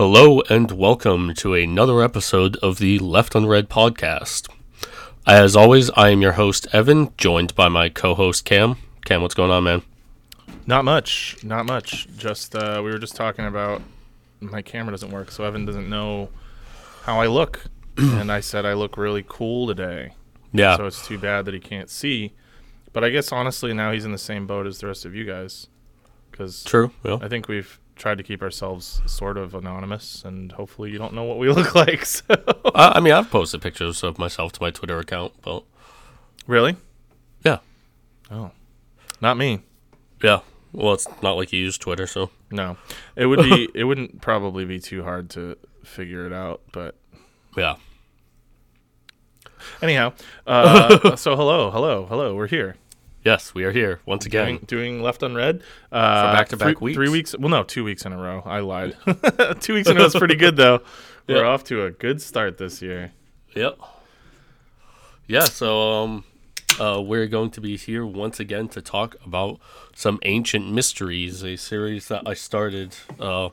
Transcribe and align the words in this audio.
Hello 0.00 0.40
and 0.48 0.72
welcome 0.72 1.34
to 1.34 1.52
another 1.52 2.02
episode 2.02 2.56
of 2.62 2.78
the 2.78 2.98
Left 3.00 3.34
Unread 3.34 3.68
podcast. 3.68 4.48
As 5.26 5.54
always, 5.54 5.90
I 5.90 6.08
am 6.08 6.22
your 6.22 6.32
host, 6.32 6.66
Evan, 6.72 7.12
joined 7.18 7.54
by 7.54 7.68
my 7.68 7.90
co 7.90 8.14
host, 8.14 8.46
Cam. 8.46 8.76
Cam, 9.04 9.20
what's 9.20 9.34
going 9.34 9.50
on, 9.50 9.64
man? 9.64 9.82
Not 10.66 10.86
much. 10.86 11.36
Not 11.44 11.66
much. 11.66 12.08
Just, 12.16 12.56
uh, 12.56 12.80
we 12.82 12.90
were 12.90 12.98
just 12.98 13.14
talking 13.14 13.44
about 13.44 13.82
my 14.40 14.62
camera 14.62 14.90
doesn't 14.90 15.10
work, 15.10 15.30
so 15.30 15.44
Evan 15.44 15.66
doesn't 15.66 15.90
know 15.90 16.30
how 17.02 17.20
I 17.20 17.26
look. 17.26 17.66
and 17.98 18.32
I 18.32 18.40
said 18.40 18.64
I 18.64 18.72
look 18.72 18.96
really 18.96 19.22
cool 19.28 19.66
today. 19.66 20.14
Yeah. 20.54 20.78
So 20.78 20.86
it's 20.86 21.06
too 21.06 21.18
bad 21.18 21.44
that 21.44 21.52
he 21.52 21.60
can't 21.60 21.90
see. 21.90 22.32
But 22.94 23.04
I 23.04 23.10
guess 23.10 23.32
honestly, 23.32 23.74
now 23.74 23.92
he's 23.92 24.06
in 24.06 24.12
the 24.12 24.16
same 24.18 24.46
boat 24.46 24.66
as 24.66 24.78
the 24.78 24.86
rest 24.86 25.04
of 25.04 25.14
you 25.14 25.26
guys. 25.26 25.66
Because 26.30 26.64
True. 26.64 26.90
Yeah. 27.04 27.18
I 27.20 27.28
think 27.28 27.48
we've 27.48 27.78
tried 28.00 28.16
to 28.18 28.24
keep 28.24 28.42
ourselves 28.42 29.02
sort 29.06 29.36
of 29.36 29.54
anonymous, 29.54 30.24
and 30.24 30.50
hopefully 30.52 30.90
you 30.90 30.98
don't 30.98 31.12
know 31.14 31.22
what 31.24 31.38
we 31.38 31.48
look 31.52 31.74
like. 31.74 32.04
So. 32.06 32.24
I, 32.74 32.94
I 32.96 33.00
mean, 33.00 33.12
I've 33.12 33.30
posted 33.30 33.60
pictures 33.62 34.02
of 34.02 34.18
myself 34.18 34.52
to 34.52 34.62
my 34.62 34.70
Twitter 34.70 34.98
account, 34.98 35.34
but 35.42 35.62
really? 36.46 36.76
yeah. 37.44 37.58
Oh, 38.30 38.50
not 39.20 39.36
me. 39.36 39.60
Yeah. 40.22 40.40
Well, 40.72 40.94
it's 40.94 41.06
not 41.22 41.32
like 41.36 41.52
you 41.52 41.60
use 41.60 41.76
Twitter, 41.78 42.06
so. 42.06 42.30
No, 42.50 42.76
it 43.16 43.26
would 43.26 43.40
be. 43.40 43.68
it 43.74 43.84
wouldn't 43.84 44.20
probably 44.20 44.64
be 44.64 44.78
too 44.80 45.02
hard 45.02 45.28
to 45.30 45.56
figure 45.84 46.26
it 46.26 46.32
out. 46.32 46.62
But 46.72 46.94
Yeah. 47.56 47.76
anyhow, 49.82 50.12
uh, 50.46 51.16
so 51.16 51.36
hello, 51.36 51.70
hello, 51.70 52.06
hello. 52.06 52.34
We're 52.34 52.46
here. 52.46 52.76
Yes, 53.24 53.54
we 53.54 53.64
are 53.64 53.72
here 53.72 54.00
once 54.06 54.24
again. 54.24 54.46
Doing, 54.46 54.64
doing 54.66 55.02
left 55.02 55.22
unread 55.22 55.62
uh, 55.92 56.30
For 56.30 56.36
back-to-back 56.36 56.78
three, 56.78 56.86
weeks. 56.86 56.96
Three 56.96 57.08
weeks. 57.10 57.36
Well, 57.38 57.50
no, 57.50 57.62
two 57.64 57.84
weeks 57.84 58.06
in 58.06 58.12
a 58.12 58.18
row. 58.18 58.42
I 58.46 58.60
lied. 58.60 58.96
two 59.60 59.74
weeks 59.74 59.88
in 59.88 59.96
a 59.96 60.00
row 60.00 60.06
is 60.06 60.14
pretty 60.14 60.36
good 60.36 60.56
though. 60.56 60.80
We're 61.28 61.44
off 61.44 61.62
to 61.64 61.84
a 61.84 61.90
good 61.90 62.20
start 62.22 62.58
this 62.58 62.80
year. 62.82 63.12
Yep. 63.54 63.78
Yeah, 65.28 65.44
so 65.44 65.92
um 65.92 66.24
uh 66.80 67.00
we're 67.00 67.26
going 67.26 67.50
to 67.50 67.60
be 67.60 67.76
here 67.76 68.04
once 68.04 68.40
again 68.40 68.68
to 68.68 68.80
talk 68.82 69.14
about 69.24 69.60
some 69.94 70.18
ancient 70.24 70.72
mysteries, 70.72 71.44
a 71.44 71.54
series 71.56 72.08
that 72.08 72.22
I 72.26 72.34
started 72.34 72.96
uh 73.20 73.50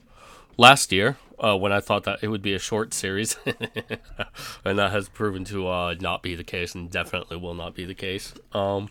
last 0.57 0.91
year 0.91 1.17
uh 1.37 1.55
when 1.55 1.71
I 1.71 1.79
thought 1.81 2.03
that 2.05 2.19
it 2.23 2.29
would 2.29 2.41
be 2.41 2.55
a 2.55 2.59
short 2.59 2.95
series. 2.95 3.37
and 4.65 4.79
that 4.79 4.91
has 4.91 5.07
proven 5.09 5.43
to 5.45 5.67
uh 5.67 5.93
not 5.99 6.23
be 6.23 6.33
the 6.35 6.43
case 6.43 6.73
and 6.73 6.89
definitely 6.89 7.37
will 7.37 7.53
not 7.53 7.75
be 7.75 7.85
the 7.85 7.93
case. 7.95 8.33
Um 8.53 8.89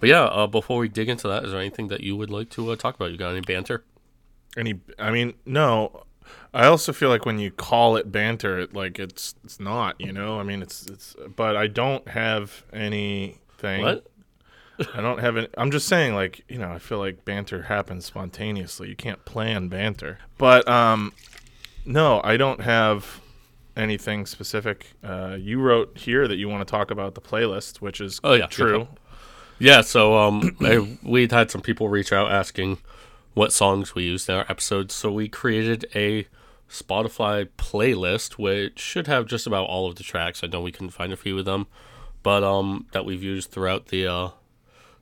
but 0.00 0.08
yeah, 0.08 0.24
uh, 0.24 0.46
before 0.46 0.78
we 0.78 0.88
dig 0.88 1.08
into 1.08 1.28
that, 1.28 1.44
is 1.44 1.52
there 1.52 1.60
anything 1.60 1.88
that 1.88 2.00
you 2.02 2.16
would 2.16 2.30
like 2.30 2.50
to 2.50 2.70
uh, 2.70 2.76
talk 2.76 2.94
about? 2.94 3.10
You 3.10 3.16
got 3.18 3.30
any 3.30 3.40
banter? 3.40 3.84
Any, 4.56 4.80
I 4.98 5.10
mean, 5.10 5.34
no. 5.46 6.04
I 6.52 6.66
also 6.66 6.92
feel 6.92 7.08
like 7.08 7.24
when 7.24 7.38
you 7.38 7.50
call 7.50 7.96
it 7.96 8.10
banter, 8.12 8.58
it 8.58 8.74
like 8.74 8.98
it's 8.98 9.34
it's 9.44 9.58
not. 9.60 9.98
You 10.00 10.12
know, 10.12 10.38
I 10.38 10.42
mean, 10.42 10.62
it's 10.62 10.86
it's. 10.86 11.16
But 11.36 11.56
I 11.56 11.66
don't 11.68 12.06
have 12.08 12.64
anything. 12.72 13.82
What? 13.82 14.06
I 14.94 15.00
don't 15.00 15.18
have 15.20 15.36
any. 15.36 15.48
I'm 15.56 15.70
just 15.70 15.88
saying, 15.88 16.14
like 16.14 16.44
you 16.48 16.58
know, 16.58 16.70
I 16.70 16.78
feel 16.78 16.98
like 16.98 17.24
banter 17.24 17.62
happens 17.62 18.04
spontaneously. 18.06 18.88
You 18.88 18.96
can't 18.96 19.24
plan 19.24 19.68
banter. 19.68 20.18
But 20.36 20.68
um, 20.68 21.12
no, 21.84 22.20
I 22.24 22.36
don't 22.36 22.60
have 22.60 23.20
anything 23.76 24.26
specific. 24.26 24.92
Uh, 25.02 25.36
you 25.38 25.60
wrote 25.60 25.96
here 25.98 26.28
that 26.28 26.36
you 26.36 26.48
want 26.48 26.66
to 26.66 26.70
talk 26.70 26.90
about 26.90 27.14
the 27.14 27.20
playlist, 27.20 27.78
which 27.78 28.00
is 28.00 28.20
Oh, 28.24 28.34
yeah. 28.34 28.46
true. 28.46 28.88
Yeah, 29.58 29.80
so 29.80 30.16
um, 30.16 30.56
I, 30.60 30.98
we'd 31.02 31.32
had 31.32 31.50
some 31.50 31.60
people 31.62 31.88
reach 31.88 32.12
out 32.12 32.30
asking 32.30 32.78
what 33.34 33.52
songs 33.52 33.94
we 33.94 34.04
used 34.04 34.28
in 34.28 34.34
our 34.36 34.46
episodes, 34.48 34.94
so 34.94 35.10
we 35.12 35.28
created 35.28 35.86
a 35.94 36.26
Spotify 36.68 37.48
playlist, 37.56 38.32
which 38.32 38.78
should 38.78 39.06
have 39.06 39.26
just 39.26 39.46
about 39.46 39.66
all 39.68 39.88
of 39.88 39.96
the 39.96 40.02
tracks. 40.04 40.42
I 40.44 40.48
know 40.48 40.60
we 40.60 40.72
couldn't 40.72 40.90
find 40.90 41.12
a 41.12 41.16
few 41.16 41.38
of 41.38 41.44
them, 41.44 41.66
but 42.22 42.42
um, 42.44 42.86
that 42.92 43.04
we've 43.04 43.22
used 43.22 43.50
throughout 43.50 43.86
the 43.86 44.06
uh, 44.06 44.28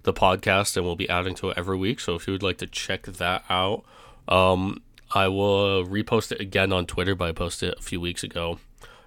the 0.04 0.12
podcast, 0.12 0.76
and 0.76 0.86
we'll 0.86 0.96
be 0.96 1.08
adding 1.08 1.34
to 1.36 1.50
it 1.50 1.58
every 1.58 1.76
week. 1.76 1.98
So 2.00 2.14
if 2.14 2.26
you 2.28 2.32
would 2.32 2.42
like 2.42 2.58
to 2.58 2.66
check 2.66 3.02
that 3.04 3.44
out, 3.50 3.84
um, 4.28 4.82
I 5.12 5.28
will 5.28 5.84
repost 5.84 6.30
it 6.32 6.40
again 6.40 6.72
on 6.72 6.86
Twitter, 6.86 7.14
but 7.14 7.28
I 7.28 7.32
posted 7.32 7.70
it 7.70 7.78
a 7.78 7.82
few 7.82 8.00
weeks 8.00 8.22
ago. 8.22 8.58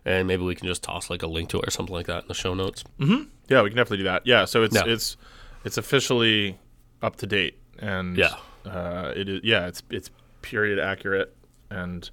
And 0.05 0.27
maybe 0.27 0.43
we 0.43 0.55
can 0.55 0.65
just 0.67 0.81
toss 0.83 1.09
like 1.09 1.21
a 1.23 1.27
link 1.27 1.49
to 1.49 1.59
it 1.59 1.67
or 1.67 1.71
something 1.71 1.93
like 1.93 2.07
that 2.07 2.23
in 2.23 2.27
the 2.29 2.33
show 2.33 2.53
notes. 2.53 2.83
Yeah, 2.99 3.61
we 3.61 3.69
can 3.69 3.77
definitely 3.77 3.97
do 3.97 4.03
that. 4.05 4.25
Yeah, 4.25 4.45
so 4.45 4.63
it's 4.63 4.75
Yeah. 4.75 4.83
it's 4.87 5.17
it's 5.65 5.77
officially 5.77 6.57
up 7.01 7.15
to 7.17 7.27
date 7.27 7.57
and 7.79 8.17
Yeah. 8.17 8.35
uh, 8.65 9.13
it 9.15 9.27
is 9.29 9.41
yeah, 9.43 9.67
it's 9.67 9.81
it's 9.89 10.09
period 10.41 10.79
accurate 10.79 11.35
and 11.69 12.09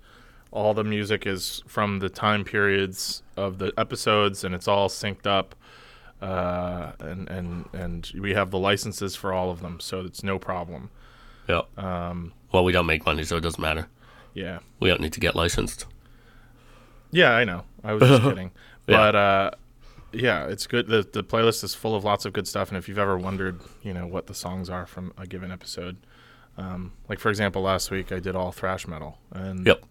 all 0.53 0.75
the 0.75 0.85
music 0.85 1.27
is 1.27 1.63
from 1.67 1.99
the 1.99 2.09
time 2.09 2.45
periods 2.45 3.23
of 3.37 3.59
the 3.59 3.73
episodes 3.77 4.45
and 4.45 4.55
it's 4.55 4.69
all 4.69 4.89
synced 4.89 5.27
up. 5.27 5.55
Uh, 6.23 6.93
and 7.01 7.29
and 7.29 7.69
and 7.75 8.11
we 8.19 8.33
have 8.33 8.51
the 8.51 8.59
licenses 8.59 9.15
for 9.15 9.35
all 9.35 9.51
of 9.51 9.61
them, 9.61 9.79
so 9.81 10.01
it's 10.01 10.23
no 10.23 10.39
problem. 10.39 10.89
Yeah. 11.47 11.61
Um, 11.77 12.33
Well, 12.53 12.65
we 12.65 12.73
don't 12.73 12.87
make 12.87 13.05
money, 13.05 13.23
so 13.23 13.37
it 13.37 13.43
doesn't 13.43 13.61
matter. 13.61 13.87
yeah, 14.33 14.61
We 14.81 14.89
don't 14.89 15.01
need 15.03 15.13
to 15.13 15.21
get 15.21 15.35
licensed. 15.37 15.85
yeah, 17.11 17.33
I 17.33 17.45
know. 17.45 17.65
I 17.85 17.93
was 17.93 18.03
just 18.09 18.23
kidding, 18.29 18.51
Yeah. 18.87 18.97
but 18.97 19.15
uh, 19.15 19.51
yeah, 20.17 20.47
it's 20.47 20.67
good. 20.67 20.89
the 20.89 21.03
The 21.11 21.23
playlist 21.23 21.63
is 21.65 21.75
full 21.75 21.95
of 21.95 22.05
lots 22.05 22.25
of 22.25 22.33
good 22.33 22.49
stuff, 22.49 22.69
and 22.69 22.77
if 22.79 22.89
you've 22.89 22.99
ever 22.99 23.17
wondered, 23.19 23.61
you 23.83 23.93
know, 23.95 24.07
what 24.07 24.27
the 24.27 24.35
songs 24.35 24.69
are 24.71 24.87
from 24.87 25.13
a 25.19 25.27
given 25.27 25.51
episode, 25.53 25.97
um, 26.59 26.93
like 27.09 27.19
for 27.19 27.29
example, 27.31 27.63
last 27.63 27.91
week 27.91 28.11
I 28.13 28.19
did 28.19 28.35
all 28.37 28.53
thrash 28.53 28.87
metal, 28.87 29.19
and 29.33 29.67
Yep. 29.67 29.85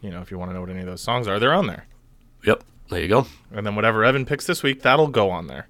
you 0.00 0.10
know, 0.10 0.20
if 0.20 0.30
you 0.30 0.38
want 0.38 0.50
to 0.50 0.54
know 0.54 0.60
what 0.60 0.70
any 0.70 0.80
of 0.80 0.86
those 0.86 1.00
songs 1.00 1.26
are, 1.28 1.38
they're 1.38 1.54
on 1.54 1.66
there. 1.66 1.86
Yep. 2.44 2.62
There 2.90 3.00
you 3.00 3.08
go. 3.08 3.26
And 3.50 3.66
then 3.66 3.76
whatever 3.76 4.04
Evan 4.04 4.26
picks 4.26 4.46
this 4.46 4.62
week, 4.62 4.82
that'll 4.82 5.08
go 5.08 5.30
on 5.30 5.46
there. 5.46 5.68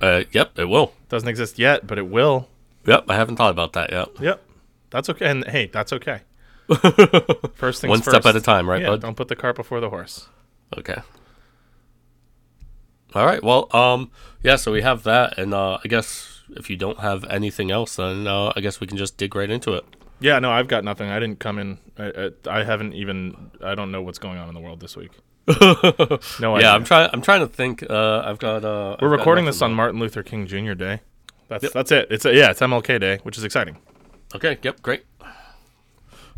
Uh, 0.00 0.24
yep, 0.32 0.58
it 0.58 0.64
will. 0.64 0.92
Doesn't 1.08 1.28
exist 1.28 1.58
yet, 1.58 1.86
but 1.86 1.96
it 1.98 2.08
will. 2.08 2.48
Yep, 2.86 3.04
I 3.08 3.14
haven't 3.14 3.36
thought 3.36 3.50
about 3.52 3.72
that 3.74 3.92
yet. 3.92 4.08
Yep, 4.20 4.42
that's 4.90 5.08
okay. 5.10 5.26
And 5.30 5.44
hey, 5.46 5.66
that's 5.66 5.92
okay. 5.92 6.22
First 7.54 7.80
things 7.80 7.90
One 7.90 8.02
step 8.02 8.24
at 8.26 8.36
a 8.36 8.40
time, 8.40 8.68
right, 8.68 8.80
yeah, 8.82 8.88
bud? 8.88 9.00
don't 9.00 9.16
put 9.16 9.28
the 9.28 9.36
cart 9.36 9.56
before 9.56 9.80
the 9.80 9.90
horse. 9.90 10.28
Okay. 10.78 10.96
All 13.14 13.24
right. 13.26 13.42
Well, 13.42 13.74
um, 13.74 14.10
yeah. 14.42 14.56
So 14.56 14.72
we 14.72 14.82
have 14.82 15.02
that, 15.04 15.38
and 15.38 15.52
uh, 15.54 15.78
I 15.84 15.88
guess 15.88 16.40
if 16.50 16.70
you 16.70 16.76
don't 16.76 17.00
have 17.00 17.24
anything 17.24 17.70
else, 17.70 17.96
then 17.96 18.26
uh, 18.26 18.52
I 18.56 18.60
guess 18.60 18.80
we 18.80 18.86
can 18.86 18.96
just 18.96 19.16
dig 19.16 19.34
right 19.34 19.50
into 19.50 19.74
it. 19.74 19.84
Yeah, 20.20 20.38
no, 20.38 20.50
I've 20.50 20.68
got 20.68 20.84
nothing. 20.84 21.08
I 21.10 21.18
didn't 21.18 21.40
come 21.40 21.58
in. 21.58 21.78
I, 21.98 22.30
I, 22.46 22.60
I 22.60 22.64
haven't 22.64 22.92
even. 22.94 23.50
I 23.64 23.74
don't 23.74 23.90
know 23.90 24.02
what's 24.02 24.18
going 24.18 24.38
on 24.38 24.48
in 24.48 24.54
the 24.54 24.60
world 24.60 24.80
this 24.80 24.96
week. 24.96 25.12
No 26.40 26.54
idea. 26.56 26.68
yeah, 26.68 26.74
I'm 26.74 26.84
trying. 26.84 27.10
I'm 27.12 27.22
trying 27.22 27.40
to 27.40 27.46
think. 27.48 27.82
Uh, 27.88 28.22
I've 28.24 28.38
got. 28.38 28.64
Uh, 28.64 28.96
We're 29.00 29.08
I've 29.08 29.10
got 29.12 29.18
recording 29.18 29.44
this 29.46 29.60
on. 29.62 29.72
Martin 29.74 29.98
Luther 29.98 30.22
King 30.22 30.46
Jr. 30.46 30.74
Day. 30.74 31.00
That's 31.48 31.64
Yep. 31.64 31.72
that's 31.72 31.90
it. 31.90 32.06
It's 32.10 32.24
yeah, 32.24 32.50
it's 32.50 32.60
MLK 32.60 33.00
Day, 33.00 33.18
which 33.24 33.36
is 33.36 33.42
exciting. 33.44 33.76
Okay. 34.34 34.58
Yep. 34.62 34.82
Great. 34.82 35.04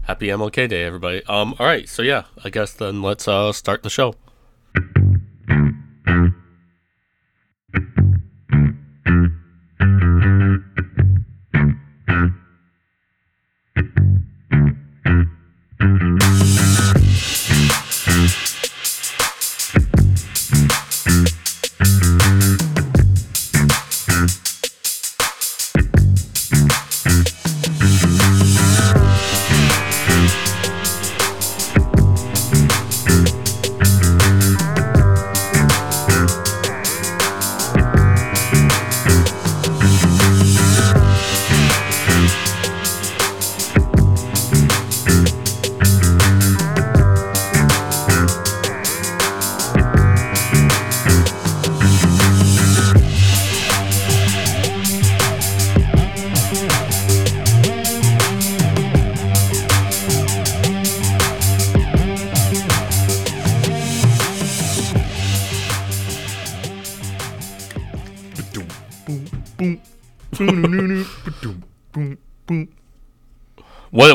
Happy 0.02 0.28
MLK 0.28 0.68
Day, 0.68 0.84
everybody. 0.84 1.22
Um. 1.26 1.54
All 1.58 1.66
right. 1.66 1.88
So 1.88 2.02
yeah, 2.02 2.24
I 2.44 2.50
guess 2.50 2.72
then 2.72 3.02
let's 3.02 3.28
uh 3.28 3.52
start 3.52 3.82
the 3.82 3.90
show. 3.90 4.14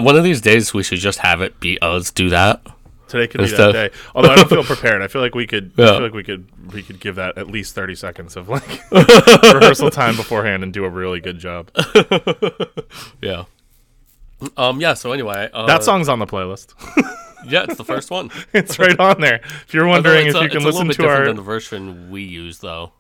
One 0.08 0.16
of 0.16 0.24
these 0.24 0.40
days 0.40 0.74
we 0.74 0.84
should 0.84 1.00
just 1.00 1.20
have 1.20 1.42
it 1.42 1.60
be 1.60 1.78
us 1.82 2.12
do 2.12 2.30
that. 2.30 2.66
Today 3.10 3.28
could 3.28 3.42
be 3.42 3.48
that 3.48 3.72
day. 3.74 3.90
Although 4.16 4.30
I 4.32 4.36
don't 4.38 4.48
feel 4.50 4.64
prepared. 4.76 5.02
I 5.02 5.08
feel 5.08 5.22
like 5.22 5.36
we 5.36 5.46
could. 5.48 5.72
I 5.78 5.86
feel 5.88 6.02
like 6.02 6.14
we 6.14 6.24
could. 6.24 6.48
We 6.74 6.82
could 6.82 7.00
give 7.02 7.16
that 7.16 7.38
at 7.38 7.48
least 7.48 7.76
thirty 7.76 7.94
seconds 7.96 8.36
of 8.38 8.48
like 8.48 8.64
rehearsal 8.92 9.90
time 9.90 10.16
beforehand 10.16 10.64
and 10.64 10.72
do 10.74 10.86
a 10.86 10.90
really 10.90 11.20
good 11.20 11.40
job. 11.40 11.70
Yeah. 13.22 13.46
Um. 14.56 14.80
Yeah. 14.80 14.94
So 14.94 15.12
anyway, 15.12 15.50
uh, 15.54 15.66
That 15.66 15.84
song's 15.84 16.08
on 16.10 16.20
the 16.20 16.26
playlist. 16.28 16.74
Yeah, 17.46 17.64
it's 17.64 17.76
the 17.78 17.86
first 17.86 18.10
one. 18.12 18.30
it's 18.54 18.78
right 18.80 18.98
on 19.00 19.20
there. 19.22 19.42
If 19.66 19.74
you're 19.74 19.88
wondering 19.88 20.28
it's 20.28 20.36
if 20.36 20.42
a- 20.42 20.44
you 20.46 20.50
can 20.50 20.58
it's 20.58 20.64
a 20.64 20.68
little 20.68 20.80
listen 20.86 20.88
bit 20.88 20.94
to 20.96 21.02
different 21.02 21.20
our 21.22 21.26
than 21.28 21.36
the 21.36 21.42
version 21.42 22.12
we 22.12 22.22
use, 22.24 22.60
though. 22.60 22.94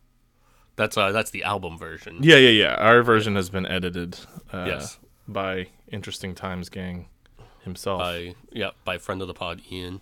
That's 0.75 0.97
uh, 0.97 1.11
that's 1.11 1.31
the 1.31 1.43
album 1.43 1.77
version. 1.77 2.17
yeah, 2.21 2.35
yeah, 2.37 2.49
yeah. 2.49 2.73
Our 2.75 3.01
version 3.01 3.35
has 3.35 3.49
been 3.49 3.65
edited. 3.65 4.17
Uh, 4.51 4.65
Yes. 4.67 4.99
By 5.27 5.67
Interesting 5.91 6.35
Times 6.35 6.69
Gang 6.69 7.07
himself. 7.63 7.99
By 7.99 8.35
yeah, 8.51 8.71
by 8.83 8.97
friend 8.97 9.21
of 9.21 9.27
the 9.27 9.33
pod, 9.33 9.61
Ian. 9.71 10.01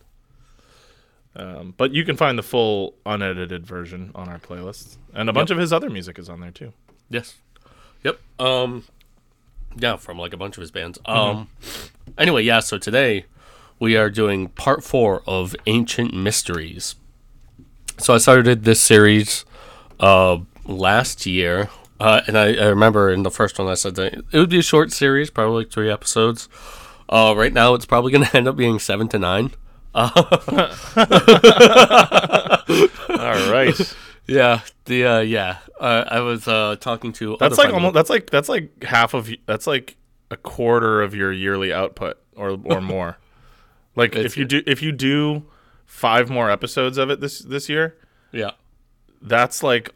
Um, 1.35 1.73
but 1.75 1.91
you 1.93 2.05
can 2.05 2.15
find 2.15 2.37
the 2.37 2.43
full 2.43 2.95
unedited 3.05 3.65
version 3.65 4.11
on 4.15 4.29
our 4.29 4.39
playlist, 4.39 4.97
and 5.13 5.29
a 5.29 5.33
bunch 5.33 5.51
of 5.51 5.57
his 5.57 5.73
other 5.73 5.89
music 5.89 6.17
is 6.17 6.29
on 6.29 6.39
there 6.39 6.51
too. 6.51 6.71
Yes. 7.09 7.35
Yep. 8.03 8.19
Um. 8.39 8.85
Yeah, 9.77 9.97
from 9.97 10.17
like 10.17 10.31
a 10.31 10.37
bunch 10.37 10.57
of 10.57 10.61
his 10.61 10.71
bands. 10.71 10.97
Mm-hmm. 10.99 11.37
Um. 11.37 11.49
Anyway, 12.17 12.43
yeah. 12.43 12.61
So 12.61 12.77
today 12.77 13.25
we 13.79 13.97
are 13.97 14.09
doing 14.09 14.47
part 14.49 14.83
four 14.83 15.23
of 15.27 15.55
Ancient 15.65 16.13
Mysteries. 16.13 16.95
So 17.97 18.13
I 18.13 18.17
started 18.17 18.63
this 18.63 18.79
series 18.79 19.43
uh 19.99 20.39
last 20.65 21.25
year, 21.25 21.69
uh, 21.99 22.21
and 22.27 22.37
I, 22.37 22.53
I 22.55 22.65
remember 22.67 23.09
in 23.11 23.23
the 23.23 23.31
first 23.31 23.57
one 23.59 23.67
I 23.67 23.73
said 23.75 23.95
that 23.95 24.13
it 24.31 24.37
would 24.37 24.49
be 24.49 24.59
a 24.59 24.63
short 24.63 24.91
series, 24.91 25.29
probably 25.29 25.63
like 25.63 25.71
three 25.71 25.89
episodes. 25.91 26.49
Uh, 27.07 27.33
right 27.37 27.53
now 27.53 27.73
it's 27.73 27.85
probably 27.85 28.11
going 28.11 28.23
to 28.29 28.37
end 28.37 28.47
up 28.47 28.55
being 28.55 28.79
seven 28.79 29.07
to 29.09 29.19
nine. 29.19 29.51
All 29.95 30.11
right, 33.51 33.95
Yeah. 34.27 34.61
The 34.85 35.05
uh, 35.05 35.19
yeah. 35.19 35.57
Uh, 35.79 36.03
I 36.07 36.19
was 36.21 36.47
uh 36.47 36.75
talking 36.79 37.13
to 37.13 37.37
that's 37.39 37.57
like 37.57 37.69
of- 37.69 37.75
almost 37.75 37.93
that's 37.93 38.09
like 38.09 38.29
that's 38.29 38.49
like 38.49 38.83
half 38.83 39.13
of 39.13 39.29
that's 39.45 39.67
like 39.67 39.95
a 40.31 40.37
quarter 40.37 41.01
of 41.01 41.13
your 41.15 41.31
yearly 41.31 41.71
output 41.73 42.17
or 42.35 42.59
or 42.65 42.81
more. 42.81 43.17
like 43.95 44.11
It's- 44.15 44.25
if 44.25 44.37
you 44.37 44.45
do 44.45 44.61
if 44.65 44.81
you 44.81 44.91
do 44.91 45.43
five 45.85 46.29
more 46.29 46.49
episodes 46.51 46.97
of 46.97 47.09
it 47.09 47.19
this 47.21 47.39
this 47.39 47.69
year, 47.69 47.95
yeah. 48.31 48.51
that's 49.21 49.63
like 49.63 49.91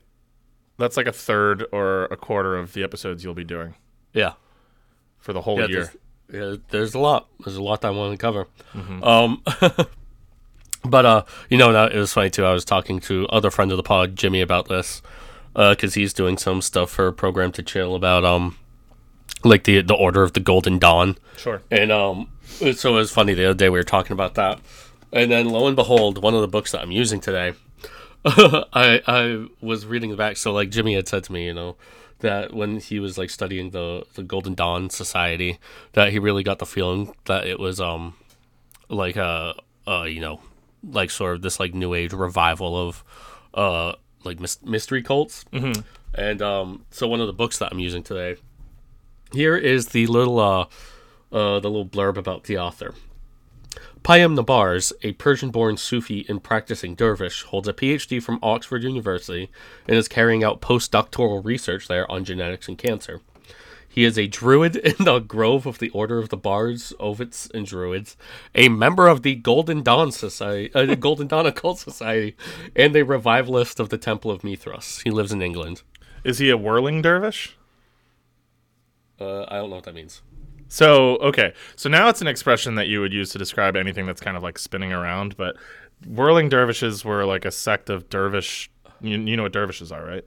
that's 0.79 0.97
like 0.97 1.05
a 1.07 1.11
third 1.11 1.65
or 1.71 2.05
a 2.05 2.17
quarter 2.17 2.55
of 2.57 2.73
the 2.73 2.83
episodes 2.83 3.23
you'll 3.23 3.33
be 3.35 3.43
doing 3.43 3.75
Yeah. 4.13 4.33
for 5.19 5.33
the 5.33 5.41
whole 5.41 5.59
yeah, 5.59 5.67
year. 5.67 5.91
There's, 6.29 6.57
yeah, 6.57 6.61
there's 6.69 6.93
a 6.95 6.99
lot. 6.99 7.27
There's 7.43 7.55
a 7.57 7.61
lot 7.63 7.81
that 7.81 7.89
I 7.89 7.91
want 7.91 8.11
to 8.13 8.17
cover. 8.17 8.47
Mm-hmm. 8.73 9.03
Um, 9.03 9.43
but 10.83 11.05
uh, 11.05 11.23
you 11.49 11.57
know, 11.57 11.71
that- 11.73 11.93
it 11.93 11.99
was 11.99 12.13
funny 12.13 12.29
too. 12.29 12.45
I 12.45 12.53
was 12.53 12.65
talking 12.65 12.99
to 13.01 13.27
other 13.27 13.51
friend 13.51 13.71
of 13.71 13.77
the 13.77 13.83
pod, 13.83 14.15
Jimmy, 14.15 14.41
about 14.41 14.67
this 14.67 15.01
because 15.53 15.95
he's 15.95 16.13
doing 16.13 16.37
some 16.37 16.61
stuff 16.61 16.89
for 16.91 17.07
a 17.07 17.13
program 17.13 17.51
to 17.53 17.63
chill 17.63 17.95
about 17.95 18.23
um, 18.23 18.57
like 19.43 19.63
the 19.65 19.81
the 19.81 19.95
Order 19.95 20.23
of 20.23 20.33
the 20.33 20.39
Golden 20.39 20.77
Dawn, 20.79 21.17
Sure. 21.37 21.61
and 21.71 21.91
um, 21.91 22.29
so 22.43 22.91
it 22.93 22.97
was 22.97 23.11
funny 23.11 23.33
the 23.33 23.45
other 23.45 23.53
day 23.57 23.69
we 23.69 23.77
were 23.79 23.83
talking 23.83 24.13
about 24.13 24.35
that, 24.35 24.59
and 25.11 25.31
then 25.31 25.49
lo 25.49 25.67
and 25.67 25.75
behold, 25.75 26.21
one 26.21 26.33
of 26.35 26.41
the 26.41 26.47
books 26.47 26.71
that 26.71 26.81
I'm 26.81 26.91
using 26.91 27.19
today. 27.19 27.53
I 28.25 29.01
I 29.07 29.47
was 29.61 29.85
reading 29.85 30.09
the 30.09 30.17
back, 30.17 30.37
so 30.37 30.51
like 30.51 30.69
Jimmy 30.69 30.95
had 30.95 31.07
said 31.07 31.23
to 31.25 31.31
me, 31.31 31.45
you 31.45 31.53
know, 31.53 31.77
that 32.19 32.53
when 32.53 32.79
he 32.79 32.99
was 32.99 33.17
like 33.17 33.29
studying 33.29 33.69
the 33.69 34.05
the 34.15 34.23
Golden 34.23 34.55
Dawn 34.55 34.89
Society, 34.89 35.57
that 35.93 36.11
he 36.11 36.19
really 36.19 36.43
got 36.43 36.59
the 36.59 36.65
feeling 36.65 37.13
that 37.25 37.47
it 37.47 37.59
was 37.59 37.79
um 37.79 38.15
like 38.89 39.15
a 39.15 39.55
uh 39.87 40.03
you 40.03 40.19
know 40.19 40.41
like 40.83 41.11
sort 41.11 41.35
of 41.35 41.41
this 41.41 41.59
like 41.59 41.73
new 41.73 41.93
age 41.93 42.13
revival 42.13 42.87
of 42.87 43.03
uh 43.53 43.93
like 44.23 44.39
mys- 44.39 44.63
mystery 44.63 45.01
cults, 45.01 45.45
mm-hmm. 45.53 45.81
and 46.13 46.41
um 46.41 46.85
so 46.91 47.07
one 47.07 47.21
of 47.21 47.27
the 47.27 47.33
books 47.33 47.57
that 47.59 47.71
I'm 47.71 47.79
using 47.79 48.03
today 48.03 48.35
here 49.31 49.55
is 49.55 49.87
the 49.87 50.07
little 50.07 50.39
uh 50.39 50.65
uh 51.31 51.59
the 51.59 51.69
little 51.69 51.85
blurb 51.85 52.17
about 52.17 52.43
the 52.43 52.57
author. 52.57 52.93
Payam 54.03 54.39
Nabarz, 54.39 54.91
a 55.03 55.11
Persian 55.13 55.51
born 55.51 55.77
Sufi 55.77 56.25
and 56.29 56.43
practicing 56.43 56.95
dervish, 56.95 57.43
holds 57.43 57.67
a 57.67 57.73
PhD 57.73 58.21
from 58.21 58.39
Oxford 58.41 58.83
University 58.83 59.49
and 59.87 59.97
is 59.97 60.07
carrying 60.07 60.43
out 60.43 60.61
postdoctoral 60.61 61.43
research 61.43 61.87
there 61.87 62.09
on 62.09 62.23
genetics 62.23 62.67
and 62.67 62.77
cancer. 62.77 63.21
He 63.87 64.03
is 64.03 64.17
a 64.17 64.27
druid 64.27 64.75
in 64.99 65.03
the 65.03 65.19
Grove 65.19 65.65
of 65.65 65.79
the 65.79 65.89
Order 65.89 66.19
of 66.19 66.29
the 66.29 66.37
Bards, 66.37 66.93
Ovates, 66.99 67.51
and 67.53 67.65
Druids, 67.65 68.15
a 68.55 68.69
member 68.69 69.07
of 69.07 69.23
the 69.23 69.35
Golden 69.35 69.83
Dawn 69.83 70.11
Society, 70.11 70.73
uh, 70.73 70.85
the 70.85 70.95
Golden 70.95 71.27
Dawn 71.27 71.45
Occult 71.47 71.79
Society, 71.79 72.37
and 72.75 72.95
a 72.95 73.03
revivalist 73.03 73.79
of 73.79 73.89
the 73.89 73.97
Temple 73.97 74.31
of 74.31 74.43
Mithras. 74.43 75.01
He 75.03 75.11
lives 75.11 75.31
in 75.31 75.41
England. 75.41 75.81
Is 76.23 76.37
he 76.37 76.49
a 76.49 76.57
whirling 76.57 77.01
dervish? 77.01 77.57
Uh, 79.19 79.43
I 79.49 79.57
don't 79.57 79.69
know 79.69 79.77
what 79.77 79.85
that 79.85 79.95
means. 79.95 80.21
So 80.69 81.17
okay, 81.17 81.53
so 81.75 81.89
now 81.89 82.09
it's 82.09 82.21
an 82.21 82.27
expression 82.27 82.75
that 82.75 82.87
you 82.87 83.01
would 83.01 83.11
use 83.11 83.31
to 83.31 83.37
describe 83.37 83.75
anything 83.75 84.05
that's 84.05 84.21
kind 84.21 84.37
of 84.37 84.43
like 84.43 84.57
spinning 84.57 84.93
around. 84.93 85.35
But 85.35 85.57
whirling 86.05 86.47
dervishes 86.47 87.03
were 87.03 87.25
like 87.25 87.43
a 87.43 87.51
sect 87.51 87.89
of 87.89 88.07
dervish. 88.09 88.71
You, 89.01 89.19
you 89.19 89.35
know 89.35 89.43
what 89.43 89.51
dervishes 89.51 89.91
are, 89.91 90.05
right? 90.05 90.25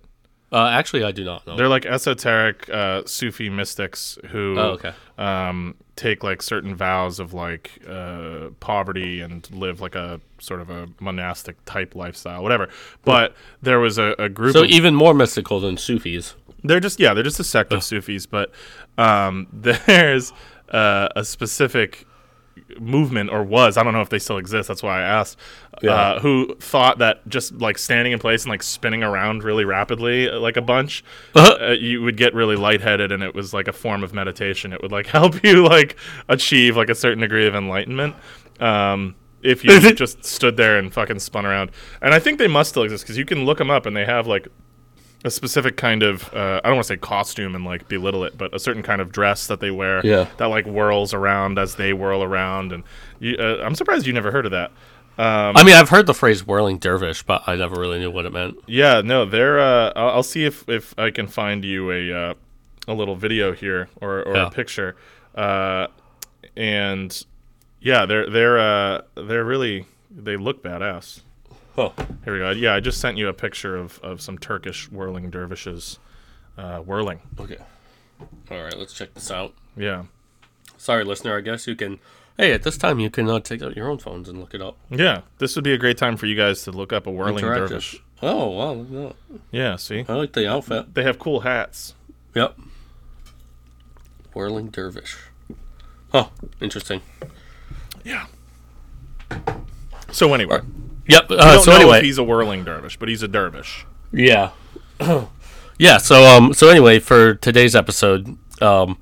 Uh, 0.53 0.69
actually, 0.69 1.03
I 1.03 1.13
do 1.13 1.25
not 1.25 1.47
know. 1.47 1.57
They're 1.57 1.69
like 1.69 1.87
esoteric 1.87 2.69
uh, 2.69 3.03
Sufi 3.07 3.49
mystics 3.49 4.19
who 4.29 4.55
Oh, 4.59 4.63
okay. 4.73 4.93
um, 5.17 5.75
take 5.97 6.23
like 6.23 6.43
certain 6.43 6.75
vows 6.75 7.19
of 7.21 7.33
like 7.33 7.71
uh, 7.89 8.49
poverty 8.61 9.21
and 9.23 9.49
live 9.51 9.81
like 9.81 9.95
a 9.95 10.21
sort 10.39 10.61
of 10.61 10.69
a 10.69 10.89
monastic 11.01 11.57
type 11.65 11.95
lifestyle, 11.95 12.43
whatever. 12.43 12.69
But 13.05 13.35
there 13.63 13.81
was 13.81 13.97
a, 13.99 14.15
a 14.19 14.29
group. 14.29 14.53
So 14.53 14.65
even 14.65 14.95
more 14.95 15.15
mystical 15.15 15.59
than 15.61 15.79
Sufis. 15.79 16.35
they're 16.65 16.81
just 16.81 17.01
yeah, 17.01 17.15
they're 17.15 17.25
just 17.25 17.41
a 17.41 17.45
sect 17.45 17.73
of 17.73 17.83
Sufis, 17.83 18.27
but 18.27 18.53
um, 18.99 19.47
there's 19.53 20.33
uh, 20.71 21.09
a 21.17 21.25
specific 21.25 22.07
movement 22.79 23.31
or 23.31 23.43
was 23.43 23.77
I 23.77 23.83
don't 23.83 23.93
know 23.93 24.01
if 24.01 24.09
they 24.09 24.19
still 24.19 24.39
exist. 24.39 24.69
That's 24.69 24.83
why 24.83 25.01
I 25.01 25.03
asked. 25.03 25.39
Yeah. 25.83 25.93
Uh, 25.93 26.21
who 26.21 26.55
thought 26.57 26.99
that 26.99 27.27
just 27.29 27.55
like 27.55 27.79
standing 27.79 28.13
in 28.13 28.19
place 28.19 28.45
and 28.45 28.51
like 28.51 28.63
spinning 28.63 29.03
around 29.03 29.43
really 29.43 29.65
rapidly, 29.65 30.29
uh, 30.29 30.39
like 30.39 30.57
a 30.57 30.63
bunch, 30.63 31.03
uh, 31.35 31.75
you 31.79 32.03
would 32.03 32.17
get 32.17 32.35
really 32.35 32.57
lightheaded, 32.57 33.11
and 33.11 33.23
it 33.23 33.35
was 33.35 33.53
like 33.55 33.69
a 33.69 33.73
form 33.73 34.05
of 34.05 34.13
meditation. 34.13 34.73
It 34.73 34.83
would 34.83 34.93
like 34.93 35.07
help 35.19 35.43
you 35.43 35.67
like 35.67 35.97
achieve 36.29 36.77
like 36.77 36.91
a 36.91 36.95
certain 36.95 37.21
degree 37.21 37.47
of 37.47 37.55
enlightenment. 37.55 38.15
Um, 38.61 39.17
if 39.43 39.65
you 39.65 39.81
just 39.95 40.25
stood 40.25 40.57
there 40.57 40.79
and 40.79 40.93
fucking 40.93 41.19
spun 41.19 41.47
around, 41.47 41.71
and 42.01 42.15
I 42.15 42.19
think 42.19 42.39
they 42.39 42.49
must 42.49 42.71
still 42.71 42.85
exist 42.85 43.05
because 43.05 43.19
you 43.19 43.25
can 43.25 43.45
look 43.45 43.59
them 43.59 43.71
up 43.71 43.87
and 43.87 43.97
they 43.97 44.05
have 44.05 44.27
like 44.27 44.49
a 45.25 45.31
specific 45.31 45.77
kind 45.77 46.03
of 46.03 46.33
uh, 46.35 46.61
I 46.65 46.69
don't 46.69 46.77
want 46.77 46.87
to 46.87 46.93
say 46.95 46.97
costume 46.97 47.55
and 47.55 47.65
like 47.65 47.89
belittle 47.89 48.25
it, 48.25 48.37
but 48.37 48.55
a 48.55 48.59
certain 48.59 48.83
kind 48.83 49.01
of 49.01 49.13
dress 49.13 49.47
that 49.47 49.61
they 49.61 49.71
wear 49.71 50.01
Yeah. 50.05 50.27
that 50.39 50.47
like 50.47 50.67
whirls 50.67 51.15
around 51.15 51.59
as 51.59 51.77
they 51.77 51.93
whirl 51.93 52.23
around, 52.23 52.73
and 52.73 52.85
you, 53.21 53.37
uh, 53.39 53.63
I'm 53.65 53.75
surprised 53.75 54.07
you 54.07 54.13
never 54.13 54.33
heard 54.33 54.47
of 54.47 54.53
that. 54.53 54.71
Um, 55.19 55.57
I 55.57 55.63
mean, 55.63 55.75
I've 55.77 55.91
heard 55.91 56.07
the 56.07 56.15
phrase 56.15 56.47
whirling 56.47 56.79
dervish, 56.79 57.23
but 57.23 57.43
I 57.47 57.55
never 57.57 57.79
really 57.79 57.99
knew 57.99 58.11
what 58.11 58.25
it 58.25 58.33
meant. 58.33 58.57
yeah, 58.67 59.03
no, 59.03 59.25
they're. 59.27 59.61
Uh, 59.61 59.93
I'll, 59.95 60.09
I'll 60.09 60.23
see 60.23 60.45
if 60.45 60.67
if 60.69 60.95
I 60.99 61.11
can 61.11 61.27
find 61.29 61.65
you 61.65 61.91
a 61.93 62.13
uh, 62.31 62.35
a 62.89 62.95
little 62.95 63.15
video 63.15 63.53
here 63.53 63.89
or 64.01 64.23
or 64.23 64.35
Yeah. 64.37 64.47
a 64.47 64.51
picture, 64.51 64.97
uh, 65.35 65.89
and 66.57 67.25
yeah, 67.81 68.07
they're 68.07 68.29
they're 68.29 68.59
uh, 68.59 69.03
they're 69.15 69.45
really 69.45 69.87
they 70.11 70.37
look 70.37 70.63
badass. 70.63 71.21
Oh, 71.79 71.93
Here 72.25 72.33
we 72.35 72.39
go. 72.39 72.51
Yeah, 72.51 72.75
I 72.75 72.81
just 72.81 73.01
sent 73.01 73.17
you 73.17 73.29
a 73.29 73.33
picture 73.33 73.77
of, 73.77 73.99
of 74.03 74.21
some 74.21 74.37
Turkish 74.39 74.91
whirling 74.91 75.31
dervishes 75.31 75.99
uh, 76.59 76.79
whirling. 76.81 77.21
okay. 77.41 77.57
All 78.51 78.63
right, 78.63 78.77
let's 78.79 78.93
check 78.93 79.15
this 79.15 79.31
out. 79.31 79.55
Yeah. 79.77 80.05
Sorry, 80.77 81.03
listener. 81.05 81.37
I 81.37 81.41
guess 81.41 81.67
you 81.67 81.75
can. 81.75 81.99
Hey, 82.37 82.53
at 82.53 82.63
this 82.63 82.77
time, 82.79 83.01
you 83.01 83.11
can 83.11 83.29
uh, 83.29 83.41
take 83.41 83.63
out 83.63 83.75
your 83.77 83.89
own 83.89 83.99
phones 83.99 84.29
and 84.29 84.39
look 84.39 84.55
it 84.55 84.61
up. 84.63 84.77
Yeah, 84.91 85.23
this 85.39 85.57
would 85.57 85.65
be 85.65 85.73
a 85.73 85.79
great 85.79 85.97
time 85.99 86.17
for 86.17 86.27
you 86.27 86.37
guys 86.37 86.63
to 86.65 86.71
look 86.73 86.93
up 86.93 87.07
a 87.07 87.11
whirling 87.11 87.43
Interactive. 87.45 87.69
dervish. 87.69 88.03
Oh 88.23 88.49
wow, 88.51 88.73
look 88.75 88.87
at 89.13 89.17
that. 89.31 89.41
Yeah, 89.51 89.77
see, 89.77 90.05
I 90.09 90.15
like 90.15 90.33
the 90.35 90.49
outfit. 90.49 90.95
they 90.95 91.03
have 91.03 91.19
cool 91.19 91.41
hats. 91.41 91.95
Yep. 92.35 92.57
Whirling 94.35 94.69
dervish. 94.69 95.17
Huh. 96.13 96.29
Interesting. 96.61 97.01
Yeah. 98.05 98.27
So 100.11 100.33
anyway, 100.35 100.61
Yep. 101.07 101.31
Uh, 101.31 101.59
so 101.61 101.73
anyway, 101.73 102.03
he's 102.03 102.19
a 102.19 102.23
whirling 102.25 102.65
dervish, 102.65 102.99
but 102.99 103.09
he's 103.09 103.23
a 103.23 103.29
dervish. 103.29 103.87
Yeah. 104.13 104.51
yeah, 105.79 105.99
so 105.99 106.25
um 106.25 106.55
so 106.55 106.69
anyway, 106.69 106.99
for 106.99 107.35
today's 107.35 107.75
episode, 107.75 108.37
um 108.63 108.99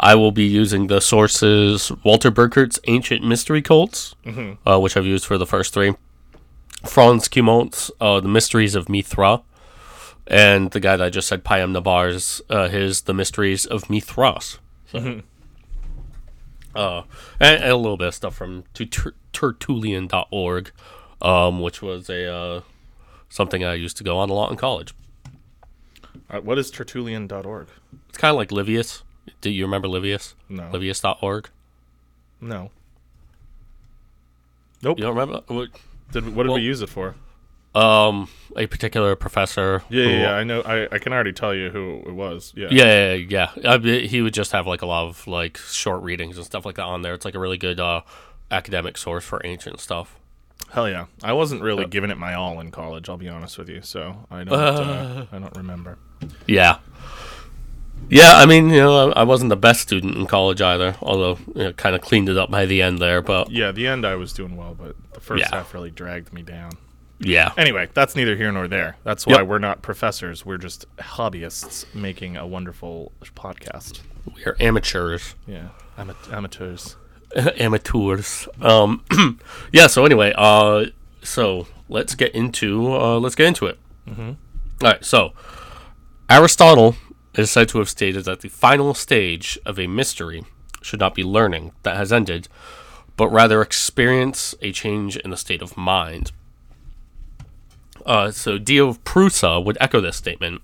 I 0.00 0.16
will 0.16 0.32
be 0.32 0.44
using 0.44 0.88
the 0.88 1.00
sources 1.00 1.92
Walter 2.02 2.30
Burkert's 2.30 2.78
Ancient 2.88 3.24
Mystery 3.24 3.62
Cults, 3.62 4.14
uh, 4.66 4.80
which 4.80 4.96
I've 4.96 5.06
used 5.06 5.24
for 5.24 5.38
the 5.38 5.46
first 5.46 5.72
three. 5.72 5.94
Franz 6.84 7.28
Cumont's 7.28 7.90
uh, 8.00 8.20
The 8.20 8.28
Mysteries 8.28 8.74
of 8.74 8.88
Mithra, 8.88 9.42
and 10.26 10.72
the 10.72 10.80
guy 10.80 10.96
that 10.96 11.04
I 11.06 11.10
just 11.10 11.28
said, 11.28 11.44
Payam 11.44 11.74
Nabarz, 11.80 12.42
uh, 12.50 12.68
his 12.68 13.02
The 13.02 13.14
Mysteries 13.14 13.64
of 13.64 13.88
Mithras. 13.88 14.58
Uh, 16.74 17.02
and, 17.40 17.62
and 17.62 17.72
a 17.72 17.76
little 17.76 17.96
bit 17.96 18.08
of 18.08 18.14
stuff 18.14 18.34
from 18.34 18.64
ter- 18.74 19.14
tertullian.org, 19.32 20.72
um, 21.24 21.60
which 21.60 21.82
was 21.82 22.08
a 22.08 22.32
uh, 22.32 22.60
something 23.28 23.64
I 23.64 23.74
used 23.74 23.96
to 23.96 24.04
go 24.04 24.18
on 24.18 24.30
a 24.30 24.32
lot 24.34 24.50
in 24.50 24.56
college. 24.56 24.94
Uh, 26.30 26.40
what 26.40 26.58
is 26.58 26.70
tertullian.org? 26.70 27.68
It's 28.08 28.18
kind 28.18 28.30
of 28.30 28.36
like 28.36 28.50
Livius. 28.50 29.02
Do 29.40 29.50
you 29.50 29.64
remember 29.64 29.88
Livius? 29.88 30.34
No. 30.48 30.70
Livius.org. 30.72 31.48
No. 32.40 32.70
Nope. 34.82 34.98
You 34.98 35.04
don't 35.04 35.16
remember? 35.16 35.42
What- 35.46 35.70
Did, 36.12 36.34
what 36.36 36.44
did 36.44 36.50
Well- 36.50 36.58
we 36.58 36.62
use 36.62 36.80
it 36.82 36.88
for? 36.88 37.14
Um, 37.74 38.28
a 38.56 38.66
particular 38.68 39.16
professor. 39.16 39.82
Yeah, 39.88 40.04
who- 40.04 40.10
yeah, 40.10 40.20
yeah, 40.20 40.32
I 40.34 40.44
know. 40.44 40.60
I, 40.60 40.84
I 40.94 40.98
can 40.98 41.12
already 41.12 41.32
tell 41.32 41.52
you 41.52 41.70
who 41.70 42.04
it 42.06 42.12
was. 42.12 42.52
Yeah. 42.54 42.68
Yeah, 42.70 43.14
yeah, 43.14 43.50
yeah. 43.56 43.72
I 43.72 43.78
mean, 43.78 44.08
he 44.08 44.22
would 44.22 44.32
just 44.34 44.52
have 44.52 44.64
like 44.64 44.80
a 44.82 44.86
lot 44.86 45.06
of 45.08 45.26
like 45.26 45.56
short 45.58 46.00
readings 46.04 46.36
and 46.36 46.46
stuff 46.46 46.64
like 46.64 46.76
that 46.76 46.84
on 46.84 47.02
there. 47.02 47.14
It's 47.14 47.24
like 47.24 47.34
a 47.34 47.40
really 47.40 47.58
good 47.58 47.80
uh, 47.80 48.02
academic 48.48 48.96
source 48.96 49.24
for 49.24 49.40
ancient 49.44 49.80
stuff. 49.80 50.16
Hell 50.70 50.88
yeah. 50.88 51.06
I 51.22 51.32
wasn't 51.32 51.62
really 51.62 51.82
Yeah. 51.82 51.88
giving 51.88 52.10
it 52.10 52.18
my 52.18 52.34
all 52.34 52.58
in 52.60 52.70
college. 52.72 53.08
I'll 53.08 53.16
be 53.16 53.28
honest 53.28 53.58
with 53.58 53.68
you. 53.68 53.80
So 53.82 54.26
I 54.30 54.44
don't. 54.44 54.58
Uh, 54.58 55.26
I 55.32 55.38
don't 55.38 55.56
remember. 55.56 55.98
Yeah, 56.46 56.78
yeah. 58.08 58.32
I 58.34 58.46
mean, 58.46 58.70
you 58.70 58.78
know, 58.78 59.10
I, 59.12 59.20
I 59.20 59.22
wasn't 59.24 59.50
the 59.50 59.56
best 59.56 59.80
student 59.80 60.16
in 60.16 60.26
college 60.26 60.60
either, 60.60 60.96
although 61.00 61.38
you 61.54 61.64
know, 61.64 61.72
kind 61.72 61.94
of 61.94 62.00
cleaned 62.02 62.28
it 62.28 62.36
up 62.36 62.50
by 62.50 62.66
the 62.66 62.82
end 62.82 62.98
there. 62.98 63.22
But 63.22 63.50
Yeah, 63.50 63.72
the 63.72 63.86
end 63.86 64.04
I 64.06 64.16
was 64.16 64.32
doing 64.32 64.56
well, 64.56 64.74
but 64.74 64.96
the 65.12 65.20
first 65.20 65.40
Yeah. 65.42 65.54
half 65.56 65.74
really 65.74 65.90
dragged 65.90 66.32
me 66.32 66.42
down. 66.42 66.72
yeah, 67.20 67.52
Anyway, 67.56 67.88
that's 67.94 68.16
neither 68.16 68.36
here 68.36 68.50
nor 68.52 68.66
there. 68.68 68.96
That's 69.04 69.26
why 69.26 69.36
Yep. 69.38 69.46
we're 69.46 69.58
not 69.58 69.82
professors. 69.82 70.44
We're 70.44 70.58
just 70.58 70.84
hobbyists 70.96 71.86
making 71.94 72.36
a 72.36 72.46
wonderful 72.46 73.12
podcast. 73.36 74.00
we 74.34 74.44
are 74.44 74.56
amateurs. 74.60 75.34
Yeah, 75.46 75.68
Ama- 75.96 76.16
amateurs. 76.32 76.96
amateurs. 77.58 78.48
Um, 78.60 79.04
yeah. 79.72 79.86
So 79.86 80.04
anyway, 80.04 80.32
uh, 80.36 80.86
so 81.22 81.66
let's 81.88 82.14
get 82.14 82.34
into 82.34 82.92
uh, 82.92 83.18
let's 83.18 83.34
get 83.34 83.46
into 83.46 83.66
it. 83.66 83.78
Mm-hmm. 84.08 84.32
right. 84.82 85.04
So 85.04 85.32
Aristotle 86.28 86.96
is 87.34 87.50
said 87.50 87.68
to 87.70 87.78
have 87.78 87.88
stated 87.88 88.24
that 88.24 88.40
the 88.40 88.48
final 88.48 88.94
stage 88.94 89.58
of 89.64 89.78
a 89.78 89.86
mystery 89.86 90.44
should 90.82 91.00
not 91.00 91.14
be 91.14 91.24
learning 91.24 91.72
that 91.82 91.96
has 91.96 92.12
ended, 92.12 92.48
but 93.16 93.28
rather 93.28 93.62
experience 93.62 94.54
a 94.60 94.72
change 94.72 95.16
in 95.16 95.30
the 95.30 95.36
state 95.36 95.62
of 95.62 95.76
mind. 95.76 96.32
Uh, 98.04 98.30
so 98.30 98.58
Dio 98.58 98.88
of 98.88 99.02
Prusa 99.04 99.64
would 99.64 99.78
echo 99.80 100.00
this 100.00 100.16
statement. 100.16 100.60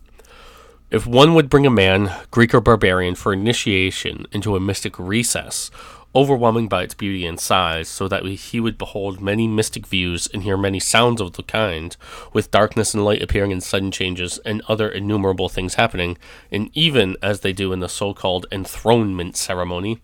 If 0.90 1.06
one 1.06 1.34
would 1.34 1.48
bring 1.48 1.66
a 1.66 1.70
man, 1.70 2.12
Greek 2.30 2.52
or 2.52 2.60
barbarian, 2.60 3.14
for 3.14 3.32
initiation 3.32 4.26
into 4.32 4.56
a 4.56 4.60
mystic 4.60 4.98
recess, 4.98 5.70
overwhelming 6.14 6.68
by 6.68 6.82
its 6.82 6.94
beauty 6.94 7.24
and 7.26 7.38
size, 7.38 7.88
so 7.88 8.08
that 8.08 8.24
he 8.24 8.60
would 8.60 8.76
behold 8.76 9.20
many 9.20 9.46
mystic 9.46 9.86
views 9.86 10.26
and 10.28 10.42
hear 10.42 10.56
many 10.56 10.80
sounds 10.80 11.20
of 11.20 11.34
the 11.34 11.42
kind, 11.42 11.96
with 12.32 12.50
darkness 12.50 12.94
and 12.94 13.04
light 13.04 13.22
appearing 13.22 13.50
in 13.50 13.60
sudden 13.60 13.90
changes, 13.90 14.38
and 14.44 14.62
other 14.68 14.88
innumerable 14.88 15.48
things 15.48 15.74
happening, 15.74 16.18
and 16.50 16.70
even 16.74 17.16
as 17.22 17.40
they 17.40 17.52
do 17.52 17.72
in 17.72 17.80
the 17.80 17.88
so 17.88 18.12
called 18.12 18.46
enthronement 18.50 19.36
ceremony, 19.36 20.00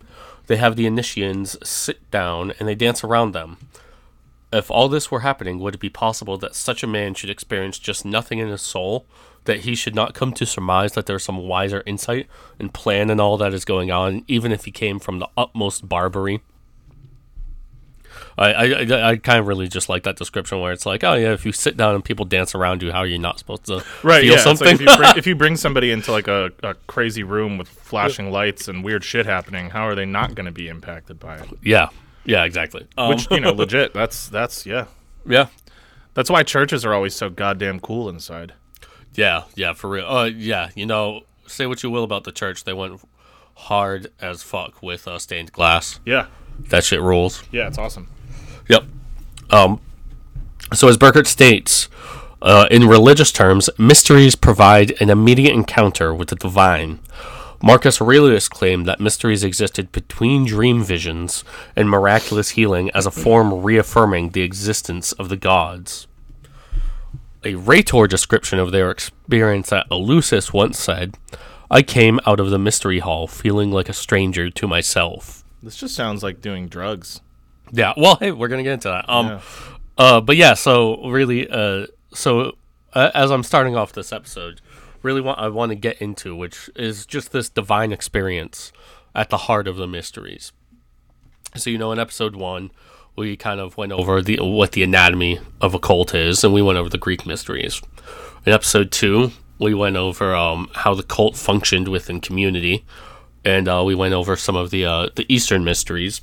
they 0.47 0.57
have 0.57 0.77
the 0.77 0.87
initiates 0.87 1.57
sit 1.69 2.09
down 2.11 2.53
and 2.59 2.69
they 2.69 2.75
dance 2.75 3.03
around 3.03 3.33
them. 3.33 3.57
If 4.53 4.71
all 4.71 4.89
this 4.89 5.11
were 5.11 5.21
happening, 5.21 5.59
would 5.59 5.75
it 5.75 5.81
be 5.81 5.91
possible 5.91 6.39
that 6.39 6.55
such 6.55 6.85
a 6.85 6.87
man 6.87 7.15
should 7.15 7.31
experience 7.31 7.81
just 7.81 8.05
nothing 8.05 8.39
in 8.39 8.49
his 8.49 8.63
soul? 8.63 9.05
That 9.47 9.61
he 9.61 9.75
should 9.75 9.95
not 9.95 10.15
come 10.15 10.33
to 10.35 10.47
surmise 10.47 10.93
that 10.93 11.07
there's 11.07 11.25
some 11.25 11.39
wiser 11.39 11.83
insight 11.87 12.29
and 12.61 12.73
plan 12.75 13.11
and 13.11 13.21
all 13.21 13.37
that 13.39 13.55
is 13.55 13.65
going 13.65 13.91
on, 13.91 14.25
even 14.29 14.53
if 14.53 14.65
he 14.65 14.71
came 14.71 14.99
from 14.99 15.19
the 15.19 15.29
utmost 15.37 15.89
barbarity? 15.89 16.43
I, 18.39 18.53
I, 18.53 19.11
I, 19.11 19.17
kind 19.17 19.39
of 19.39 19.47
really 19.47 19.67
just 19.67 19.89
like 19.89 20.03
that 20.03 20.17
description 20.17 20.61
where 20.61 20.73
it's 20.73 20.85
like, 20.85 21.03
oh 21.05 21.15
yeah, 21.15 21.33
if 21.33 21.47
you 21.47 21.53
sit 21.53 21.77
down 21.77 21.95
and 21.95 22.05
people 22.05 22.27
dance 22.27 22.55
around 22.55 22.83
you, 22.83 22.93
how 22.93 22.99
are 22.99 23.07
you 23.07 23.19
not 23.19 23.39
supposed 23.39 23.65
to 23.67 23.83
Right. 24.03 24.23
feel 24.23 24.33
yeah. 24.33 24.35
it's 24.35 24.47
like 24.47 24.59
something? 24.59 24.75
if, 24.75 24.81
you 24.81 24.97
bring, 24.97 25.13
if 25.17 25.27
you 25.27 25.35
bring 25.35 25.57
somebody 25.57 25.91
into 25.91 26.13
like 26.13 26.29
a, 26.29 26.53
a 26.63 26.75
crazy 26.87 27.23
room 27.23 27.57
with 27.57 27.69
flashing 27.69 28.31
lights 28.31 28.69
and 28.69 28.85
weird 28.85 29.05
shit 29.05 29.25
happening, 29.25 29.71
how 29.71 29.87
are 29.87 29.95
they 29.95 30.05
not 30.05 30.35
going 30.35 30.47
to 30.47 30.53
be 30.53 30.69
impacted 30.69 31.19
by 31.19 31.37
it? 31.37 31.49
yeah, 31.63 31.89
yeah, 32.25 32.45
exactly. 32.45 32.87
Um, 32.99 33.11
Which 33.11 33.31
you 33.31 33.41
know, 33.41 33.53
legit. 33.55 33.95
That's 33.95 34.29
that's 34.29 34.67
yeah. 34.67 34.87
yeah, 35.27 35.47
That's 36.15 36.29
why 36.29 36.43
churches 36.43 36.85
are 36.85 36.93
always 36.93 37.15
so 37.15 37.31
goddamn 37.31 37.81
cool 37.81 38.09
inside. 38.09 38.53
Yeah, 39.17 39.45
yeah, 39.55 39.73
for 39.73 39.89
real. 39.89 40.07
Uh, 40.07 40.25
yeah, 40.27 40.71
you 40.75 40.87
know, 40.87 41.23
say 41.47 41.67
what 41.67 41.83
you 41.83 41.91
will 41.91 42.05
about 42.05 42.25
the 42.25 42.33
church, 42.33 42.65
they 42.65 42.73
went 42.73 43.01
hard 43.55 44.13
as 44.21 44.43
fuck 44.43 44.83
with 44.83 45.09
uh, 45.09 45.19
stained 45.19 45.53
glass. 45.53 45.99
Yeah. 46.05 46.27
That 46.69 46.85
shit 46.85 47.01
rules. 47.01 47.43
Yeah. 47.51 47.69
It's 47.69 47.79
awesome. 47.79 48.09
Yep. 48.69 48.85
Um, 49.51 49.81
so 50.73 50.89
as 50.89 50.99
Burkert 50.99 51.27
states, 51.27 51.89
uh, 52.43 52.67
in 52.71 52.87
religious 52.87 53.33
terms, 53.33 53.71
mysteries 53.79 54.35
provide 54.35 55.01
an 55.01 55.11
immediate 55.11 55.55
encounter 55.55 56.15
with 56.15 56.29
the 56.29 56.37
divine. 56.37 57.01
Marcus 57.63 58.01
Aurelius 58.01 58.49
claimed 58.49 58.85
that 58.87 59.01
mysteries 59.01 59.43
existed 59.43 59.91
between 59.91 60.45
dream 60.45 60.85
visions 60.85 61.43
and 61.75 61.89
miraculous 61.89 62.51
healing 62.51 62.91
as 62.91 63.07
a 63.07 63.11
form 63.11 63.63
reaffirming 63.63 64.31
the 64.31 64.43
existence 64.43 65.13
of 65.13 65.31
the 65.31 65.37
gods. 65.37 66.07
A 67.47 67.55
Rhetor 67.55 68.09
description 68.09 68.59
of 68.59 68.73
their 68.73 68.91
experience 68.91 69.73
at 69.73 69.89
Eleusis 69.89 70.53
once 70.53 70.81
said, 70.81 71.17
I 71.71 71.83
came 71.83 72.19
out 72.27 72.41
of 72.41 72.51
the 72.51 72.59
mystery 72.59 72.99
hall 72.99 73.29
feeling 73.29 73.71
like 73.71 73.89
a 73.89 73.93
stranger 73.93 74.51
to 74.51 74.67
myself. 74.67 75.45
This 75.63 75.77
just 75.77 75.95
sounds 75.95 76.25
like 76.25 76.41
doing 76.41 76.67
drugs. 76.67 77.21
Yeah, 77.73 77.93
well, 77.97 78.17
hey, 78.17 78.33
we're 78.33 78.49
gonna 78.49 78.65
get 78.65 78.73
into 78.73 78.89
that. 78.89 79.09
Um, 79.09 79.27
Yeah. 79.27 79.41
uh, 79.97 80.21
but 80.21 80.37
yeah, 80.37 80.55
so 80.55 81.09
really, 81.09 81.49
uh, 81.49 81.87
so 82.13 82.57
uh, 82.95 83.11
as 83.15 83.31
I'm 83.31 83.45
starting 83.45 83.77
off 83.77 83.93
this 83.93 84.13
episode, 84.13 84.61
really 85.03 85.21
want 85.21 85.39
I 85.39 85.47
want 85.49 85.71
to 85.71 85.77
get 85.77 86.01
into 86.03 86.35
which 86.35 86.69
is 86.75 87.07
just 87.07 87.31
this 87.31 87.49
divine 87.49 87.93
experience 87.93 88.73
at 89.15 89.31
the 89.31 89.37
heart 89.39 89.69
of 89.69 89.77
the 89.77 89.87
mysteries. 89.87 90.51
So 91.55 91.71
you 91.71 91.79
know, 91.79 91.93
in 91.93 91.99
episode 92.01 92.35
one, 92.35 92.71
we 93.17 93.37
kind 93.37 93.61
of 93.61 93.77
went 93.77 93.93
over 93.93 94.21
the 94.21 94.39
what 94.41 94.73
the 94.73 94.83
anatomy 94.83 95.41
of 95.61 95.75
a 95.75 95.79
cult 95.79 96.15
is, 96.15 96.45
and 96.45 96.53
we 96.53 96.63
went 96.63 96.79
over 96.79 96.89
the 96.89 96.99
Greek 96.99 97.27
mysteries. 97.27 97.81
In 98.45 98.53
episode 98.53 98.93
two, 98.93 99.33
we 99.59 99.75
went 99.75 99.97
over 99.97 100.35
um, 100.35 100.71
how 100.75 100.95
the 100.95 101.03
cult 101.03 101.37
functioned 101.37 101.89
within 101.89 102.21
community, 102.21 102.85
and 103.45 103.69
uh, 103.69 103.83
we 103.85 103.95
went 103.95 104.15
over 104.15 104.37
some 104.37 104.57
of 104.57 104.71
the 104.71 104.85
uh, 104.85 105.09
the 105.15 105.25
Eastern 105.33 105.65
mysteries. 105.65 106.21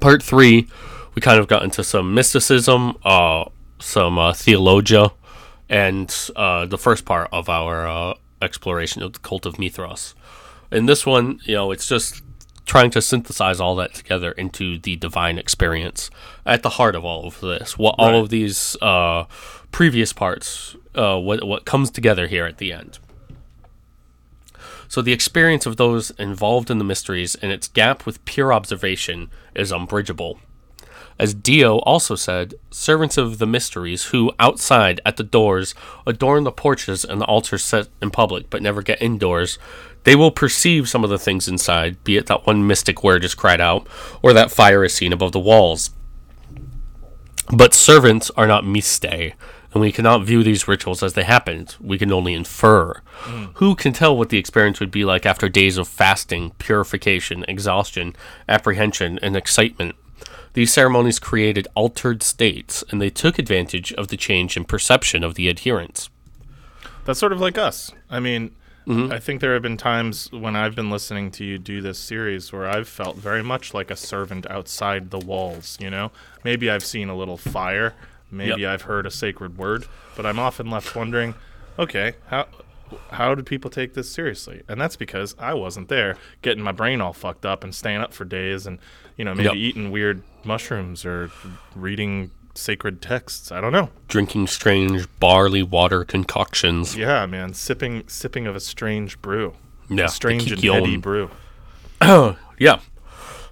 Part 0.00 0.22
three, 0.22 0.68
we 1.14 1.22
kind 1.22 1.38
of 1.40 1.48
got 1.48 1.62
into 1.62 1.84
some 1.84 2.14
mysticism, 2.14 2.96
uh, 3.04 3.44
some 3.78 4.18
uh, 4.18 4.32
theologia, 4.32 5.12
and 5.68 6.14
uh, 6.34 6.66
the 6.66 6.78
first 6.78 7.04
part 7.04 7.28
of 7.32 7.48
our 7.48 7.86
uh, 7.86 8.14
exploration 8.42 9.02
of 9.02 9.12
the 9.12 9.18
cult 9.20 9.46
of 9.46 9.58
Mithras. 9.58 10.14
In 10.72 10.86
this 10.86 11.04
one, 11.04 11.40
you 11.44 11.54
know, 11.54 11.72
it's 11.72 11.88
just 11.88 12.22
trying 12.70 12.88
to 12.92 13.02
synthesize 13.02 13.58
all 13.60 13.74
that 13.74 13.92
together 13.92 14.30
into 14.30 14.78
the 14.78 14.94
divine 14.94 15.38
experience 15.38 16.08
at 16.46 16.62
the 16.62 16.70
heart 16.78 16.94
of 16.94 17.04
all 17.04 17.26
of 17.26 17.40
this. 17.40 17.76
What 17.76 17.96
all 17.98 18.12
Right. 18.12 18.20
of 18.20 18.28
these 18.28 18.76
uh, 18.80 19.24
previous 19.72 20.12
parts, 20.12 20.76
uh, 20.94 21.18
what 21.18 21.42
what 21.42 21.64
comes 21.64 21.90
together 21.90 22.28
here 22.28 22.46
at 22.46 22.58
the 22.58 22.72
end. 22.72 23.00
So 24.86 25.02
the 25.02 25.12
experience 25.12 25.66
of 25.66 25.78
those 25.78 26.12
involved 26.12 26.70
in 26.70 26.78
the 26.78 26.84
mysteries 26.84 27.34
and 27.42 27.50
its 27.50 27.66
gap 27.66 28.06
with 28.06 28.24
pure 28.24 28.52
observation 28.52 29.30
is 29.52 29.72
unbridgeable. 29.72 30.38
As 31.18 31.34
Dio 31.34 31.78
also 31.80 32.14
said, 32.14 32.54
servants 32.70 33.18
of 33.18 33.38
the 33.38 33.46
mysteries 33.46 34.04
who, 34.04 34.32
outside 34.38 35.00
at 35.04 35.16
the 35.16 35.22
doors, 35.22 35.74
adorn 36.06 36.44
the 36.44 36.52
porches 36.52 37.04
and 37.04 37.20
the 37.20 37.26
altars 37.26 37.64
set 37.64 37.88
in 38.00 38.10
public 38.10 38.48
but 38.48 38.62
never 38.62 38.80
get 38.80 39.02
indoors, 39.02 39.58
they 40.04 40.16
will 40.16 40.30
perceive 40.30 40.88
some 40.88 41.04
of 41.04 41.10
the 41.10 41.18
things 41.18 41.48
inside, 41.48 42.02
be 42.04 42.16
it 42.16 42.26
that 42.26 42.46
one 42.46 42.66
mystic 42.66 43.04
word 43.04 43.24
is 43.24 43.34
cried 43.34 43.60
out, 43.60 43.86
or 44.22 44.32
that 44.32 44.50
fire 44.50 44.84
is 44.84 44.94
seen 44.94 45.12
above 45.12 45.32
the 45.32 45.40
walls. 45.40 45.90
But 47.52 47.74
servants 47.74 48.30
are 48.36 48.46
not 48.46 48.64
mystai, 48.64 49.34
and 49.72 49.80
we 49.80 49.92
cannot 49.92 50.24
view 50.24 50.42
these 50.42 50.66
rituals 50.66 51.02
as 51.02 51.12
they 51.12 51.22
happened. 51.22 51.76
We 51.80 51.98
can 51.98 52.12
only 52.12 52.34
infer. 52.34 53.02
Mm. 53.24 53.50
Who 53.54 53.74
can 53.74 53.92
tell 53.92 54.16
what 54.16 54.30
the 54.30 54.38
experience 54.38 54.80
would 54.80 54.90
be 54.90 55.04
like 55.04 55.26
after 55.26 55.48
days 55.48 55.76
of 55.76 55.86
fasting, 55.86 56.52
purification, 56.58 57.44
exhaustion, 57.46 58.16
apprehension, 58.48 59.18
and 59.22 59.36
excitement? 59.36 59.96
These 60.54 60.72
ceremonies 60.72 61.20
created 61.20 61.68
altered 61.74 62.22
states, 62.22 62.82
and 62.90 63.00
they 63.00 63.10
took 63.10 63.38
advantage 63.38 63.92
of 63.92 64.08
the 64.08 64.16
change 64.16 64.56
in 64.56 64.64
perception 64.64 65.22
of 65.22 65.36
the 65.36 65.48
adherents. 65.48 66.10
That's 67.04 67.20
sort 67.20 67.32
of 67.32 67.40
like 67.40 67.56
us. 67.56 67.92
I 68.10 68.18
mean, 68.18 68.50
Mm-hmm. 68.86 69.12
I 69.12 69.18
think 69.18 69.40
there 69.40 69.52
have 69.54 69.62
been 69.62 69.76
times 69.76 70.32
when 70.32 70.56
I've 70.56 70.74
been 70.74 70.90
listening 70.90 71.30
to 71.32 71.44
you 71.44 71.58
do 71.58 71.80
this 71.80 71.98
series 71.98 72.52
where 72.52 72.66
I've 72.66 72.88
felt 72.88 73.16
very 73.16 73.42
much 73.42 73.74
like 73.74 73.90
a 73.90 73.96
servant 73.96 74.46
outside 74.50 75.10
the 75.10 75.18
walls, 75.18 75.76
you 75.80 75.90
know? 75.90 76.10
Maybe 76.44 76.70
I've 76.70 76.84
seen 76.84 77.08
a 77.08 77.16
little 77.16 77.36
fire, 77.36 77.94
maybe 78.30 78.62
Yep. 78.62 78.70
I've 78.70 78.82
heard 78.82 79.06
a 79.06 79.10
sacred 79.10 79.58
word, 79.58 79.86
but 80.16 80.24
I'm 80.26 80.38
often 80.38 80.70
left 80.70 80.96
wondering, 80.96 81.34
okay, 81.78 82.14
how 82.28 82.46
how 83.12 83.36
did 83.36 83.46
people 83.46 83.70
take 83.70 83.94
this 83.94 84.10
seriously? 84.10 84.62
And 84.66 84.80
that's 84.80 84.96
because 84.96 85.36
I 85.38 85.54
wasn't 85.54 85.88
there, 85.88 86.16
getting 86.42 86.64
my 86.64 86.72
brain 86.72 87.00
all 87.00 87.12
fucked 87.12 87.46
up 87.46 87.62
and 87.62 87.72
staying 87.72 88.00
up 88.00 88.12
for 88.12 88.24
days, 88.24 88.66
and 88.66 88.80
you 89.16 89.24
know 89.24 89.32
maybe 89.32 89.50
Yep. 89.50 89.54
eating 89.56 89.90
weird 89.92 90.22
mushrooms 90.42 91.04
or 91.04 91.30
reading 91.76 92.32
sacred 92.60 93.00
texts. 93.02 93.50
I 93.50 93.60
don't 93.60 93.72
know. 93.72 93.90
Drinking 94.08 94.46
strange 94.46 95.06
barley 95.18 95.62
water 95.62 96.04
concoctions. 96.04 96.96
Yeah, 96.96 97.26
man, 97.26 97.54
sipping 97.54 98.04
sipping 98.06 98.46
of 98.46 98.54
a 98.54 98.60
strange 98.60 99.20
brew, 99.20 99.54
Yeah, 99.88 100.04
a 100.04 100.08
strange 100.08 100.52
and 100.52 100.62
heady 100.62 100.96
brew. 100.96 101.30
Yeah. 102.58 102.80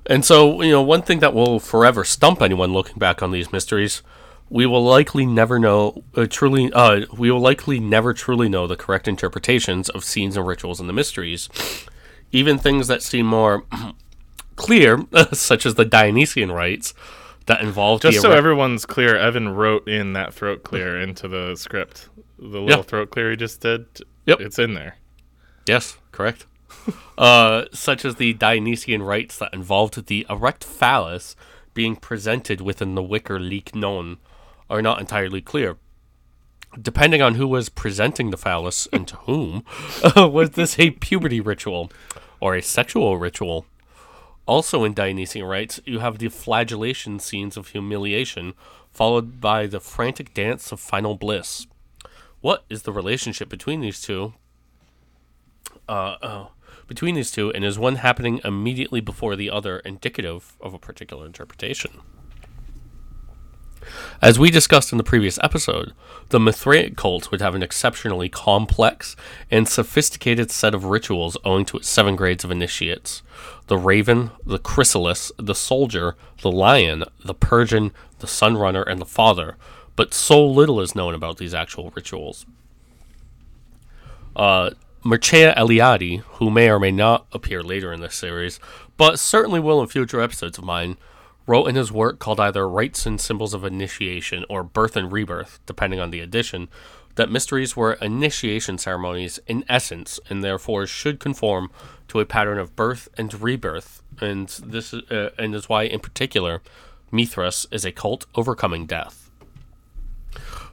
And 0.05 0.23
so, 0.23 0.61
you 0.61 0.71
know, 0.71 0.83
one 0.83 1.01
thing 1.01 1.21
that 1.21 1.33
will 1.33 1.59
forever 1.59 2.05
stump 2.05 2.43
anyone 2.43 2.75
looking 2.75 2.99
back 2.99 3.23
on 3.23 3.31
these 3.31 3.53
mysteries, 3.53 4.03
we 4.51 4.67
will 4.67 4.85
likely 4.85 5.25
never 5.25 5.59
know 5.59 6.05
uh, 6.15 6.27
truly 6.29 6.71
uh 6.73 7.07
we 7.17 7.31
will 7.31 7.41
likely 7.41 7.81
never 7.81 8.15
truly 8.15 8.49
know 8.49 8.67
the 8.67 8.77
correct 8.77 9.09
interpretations 9.09 9.89
of 9.91 10.05
scenes 10.05 10.37
and 10.37 10.47
rituals 10.47 10.81
in 10.81 10.87
the 10.87 10.93
mysteries. 10.93 11.49
Even 12.33 12.59
things 12.59 12.87
that 12.89 13.03
seem 13.03 13.27
more 13.27 13.65
clear, 14.57 15.05
such 15.33 15.65
as 15.65 15.75
the 15.75 15.85
Dionysian 15.85 16.53
rites 16.53 16.93
that 17.49 17.61
involve 17.63 18.01
Just 18.01 18.21
so 18.23 18.29
erect- 18.29 18.39
everyone's 18.39 18.87
clear, 18.87 19.17
Evan 19.17 19.49
wrote 19.51 19.87
in 19.89 20.13
that 20.15 20.33
throat 20.33 20.63
clear 20.63 20.99
into 21.01 21.29
the 21.29 21.57
script. 21.57 22.09
The 22.39 22.61
little 22.61 22.69
Yeah. 22.69 22.83
throat 22.83 23.11
clear 23.11 23.31
he 23.31 23.37
just 23.37 23.61
did. 23.61 23.87
Yep. 24.27 24.41
it's 24.41 24.59
in 24.59 24.75
there. 24.75 24.97
Yes, 25.67 25.97
correct. 26.13 26.47
uh, 27.19 27.65
such 27.73 28.05
as 28.05 28.17
the 28.17 28.35
Dionysian 28.35 29.03
rites 29.03 29.39
that 29.39 29.53
involved 29.55 30.07
the 30.07 30.27
erect 30.31 30.63
phallus 30.65 31.35
being 31.75 31.97
presented 31.97 32.61
within 32.61 32.95
the 32.95 33.03
wicker 33.03 33.39
liknon 33.39 34.19
are 34.71 34.83
not 34.83 35.01
entirely 35.01 35.41
clear. 35.41 35.77
Depending 36.81 37.23
on 37.23 37.37
who 37.37 37.49
was 37.49 37.71
presenting 37.71 38.31
the 38.31 38.37
phallus 38.37 38.87
and 38.93 39.09
to 39.09 39.17
whom, 39.17 39.65
was 40.17 40.51
this 40.51 40.79
a 40.79 40.91
puberty 40.91 41.41
ritual 41.41 41.91
or 42.41 42.55
a 42.55 42.63
sexual 42.63 43.17
ritual? 43.17 43.65
Also 44.49 44.83
in 44.83 44.95
Dionysian 44.95 45.45
rites, 45.45 45.79
you 45.85 45.99
have 45.99 46.17
the 46.17 46.29
flagellation 46.31 47.19
scenes 47.19 47.59
of 47.59 47.69
humiliation, 47.69 48.55
followed 48.91 49.43
by 49.43 49.67
the 49.67 49.79
frantic 49.79 50.33
dance 50.33 50.73
of 50.73 50.81
final 50.81 51.17
bliss. 51.17 51.67
What 52.41 52.65
is 52.71 52.85
the 52.85 52.93
relationship 52.93 53.51
between 53.51 53.83
these 53.83 54.01
two? 54.01 54.33
Uh, 55.87 56.17
oh, 56.23 56.53
between 56.87 57.15
these 57.15 57.31
two, 57.31 57.53
and 57.53 57.63
is 57.63 57.79
one 57.79 57.97
happening 57.97 58.41
immediately 58.43 59.03
before 59.03 59.37
the 59.37 59.51
other 59.51 59.81
indicative 59.81 60.57
of 60.63 60.73
a 60.73 60.79
particular 60.79 61.27
interpretation? 61.27 62.01
As 64.21 64.39
we 64.39 64.51
discussed 64.51 64.93
in 64.93 64.99
the 64.99 65.05
previous 65.05 65.39
episode, 65.43 65.93
the 66.29 66.41
Mithraic 66.41 66.97
cult 66.97 67.31
would 67.31 67.41
have 67.41 67.55
an 67.55 67.63
exceptionally 67.63 68.29
complex 68.29 69.17
and 69.51 69.69
sophisticated 69.69 70.51
set 70.51 70.75
of 70.75 70.85
rituals 70.85 71.37
owing 71.45 71.65
to 71.67 71.79
its 71.79 71.89
seven 71.89 72.17
grades 72.17 72.45
of 72.45 72.51
initiates 72.51 73.23
the 73.69 73.79
Raven, 73.79 74.31
the 74.47 74.59
Chrysalis, 74.59 75.31
the 75.39 75.55
Soldier, 75.55 76.17
the 76.43 76.51
Lion, 76.51 77.05
the 77.25 77.35
Persian, 77.35 77.93
the 78.19 78.27
Sunrunner, 78.27 78.87
and 78.87 79.01
the 79.01 79.07
Father, 79.07 79.57
but 79.95 80.15
so 80.15 80.45
little 80.45 80.81
is 80.81 80.95
known 80.95 81.15
about 81.15 81.39
these 81.39 81.55
actual 81.55 81.93
rituals. 81.95 82.47
Uh, 84.35 84.71
Mircea 85.05 85.55
Eliade, 85.57 86.21
who 86.35 86.51
may 86.51 86.71
or 86.71 86.79
may 86.79 86.91
not 86.91 87.27
appear 87.33 87.63
later 87.63 87.93
in 87.93 88.01
this 88.01 88.15
series, 88.15 88.59
but 88.97 89.19
certainly 89.19 89.61
will 89.61 89.81
in 89.81 89.89
future 89.89 90.21
episodes 90.21 90.59
of 90.59 90.65
mine, 90.65 90.97
wrote 91.49 91.67
in 91.67 91.75
his 91.75 91.91
work 91.91 92.19
called 92.19 92.39
either 92.39 92.69
Rites 92.69 93.07
and 93.07 93.21
Symbols 93.21 93.55
of 93.55 93.65
Initiation 93.65 94.45
or 94.49 94.63
Birth 94.63 94.97
and 94.97 95.11
Rebirth, 95.11 95.59
depending 95.67 95.99
on 95.99 96.11
the 96.11 96.21
edition, 96.21 96.69
that 97.15 97.31
mysteries 97.31 97.75
were 97.75 97.95
initiation 97.95 98.79
ceremonies 98.79 99.41
in 99.49 99.65
essence 99.69 100.21
and 100.29 100.45
therefore 100.45 100.87
should 100.87 101.19
conform 101.19 101.71
to 102.07 102.21
a 102.21 102.27
pattern 102.27 102.59
of 102.59 102.77
birth 102.77 103.09
and 103.17 103.41
rebirth. 103.41 104.03
And 104.21 104.49
this 104.65 104.93
is, 104.93 105.03
uh, 105.11 105.31
and 105.39 105.55
is 105.55 105.69
why, 105.69 105.85
in 105.85 106.01
particular, 106.01 106.63
Mithras 107.11 107.67
is 107.71 107.85
a 107.85 107.93
cult 107.93 108.27
overcoming 108.35 108.87
death. 108.87 109.31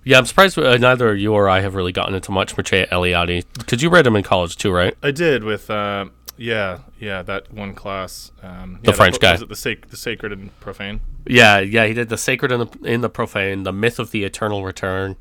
Yeah, 0.03 0.19
I'm 0.19 0.25
surprised 0.25 0.59
uh, 0.59 0.77
neither 0.77 1.15
you 1.15 1.33
or 1.33 1.49
I 1.49 1.61
have 1.61 1.73
really 1.73 1.91
gotten 1.91 2.13
into 2.13 2.31
much 2.31 2.55
Mircea 2.55 2.87
Eliade 2.89 3.43
because 3.57 3.81
you 3.81 3.89
read 3.89 4.05
him 4.05 4.15
in 4.15 4.23
college 4.23 4.55
too, 4.55 4.71
right? 4.71 4.95
I 5.01 5.09
did 5.09 5.43
with 5.43 5.69
uh, 5.71 6.05
yeah, 6.37 6.79
yeah, 6.99 7.21
that 7.23 7.51
one 7.53 7.73
class. 7.73 8.31
Um, 8.43 8.79
The 8.83 8.91
yeah, 8.91 8.95
French 8.97 9.19
guy. 9.19 9.33
Was 9.33 9.41
it 9.41 9.49
the, 9.49 9.55
sac- 9.55 9.87
the 9.89 9.97
sacred 9.97 10.31
and 10.31 10.57
profane? 10.59 10.99
Yeah, 11.27 11.59
yeah, 11.59 11.85
he 11.85 11.93
did 11.93 12.09
the 12.09 12.17
sacred 12.17 12.51
and 12.51 12.69
the 12.69 12.79
in 12.87 13.01
the 13.01 13.09
profane, 13.09 13.63
the 13.63 13.71
myth 13.73 13.99
of 13.99 14.11
the 14.11 14.23
eternal 14.23 14.63
return. 14.63 15.15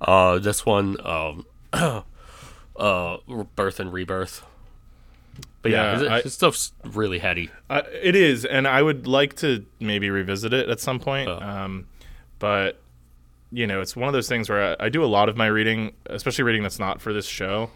Uh, 0.00 0.38
this 0.38 0.64
one, 0.66 0.96
um, 1.06 1.46
uh, 2.76 3.16
birth 3.56 3.80
and 3.80 3.92
rebirth. 3.92 4.42
But 5.62 5.72
yeah, 5.72 6.00
Yeah, 6.02 6.14
I- 6.16 6.20
his 6.22 6.34
stuff's 6.34 6.72
really 6.84 7.18
heady. 7.18 7.50
Uh, 7.70 7.82
it 8.02 8.14
is, 8.14 8.44
and 8.44 8.68
I 8.68 8.82
would 8.82 9.06
like 9.06 9.34
to 9.36 9.64
maybe 9.80 10.10
revisit 10.10 10.52
it 10.52 10.68
at 10.68 10.80
some 10.80 10.98
point. 11.00 11.28
Oh. 11.28 11.38
Um, 11.40 11.86
but 12.38 12.80
you 13.50 13.66
know, 13.66 13.80
it's 13.80 13.94
one 13.94 14.08
of 14.08 14.12
those 14.12 14.28
things 14.28 14.48
where 14.50 14.76
I, 14.80 14.86
I 14.86 14.88
do 14.88 15.02
a 15.04 15.06
lot 15.06 15.28
of 15.28 15.36
my 15.36 15.46
reading, 15.46 15.92
especially 16.06 16.44
reading 16.44 16.62
that's 16.62 16.78
not 16.80 17.00
for 17.00 17.12
this 17.12 17.26
show. 17.26 17.70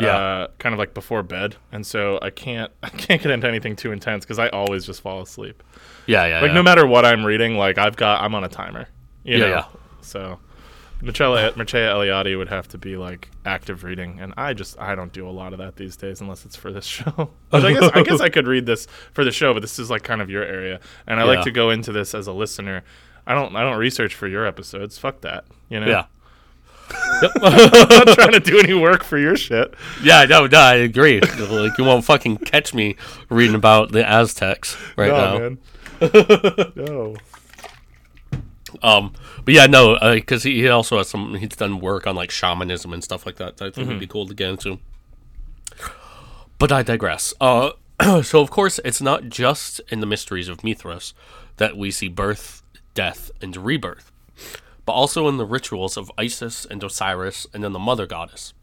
Yeah. 0.00 0.16
Uh, 0.16 0.46
kind 0.58 0.72
of 0.72 0.78
like 0.78 0.94
before 0.94 1.22
bed, 1.22 1.56
and 1.72 1.86
so 1.86 2.18
I 2.22 2.30
can't 2.30 2.70
I 2.82 2.88
can't 2.90 3.20
get 3.22 3.30
into 3.30 3.48
anything 3.48 3.76
too 3.76 3.92
intense 3.92 4.24
because 4.24 4.38
I 4.38 4.48
always 4.48 4.84
just 4.86 5.00
fall 5.00 5.20
asleep. 5.22 5.62
Yeah, 6.06 6.26
yeah, 6.26 6.40
Like 6.40 6.48
yeah. 6.48 6.54
no 6.54 6.62
matter 6.62 6.86
what 6.86 7.04
I'm 7.04 7.24
reading, 7.24 7.56
like 7.56 7.78
I've 7.78 7.96
got 7.96 8.22
I'm 8.22 8.34
on 8.34 8.44
a 8.44 8.48
timer. 8.48 8.88
You 9.24 9.38
Yeah, 9.38 9.44
know? 9.44 9.48
yeah. 9.50 9.64
So 10.00 10.38
Mircea 11.02 11.52
Mircea 11.52 11.92
Eliade 11.94 12.36
would 12.36 12.48
have 12.48 12.66
to 12.68 12.78
be 12.78 12.96
like 12.96 13.28
active 13.44 13.84
reading, 13.84 14.18
and 14.20 14.34
I 14.36 14.52
just 14.54 14.78
I 14.80 14.94
don't 14.94 15.12
do 15.12 15.28
a 15.28 15.30
lot 15.30 15.52
of 15.52 15.58
that 15.60 15.76
these 15.76 15.96
days 15.96 16.20
unless 16.20 16.44
it's 16.44 16.56
for 16.56 16.72
this 16.72 16.84
show. 16.96 17.30
Which 17.50 17.62
I 17.64 17.72
guess 17.72 17.90
I 17.94 18.02
guess 18.02 18.20
I 18.20 18.28
could 18.28 18.46
read 18.48 18.66
this 18.66 18.86
for 19.12 19.24
the 19.24 19.30
show, 19.30 19.52
but 19.54 19.60
this 19.60 19.78
is 19.78 19.90
like 19.90 20.02
kind 20.02 20.20
of 20.20 20.28
your 20.30 20.42
area, 20.42 20.80
and 21.06 21.20
I 21.20 21.24
Yeah. 21.24 21.28
like 21.36 21.44
to 21.44 21.50
go 21.52 21.70
into 21.70 21.92
this 21.92 22.14
as 22.14 22.26
a 22.26 22.32
listener. 22.32 22.82
I 23.26 23.34
don't 23.34 23.54
I 23.54 23.62
don't 23.62 23.76
research 23.78 24.14
for 24.14 24.26
your 24.26 24.46
episodes. 24.46 24.96
Fuck 24.98 25.20
that. 25.20 25.44
You 25.68 25.80
know. 25.80 25.86
yeah, 25.86 26.04
I'm 27.42 27.70
not 27.90 28.08
trying 28.14 28.32
to 28.32 28.40
do 28.40 28.58
any 28.58 28.74
work 28.74 29.04
for 29.04 29.18
your 29.18 29.36
shit. 29.36 29.74
yeah. 30.02 30.24
No, 30.24 30.46
no, 30.46 30.58
I 30.58 30.74
agree. 30.74 31.20
like 31.20 31.76
you 31.78 31.84
won't 31.84 32.04
fucking 32.04 32.38
catch 32.38 32.74
me 32.74 32.96
reading 33.28 33.54
about 33.54 33.92
the 33.92 34.08
Aztecs 34.08 34.76
right 34.96 35.10
now. 35.10 35.38
no, 35.38 35.50
man. 35.50 35.58
no. 36.76 37.16
Um, 38.82 39.14
but 39.44 39.54
yeah, 39.54 39.66
no, 39.66 39.98
because 40.14 40.42
he, 40.42 40.60
he 40.60 40.68
also 40.68 40.98
has 40.98 41.08
some. 41.08 41.34
He's 41.34 41.48
done 41.50 41.80
work 41.80 42.06
on 42.06 42.14
like 42.14 42.30
shamanism 42.30 42.92
and 42.92 43.02
stuff 43.02 43.26
like 43.26 43.36
that. 43.36 43.56
that 43.56 43.66
I 43.66 43.70
think 43.70 43.88
would 43.88 43.98
be 44.00 44.06
cool 44.06 44.26
to 44.26 44.34
get 44.34 44.50
into. 44.50 44.78
But 46.58 46.72
I 46.72 46.82
digress. 46.82 47.32
Uh, 47.40 47.70
so 48.22 48.40
of 48.40 48.50
course, 48.50 48.78
it's 48.84 49.00
not 49.00 49.28
just 49.28 49.80
in 49.88 50.00
the 50.00 50.06
mysteries 50.06 50.48
of 50.48 50.62
Mithras 50.62 51.14
that 51.56 51.76
we 51.76 51.90
see 51.90 52.08
birth, 52.08 52.62
death, 52.94 53.30
and 53.40 53.56
rebirth, 53.56 54.12
but 54.88 54.94
also 54.94 55.28
in 55.28 55.36
the 55.36 55.44
rituals 55.44 55.98
of 55.98 56.10
Isis 56.16 56.64
and 56.64 56.82
Osiris, 56.82 57.46
and 57.52 57.62
then 57.62 57.74
the 57.74 57.78
Mother 57.78 58.06
Goddess. 58.06 58.54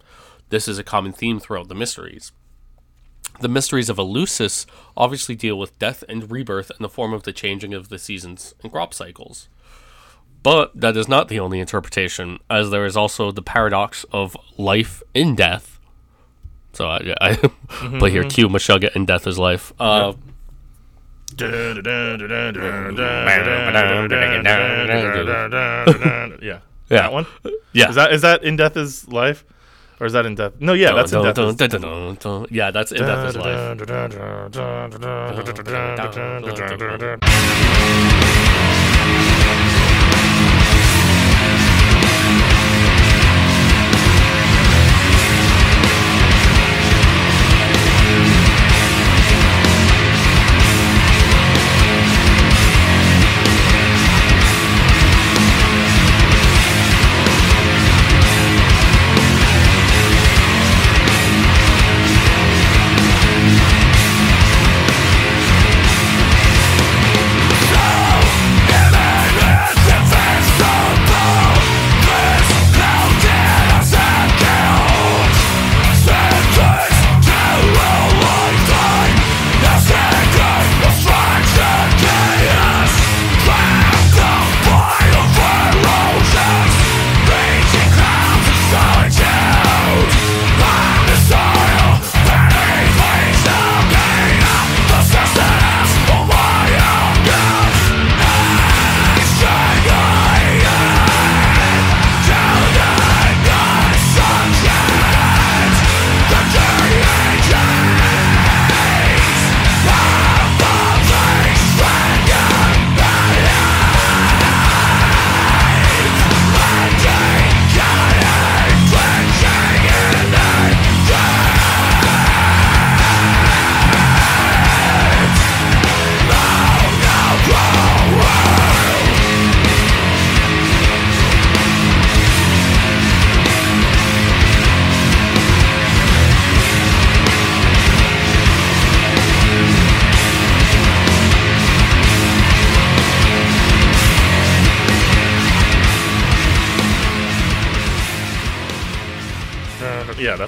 This 0.49 0.67
is 0.67 0.79
a 0.79 0.83
common 0.83 1.13
theme 1.13 1.39
throughout 1.39 1.67
the 1.67 1.75
mysteries. 1.75 2.31
The 3.41 3.47
mysteries 3.47 3.89
of 3.89 3.97
Eleusis 3.97 4.65
obviously 4.97 5.35
deal 5.35 5.59
with 5.59 5.77
death 5.77 6.03
and 6.09 6.31
rebirth 6.31 6.71
in 6.71 6.81
the 6.81 6.89
form 6.89 7.13
of 7.13 7.21
the 7.21 7.31
changing 7.31 7.75
of 7.75 7.89
the 7.89 7.99
seasons 7.99 8.55
and 8.63 8.71
crop 8.71 8.91
cycles. 8.91 9.49
But 10.41 10.71
that 10.73 10.97
is 10.97 11.07
not 11.07 11.27
the 11.27 11.39
only 11.39 11.59
interpretation, 11.59 12.39
as 12.49 12.71
there 12.71 12.85
is 12.85 12.97
also 12.97 13.31
the 13.31 13.43
paradox 13.43 14.03
of 14.11 14.35
life 14.57 15.03
in 15.13 15.35
death. 15.35 15.79
So 16.73 16.89
uh, 16.89 17.13
I, 17.21 17.33
I 17.33 17.35
play 17.99 18.09
here 18.09 18.23
mm-hmm. 18.23 18.29
Q 18.29 18.49
Meshuggah 18.49 18.95
in 18.95 19.05
death 19.05 19.27
is 19.27 19.37
life. 19.37 19.73
Uh, 19.79 20.13
yeah. 26.41 26.59
Yeah. 26.89 27.01
That 27.01 27.13
one? 27.13 27.25
yeah. 27.73 27.89
Is 27.89 27.95
that 27.95 28.13
is 28.13 28.21
that 28.21 28.43
in 28.43 28.55
death 28.55 28.77
is 28.77 29.07
life? 29.07 29.43
Or 29.99 30.05
is 30.05 30.13
that 30.13 30.25
in 30.25 30.35
death? 30.35 30.53
No, 30.59 30.73
yeah, 30.73 30.93
that's 30.93 31.13
in 31.13 31.23
death. 31.23 31.37
is-. 31.39 31.55
Yeah, 32.51 32.71
that's 32.71 32.91
in 32.91 32.99
death 32.99 33.29
is 33.29 33.37
life. 33.37 33.77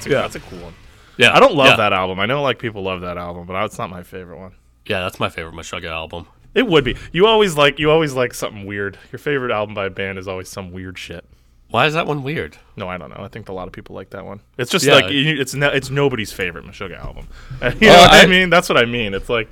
A, 0.10 0.14
Yeah. 0.14 0.22
that's 0.22 0.36
a 0.36 0.40
cool 0.40 0.60
one. 0.60 0.74
Yeah, 1.18 1.36
I 1.36 1.40
don't 1.40 1.56
love 1.56 1.68
yeah. 1.68 1.76
that 1.78 1.94
album. 1.94 2.20
I 2.20 2.26
know 2.28 2.42
like 2.44 2.60
people 2.60 2.84
love 2.84 3.02
that 3.02 3.18
album, 3.18 3.46
but 3.48 3.64
it's 3.66 3.78
not 3.80 3.90
my 3.90 4.04
favorite 4.04 4.38
one. 4.40 4.54
Yeah, 4.86 5.02
that's 5.02 5.20
my 5.20 5.30
favorite 5.30 5.56
Meshuggah 5.56 5.90
album. 5.90 6.28
It 6.54 6.68
would 6.68 6.84
be. 6.84 6.96
You 7.12 7.28
always 7.28 7.56
like 7.58 7.80
you 7.80 7.92
always 7.92 8.14
like 8.14 8.34
something 8.34 8.66
weird. 8.66 8.98
Your 9.12 9.20
favorite 9.20 9.52
album 9.52 9.74
by 9.76 9.86
a 9.86 9.90
band 9.90 10.18
is 10.18 10.28
always 10.28 10.48
some 10.50 10.72
weird 10.72 10.98
shit. 10.98 11.26
Why 11.70 11.86
is 11.86 11.94
that 11.96 12.08
one 12.08 12.24
weird? 12.24 12.58
No, 12.78 12.88
I 12.88 12.98
don't 12.98 13.10
know. 13.10 13.24
I 13.24 13.28
think 13.28 13.50
a 13.50 13.54
lot 13.54 13.68
of 13.68 13.74
people 13.74 13.96
like 13.96 14.12
that 14.12 14.26
one. 14.26 14.40
It's 14.58 14.72
just 14.72 14.86
Yeah. 14.86 14.94
like 14.94 15.06
it's 15.10 15.54
no, 15.54 15.68
it's 15.68 15.90
nobody's 15.90 16.32
favorite 16.32 16.66
Meshuggah 16.66 16.98
album. 16.98 17.28
you 17.82 17.88
know 17.90 17.98
what 17.98 18.12
I, 18.12 18.24
I- 18.24 18.26
mean? 18.28 18.50
That's 18.50 18.70
what 18.70 18.78
I 18.78 18.86
mean. 18.86 19.14
It's 19.14 19.28
like 19.30 19.50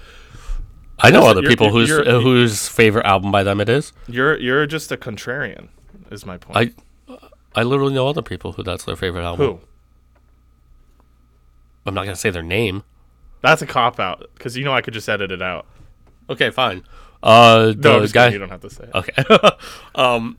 I 0.99 1.11
know 1.11 1.25
other 1.25 1.41
people 1.43 1.71
whose 1.71 1.91
uh, 1.91 2.21
whose 2.21 2.67
favorite 2.69 3.05
album 3.05 3.31
by 3.31 3.43
them 3.43 3.59
it 3.59 3.67
is. 3.69 3.91
you're 4.07 4.37
you're 4.39 4.65
just 4.65 4.91
a 4.91 4.97
contrarian. 4.97 5.67
Is 6.11 6.25
my 6.25 6.37
point. 6.37 6.73
I 7.09 7.17
I 7.53 7.63
literally 7.63 7.93
know 7.93 8.07
other 8.07 8.21
people 8.21 8.53
who 8.53 8.63
that's 8.63 8.85
their 8.85 8.95
favorite 8.95 9.23
album. 9.23 9.45
Who? 9.45 9.59
I'm 11.85 11.93
not 11.93 12.03
gonna 12.05 12.15
say 12.15 12.29
their 12.29 12.43
name. 12.43 12.83
That's 13.41 13.61
a 13.61 13.67
cop 13.67 13.99
out 13.99 14.29
because 14.33 14.57
you 14.57 14.63
know 14.63 14.73
I 14.73 14.81
could 14.81 14.93
just 14.93 15.07
edit 15.09 15.31
it 15.31 15.41
out. 15.41 15.65
Okay, 16.29 16.49
fine. 16.49 16.83
Uh, 17.21 17.67
the 17.67 17.75
No, 17.75 17.99
I'm 18.01 18.05
guy. 18.07 18.25
kidding, 18.27 18.33
you 18.33 18.39
don't 18.39 18.49
have 18.49 18.61
to 18.61 18.69
say. 18.69 18.83
It. 18.85 18.95
Okay. 18.95 19.23
um. 19.95 20.37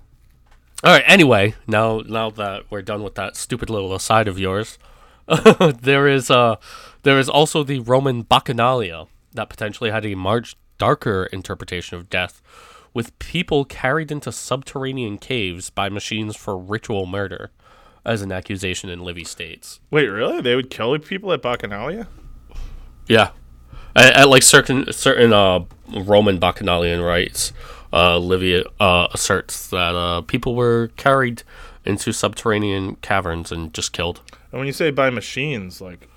All 0.85 0.93
right. 0.93 1.05
Anyway, 1.07 1.55
now 1.67 2.01
now 2.07 2.31
that 2.31 2.65
we're 2.71 2.83
done 2.83 3.03
with 3.03 3.15
that 3.15 3.37
stupid 3.37 3.71
little 3.71 3.95
aside 3.95 4.29
of 4.29 4.39
yours, 4.39 4.79
there 5.83 6.07
is 6.09 6.31
uh 6.31 6.57
there 7.03 7.19
is 7.19 7.29
also 7.29 7.63
the 7.63 7.81
Roman 7.81 8.25
Bacchanalia 8.25 9.09
that 9.35 9.49
potentially 9.49 9.91
had 9.91 10.05
a 10.07 10.15
much 10.15 10.57
darker 10.79 11.25
interpretation 11.33 11.97
of 11.97 12.11
death, 12.11 12.43
with 12.93 13.19
people 13.19 13.65
carried 13.65 14.11
into 14.13 14.31
subterranean 14.33 15.19
caves 15.19 15.71
by 15.71 15.89
machines 15.89 16.37
for 16.37 16.57
ritual 16.59 17.07
murder, 17.07 17.51
as 18.07 18.23
an 18.23 18.33
accusation 18.33 18.89
in 18.89 19.01
Livy 19.01 19.25
states. 19.25 19.81
Wait, 19.91 20.07
really? 20.07 20.41
They 20.41 20.55
would 20.55 20.71
kill 20.71 20.99
people 20.99 21.33
at 21.33 21.43
Bacchanalia? 21.43 22.07
Yeah, 23.07 23.31
at, 23.95 24.15
at 24.15 24.29
like 24.29 24.43
certain 24.43 24.91
certain 24.93 25.33
uh 25.33 25.65
Roman 25.95 26.39
Bacchanalian 26.39 27.01
rites, 27.03 27.53
uh, 27.93 28.19
Livy 28.19 28.65
uh, 28.81 29.09
asserts 29.13 29.69
that 29.69 29.95
uh, 29.95 30.23
people 30.23 30.55
were 30.55 30.91
carried 30.97 31.43
into 31.85 32.13
subterranean 32.13 32.97
caverns 32.97 33.53
and 33.53 33.73
just 33.73 33.93
killed. 33.93 34.21
And 34.51 34.59
when 34.59 34.67
you 34.67 34.73
say 34.73 34.91
by 34.91 35.11
machines, 35.11 35.81
like, 35.81 36.09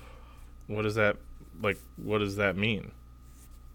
what 0.66 0.82
does 0.82 0.94
that 0.96 1.16
like? 1.62 1.78
What 1.96 2.18
does 2.18 2.36
that 2.36 2.56
mean? 2.56 2.92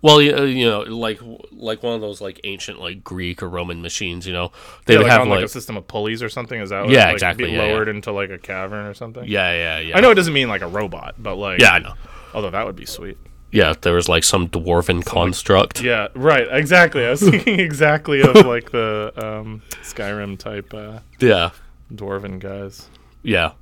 Well, 0.06 0.22
you, 0.22 0.36
uh, 0.38 0.42
you 0.44 0.66
know, 0.70 0.82
like 0.82 1.20
like 1.52 1.82
one 1.82 1.96
of 1.96 2.02
those 2.02 2.22
like 2.22 2.40
ancient 2.44 2.80
like 2.80 3.04
Greek 3.04 3.42
or 3.42 3.50
Roman 3.50 3.82
machines. 3.82 4.28
You 4.28 4.34
know, 4.34 4.52
they 4.86 4.94
Yeah, 4.94 5.00
would 5.00 5.04
like 5.06 5.12
have 5.12 5.22
on 5.22 5.30
like, 5.30 5.38
like, 5.38 5.46
a 5.46 5.50
system 5.50 5.78
of 5.78 5.88
pulleys 5.88 6.22
or 6.22 6.30
something. 6.30 6.62
Is 6.62 6.70
that 6.70 6.84
what, 6.84 6.92
Yeah, 6.92 7.06
like, 7.06 7.14
exactly, 7.14 7.46
Be 7.46 7.54
yeah, 7.54 7.66
yeah. 7.66 7.74
lowered 7.74 7.88
into 7.88 8.12
like 8.12 8.30
a 8.30 8.38
cavern 8.38 8.86
or 8.86 8.94
something. 8.94 9.24
yeah, 9.26 9.52
yeah, 9.52 9.80
yeah. 9.80 9.98
I 9.98 10.02
know 10.02 10.12
it 10.12 10.14
doesn't 10.14 10.32
mean 10.32 10.48
like 10.48 10.62
a 10.62 10.68
robot, 10.68 11.16
but 11.18 11.38
like 11.38 11.60
Yeah, 11.60 11.72
I 11.72 11.80
know. 11.80 11.96
Although 12.36 12.52
that 12.52 12.68
would 12.68 12.76
be 12.76 12.86
sweet. 12.86 13.18
Yeah, 13.52 13.74
there 13.82 13.94
was 13.96 14.08
like 14.08 14.24
some 14.24 14.48
dwarven 14.48 15.04
construct. 15.04 15.82
Yeah, 15.82 16.10
right. 16.14 16.48
Exactly. 16.52 17.04
I 17.04 17.10
was 17.10 17.22
thinking 17.28 17.60
exactly 17.60 18.22
of 18.22 18.36
like 18.46 18.70
the 18.70 19.12
um, 19.18 19.64
Skyrim 19.82 20.38
type 20.38 20.72
uh, 20.72 21.00
yeah. 21.20 21.50
dwarven 21.92 22.38
guys. 22.38 22.90
Yeah. 23.24 23.54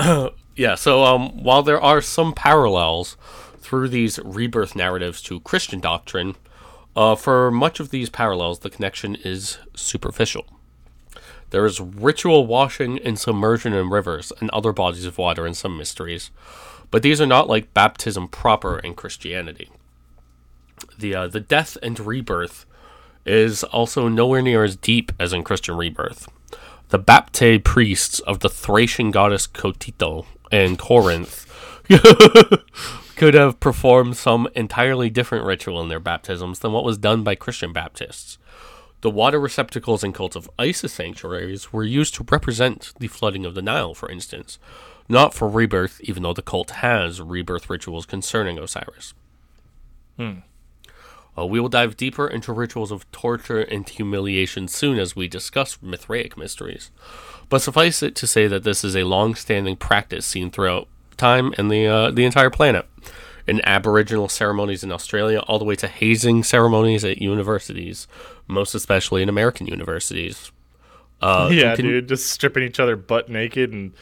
yeah, 0.56 0.74
so 0.74 1.04
um, 1.04 1.44
while 1.44 1.62
there 1.62 1.80
are 1.80 2.00
some 2.00 2.32
parallels 2.32 3.16
through 3.68 3.88
these 3.90 4.18
rebirth 4.24 4.74
narratives 4.74 5.20
to 5.20 5.40
Christian 5.40 5.78
doctrine, 5.78 6.36
uh, 6.96 7.14
for 7.14 7.50
much 7.50 7.80
of 7.80 7.90
these 7.90 8.08
parallels, 8.08 8.60
the 8.60 8.70
connection 8.70 9.14
is 9.14 9.58
superficial. 9.76 10.46
There 11.50 11.66
is 11.66 11.78
ritual 11.78 12.46
washing 12.46 12.98
and 12.98 13.18
submersion 13.18 13.74
in 13.74 13.90
rivers 13.90 14.32
and 14.40 14.48
other 14.50 14.72
bodies 14.72 15.04
of 15.04 15.18
water 15.18 15.46
in 15.46 15.52
some 15.52 15.76
mysteries, 15.76 16.30
but 16.90 17.02
these 17.02 17.20
are 17.20 17.26
not 17.26 17.46
like 17.46 17.74
baptism 17.74 18.28
proper 18.28 18.78
in 18.78 18.94
Christianity. 18.94 19.68
The 20.98 21.14
uh, 21.14 21.26
the 21.28 21.40
death 21.40 21.76
and 21.82 22.00
rebirth 22.00 22.64
is 23.26 23.64
also 23.64 24.08
nowhere 24.08 24.40
near 24.40 24.64
as 24.64 24.76
deep 24.76 25.12
as 25.20 25.34
in 25.34 25.44
Christian 25.44 25.76
rebirth. 25.76 26.26
The 26.88 26.98
Baptae 26.98 27.62
priests 27.62 28.20
of 28.20 28.40
the 28.40 28.48
Thracian 28.48 29.10
goddess 29.10 29.46
Cotytto 29.46 30.24
in 30.50 30.78
Corinth 30.78 31.44
could 33.18 33.34
have 33.34 33.58
performed 33.58 34.16
some 34.16 34.46
entirely 34.54 35.10
different 35.10 35.44
ritual 35.44 35.82
in 35.82 35.88
their 35.88 35.98
baptisms 35.98 36.60
than 36.60 36.70
what 36.70 36.84
was 36.84 36.96
done 36.96 37.24
by 37.24 37.34
Christian 37.34 37.72
Baptists. 37.72 38.38
The 39.00 39.10
water 39.10 39.40
receptacles 39.40 40.04
in 40.04 40.12
cults 40.12 40.36
of 40.36 40.48
Isis 40.56 40.92
sanctuaries 40.92 41.72
were 41.72 41.82
used 41.82 42.14
to 42.14 42.26
represent 42.30 42.92
the 43.00 43.08
flooding 43.08 43.44
of 43.44 43.56
the 43.56 43.62
Nile, 43.62 43.92
for 43.92 44.08
instance, 44.08 44.60
not 45.08 45.34
for 45.34 45.48
rebirth, 45.48 46.00
even 46.02 46.22
though 46.22 46.32
the 46.32 46.42
cult 46.42 46.70
has 46.70 47.20
rebirth 47.20 47.68
rituals 47.68 48.06
concerning 48.06 48.56
Osiris. 48.56 49.14
Uh, 51.36 51.44
we 51.44 51.58
will 51.58 51.68
dive 51.68 51.96
deeper 51.96 52.28
into 52.28 52.52
rituals 52.52 52.92
of 52.92 53.10
torture 53.10 53.62
and 53.62 53.88
humiliation 53.88 54.68
soon 54.68 54.96
as 54.96 55.16
we 55.16 55.26
discuss 55.26 55.78
Mithraic 55.82 56.36
mysteries. 56.36 56.92
But 57.48 57.62
suffice 57.62 58.00
it 58.00 58.14
to 58.14 58.28
say 58.28 58.46
that 58.46 58.62
this 58.62 58.84
is 58.84 58.94
a 58.94 59.02
long-standing 59.02 59.74
practice 59.76 60.24
seen 60.24 60.52
throughout 60.52 60.86
time 61.18 61.52
and 61.58 61.70
the 61.70 61.86
uh, 61.86 62.10
the 62.10 62.24
entire 62.24 62.50
planet, 62.50 62.86
in 63.46 63.60
Aboriginal 63.64 64.28
ceremonies 64.28 64.82
in 64.82 64.90
Australia, 64.92 65.40
all 65.40 65.58
the 65.58 65.64
way 65.64 65.74
to 65.76 65.88
hazing 65.88 66.42
ceremonies 66.44 67.04
at 67.04 67.18
universities, 67.18 68.06
most 68.46 68.74
especially 68.74 69.22
in 69.22 69.28
American 69.28 69.66
universities. 69.66 70.50
Uh, 71.20 71.50
yeah, 71.52 71.74
can- 71.74 71.84
dude, 71.84 72.08
just 72.08 72.30
stripping 72.30 72.62
each 72.62 72.78
other 72.80 72.96
butt 72.96 73.28
naked 73.28 73.72
and 73.72 73.92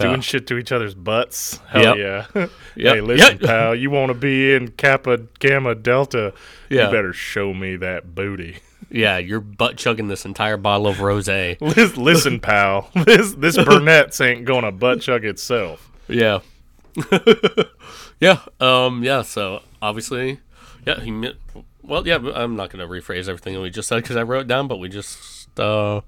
doing 0.00 0.20
shit 0.20 0.46
to 0.48 0.58
each 0.58 0.72
other's 0.72 0.94
butts. 0.94 1.60
Hell 1.68 1.96
Yep. 1.96 2.26
yeah. 2.34 2.46
Yep. 2.76 2.94
hey, 2.96 3.00
listen, 3.00 3.38
Yep. 3.38 3.48
pal, 3.48 3.74
you 3.76 3.90
want 3.90 4.10
to 4.10 4.14
be 4.14 4.52
in 4.52 4.68
Kappa 4.72 5.18
Gamma 5.38 5.76
Delta? 5.76 6.34
Yeah. 6.68 6.86
You 6.86 6.90
better 6.92 7.12
show 7.12 7.54
me 7.54 7.76
that 7.76 8.14
booty. 8.14 8.56
Yeah, 8.90 9.18
you're 9.18 9.40
butt 9.40 9.76
chugging 9.76 10.06
this 10.06 10.24
entire 10.24 10.56
bottle 10.56 10.86
of 10.86 10.98
rosé. 10.98 11.56
Listen, 11.96 12.38
pal, 12.38 12.90
this 13.06 13.32
this 13.34 13.56
Burnett's 13.56 14.20
ain't 14.20 14.44
gonna 14.44 14.70
butt 14.70 15.00
chug 15.00 15.24
itself. 15.24 15.90
Yeah. 16.06 16.40
yeah. 18.20 18.40
Um. 18.60 19.02
Yeah. 19.02 19.22
So 19.22 19.62
obviously, 19.82 20.40
yeah. 20.86 21.00
He. 21.00 21.10
mi- 21.10 21.34
Well, 21.82 22.06
yeah. 22.06 22.18
I'm 22.34 22.56
not 22.56 22.70
gonna 22.70 22.86
rephrase 22.86 23.28
everything 23.28 23.54
that 23.54 23.60
we 23.60 23.70
just 23.70 23.88
said 23.88 24.02
because 24.02 24.16
I 24.16 24.22
wrote 24.22 24.42
it 24.42 24.48
down, 24.48 24.68
but 24.68 24.78
we 24.78 24.88
just 24.88 25.48
uh, 25.58 26.00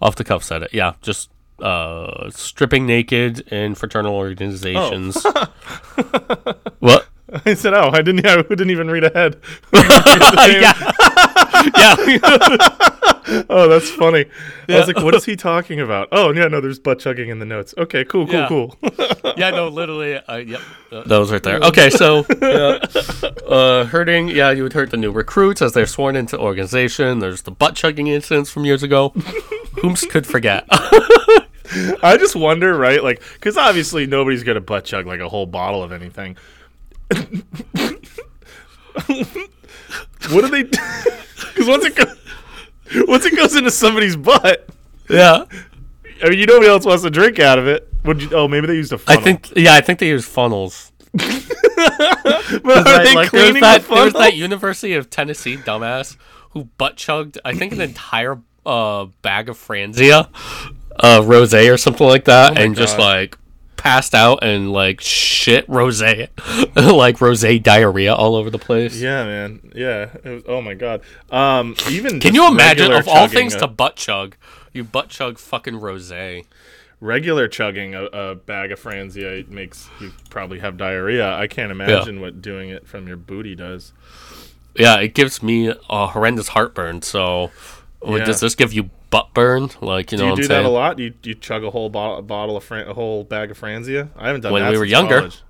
off 0.00 0.16
the 0.16 0.24
cuff 0.24 0.42
said 0.44 0.62
it. 0.62 0.72
Yeah. 0.72 0.94
Just 1.02 1.30
uh, 1.60 2.30
stripping 2.30 2.86
naked 2.86 3.40
in 3.52 3.74
fraternal 3.74 4.14
organizations. 4.14 5.22
what? 6.78 7.08
I 7.44 7.54
said, 7.54 7.74
"Oh, 7.74 7.90
I 7.92 8.00
didn't. 8.02 8.24
I 8.26 8.40
didn't 8.42 8.70
even 8.70 8.90
read 8.90 9.04
ahead." 9.04 9.40
yeah. 9.74 10.92
yeah. 11.76 12.68
Oh, 13.50 13.68
that's 13.68 13.90
funny. 13.90 14.24
I 14.70 14.78
was 14.78 14.86
like, 14.86 15.02
"What 15.04 15.14
is 15.14 15.26
he 15.26 15.36
talking 15.36 15.80
about?" 15.80 16.08
Oh, 16.12 16.32
yeah, 16.32 16.48
no, 16.48 16.62
there's 16.62 16.78
butt 16.78 16.98
chugging 16.98 17.28
in 17.28 17.38
the 17.40 17.44
notes. 17.44 17.74
Okay, 17.76 18.02
cool, 18.06 18.24
cool, 18.26 18.34
Yeah. 18.34 18.48
cool. 18.48 18.74
yeah, 19.36 19.50
no, 19.50 19.68
literally, 19.68 20.14
uh, 20.16 20.36
yep, 20.36 20.62
uh, 20.90 21.02
that 21.04 21.18
was 21.18 21.30
right 21.30 21.42
there. 21.42 21.58
Okay, 21.58 21.90
so 21.90 22.24
yeah, 22.40 22.78
uh, 23.46 23.84
hurting, 23.84 24.28
yeah, 24.28 24.50
you 24.50 24.62
would 24.62 24.72
hurt 24.72 24.90
the 24.90 24.96
new 24.96 25.12
recruits 25.12 25.60
as 25.60 25.74
they're 25.74 25.84
sworn 25.86 26.16
into 26.16 26.38
organization. 26.38 27.18
There's 27.18 27.42
the 27.42 27.50
butt 27.50 27.74
chugging 27.74 28.06
incidents 28.06 28.48
from 28.50 28.64
years 28.64 28.82
ago. 28.82 29.10
Whom's 29.82 30.06
could 30.06 30.26
forget? 30.26 30.64
I 30.70 32.16
just 32.18 32.34
wonder, 32.34 32.74
right? 32.78 33.04
Like, 33.04 33.22
because 33.34 33.58
obviously 33.58 34.06
nobody's 34.06 34.42
gonna 34.42 34.62
butt 34.62 34.86
chug 34.86 35.06
like 35.06 35.20
a 35.20 35.28
whole 35.28 35.44
bottle 35.44 35.82
of 35.82 35.92
anything. 35.92 36.38
what 40.30 40.40
do 40.40 40.48
they? 40.48 40.64
Because 41.38 41.68
once 41.68 41.84
it 41.84 41.94
goes, 41.94 42.16
once 43.08 43.24
it 43.24 43.36
goes 43.36 43.56
into 43.56 43.70
somebody's 43.70 44.16
butt, 44.16 44.68
yeah, 45.08 45.44
I 46.22 46.28
mean, 46.30 46.38
you 46.38 46.46
nobody 46.46 46.68
else 46.68 46.84
wants 46.84 47.02
to 47.02 47.10
drink 47.10 47.38
out 47.38 47.58
of 47.58 47.66
it. 47.66 47.88
Would 48.04 48.22
you? 48.22 48.30
Oh, 48.32 48.48
maybe 48.48 48.66
they 48.66 48.74
used 48.74 48.92
a 48.92 48.96
I 48.96 48.98
funnel. 48.98 49.22
think, 49.22 49.52
yeah, 49.56 49.74
I 49.74 49.80
think 49.80 49.98
they 49.98 50.08
use 50.08 50.26
funnels. 50.26 50.92
but 51.12 51.22
are 51.22 52.84
Right, 52.84 53.04
they 53.04 53.14
like, 53.14 53.28
cleaning 53.30 53.62
that, 53.62 53.82
the 53.88 53.94
there's 53.94 54.12
that 54.12 54.34
University 54.36 54.94
of 54.94 55.10
Tennessee 55.10 55.56
dumbass 55.56 56.16
who 56.50 56.64
butt 56.76 56.96
chugged, 56.96 57.38
I 57.44 57.54
think, 57.54 57.72
an 57.72 57.80
entire 57.80 58.38
uh, 58.64 59.06
bag 59.22 59.48
of 59.48 59.56
Franzia, 59.58 60.28
uh, 61.00 61.22
rose 61.24 61.54
or 61.54 61.76
something 61.76 62.06
like 62.06 62.24
that, 62.24 62.58
Oh 62.58 62.62
and 62.62 62.74
just 62.76 62.98
like 62.98 63.36
passed 63.78 64.14
out 64.14 64.40
and 64.42 64.70
like 64.72 65.00
shit 65.00 65.66
rose, 65.68 66.02
like 66.76 67.20
rose 67.20 67.40
diarrhea 67.40 68.14
all 68.14 68.34
over 68.36 68.50
the 68.50 68.58
place. 68.58 69.00
Yeah, 69.00 69.24
man. 69.24 69.72
Yeah. 69.74 70.10
It 70.24 70.28
was, 70.28 70.42
oh 70.46 70.60
my 70.60 70.74
god. 70.74 71.00
Um, 71.30 71.74
even 71.90 72.20
Can 72.20 72.34
you 72.34 72.46
imagine, 72.46 72.92
of 72.92 73.08
all 73.08 73.28
things 73.28 73.54
a- 73.54 73.60
to 73.60 73.66
butt 73.66 73.96
chug, 73.96 74.36
you 74.72 74.84
butt 74.84 75.08
chug 75.08 75.38
fucking 75.38 75.80
rose? 75.80 76.12
regular 77.00 77.46
chugging 77.48 77.94
a, 77.94 78.04
a 78.06 78.34
bag 78.34 78.72
of 78.72 78.80
Franzia 78.80 79.46
makes 79.48 79.88
you 80.00 80.12
probably 80.30 80.58
have 80.58 80.76
diarrhea. 80.76 81.32
I 81.32 81.46
can't 81.46 81.70
imagine 81.70 82.20
what 82.20 82.42
doing 82.42 82.70
it 82.70 82.86
from 82.86 83.06
your 83.06 83.16
booty 83.16 83.54
does. 83.54 83.92
Yeah, 84.74 84.98
it 85.00 85.14
gives 85.14 85.42
me 85.42 85.72
a 85.90 86.06
horrendous 86.08 86.48
heartburn. 86.48 87.02
So, 87.02 87.50
Or 88.00 88.18
Yeah. 88.18 88.24
Does 88.24 88.40
this 88.40 88.54
give 88.54 88.72
you 88.72 88.90
butt 89.10 89.34
burn? 89.34 89.70
Like 89.80 90.12
you 90.12 90.18
Do 90.18 90.22
know 90.24 90.26
you 90.26 90.30
what 90.32 90.36
do 90.36 90.42
I'm 90.44 90.48
that 90.48 90.54
saying? 90.54 90.66
a 90.66 90.70
lot? 90.70 90.96
Do 90.96 91.02
you, 91.04 91.10
do 91.10 91.30
you 91.30 91.34
chug 91.34 91.64
a 91.64 91.70
whole 91.70 91.88
bottle, 91.90 92.22
bottle 92.22 92.56
of 92.56 92.64
Fran- 92.64 92.88
a 92.88 92.94
whole 92.94 93.24
bag 93.24 93.50
of 93.50 93.58
Franzia? 93.60 94.08
I 94.16 94.26
haven't 94.28 94.42
done 94.42 94.50
that. 94.50 94.52
When 94.52 94.62
that 94.62 94.70
we 94.72 94.78
were 94.78 94.84
younger, 94.84 95.18
college. 95.20 95.42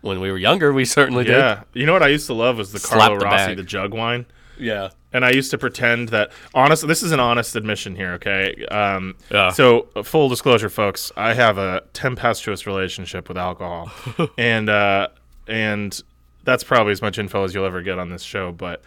When 0.00 0.20
we 0.20 0.30
were 0.32 0.38
younger, 0.38 0.72
we 0.72 0.84
certainly 0.84 1.24
did. 1.24 1.36
Yeah, 1.36 1.62
you 1.74 1.86
know 1.86 1.92
what 1.92 2.02
I 2.02 2.08
used 2.08 2.26
to 2.26 2.34
love 2.34 2.58
was 2.58 2.72
the 2.72 2.78
Slap 2.80 2.98
Carlo 3.00 3.18
the 3.20 3.24
Rossi, 3.24 3.46
bag. 3.48 3.56
the 3.56 3.62
jug 3.62 3.92
wine. 3.94 4.26
Yeah. 4.58 4.90
and 5.12 5.24
I 5.24 5.30
used 5.30 5.50
to 5.52 5.58
pretend 5.58 6.08
that 6.10 6.30
honest. 6.54 6.86
This 6.86 7.02
is 7.02 7.10
an 7.12 7.20
honest 7.20 7.56
admission 7.56 7.94
here, 7.96 8.12
okay? 8.14 8.64
Um, 8.66 9.14
Yeah. 9.30 9.50
So 9.50 9.88
uh, 9.96 10.02
full 10.02 10.28
disclosure, 10.28 10.68
folks, 10.68 11.10
I 11.16 11.34
have 11.34 11.56
a 11.58 11.82
tempestuous 11.92 12.66
relationship 12.66 13.28
with 13.28 13.36
alcohol, 13.38 13.90
and 14.38 14.68
uh, 14.68 15.08
and 15.48 16.00
that's 16.44 16.64
probably 16.64 16.92
as 16.92 17.02
much 17.02 17.18
info 17.18 17.44
as 17.44 17.54
you'll 17.54 17.64
ever 17.66 17.82
get 17.82 17.98
on 17.98 18.10
this 18.10 18.22
show. 18.22 18.50
But 18.52 18.82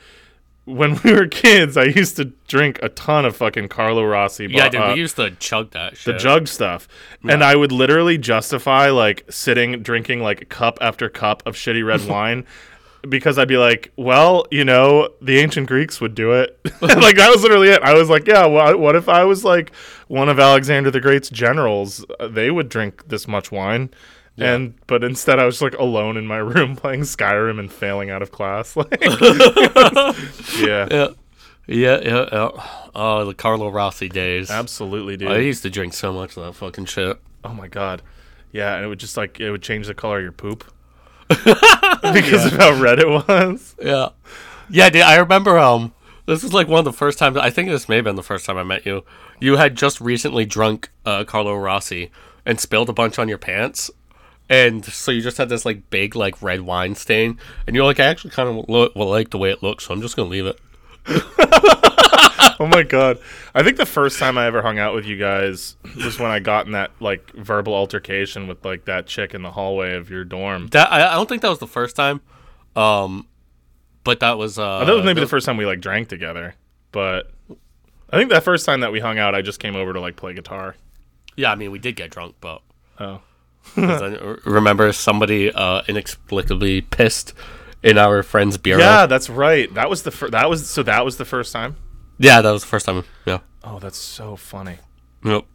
when 0.65 0.99
we 1.03 1.13
were 1.13 1.27
kids, 1.27 1.77
I 1.77 1.85
used 1.85 2.15
to 2.17 2.25
drink 2.47 2.79
a 2.81 2.89
ton 2.89 3.25
of 3.25 3.35
fucking 3.35 3.69
Carlo 3.69 4.03
Rossi. 4.03 4.47
Yeah, 4.49 4.69
dude, 4.69 4.81
uh, 4.81 4.91
we 4.93 4.99
used 4.99 5.15
to 5.15 5.31
chug 5.31 5.71
that 5.71 5.95
shit. 5.95 6.13
the 6.13 6.19
jug 6.19 6.47
stuff, 6.47 6.87
and 7.23 7.43
I 7.43 7.55
would 7.55 7.71
literally 7.71 8.17
justify 8.17 8.89
like 8.89 9.25
sitting 9.29 9.83
drinking 9.83 10.21
like 10.21 10.49
cup 10.49 10.79
after 10.81 11.07
cup 11.07 11.43
of 11.45 11.55
shitty 11.55 11.85
red 11.85 12.05
wine. 12.09 12.45
Because 13.07 13.37
I'd 13.37 13.47
be 13.47 13.57
like, 13.57 13.91
well, 13.97 14.47
you 14.49 14.65
know, 14.65 15.09
the 15.21 15.37
ancient 15.37 15.67
Greeks 15.67 16.01
would 16.01 16.15
do 16.15 16.31
it. 16.33 16.59
like 16.81 17.17
that 17.17 17.29
was 17.29 17.43
literally 17.43 17.69
it. 17.69 17.83
I 17.83 17.93
was 17.93 18.09
like, 18.09 18.25
yeah, 18.27 18.47
well, 18.47 18.79
what 18.79 18.95
if 18.95 19.07
I 19.07 19.23
was 19.25 19.45
like 19.45 19.75
one 20.07 20.27
of 20.27 20.39
Alexander 20.39 20.89
the 20.89 20.99
Great's 20.99 21.29
generals? 21.29 22.03
They 22.19 22.49
would 22.49 22.67
drink 22.67 23.07
this 23.07 23.27
much 23.27 23.51
wine. 23.51 23.91
And 24.37 24.73
but 24.87 25.03
instead, 25.03 25.39
I 25.39 25.45
was 25.45 25.61
like 25.61 25.75
alone 25.77 26.17
in 26.17 26.27
my 26.27 26.37
room 26.53 26.75
playing 26.75 27.01
Skyrim 27.01 27.59
and 27.59 27.71
failing 27.71 28.09
out 28.09 28.21
of 28.21 28.31
class. 28.31 28.75
Like, 28.75 28.99
yeah, 30.59 30.87
Yeah. 30.91 31.07
Yeah, 31.67 31.99
yeah, 32.03 32.29
yeah. 32.31 32.49
Oh, 32.93 33.25
the 33.25 33.33
Carlo 33.33 33.69
Rossi 33.69 34.07
days. 34.07 34.51
absolutely, 34.51 35.17
dude. 35.17 35.31
I 35.31 35.37
used 35.39 35.63
to 35.63 35.69
drink 35.71 35.93
so 35.95 36.13
much 36.13 36.37
of 36.37 36.43
that 36.43 36.53
fucking 36.53 36.85
shit. 36.85 37.19
Oh 37.43 37.53
my 37.53 37.67
god. 37.67 38.01
Yeah, 38.51 38.75
and 38.75 38.85
it 38.85 38.87
would 38.87 38.99
just 38.99 39.17
like 39.17 39.39
it 39.39 39.49
would 39.51 39.63
change 39.63 39.87
the 39.87 39.93
color 39.95 40.17
of 40.17 40.23
your 40.23 40.31
poop. 40.31 40.63
because 41.27 42.45
of 42.45 42.53
how 42.53 42.79
red 42.79 42.99
it 42.99 43.07
was. 43.07 43.75
Yeah. 43.81 44.09
Yeah, 44.69 44.89
dude, 44.89 45.01
I 45.01 45.15
remember 45.17 45.57
um 45.57 45.93
this 46.27 46.43
was 46.43 46.53
like 46.53 46.67
one 46.67 46.79
of 46.79 46.85
the 46.85 46.93
first 46.93 47.17
times 47.19 47.37
I 47.37 47.49
think 47.49 47.69
this 47.69 47.87
may 47.89 47.95
have 47.97 48.05
been 48.05 48.15
the 48.15 48.23
first 48.23 48.45
time 48.45 48.57
I 48.57 48.63
met 48.63 48.85
you. 48.85 49.03
You 49.39 49.57
had 49.57 49.75
just 49.75 49.99
recently 50.01 50.45
drunk 50.45 50.89
uh, 51.05 51.23
Carlo 51.23 51.55
Rossi 51.55 52.11
and 52.45 52.59
spilled 52.59 52.89
a 52.89 52.93
bunch 52.93 53.17
on 53.19 53.27
your 53.27 53.37
pants. 53.37 53.91
And 54.49 54.85
so 54.85 55.11
you 55.11 55.21
just 55.21 55.37
had 55.37 55.49
this 55.49 55.65
like 55.65 55.89
big 55.89 56.15
like 56.15 56.41
red 56.41 56.61
wine 56.61 56.93
stain 56.95 57.39
and 57.65 57.75
you're 57.75 57.85
like 57.85 57.99
I 57.99 58.05
actually 58.05 58.29
kind 58.31 58.47
of 58.47 58.69
lo- 58.69 58.91
well, 58.95 59.09
like 59.09 59.31
the 59.31 59.37
way 59.39 59.49
it 59.51 59.63
looks, 59.63 59.85
so 59.85 59.93
I'm 59.93 60.01
just 60.01 60.15
going 60.15 60.27
to 60.27 60.31
leave 60.31 60.45
it. 60.45 60.59
Oh 62.57 62.67
my 62.67 62.83
god. 62.83 63.19
I 63.53 63.63
think 63.63 63.75
the 63.75 63.85
first 63.85 64.17
time 64.17 64.37
I 64.37 64.45
ever 64.45 64.61
hung 64.61 64.79
out 64.79 64.95
with 64.95 65.05
you 65.05 65.17
guys 65.17 65.75
was 65.97 66.17
when 66.19 66.31
I 66.31 66.39
got 66.39 66.65
in 66.67 66.71
that 66.71 66.91
like 67.01 67.29
verbal 67.33 67.73
altercation 67.73 68.47
with 68.47 68.63
like 68.63 68.85
that 68.85 69.07
chick 69.07 69.33
in 69.33 69.41
the 69.41 69.51
hallway 69.51 69.95
of 69.95 70.09
your 70.09 70.23
dorm. 70.23 70.67
That 70.67 70.89
I, 70.89 71.05
I 71.11 71.13
don't 71.15 71.27
think 71.27 71.41
that 71.41 71.49
was 71.49 71.59
the 71.59 71.67
first 71.67 71.97
time. 71.97 72.21
Um 72.77 73.27
but 74.05 74.21
that 74.21 74.37
was 74.37 74.57
uh 74.57 74.85
that 74.85 74.93
was 74.93 75.03
maybe 75.03 75.19
the 75.19 75.27
first 75.27 75.45
time 75.45 75.57
we 75.57 75.65
like 75.65 75.81
drank 75.81 76.07
together. 76.07 76.55
But 76.93 77.29
I 78.09 78.17
think 78.17 78.29
that 78.29 78.43
first 78.43 78.65
time 78.65 78.79
that 78.81 78.91
we 78.93 79.01
hung 79.01 79.19
out 79.19 79.35
I 79.35 79.41
just 79.41 79.59
came 79.59 79.75
over 79.75 79.91
to 79.91 79.99
like 79.99 80.15
play 80.15 80.33
guitar. 80.33 80.75
Yeah, 81.35 81.51
I 81.51 81.55
mean 81.55 81.71
we 81.71 81.79
did 81.79 81.97
get 81.97 82.09
drunk, 82.11 82.35
but 82.39 82.61
Oh. 83.01 83.19
I 83.77 84.35
remember 84.45 84.91
somebody 84.93 85.51
uh 85.51 85.81
inexplicably 85.87 86.81
pissed 86.81 87.33
in 87.83 87.97
our 87.97 88.23
friend's 88.23 88.57
bureau. 88.57 88.79
Yeah, 88.81 89.05
that's 89.05 89.29
right. 89.29 89.71
That 89.73 89.89
was 89.89 90.03
the 90.03 90.11
fir- 90.11 90.29
that 90.29 90.49
was 90.49 90.69
so 90.69 90.83
that 90.83 91.05
was 91.05 91.17
the 91.17 91.25
first 91.25 91.53
time. 91.53 91.75
Yeah, 92.17 92.41
that 92.41 92.51
was 92.51 92.61
the 92.63 92.67
first 92.67 92.85
time. 92.85 93.03
Yeah. 93.25 93.39
Oh, 93.63 93.79
that's 93.79 93.97
so 93.97 94.35
funny. 94.35 94.77
Yep. 95.23 95.45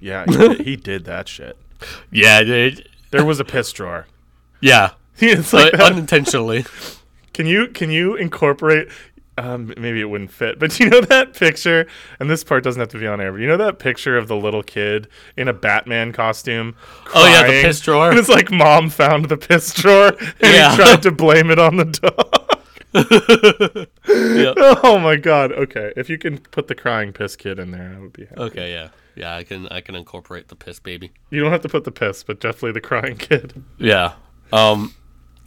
Yeah, 0.00 0.24
he 0.26 0.36
did, 0.36 0.60
he 0.60 0.76
did 0.76 1.04
that 1.04 1.28
shit. 1.28 1.56
Yeah, 2.10 2.42
dude. 2.42 2.88
There 3.10 3.24
was 3.24 3.40
a 3.40 3.44
piss 3.44 3.70
drawer. 3.72 4.06
Yeah. 4.60 4.92
it's 5.18 5.52
like 5.52 5.72
that. 5.72 5.80
unintentionally. 5.92 6.64
Can 7.34 7.46
you 7.46 7.68
can 7.68 7.90
you 7.90 8.14
incorporate? 8.16 8.88
Um, 9.40 9.72
maybe 9.78 10.00
it 10.00 10.04
wouldn't 10.10 10.30
fit, 10.32 10.58
but 10.58 10.78
you 10.80 10.90
know 10.90 11.00
that 11.00 11.32
picture, 11.34 11.86
and 12.18 12.28
this 12.28 12.44
part 12.44 12.62
doesn't 12.64 12.78
have 12.80 12.88
to 12.90 12.98
be 12.98 13.06
on 13.06 13.20
air. 13.20 13.32
But 13.32 13.40
you 13.40 13.46
know 13.48 13.56
that 13.56 13.78
picture 13.78 14.16
of 14.18 14.28
the 14.28 14.36
little 14.36 14.62
kid 14.62 15.08
in 15.36 15.48
a 15.48 15.52
Batman 15.52 16.12
costume. 16.12 16.76
Oh, 17.14 17.26
yeah, 17.26 17.42
the 17.46 17.62
piss 17.62 17.80
drawer. 17.80 18.10
And 18.10 18.18
it's 18.18 18.28
like 18.28 18.50
mom 18.50 18.90
found 18.90 19.28
the 19.28 19.36
piss 19.36 19.72
drawer, 19.74 20.08
and 20.18 20.34
Yeah. 20.42 20.70
he 20.72 20.76
tried 20.76 21.02
to 21.02 21.10
blame 21.10 21.50
it 21.50 21.58
on 21.58 21.76
the 21.76 21.84
dog. 21.86 22.36
yeah. 24.08 24.52
oh 24.82 24.98
my 24.98 25.16
god. 25.16 25.52
Okay, 25.52 25.92
if 25.96 26.10
you 26.10 26.18
can 26.18 26.38
put 26.38 26.66
the 26.68 26.74
crying 26.74 27.12
piss 27.12 27.36
kid 27.36 27.58
in 27.58 27.70
there, 27.70 27.94
I 27.96 28.00
would 28.00 28.12
be 28.12 28.26
happy. 28.26 28.40
Okay, 28.40 28.72
yeah. 28.72 28.88
Yeah, 29.16 29.36
I 29.36 29.44
can 29.44 29.68
I 29.68 29.80
can 29.80 29.94
incorporate 29.94 30.48
the 30.48 30.56
piss 30.56 30.80
baby. 30.80 31.12
You 31.30 31.40
don't 31.40 31.52
have 31.52 31.62
to 31.62 31.68
put 31.68 31.84
the 31.84 31.92
piss, 31.92 32.22
but 32.24 32.40
definitely 32.40 32.72
the 32.72 32.80
crying 32.80 33.16
kid. 33.16 33.62
Yeah. 33.78 34.14
Um 34.52 34.94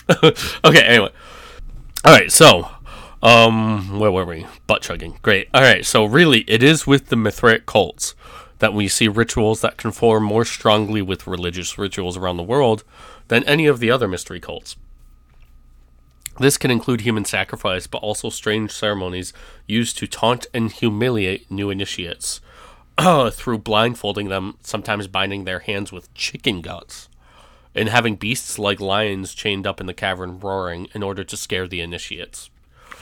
Okay, 0.09 0.81
anyway. 0.83 1.09
All 2.05 2.13
right, 2.13 2.31
so 2.31 2.69
um 3.23 3.99
where 3.99 4.11
were 4.11 4.25
we? 4.25 4.45
Butt 4.67 4.81
chugging. 4.83 5.17
Great. 5.21 5.47
All 5.53 5.61
right, 5.61 5.85
so 5.85 6.05
really 6.05 6.41
it 6.41 6.61
is 6.61 6.85
with 6.85 7.07
the 7.07 7.15
Mithraic 7.15 7.65
cults 7.65 8.13
that 8.59 8.73
we 8.73 8.87
see 8.87 9.07
rituals 9.07 9.61
that 9.61 9.77
conform 9.77 10.23
more 10.23 10.45
strongly 10.45 11.01
with 11.01 11.27
religious 11.27 11.77
rituals 11.77 12.15
around 12.15 12.37
the 12.37 12.43
world 12.43 12.83
than 13.27 13.43
any 13.45 13.65
of 13.65 13.79
the 13.79 13.89
other 13.89 14.07
mystery 14.07 14.39
cults. 14.39 14.75
This 16.39 16.57
can 16.57 16.71
include 16.71 17.01
human 17.01 17.25
sacrifice, 17.25 17.87
but 17.87 17.99
also 17.99 18.29
strange 18.29 18.71
ceremonies 18.71 19.33
used 19.67 19.97
to 19.99 20.07
taunt 20.07 20.47
and 20.53 20.71
humiliate 20.71 21.49
new 21.51 21.69
initiates 21.69 22.41
through 23.31 23.59
blindfolding 23.59 24.29
them, 24.29 24.57
sometimes 24.61 25.07
binding 25.07 25.43
their 25.43 25.59
hands 25.59 25.91
with 25.91 26.13
chicken 26.13 26.61
guts, 26.61 27.09
and 27.75 27.89
having 27.89 28.15
beasts 28.15 28.57
like 28.57 28.79
lions 28.79 29.33
chained 29.33 29.67
up 29.67 29.79
in 29.79 29.85
the 29.85 29.93
cavern 29.93 30.39
roaring 30.39 30.87
in 30.93 31.03
order 31.03 31.23
to 31.23 31.37
scare 31.37 31.67
the 31.67 31.81
initiates. 31.81 32.49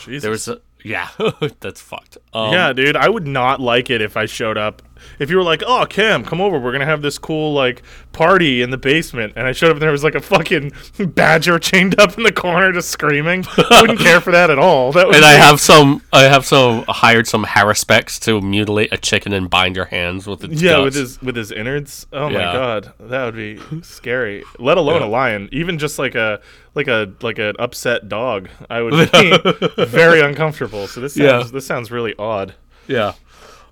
Jesus. 0.01 0.21
There 0.21 0.31
was 0.31 0.47
a 0.47 0.61
yeah, 0.83 1.09
that's 1.59 1.81
fucked. 1.81 2.17
Um, 2.33 2.53
yeah, 2.53 2.73
dude, 2.73 2.95
I 2.95 3.07
would 3.09 3.27
not 3.27 3.59
like 3.59 3.89
it 3.89 4.01
if 4.01 4.17
I 4.17 4.25
showed 4.25 4.57
up. 4.57 4.81
If 5.19 5.29
you 5.29 5.37
were 5.37 5.43
like, 5.43 5.63
"Oh, 5.65 5.85
Cam, 5.85 6.23
come 6.23 6.41
over. 6.41 6.59
We're 6.59 6.71
gonna 6.71 6.85
have 6.85 7.01
this 7.01 7.17
cool 7.17 7.53
like 7.53 7.81
party 8.11 8.61
in 8.61 8.69
the 8.71 8.77
basement," 8.77 9.33
and 9.35 9.47
I 9.47 9.51
showed 9.51 9.67
up 9.69 9.73
and 9.75 9.81
there 9.81 9.91
was 9.91 10.03
like 10.03 10.15
a 10.15 10.21
fucking 10.21 10.71
badger 11.13 11.59
chained 11.59 11.99
up 11.99 12.17
in 12.17 12.23
the 12.23 12.31
corner 12.31 12.71
just 12.71 12.89
screaming, 12.89 13.45
I 13.57 13.81
wouldn't 13.81 13.99
care 13.99 14.21
for 14.21 14.31
that 14.31 14.49
at 14.49 14.59
all. 14.59 14.91
That 14.91 15.07
And 15.07 15.23
I 15.25 15.33
have 15.33 15.59
some, 15.59 16.01
I 16.13 16.23
have 16.23 16.45
some 16.45 16.83
hired 16.87 17.27
some 17.27 17.45
haruspices 17.45 18.19
to 18.21 18.41
mutilate 18.41 18.91
a 18.93 18.97
chicken 18.97 19.33
and 19.33 19.49
bind 19.49 19.75
your 19.75 19.85
hands 19.85 20.27
with 20.27 20.43
its 20.43 20.61
yeah, 20.61 20.71
guts. 20.73 20.83
with 20.85 20.95
his 20.95 21.21
with 21.21 21.35
his 21.35 21.51
innards. 21.51 22.07
Oh 22.13 22.29
my 22.29 22.39
god, 22.41 22.93
that 22.99 23.25
would 23.25 23.35
be 23.35 23.59
scary. 23.81 24.43
Let 24.59 24.77
alone 24.77 25.01
Yeah. 25.01 25.07
a 25.07 25.09
lion, 25.09 25.49
even 25.51 25.77
just 25.77 25.97
like 25.99 26.15
a 26.15 26.39
like 26.75 26.87
a 26.87 27.11
like 27.21 27.37
an 27.39 27.55
upset 27.59 28.07
dog. 28.09 28.49
I 28.69 28.81
would 28.81 29.11
be 29.11 29.37
very 29.85 30.21
uncomfortable. 30.21 30.87
So 30.87 31.01
this 31.01 31.17
Yeah. 31.17 31.43
this 31.51 31.65
sounds 31.65 31.91
really 31.91 32.15
odd. 32.17 32.55
Yeah. 32.87 33.13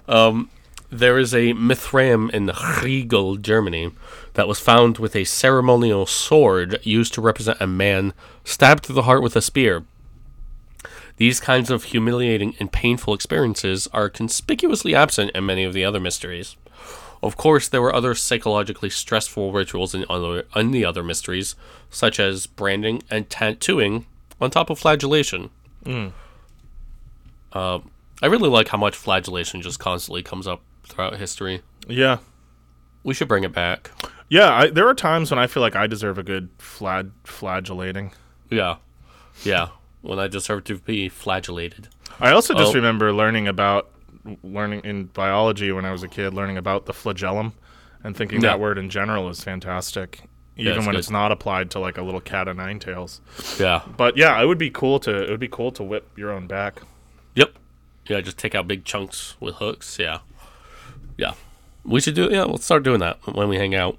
Um, 0.07 0.49
there 0.91 1.19
is 1.19 1.33
a 1.33 1.53
Mithraeum 1.53 2.29
in 2.31 2.51
Riegel, 2.83 3.37
Germany, 3.37 3.91
that 4.33 4.47
was 4.47 4.59
found 4.59 4.97
with 4.97 5.15
a 5.15 5.23
ceremonial 5.23 6.05
sword 6.05 6.79
used 6.83 7.13
to 7.13 7.21
represent 7.21 7.61
a 7.61 7.67
man 7.67 8.13
stabbed 8.43 8.85
through 8.85 8.95
the 8.95 9.03
heart 9.03 9.21
with 9.21 9.35
a 9.35 9.41
spear. 9.41 9.83
These 11.17 11.39
kinds 11.39 11.69
of 11.69 11.85
humiliating 11.85 12.55
and 12.59 12.71
painful 12.71 13.13
experiences 13.13 13.87
are 13.93 14.09
conspicuously 14.09 14.95
absent 14.95 15.31
in 15.35 15.45
many 15.45 15.63
of 15.63 15.73
the 15.73 15.83
other 15.83 15.99
mysteries. 15.99 16.55
Of 17.21 17.35
course, 17.35 17.67
there 17.67 17.81
were 17.81 17.93
other 17.93 18.15
psychologically 18.15 18.89
stressful 18.89 19.51
rituals 19.51 19.93
in, 19.93 20.05
other, 20.09 20.45
in 20.55 20.71
the 20.71 20.85
other 20.85 21.03
mysteries, 21.03 21.55
such 21.89 22.19
as 22.19 22.47
branding 22.47 23.03
and 23.11 23.29
tattooing, 23.29 24.05
on 24.39 24.49
top 24.49 24.69
of 24.69 24.79
flagellation. 24.79 25.49
Uh, 27.51 27.79
I 28.21 28.27
really 28.27 28.49
like 28.49 28.69
how 28.69 28.77
much 28.77 28.95
flagellation 28.95 29.61
just 29.61 29.79
constantly 29.79 30.23
comes 30.23 30.47
up 30.47 30.61
throughout 30.89 31.15
history. 31.17 31.61
Yeah. 31.87 32.17
We 33.03 33.13
should 33.13 33.27
bring 33.27 33.43
it 33.43 33.53
back. 33.53 33.91
Yeah, 34.27 34.53
I, 34.53 34.67
there 34.69 34.87
are 34.87 34.93
times 34.93 35.31
when 35.31 35.39
I 35.39 35.47
feel 35.47 35.61
like 35.61 35.75
I 35.75 35.87
deserve 35.87 36.17
a 36.17 36.23
good 36.23 36.49
flag 36.57 37.11
flagellating. 37.23 38.11
Yeah. 38.49 38.75
Yeah. 39.43 39.69
When 40.01 40.19
I 40.19 40.27
deserve 40.27 40.65
to 40.65 40.77
be 40.77 41.09
flagellated. 41.09 41.87
I 42.19 42.31
also 42.31 42.53
just 42.53 42.71
Oh. 42.71 42.75
remember 42.75 43.11
learning 43.13 43.47
about 43.47 43.89
learning 44.43 44.81
in 44.83 45.05
biology 45.05 45.71
when 45.71 45.85
I 45.85 45.91
was 45.91 46.03
a 46.03 46.07
kid, 46.07 46.33
learning 46.33 46.57
about 46.57 46.85
the 46.85 46.93
flagellum, 46.93 47.53
and 48.03 48.15
thinking 48.15 48.41
Yeah. 48.41 48.49
that 48.49 48.59
word 48.59 48.77
in 48.77 48.89
general 48.89 49.29
is 49.29 49.41
fantastic, 49.43 50.21
even 50.57 50.73
it's 50.77 50.85
when 50.85 50.93
good. 50.93 50.99
it's 50.99 51.09
not 51.09 51.31
applied 51.31 51.71
to 51.71 51.79
like 51.79 51.97
a 51.97 52.01
little 52.01 52.19
cat 52.21 52.47
of 52.47 52.57
nine 52.57 52.79
tails. 52.79 53.21
Yeah. 53.57 53.81
But 53.97 54.17
yeah, 54.17 54.39
it 54.41 54.45
would 54.45 54.57
be 54.57 54.69
cool 54.69 54.99
to 55.01 55.23
it 55.23 55.29
would 55.29 55.39
be 55.39 55.47
cool 55.47 55.71
to 55.71 55.83
whip 55.83 56.07
your 56.17 56.31
own 56.31 56.47
back. 56.47 56.81
Yep. 57.35 57.53
Yeah, 58.07 58.21
just 58.21 58.37
take 58.37 58.53
out 58.55 58.67
big 58.67 58.83
chunks 58.85 59.35
with 59.39 59.55
hooks. 59.55 59.97
Yeah. 59.99 60.19
Yeah. 61.19 61.33
We 61.83 61.99
should 62.01 62.15
do 62.15 62.29
yeah, 62.31 62.43
let's 62.43 62.65
start 62.65 62.83
doing 62.83 62.99
that 63.01 63.17
when 63.25 63.49
we 63.49 63.57
hang 63.57 63.75
out. 63.75 63.97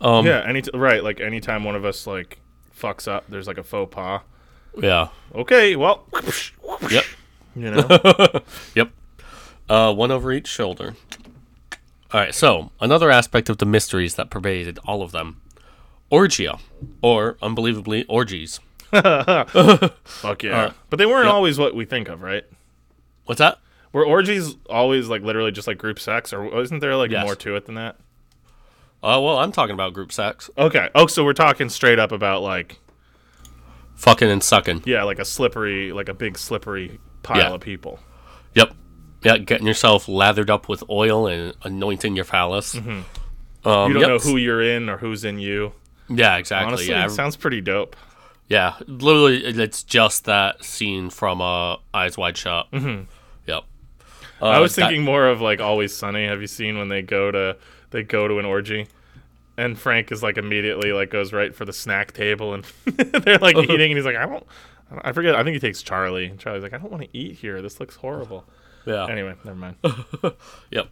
Um 0.00 0.26
yeah, 0.26 0.42
any 0.46 0.62
t- 0.62 0.70
right, 0.74 1.02
like 1.04 1.20
anytime 1.20 1.64
one 1.64 1.76
of 1.76 1.84
us 1.84 2.06
like 2.06 2.38
fucks 2.76 3.06
up, 3.06 3.24
there's 3.28 3.46
like 3.46 3.58
a 3.58 3.62
faux 3.62 3.94
pas. 3.94 4.22
yeah. 4.76 5.08
Okay, 5.34 5.76
well, 5.76 6.06
Yep. 6.90 7.04
you 7.54 7.70
know, 7.70 7.86
Yep. 8.74 8.90
Uh, 9.68 9.92
one 9.94 10.10
over 10.10 10.32
each 10.32 10.48
shoulder. 10.48 10.96
All 12.12 12.20
right. 12.20 12.34
So 12.34 12.70
another 12.80 13.10
aspect 13.10 13.48
of 13.48 13.58
the 13.58 13.66
mysteries 13.66 14.16
that 14.16 14.28
pervaded 14.30 14.78
all 14.84 15.02
of 15.02 15.12
them, 15.12 15.40
orgia, 16.10 16.58
or 17.02 17.36
unbelievably 17.40 18.04
orgies. 18.08 18.58
Fuck 18.90 20.42
yeah. 20.42 20.72
but 20.90 20.96
they 20.98 21.06
weren't 21.06 21.26
Yep. 21.26 21.34
always 21.34 21.58
what 21.58 21.74
we 21.76 21.84
think 21.84 22.08
of, 22.08 22.22
right? 22.22 22.44
What's 23.26 23.38
that? 23.38 23.58
Were 23.92 24.04
orgies 24.04 24.54
always 24.68 25.08
like 25.08 25.22
literally 25.22 25.50
just 25.52 25.66
like 25.66 25.78
group 25.78 25.98
sex, 25.98 26.32
or 26.32 26.42
wasn't 26.48 26.80
there 26.80 26.96
like 26.96 27.10
Yes. 27.10 27.24
more 27.24 27.34
to 27.36 27.56
it 27.56 27.66
than 27.66 27.74
that? 27.74 27.96
Uh, 29.02 29.18
well, 29.22 29.38
I'm 29.38 29.50
talking 29.52 29.72
about 29.74 29.94
group 29.94 30.12
sex, 30.12 30.50
Okay. 30.58 30.90
Oh, 30.94 31.06
so 31.06 31.24
we're 31.24 31.32
talking 31.32 31.68
straight 31.70 31.98
up 31.98 32.12
about 32.12 32.42
like 32.42 32.78
fucking 33.96 34.28
and 34.30 34.42
sucking. 34.42 34.82
yeah, 34.86 35.02
like 35.04 35.18
a 35.18 35.24
slippery, 35.24 35.92
like 35.92 36.08
a 36.08 36.14
big 36.14 36.38
slippery 36.38 36.98
pile 37.22 37.38
Yeah. 37.38 37.50
of 37.54 37.60
people. 37.60 37.98
Yep. 38.54 38.74
Yeah, 39.22 39.38
getting 39.38 39.66
yourself 39.66 40.08
lathered 40.08 40.50
up 40.50 40.68
with 40.68 40.82
oil 40.88 41.26
and 41.26 41.54
anointing 41.62 42.16
your 42.16 42.24
phallus. 42.24 42.74
Um, 42.76 43.04
You 43.64 43.64
don't 43.64 43.94
yep. 44.00 44.08
know 44.08 44.18
who 44.18 44.36
you're 44.36 44.62
in 44.62 44.88
or 44.88 44.96
who's 44.98 45.24
in 45.24 45.38
you. 45.38 45.72
Yeah, 46.08 46.36
exactly. 46.38 46.66
Honestly, 46.68 46.88
yeah, 46.88 47.04
it 47.06 47.10
sounds 47.10 47.36
pretty 47.36 47.60
dope. 47.60 47.96
yeah. 48.48 48.74
Literally, 48.86 49.44
it's 49.44 49.82
just 49.82 50.24
that 50.24 50.64
scene 50.64 51.08
from 51.10 51.40
uh, 51.40 51.76
Eyes 51.94 52.16
Wide 52.18 52.36
Shut. 52.36 52.70
Mm-hmm. 52.72 53.02
Uh, 54.42 54.46
I 54.46 54.58
was 54.60 54.74
that- 54.76 54.88
thinking 54.88 55.04
more 55.04 55.26
of 55.26 55.40
like 55.40 55.60
Always 55.60 55.94
Sunny. 55.94 56.26
Have 56.26 56.40
you 56.40 56.46
seen 56.46 56.78
when 56.78 56.88
they 56.88 57.02
go 57.02 57.30
to 57.30 57.56
they 57.90 58.02
go 58.02 58.26
to 58.28 58.38
an 58.38 58.44
orgy? 58.44 58.86
And 59.56 59.78
Frank 59.78 60.10
is 60.10 60.22
like 60.22 60.38
immediately 60.38 60.92
like 60.92 61.10
goes 61.10 61.32
right 61.32 61.54
for 61.54 61.64
the 61.66 61.72
snack 61.72 62.12
table 62.12 62.54
and 62.54 62.64
they're 62.86 63.38
like 63.38 63.56
eating 63.56 63.90
and 63.90 63.98
he's 63.98 64.06
like 64.06 64.16
I 64.16 64.24
don't 64.24 64.46
I 65.02 65.12
forget 65.12 65.34
I 65.34 65.44
think 65.44 65.54
he 65.54 65.60
takes 65.60 65.82
Charlie 65.82 66.26
and 66.26 66.38
Charlie's 66.38 66.62
like 66.62 66.72
I 66.72 66.78
don't 66.78 66.90
want 66.90 67.02
to 67.02 67.08
eat 67.12 67.36
here 67.36 67.60
this 67.60 67.78
looks 67.80 67.96
horrible. 67.96 68.44
yeah. 68.86 69.06
Anyway, 69.06 69.34
never 69.44 69.56
mind. 69.58 69.76
Yep. 70.70 70.88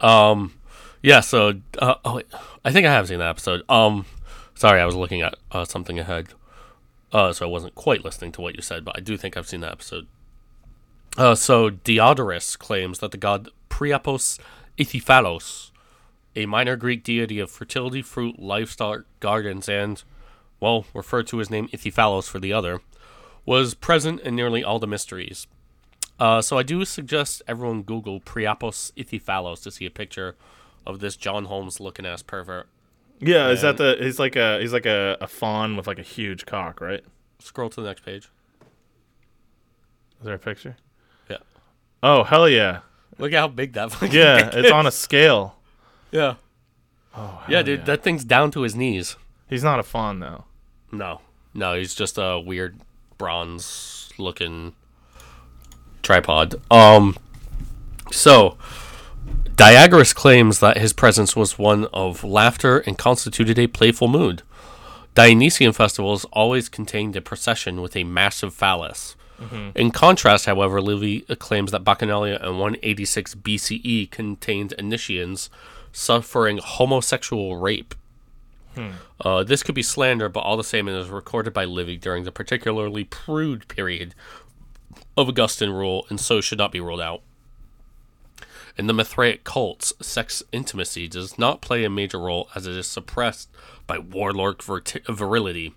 Um, 0.00 0.54
yeah. 1.02 1.20
So, 1.20 1.54
uh, 1.78 1.94
oh, 2.04 2.16
wait, 2.16 2.26
I 2.64 2.70
think 2.72 2.86
I 2.86 2.92
have 2.92 3.08
seen 3.08 3.18
that 3.18 3.28
episode. 3.30 3.62
Um, 3.68 4.06
sorry, 4.54 4.80
I 4.80 4.86
was 4.86 4.94
looking 4.94 5.22
at 5.22 5.34
uh, 5.52 5.64
something 5.64 5.98
ahead, 5.98 6.28
uh, 7.12 7.32
so 7.32 7.46
I 7.46 7.48
wasn't 7.48 7.74
quite 7.74 8.04
listening 8.04 8.32
to 8.32 8.40
what 8.40 8.54
you 8.56 8.62
said, 8.62 8.84
but 8.84 8.96
I 8.96 9.00
do 9.00 9.16
think 9.16 9.36
I've 9.36 9.48
seen 9.48 9.60
that 9.60 9.72
episode. 9.72 10.06
Uh, 11.18 11.34
so 11.34 11.68
Diodorus 11.68 12.56
claims 12.56 13.00
that 13.00 13.10
the 13.10 13.18
god 13.18 13.48
Priapos 13.68 14.38
Ithyphallos, 14.78 15.72
a 16.36 16.46
minor 16.46 16.76
Greek 16.76 17.02
deity 17.02 17.40
of 17.40 17.50
fertility, 17.50 18.02
fruit, 18.02 18.38
livestock, 18.38 19.00
gardens, 19.18 19.68
and, 19.68 20.04
well, 20.60 20.86
referred 20.94 21.26
to 21.26 21.38
his 21.38 21.50
name 21.50 21.68
Ithyphallos 21.72 22.28
for 22.28 22.38
the 22.38 22.52
other, 22.52 22.80
was 23.44 23.74
present 23.74 24.20
in 24.20 24.36
nearly 24.36 24.62
all 24.62 24.78
the 24.78 24.86
mysteries. 24.86 25.48
Uh, 26.20 26.40
so 26.40 26.56
I 26.56 26.62
do 26.62 26.84
suggest 26.84 27.42
everyone 27.48 27.82
Google 27.82 28.20
Priapos 28.20 28.92
Ithyphallos 28.96 29.62
to 29.64 29.72
see 29.72 29.86
a 29.86 29.90
picture 29.90 30.36
of 30.86 31.00
this 31.00 31.16
John 31.16 31.46
Holmes 31.46 31.80
looking 31.80 32.06
ass 32.06 32.22
pervert. 32.22 32.68
Yeah, 33.20 33.48
is 33.48 33.62
that 33.62 33.76
the 33.76 33.96
he's 33.98 34.20
like 34.20 34.36
a 34.36 34.60
he's 34.60 34.72
like 34.72 34.86
a, 34.86 35.16
a 35.20 35.26
fawn 35.26 35.76
with 35.76 35.88
like 35.88 35.98
a 35.98 36.02
huge 36.02 36.46
cock, 36.46 36.80
right? 36.80 37.04
Scroll 37.40 37.68
to 37.70 37.80
the 37.80 37.88
next 37.88 38.04
page. 38.04 38.30
Is 40.20 40.24
there 40.24 40.34
a 40.34 40.38
picture? 40.38 40.76
Yeah. 42.02 42.08
Oh 42.10 42.24
hell 42.24 42.48
yeah. 42.48 42.80
Look 43.18 43.32
at 43.32 43.38
how 43.38 43.48
big 43.48 43.72
that 43.72 43.90
fucking 43.92 44.12
Yeah, 44.14 44.46
it's 44.52 44.66
is. 44.68 44.72
on 44.72 44.86
a 44.86 44.90
scale. 44.92 45.56
Yeah. 46.12 46.34
Oh 47.16 47.42
Yeah, 47.48 47.62
dude, 47.62 47.86
that 47.86 48.02
thing's 48.02 48.24
down 48.24 48.50
to 48.52 48.62
his 48.62 48.74
knees. 48.76 49.16
He's 49.48 49.64
not 49.64 49.80
a 49.80 49.82
fawn 49.82 50.20
though. 50.20 50.44
No. 50.92 51.20
No, 51.54 51.74
he's 51.74 51.94
just 51.94 52.16
a 52.18 52.38
weird 52.38 52.78
bronze 53.16 54.10
looking 54.18 54.74
tripod. 56.02 56.54
Um 56.70 57.16
so 58.12 58.56
Diagoras 59.56 60.14
claims 60.14 60.60
that 60.60 60.78
his 60.78 60.92
presence 60.92 61.34
was 61.34 61.58
one 61.58 61.86
of 61.92 62.22
laughter 62.22 62.78
and 62.78 62.96
constituted 62.96 63.58
a 63.58 63.66
playful 63.66 64.06
mood. 64.08 64.42
Dionysian 65.14 65.72
festivals 65.72 66.24
always 66.26 66.68
contained 66.68 67.16
a 67.16 67.20
procession 67.20 67.80
with 67.82 67.96
a 67.96 68.04
massive 68.04 68.54
phallus. 68.54 69.16
In 69.74 69.90
contrast, 69.90 70.46
however, 70.46 70.80
Livy 70.80 71.20
claims 71.38 71.70
that 71.70 71.84
Bacchanalia 71.84 72.42
in 72.42 72.58
186 72.58 73.36
BCE 73.36 74.10
contained 74.10 74.72
Initians 74.72 75.48
suffering 75.92 76.58
homosexual 76.62 77.56
rape. 77.56 77.94
Uh, 79.20 79.42
this 79.44 79.62
could 79.62 79.74
be 79.74 79.82
slander, 79.82 80.28
but 80.28 80.40
all 80.40 80.56
the 80.56 80.64
same, 80.64 80.88
it 80.88 80.94
is 80.96 81.08
recorded 81.08 81.52
by 81.52 81.64
Livy 81.64 81.96
during 81.96 82.24
the 82.24 82.32
particularly 82.32 83.04
prude 83.04 83.66
period 83.68 84.14
of 85.16 85.28
Augustan 85.28 85.72
rule, 85.72 86.06
and 86.08 86.20
so 86.20 86.40
should 86.40 86.58
not 86.58 86.70
be 86.72 86.80
ruled 86.80 87.00
out. 87.00 87.22
In 88.76 88.86
the 88.86 88.92
Mithraic 88.94 89.42
cults, 89.42 89.92
sex 90.00 90.44
intimacy 90.52 91.08
does 91.08 91.36
not 91.36 91.60
play 91.60 91.82
a 91.82 91.90
major 91.90 92.20
role 92.20 92.48
as 92.54 92.66
it 92.66 92.76
is 92.76 92.86
suppressed 92.86 93.48
by 93.88 93.98
warlord 93.98 94.62
virility, 94.62 95.74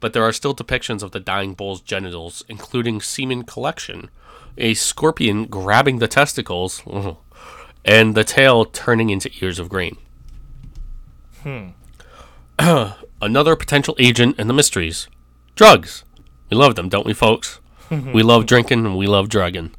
but 0.00 0.12
there 0.12 0.22
are 0.22 0.32
still 0.32 0.54
depictions 0.54 1.02
of 1.02 1.10
the 1.10 1.20
dying 1.20 1.54
bull's 1.54 1.80
genitals, 1.80 2.44
including 2.48 3.00
semen 3.00 3.42
collection, 3.44 4.10
a 4.56 4.74
scorpion 4.74 5.46
grabbing 5.46 5.98
the 5.98 6.08
testicles, 6.08 6.82
and 7.84 8.14
the 8.14 8.24
tail 8.24 8.64
turning 8.64 9.10
into 9.10 9.30
ears 9.40 9.58
of 9.58 9.68
grain. 9.68 9.96
Hmm. 11.42 11.68
Another 13.20 13.56
potential 13.56 13.96
agent 13.98 14.38
in 14.38 14.46
the 14.46 14.54
mysteries 14.54 15.08
drugs. 15.54 16.04
We 16.50 16.56
love 16.56 16.76
them, 16.76 16.88
don't 16.88 17.06
we, 17.06 17.14
folks? 17.14 17.60
we 17.90 18.22
love 18.22 18.46
drinking 18.46 18.86
and 18.86 18.96
we 18.96 19.06
love 19.06 19.28
drugging. 19.28 19.74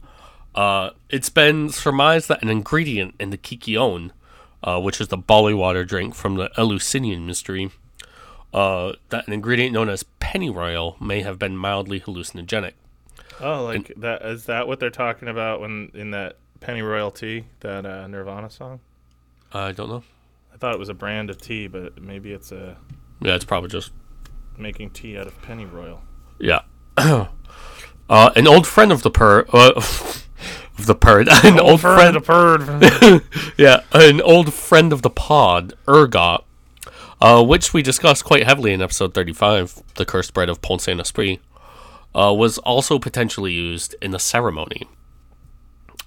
Uh, 0.54 0.90
it's 1.10 1.30
been 1.30 1.70
surmised 1.70 2.28
that 2.28 2.42
an 2.44 2.50
ingredient 2.50 3.16
in 3.20 3.30
the 3.30 3.38
Kykeon, 3.38 4.12
uh, 4.64 4.80
which 4.82 5.00
is 5.00 5.08
the 5.08 5.18
barley 5.18 5.54
water 5.54 5.86
drink 5.86 6.16
from 6.16 6.36
the 6.36 6.52
Eleusinian 6.58 7.26
mystery, 7.26 7.72
uh, 8.54 8.94
that 9.10 9.28
an 9.28 9.34
ingredient 9.34 9.74
known 9.74 9.90
as 9.90 10.04
pennyroyal 10.20 10.98
may 11.02 11.22
have 11.22 11.38
been 11.40 11.56
mildly 11.56 12.00
hallucinogenic. 12.00 12.74
Oh, 13.42 13.64
like 13.64 13.94
that 13.98 14.22
is 14.24 14.46
that 14.46 14.68
what 14.68 14.80
they're 14.80 14.90
talking 14.90 15.28
about 15.28 15.62
when 15.62 15.92
in 15.94 16.12
that 16.12 16.38
Pennyroyal 16.60 17.14
Tea, 17.14 17.46
that 17.62 17.86
uh, 17.86 18.08
Nirvana 18.08 18.50
song? 18.50 18.82
I 19.54 19.72
don't 19.72 19.90
know. 19.90 20.04
I 20.54 20.58
thought 20.58 20.74
it 20.74 20.80
was 20.80 20.90
a 20.90 20.94
brand 20.94 21.30
of 21.30 21.40
tea, 21.40 21.68
but 21.68 22.02
maybe 22.02 22.32
it's 22.32 22.52
a 22.52 22.78
Yeah, 23.22 23.36
it's 23.36 23.46
probably 23.46 23.70
just 23.70 23.92
making 24.58 24.92
tea 24.92 25.18
out 25.18 25.28
of 25.28 25.42
pennyroyal. 25.42 26.02
Yeah. 26.38 26.62
uh, 26.98 27.28
an 28.10 28.48
old 28.48 28.68
friend 28.68 28.92
of 28.92 29.04
the 29.04 29.12
per 29.12 29.46
uh, 29.54 29.72
of 30.78 30.86
the 30.86 30.96
bird, 30.96 31.30
an 31.44 31.60
old 31.60 31.82
friend 31.82 32.18
a 32.18 32.20
bird. 32.20 33.24
yeah, 33.58 33.82
an 33.94 34.22
old 34.22 34.54
friend 34.54 34.92
of 34.92 35.02
the 35.02 35.10
pod, 35.10 35.74
Ergot, 35.88 36.44
uh, 37.22 37.44
which 37.44 37.74
we 37.74 37.82
discussed 37.82 38.24
quite 38.24 38.46
heavily 38.46 38.74
in 38.74 38.82
episode 38.82 39.14
35, 39.14 39.84
The 39.96 40.06
Cursed 40.06 40.34
Bread 40.34 40.50
of 40.50 40.62
Pont 40.62 40.82
Saint 40.82 41.00
Esprit, 41.00 41.40
uh, 42.16 42.34
was 42.34 42.58
also 42.60 42.98
potentially 43.00 43.52
used 43.52 43.96
in 44.02 44.12
the 44.12 44.20
ceremony. 44.20 44.88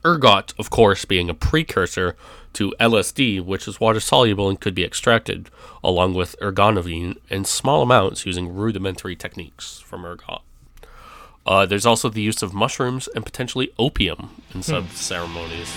Ergot, 0.04 0.52
of 0.58 0.70
course, 0.70 1.04
being 1.04 1.30
a 1.30 1.34
precursor 1.34 2.16
to 2.54 2.74
LSD, 2.80 3.44
which 3.44 3.68
is 3.68 3.80
water 3.80 4.00
soluble 4.00 4.48
and 4.48 4.60
could 4.60 4.74
be 4.74 4.84
extracted, 4.84 5.48
along 5.84 6.14
with 6.14 6.34
ergonovine 6.40 7.16
in 7.28 7.44
small 7.44 7.82
amounts 7.82 8.26
using 8.26 8.52
rudimentary 8.52 9.14
techniques 9.14 9.80
from 9.80 10.04
ergot. 10.04 10.40
Uh, 11.46 11.66
there's 11.66 11.86
also 11.86 12.08
the 12.08 12.22
use 12.22 12.42
of 12.42 12.54
mushrooms 12.54 13.08
and 13.14 13.24
potentially 13.24 13.72
opium 13.78 14.30
in 14.54 14.62
some 14.62 14.88
ceremonies. 14.88 15.76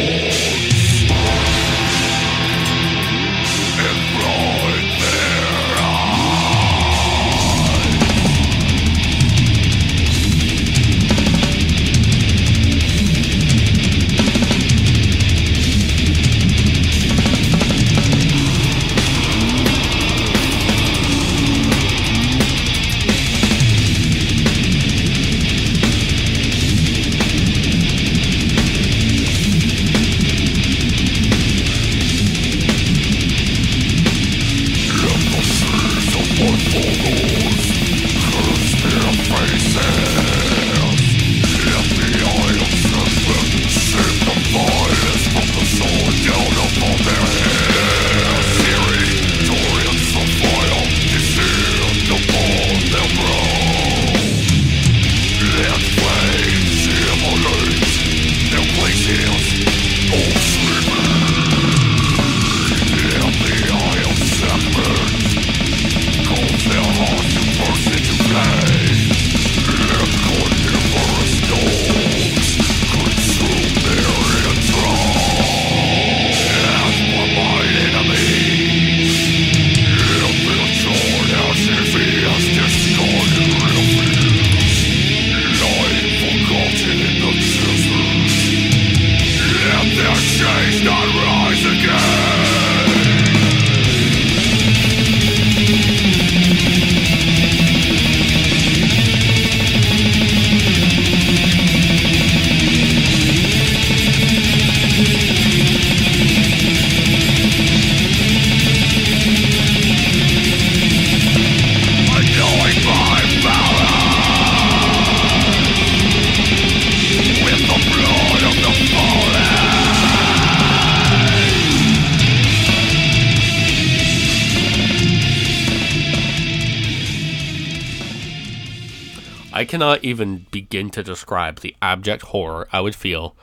cannot 129.91 130.05
even 130.05 130.45
begin 130.51 130.89
to 130.89 131.03
describe 131.03 131.59
the 131.59 131.75
abject 131.81 132.23
horror 132.23 132.67
I 132.71 132.79
would 132.79 132.95
feel 132.95 133.35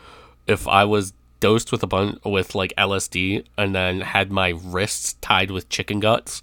if 0.46 0.66
I 0.66 0.84
was 0.84 1.12
dosed 1.40 1.70
with 1.70 1.82
a 1.82 1.86
bun 1.86 2.18
with 2.24 2.54
like 2.54 2.72
LSD 2.78 3.44
and 3.58 3.74
then 3.74 4.00
had 4.00 4.32
my 4.32 4.48
wrists 4.48 5.14
tied 5.20 5.50
with 5.50 5.68
chicken 5.68 6.00
guts, 6.00 6.40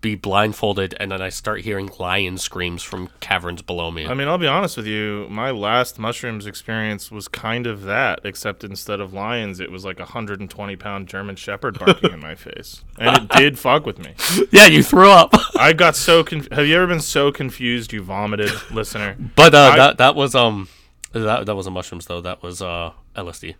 be 0.00 0.14
blindfolded, 0.14 0.94
and 1.00 1.10
then 1.10 1.20
I 1.20 1.28
start 1.28 1.62
hearing 1.62 1.90
lion 1.98 2.38
screams 2.38 2.84
from 2.84 3.08
caverns 3.18 3.62
below 3.62 3.90
me. 3.90 4.06
I 4.06 4.14
mean, 4.14 4.28
I'll 4.28 4.38
be 4.38 4.46
honest 4.46 4.76
with 4.76 4.86
you. 4.86 5.26
My 5.28 5.50
last 5.50 5.98
mushrooms 5.98 6.46
experience 6.46 7.10
was 7.10 7.26
kind 7.26 7.66
of 7.66 7.82
that, 7.82 8.20
except 8.22 8.62
instead 8.62 9.00
of 9.00 9.12
lions, 9.12 9.58
it 9.58 9.72
was 9.72 9.84
like 9.84 9.96
a 9.98 10.02
120 10.04 10.76
pound 10.76 11.08
German 11.08 11.34
Shepherd 11.34 11.78
barking 11.80 12.12
in 12.12 12.20
my 12.20 12.34
face, 12.36 12.84
and 12.98 13.16
it 13.16 13.28
did 13.30 13.58
fuck 13.58 13.84
with 13.86 13.98
me. 13.98 14.14
yeah, 14.52 14.66
you 14.66 14.84
threw 14.84 15.10
up. 15.10 15.34
I 15.58 15.72
got 15.72 15.96
so. 15.96 16.22
Conf- 16.22 16.52
Have 16.52 16.66
you 16.66 16.76
ever 16.76 16.86
been 16.86 17.00
so 17.00 17.32
confused 17.32 17.92
you 17.92 18.02
vomited, 18.02 18.52
listener? 18.70 19.16
but 19.34 19.52
uh, 19.54 19.58
I- 19.72 19.76
that 19.76 19.98
that 19.98 20.14
was 20.14 20.34
um 20.36 20.68
that 21.12 21.46
that 21.46 21.56
wasn't 21.56 21.74
mushrooms 21.74 22.06
though. 22.06 22.20
That 22.20 22.40
was 22.42 22.62
uh 22.62 22.92
LSD. 23.16 23.56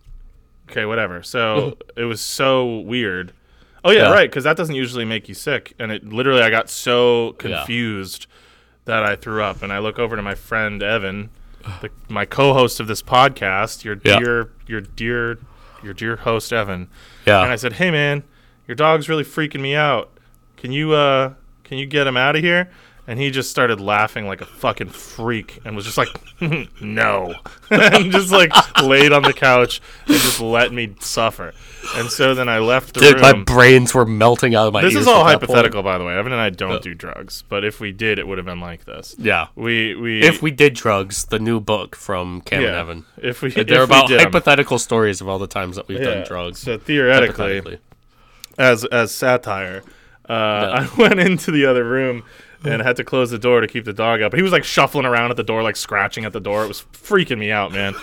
Okay, 0.71 0.85
whatever. 0.85 1.23
So 1.23 1.79
it 1.97 2.05
was 2.05 2.21
so 2.21 2.79
weird. 2.81 3.33
Oh 3.89 3.91
yeah, 3.91 4.03
Yeah. 4.05 4.13
right. 4.13 4.31
Because 4.31 4.45
that 4.45 4.57
doesn't 4.57 4.75
usually 4.75 5.05
make 5.05 5.29
you 5.29 5.35
sick, 5.35 5.73
and 5.79 5.91
it 5.91 6.05
literally 6.05 6.43
I 6.43 6.51
got 6.51 6.69
so 6.71 7.33
confused 7.39 8.27
that 8.85 9.03
I 9.03 9.17
threw 9.17 9.43
up. 9.43 9.63
And 9.63 9.73
I 9.73 9.79
look 9.79 9.99
over 9.99 10.17
to 10.17 10.23
my 10.23 10.35
friend 10.35 10.83
Evan, 10.83 11.31
the, 11.81 11.91
my 12.09 12.25
co-host 12.25 12.81
of 12.81 12.87
this 12.87 13.03
podcast, 13.03 13.85
your 13.85 13.97
Yeah. 14.05 14.19
dear, 14.19 14.51
your 14.67 14.81
dear, 14.81 15.39
your 15.83 15.95
dear 15.95 16.17
host 16.17 16.53
Evan. 16.53 16.89
Yeah. 17.27 17.43
And 17.43 17.53
I 17.53 17.57
said, 17.57 17.75
"Hey 17.75 17.91
man, 17.91 18.23
your 18.67 18.75
dog's 18.75 19.09
really 19.09 19.25
freaking 19.25 19.61
me 19.61 19.75
out. 19.75 20.11
Can 20.57 20.73
you 20.73 20.93
uh, 20.93 21.35
can 21.65 21.79
you 21.79 21.87
get 21.87 22.07
him 22.07 22.17
out 22.17 22.37
of 22.37 22.43
here?" 22.43 22.71
And 23.11 23.19
he 23.19 23.31
just 23.31 23.51
started 23.51 23.81
laughing 23.81 24.27
like 24.27 24.43
a 24.43 24.45
fucking 24.45 24.91
freak 24.91 25.61
and 25.65 25.75
was 25.75 25.87
just 25.87 25.97
like, 25.97 26.09
"No," 26.83 27.35
and 27.71 28.13
just 28.13 28.31
like 28.31 28.53
laid 28.83 29.13
on 29.13 29.23
the 29.23 29.33
couch 29.33 29.81
and 30.07 30.15
just 30.17 30.43
let 30.43 30.75
me 30.75 30.95
suffer. 31.01 31.55
And 31.97 32.11
so 32.11 32.35
then 32.35 32.51
I 32.51 32.59
left 32.59 32.93
the 32.93 33.01
Dude, 33.01 33.15
room. 33.15 33.23
my 33.23 33.33
brains 33.33 33.95
were 33.95 34.05
melting 34.05 34.55
out 34.55 34.67
of 34.67 34.75
my 34.75 34.83
head. 34.83 34.91
this 34.91 34.97
is 34.99 35.07
all 35.07 35.25
hypothetical, 35.25 35.83
by 35.83 35.97
the 35.97 36.05
way. 36.05 36.19
Evan 36.19 36.33
and 36.33 36.41
I 36.41 36.51
don't 36.51 36.83
do 36.83 36.93
drugs, 36.93 37.45
but 37.49 37.65
if 37.65 37.81
we 37.81 37.93
did, 37.93 38.19
it 38.19 38.29
would 38.29 38.37
have 38.37 38.45
been 38.45 38.61
like 38.61 38.85
this. 38.85 39.15
Yeah. 39.19 39.47
We 39.55 39.95
we 39.95 40.21
If 40.23 40.43
we 40.43 40.51
did 40.51 40.75
drugs, 40.75 41.25
the 41.25 41.39
new 41.39 41.61
book 41.61 41.97
from 41.97 42.43
Cam 42.43 42.63
and 42.63 42.75
Evan. 42.77 43.05
if 43.17 43.41
we 43.41 43.49
They're 43.49 43.63
if 43.63 43.89
we 43.89 43.97
about 43.97 44.09
did 44.09 44.21
'em. 44.21 44.27
hypothetically 44.27 44.77
stories 44.77 45.23
of 45.23 45.29
all 45.29 45.39
the 45.39 45.47
times 45.47 45.77
that 45.77 45.89
we've 45.89 45.99
Yeah, 45.99 46.05
done 46.17 46.27
drugs. 46.27 46.59
So 46.59 46.77
theoretically, 46.77 47.79
as 48.59 48.85
as 48.85 49.15
satire. 49.15 49.83
Uh, 50.29 50.87
I 50.95 51.01
went 51.01 51.21
into 51.21 51.51
the 51.51 51.65
other 51.65 51.85
room 51.85 52.23
and 52.65 52.83
had 52.83 52.97
to 52.97 53.05
close 53.05 53.31
the 53.31 53.39
door 53.39 53.61
to 53.61 53.67
keep 53.67 53.85
the 53.85 53.93
dog 53.93 54.21
out. 54.23 54.31
But 54.31 54.39
he 54.39 54.43
was 54.43 54.53
like 54.53 54.65
shuffling 54.65 55.07
around 55.07 55.31
at 55.31 55.37
the 55.37 55.43
door, 55.45 55.63
like 55.63 55.77
scratching 55.77 56.25
at 56.25 56.33
the 56.33 56.41
door. 56.41 56.65
It 56.65 56.69
was 56.69 56.83
freaking 56.93 57.39
me 57.39 57.51
out, 57.51 57.73
man. 57.73 57.95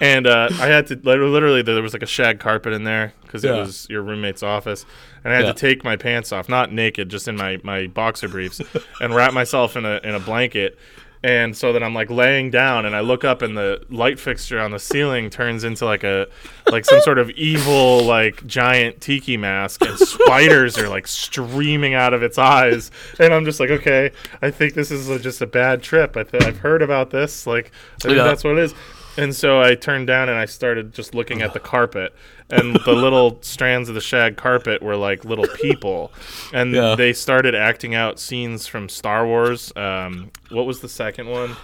And 0.00 0.26
uh, 0.26 0.48
I 0.52 0.66
had 0.66 0.86
to 0.88 0.96
literally 1.02 1.62
there 1.62 1.80
was 1.82 1.94
like 1.94 2.02
a 2.02 2.06
shag 2.06 2.38
carpet 2.38 2.72
in 2.74 2.84
there 2.84 3.14
because 3.22 3.44
it 3.44 3.48
Yeah. 3.48 3.60
was 3.60 3.86
your 3.88 4.02
roommate's 4.02 4.42
office, 4.42 4.84
and 5.24 5.32
I 5.32 5.36
had 5.36 5.46
Yeah. 5.46 5.52
to 5.52 5.58
take 5.58 5.84
my 5.84 5.96
pants 5.96 6.32
off, 6.32 6.48
not 6.50 6.70
naked, 6.70 7.08
just 7.08 7.28
in 7.28 7.36
my 7.36 7.58
my 7.62 7.86
boxer 7.86 8.28
briefs, 8.28 8.60
and 9.00 9.14
wrap 9.14 9.32
myself 9.32 9.74
in 9.76 9.86
a 9.86 9.98
in 10.04 10.14
a 10.14 10.20
blanket. 10.20 10.78
And 11.22 11.56
so 11.56 11.72
then 11.72 11.82
I'm 11.82 11.94
like 11.94 12.10
laying 12.10 12.50
down, 12.50 12.86
and 12.86 12.94
I 12.94 13.00
look 13.00 13.24
up, 13.24 13.42
and 13.42 13.56
the 13.56 13.82
light 13.90 14.20
fixture 14.20 14.60
on 14.60 14.70
the 14.70 14.78
ceiling 14.78 15.28
turns 15.30 15.64
into 15.64 15.84
like 15.84 16.04
a 16.04 16.28
like 16.70 16.84
some 16.84 17.00
sort 17.00 17.18
of 17.18 17.30
evil 17.30 18.04
like 18.04 18.46
giant 18.46 19.00
tiki 19.00 19.36
mask, 19.36 19.82
and 19.82 19.98
spiders 19.98 20.78
are 20.78 20.88
like 20.88 21.06
streaming 21.06 21.94
out 21.94 22.14
of 22.14 22.22
its 22.22 22.38
eyes. 22.38 22.90
And 23.18 23.32
I'm 23.34 23.44
just 23.44 23.58
like, 23.58 23.70
okay, 23.70 24.10
I 24.42 24.50
think 24.50 24.74
this 24.74 24.90
is 24.90 25.08
a, 25.08 25.18
just 25.18 25.40
a 25.40 25.46
bad 25.46 25.82
trip. 25.82 26.16
I 26.16 26.22
th- 26.22 26.42
I've 26.44 26.58
heard 26.58 26.82
about 26.82 27.10
this. 27.10 27.46
Like, 27.46 27.72
I 27.96 28.08
think 28.08 28.16
Yeah. 28.18 28.24
that's 28.24 28.44
what 28.44 28.52
it 28.52 28.58
is. 28.58 28.74
And 29.18 29.34
so 29.34 29.60
I 29.60 29.74
turned 29.74 30.06
down 30.06 30.28
and 30.28 30.38
I 30.38 30.44
started 30.44 30.92
just 30.92 31.14
looking 31.14 31.42
at 31.42 31.52
the 31.52 31.60
carpet, 31.60 32.14
and 32.50 32.76
the 32.84 32.92
little 32.92 33.38
strands 33.42 33.88
of 33.88 33.94
the 33.94 34.00
shag 34.00 34.36
carpet 34.36 34.82
were 34.82 34.96
like 34.96 35.24
little 35.24 35.46
people, 35.46 36.12
and 36.52 36.72
Yeah. 36.72 36.94
they 36.96 37.12
started 37.12 37.54
acting 37.54 37.94
out 37.94 38.18
scenes 38.20 38.66
from 38.66 38.88
Star 38.88 39.26
Wars. 39.26 39.72
Um, 39.76 40.30
what 40.50 40.66
was 40.66 40.80
the 40.80 40.88
second 40.88 41.28
one? 41.28 41.56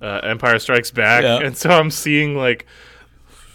Uh, 0.00 0.20
Empire 0.22 0.58
Strikes 0.58 0.90
Back. 0.90 1.22
Yeah. 1.24 1.38
And 1.40 1.56
so 1.56 1.70
I'm 1.70 1.90
seeing 1.90 2.36
like. 2.36 2.66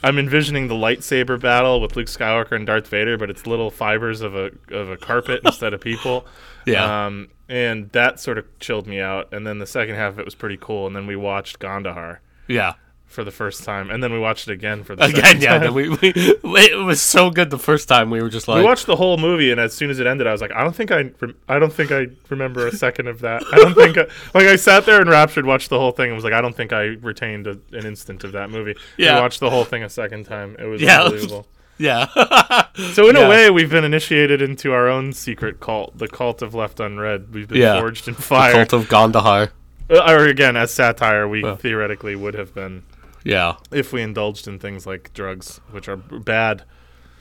I'm 0.02 0.18
envisioning 0.18 0.70
the 0.70 0.76
lightsaber 0.76 1.38
battle 1.38 1.82
with 1.82 1.98
Luke 1.98 2.08
Skywalker 2.08 2.54
and 2.54 2.66
Darth 2.66 2.88
Vader, 2.88 3.18
but 3.18 3.30
it's 3.30 3.46
little 3.46 3.70
fibers 3.70 4.22
of 4.22 4.34
a 4.34 4.50
of 4.72 4.90
a 4.90 4.96
carpet 4.96 5.42
instead 5.44 5.74
of 5.74 5.82
people. 5.82 6.26
Yeah. 6.66 7.06
Um, 7.08 7.30
and 7.48 7.90
that 7.94 8.20
sort 8.20 8.38
of 8.38 8.46
chilled 8.60 8.86
me 8.86 9.00
out. 9.00 9.34
And 9.34 9.48
then 9.48 9.58
the 9.60 9.66
second 9.66 9.96
half 9.96 10.14
of 10.14 10.20
it 10.20 10.26
was 10.26 10.36
pretty 10.36 10.58
cool. 10.62 10.86
And 10.86 10.96
then 10.96 11.08
we 11.08 11.16
watched 11.16 11.58
Gandahar 11.58 12.22
yeah. 12.48 12.74
For 13.10 13.24
the 13.24 13.32
first 13.32 13.64
time, 13.64 13.90
and 13.90 14.04
then 14.04 14.14
we 14.14 14.20
watched 14.20 14.48
it 14.48 14.52
again 14.54 14.84
for 14.84 14.96
the 14.96 15.06
Again, 15.06 15.42
second 15.42 15.42
yeah. 15.64 15.70
we, 15.72 15.90
we, 15.90 15.98
it 16.14 16.78
was 16.86 17.02
so 17.02 17.32
good 17.32 17.50
the 17.50 17.58
first 17.58 17.88
time. 17.90 18.12
We 18.12 18.22
were 18.22 18.30
just 18.30 18.48
like, 18.48 18.60
we 18.60 18.64
watched 18.64 18.86
the 18.86 18.96
whole 18.96 19.18
movie, 19.18 19.52
and 19.52 19.60
as 19.60 19.74
soon 19.74 19.90
as 19.90 20.00
it 20.00 20.06
ended, 20.06 20.28
I 20.28 20.32
was 20.32 20.42
like, 20.42 20.52
I 20.54 20.64
don't 20.64 20.76
think 20.76 20.92
I, 20.92 21.10
I 21.50 21.58
don't 21.58 21.74
think 21.74 21.92
I 21.92 22.06
remember 22.30 22.68
a 22.68 22.72
second 22.72 23.08
of 23.08 23.22
that. 23.22 23.42
I 23.52 23.56
don't 23.58 23.74
think, 23.74 23.98
I, 23.98 24.02
like, 24.36 24.46
I 24.48 24.56
sat 24.58 24.86
there 24.86 25.02
and 25.02 25.10
raptured, 25.10 25.46
watched 25.48 25.70
the 25.72 25.80
whole 25.80 25.92
thing, 25.92 26.06
and 26.06 26.16
was 26.16 26.24
like, 26.24 26.34
I 26.34 26.40
don't 26.42 26.56
think 26.56 26.72
I 26.72 26.84
retained 27.02 27.48
a, 27.48 27.58
an 27.72 27.88
instant 27.88 28.24
of 28.24 28.32
that 28.34 28.52
movie. 28.52 28.76
Yeah. 28.96 29.16
we 29.16 29.22
watched 29.22 29.40
the 29.40 29.50
whole 29.50 29.66
thing 29.66 29.82
a 29.84 29.90
second 29.90 30.26
time. 30.26 30.56
It 30.60 30.66
was 30.66 30.80
Yeah. 30.80 31.02
unbelievable. 31.02 31.48
yeah. 31.80 32.06
So 32.94 33.10
in 33.10 33.16
Yeah. 33.16 33.26
a 33.26 33.30
way, 33.30 33.50
we've 33.50 33.72
been 33.72 33.84
initiated 33.84 34.40
into 34.42 34.72
our 34.72 34.88
own 34.88 35.14
secret 35.14 35.60
cult, 35.60 35.98
the 35.98 36.08
cult 36.08 36.42
of 36.44 36.54
Left 36.54 36.80
Unread. 36.80 37.34
We've 37.34 37.48
been 37.48 37.58
Yeah. 37.58 37.80
forged 37.82 38.08
in 38.08 38.14
fire. 38.14 38.54
Cult 38.54 38.72
of 38.74 38.88
Gandahar. 38.88 39.50
Uh, 39.90 40.04
or 40.14 40.26
again, 40.28 40.56
as 40.56 40.72
satire, 40.72 41.28
we 41.28 41.42
theoretically 41.56 42.16
would 42.16 42.36
have 42.36 42.54
been 42.54 42.84
Yeah. 43.24 43.56
if 43.72 43.92
we 43.94 44.02
indulged 44.02 44.48
in 44.48 44.60
things 44.60 44.86
like 44.88 45.14
drugs, 45.14 45.60
which 45.72 45.88
are 45.88 45.98
bad. 45.98 46.64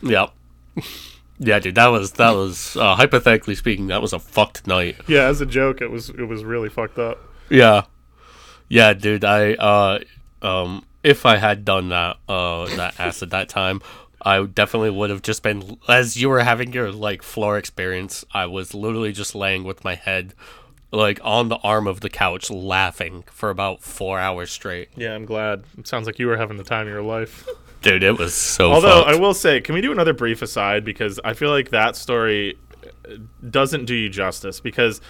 Yep. 0.03 0.32
Yeah, 1.40 1.59
dude, 1.61 1.76
that 1.76 1.88
was 1.88 2.12
that 2.12 2.30
was 2.32 2.76
uh, 2.76 2.96
hypothetically 2.96 3.55
speaking, 3.55 3.88
that 3.88 4.03
was 4.03 4.12
a 4.12 4.18
fucked 4.18 4.66
night. 4.66 4.96
Yeah, 5.07 5.24
as 5.26 5.40
a 5.40 5.46
joke, 5.46 5.80
it 5.80 5.90
was 5.90 6.09
it 6.11 6.24
was 6.24 6.44
really 6.44 6.68
fucked 6.68 6.99
up. 6.99 7.18
Yeah. 7.49 7.82
Yeah, 8.68 8.92
dude, 8.92 9.24
I 9.24 9.55
uh 9.55 10.01
um 10.42 10.84
if 11.03 11.24
I 11.24 11.36
had 11.36 11.64
done 11.64 11.90
that 11.90 12.16
uh 12.28 12.66
that 12.76 12.99
acid 13.01 13.30
that 13.30 13.49
time, 13.49 13.80
I 14.22 14.42
definitely 14.44 14.90
would 14.90 15.11
have 15.11 15.22
just 15.22 15.42
been 15.42 15.78
as 15.88 16.20
you 16.20 16.28
were 16.28 16.40
having 16.40 16.72
your 16.72 16.90
like 16.90 17.22
floor 17.22 17.57
experience, 17.57 18.24
I 18.32 18.46
was 18.46 18.74
literally 18.74 19.12
just 19.12 19.34
laying 19.34 19.62
with 19.64 19.84
my 19.84 19.94
head 19.94 20.34
like 20.91 21.20
on 21.22 21.49
the 21.49 21.57
arm 21.59 21.86
of 21.86 22.01
the 22.01 22.09
couch 22.09 22.51
laughing 22.51 23.24
for 23.30 23.51
about 23.51 23.82
4 23.82 24.18
hours 24.18 24.51
straight. 24.51 24.89
Yeah, 24.97 25.14
I'm 25.14 25.26
glad. 25.26 25.64
It 25.76 25.86
sounds 25.86 26.07
like 26.07 26.18
you 26.18 26.26
were 26.26 26.36
having 26.36 26.57
the 26.57 26.64
time 26.64 26.86
of 26.86 26.93
your 26.93 27.03
life. 27.03 27.47
Dude, 27.82 28.03
it 28.03 28.18
was 28.18 28.34
so 28.34 28.72
Although 28.72 29.05
fucked. 29.05 29.16
I 29.16 29.20
will 29.20 29.34
say, 29.34 29.61
can 29.61 29.74
we 29.74 29.80
do 29.80 29.93
another 29.93 30.12
brief 30.12 30.43
aside 30.43 30.84
because 30.84 31.20
I 31.24 31.34
feel 31.34 31.51
like 31.51 31.70
that 31.70 31.95
story 31.95 32.59
uh, 32.84 33.16
doesn't 33.49 33.84
do 33.84 33.95
you 33.95 34.09
justice 34.09 34.61
because 34.61 35.01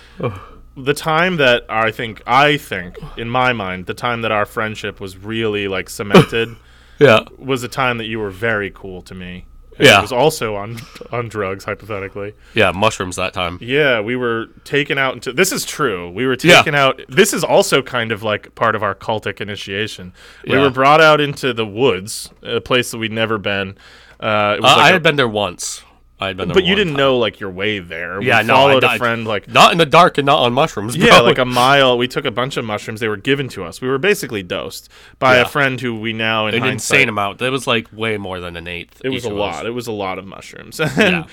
the 0.76 0.94
time 0.94 1.36
that 1.36 1.64
I 1.68 1.90
think 1.90 2.22
I 2.26 2.56
think 2.56 2.96
in 3.16 3.28
my 3.28 3.52
mind 3.52 3.86
the 3.86 3.94
time 3.94 4.22
that 4.22 4.32
our 4.32 4.46
friendship 4.46 5.00
was 5.00 5.16
really 5.16 5.66
like 5.66 5.90
cemented 5.90 6.56
yeah. 6.98 7.20
was 7.36 7.62
a 7.64 7.68
time 7.68 7.98
that 7.98 8.06
you 8.06 8.18
were 8.20 8.30
very 8.30 8.70
cool 8.70 9.02
to 9.02 9.14
me. 9.14 9.46
Yeah. 9.78 9.98
It 9.98 10.02
was 10.02 10.12
also 10.12 10.56
on 10.56 10.78
on 11.12 11.28
drugs 11.28 11.64
hypothetically. 11.64 12.34
Yeah, 12.54 12.72
mushrooms 12.72 13.16
that 13.16 13.32
time. 13.32 13.58
Yeah, 13.60 14.00
we 14.00 14.16
were 14.16 14.46
taken 14.64 14.98
out 14.98 15.14
into. 15.14 15.32
This 15.32 15.52
is 15.52 15.64
true. 15.64 16.10
We 16.10 16.26
were 16.26 16.36
Yeah. 16.42 16.56
taken 16.56 16.74
out. 16.74 17.00
This 17.08 17.32
is 17.32 17.44
also 17.44 17.80
kind 17.82 18.10
of 18.12 18.22
like 18.22 18.54
part 18.54 18.74
of 18.74 18.82
our 18.82 18.94
cultic 18.94 19.40
initiation. 19.40 20.12
We 20.46 20.54
Yeah. 20.54 20.62
were 20.62 20.70
brought 20.70 21.00
out 21.00 21.20
into 21.20 21.52
the 21.52 21.66
woods, 21.66 22.30
a 22.42 22.60
place 22.60 22.90
that 22.90 22.98
we'd 22.98 23.12
never 23.12 23.38
been. 23.38 23.76
Uh, 24.20 24.56
it 24.58 24.62
was 24.62 24.72
Uh, 24.72 24.76
like 24.76 24.86
I 24.86 24.88
a- 24.88 24.92
had 24.94 25.02
been 25.02 25.16
there 25.16 25.28
once. 25.28 25.82
I 26.20 26.26
had 26.28 26.36
been 26.36 26.48
there 26.48 26.54
but 26.54 26.64
you 26.64 26.74
didn't 26.74 26.94
time. 26.94 26.98
know 26.98 27.18
like 27.18 27.38
your 27.38 27.50
way 27.50 27.78
there. 27.78 28.20
Yeah, 28.20 28.40
we 28.42 28.46
no, 28.48 28.54
I- 28.54 28.56
followed 28.56 28.84
I- 28.84 28.94
a 28.96 28.98
friend 28.98 29.24
like. 29.26 29.46
Not 29.48 29.70
in 29.72 29.78
the 29.78 29.86
dark 29.86 30.18
and 30.18 30.26
not 30.26 30.40
on 30.40 30.52
mushrooms. 30.52 30.96
Bro. 30.96 31.06
Yeah, 31.06 31.20
like 31.20 31.38
a 31.38 31.44
mile. 31.44 31.96
We 31.96 32.08
took 32.08 32.24
a 32.24 32.30
bunch 32.30 32.56
of 32.56 32.64
mushrooms. 32.64 32.98
They 33.00 33.08
were 33.08 33.16
given 33.16 33.48
to 33.50 33.64
us. 33.64 33.80
We 33.80 33.88
were 33.88 33.98
basically 33.98 34.42
dosed 34.42 34.88
by 35.20 35.36
Yeah. 35.36 35.42
a 35.42 35.44
friend 35.48 35.80
who 35.80 35.98
we 35.98 36.12
now 36.12 36.46
in 36.48 36.54
an 36.54 36.64
insane 36.64 37.08
amount. 37.08 37.40
It 37.40 37.50
was 37.50 37.66
like 37.66 37.86
way 37.92 38.16
more 38.18 38.40
than 38.40 38.56
an 38.56 38.66
eighth. 38.66 39.00
It 39.04 39.10
was 39.10 39.24
a 39.24 39.30
lot. 39.30 39.60
us. 39.60 39.66
It 39.66 39.70
was 39.74 39.86
a 39.86 39.92
lot 39.92 40.18
of 40.18 40.26
mushrooms. 40.26 40.80
And 40.80 40.96
Yeah. 40.96 41.24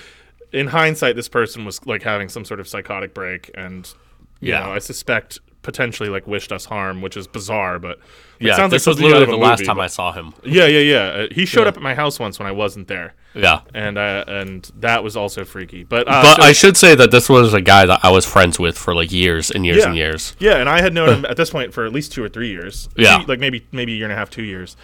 in 0.52 0.68
hindsight, 0.68 1.16
this 1.16 1.28
person 1.28 1.64
was 1.64 1.84
like 1.86 2.02
having 2.04 2.28
some 2.28 2.44
sort 2.44 2.60
of 2.60 2.68
psychotic 2.68 3.12
break, 3.12 3.50
and 3.54 3.92
you 4.40 4.52
Yeah. 4.52 4.60
know, 4.66 4.72
I 4.72 4.78
suspect 4.78 5.40
potentially 5.66 6.08
like 6.08 6.26
wished 6.26 6.50
us 6.52 6.64
harm, 6.64 7.02
which 7.02 7.16
is 7.18 7.26
bizarre. 7.26 7.78
But 7.78 7.98
it 8.40 8.46
Yeah, 8.46 8.56
sounds 8.56 8.70
this 8.70 8.86
like 8.86 8.94
was 8.96 9.02
literally 9.02 9.26
the 9.26 9.32
a 9.32 9.36
last 9.36 9.64
time 9.66 9.78
I 9.78 9.88
saw 9.88 10.12
him. 10.12 10.32
Yeah, 10.42 10.66
yeah, 10.66 10.78
yeah. 10.80 10.98
Uh, 10.98 11.26
he 11.30 11.44
showed 11.44 11.66
up 11.66 11.76
at 11.76 11.82
my 11.82 11.94
house 11.94 12.18
once 12.18 12.38
when 12.38 12.46
I 12.48 12.52
wasn't 12.52 12.88
there, 12.88 13.14
Yeah, 13.34 13.60
and 13.74 13.98
uh, 13.98 14.24
and 14.28 14.70
that 14.80 15.04
was 15.04 15.16
also 15.16 15.44
freaky. 15.44 15.84
But 15.84 16.08
uh, 16.08 16.22
but 16.22 16.36
so- 16.36 16.42
I 16.42 16.52
should 16.52 16.76
say 16.78 16.94
that 16.94 17.10
this 17.10 17.28
was 17.28 17.52
a 17.52 17.60
guy 17.60 17.84
that 17.84 18.00
I 18.02 18.10
was 18.10 18.24
friends 18.24 18.58
with 18.58 18.78
for 18.78 18.94
like 18.94 19.12
years 19.12 19.50
and 19.50 19.66
years 19.66 19.78
Yeah. 19.78 19.88
and 19.88 19.96
years. 19.96 20.34
Yeah, 20.38 20.56
and 20.56 20.68
I 20.68 20.80
had 20.80 20.94
known 20.94 21.08
him 21.18 21.24
at 21.26 21.36
this 21.36 21.50
point 21.50 21.74
for 21.74 21.84
at 21.84 21.92
least 21.92 22.12
two 22.12 22.22
or 22.24 22.28
three 22.30 22.48
years. 22.50 22.88
Yeah. 22.96 23.24
like 23.28 23.40
maybe 23.40 23.66
maybe 23.72 23.92
a 23.92 23.96
year 23.96 24.06
and 24.06 24.12
a 24.12 24.16
half, 24.16 24.30
two 24.30 24.44
years, 24.44 24.76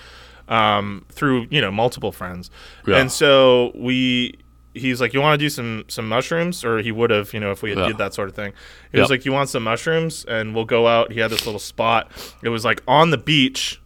um, 0.48 1.04
through 1.10 1.46
you 1.50 1.60
know 1.60 1.70
multiple 1.70 2.12
friends. 2.12 2.50
Yeah. 2.86 2.96
And 2.98 3.10
so 3.10 3.72
we 3.74 4.38
he's 4.74 5.00
like, 5.00 5.12
"You 5.14 5.20
want 5.20 5.38
to 5.38 5.44
do 5.44 5.48
some 5.50 5.84
some 5.88 6.08
mushrooms?" 6.08 6.64
Or 6.64 6.78
he 6.78 6.92
would 6.92 7.10
have, 7.10 7.32
you 7.34 7.40
know, 7.40 7.50
if 7.50 7.62
we 7.62 7.70
had 7.70 7.78
Yeah. 7.78 7.86
did 7.88 7.98
that 7.98 8.14
sort 8.14 8.28
of 8.28 8.34
thing. 8.34 8.52
He 8.92 9.00
was 9.00 9.10
like, 9.10 9.24
"You 9.24 9.32
want 9.32 9.48
some 9.48 9.62
mushrooms?" 9.64 10.24
And 10.26 10.54
we'll 10.54 10.64
go 10.64 10.86
out. 10.86 11.12
He 11.12 11.20
had 11.20 11.30
this 11.30 11.44
little 11.46 11.58
spot. 11.60 12.10
It 12.42 12.48
was 12.50 12.64
like 12.64 12.82
on 12.88 13.10
the 13.10 13.18
beach, 13.18 13.80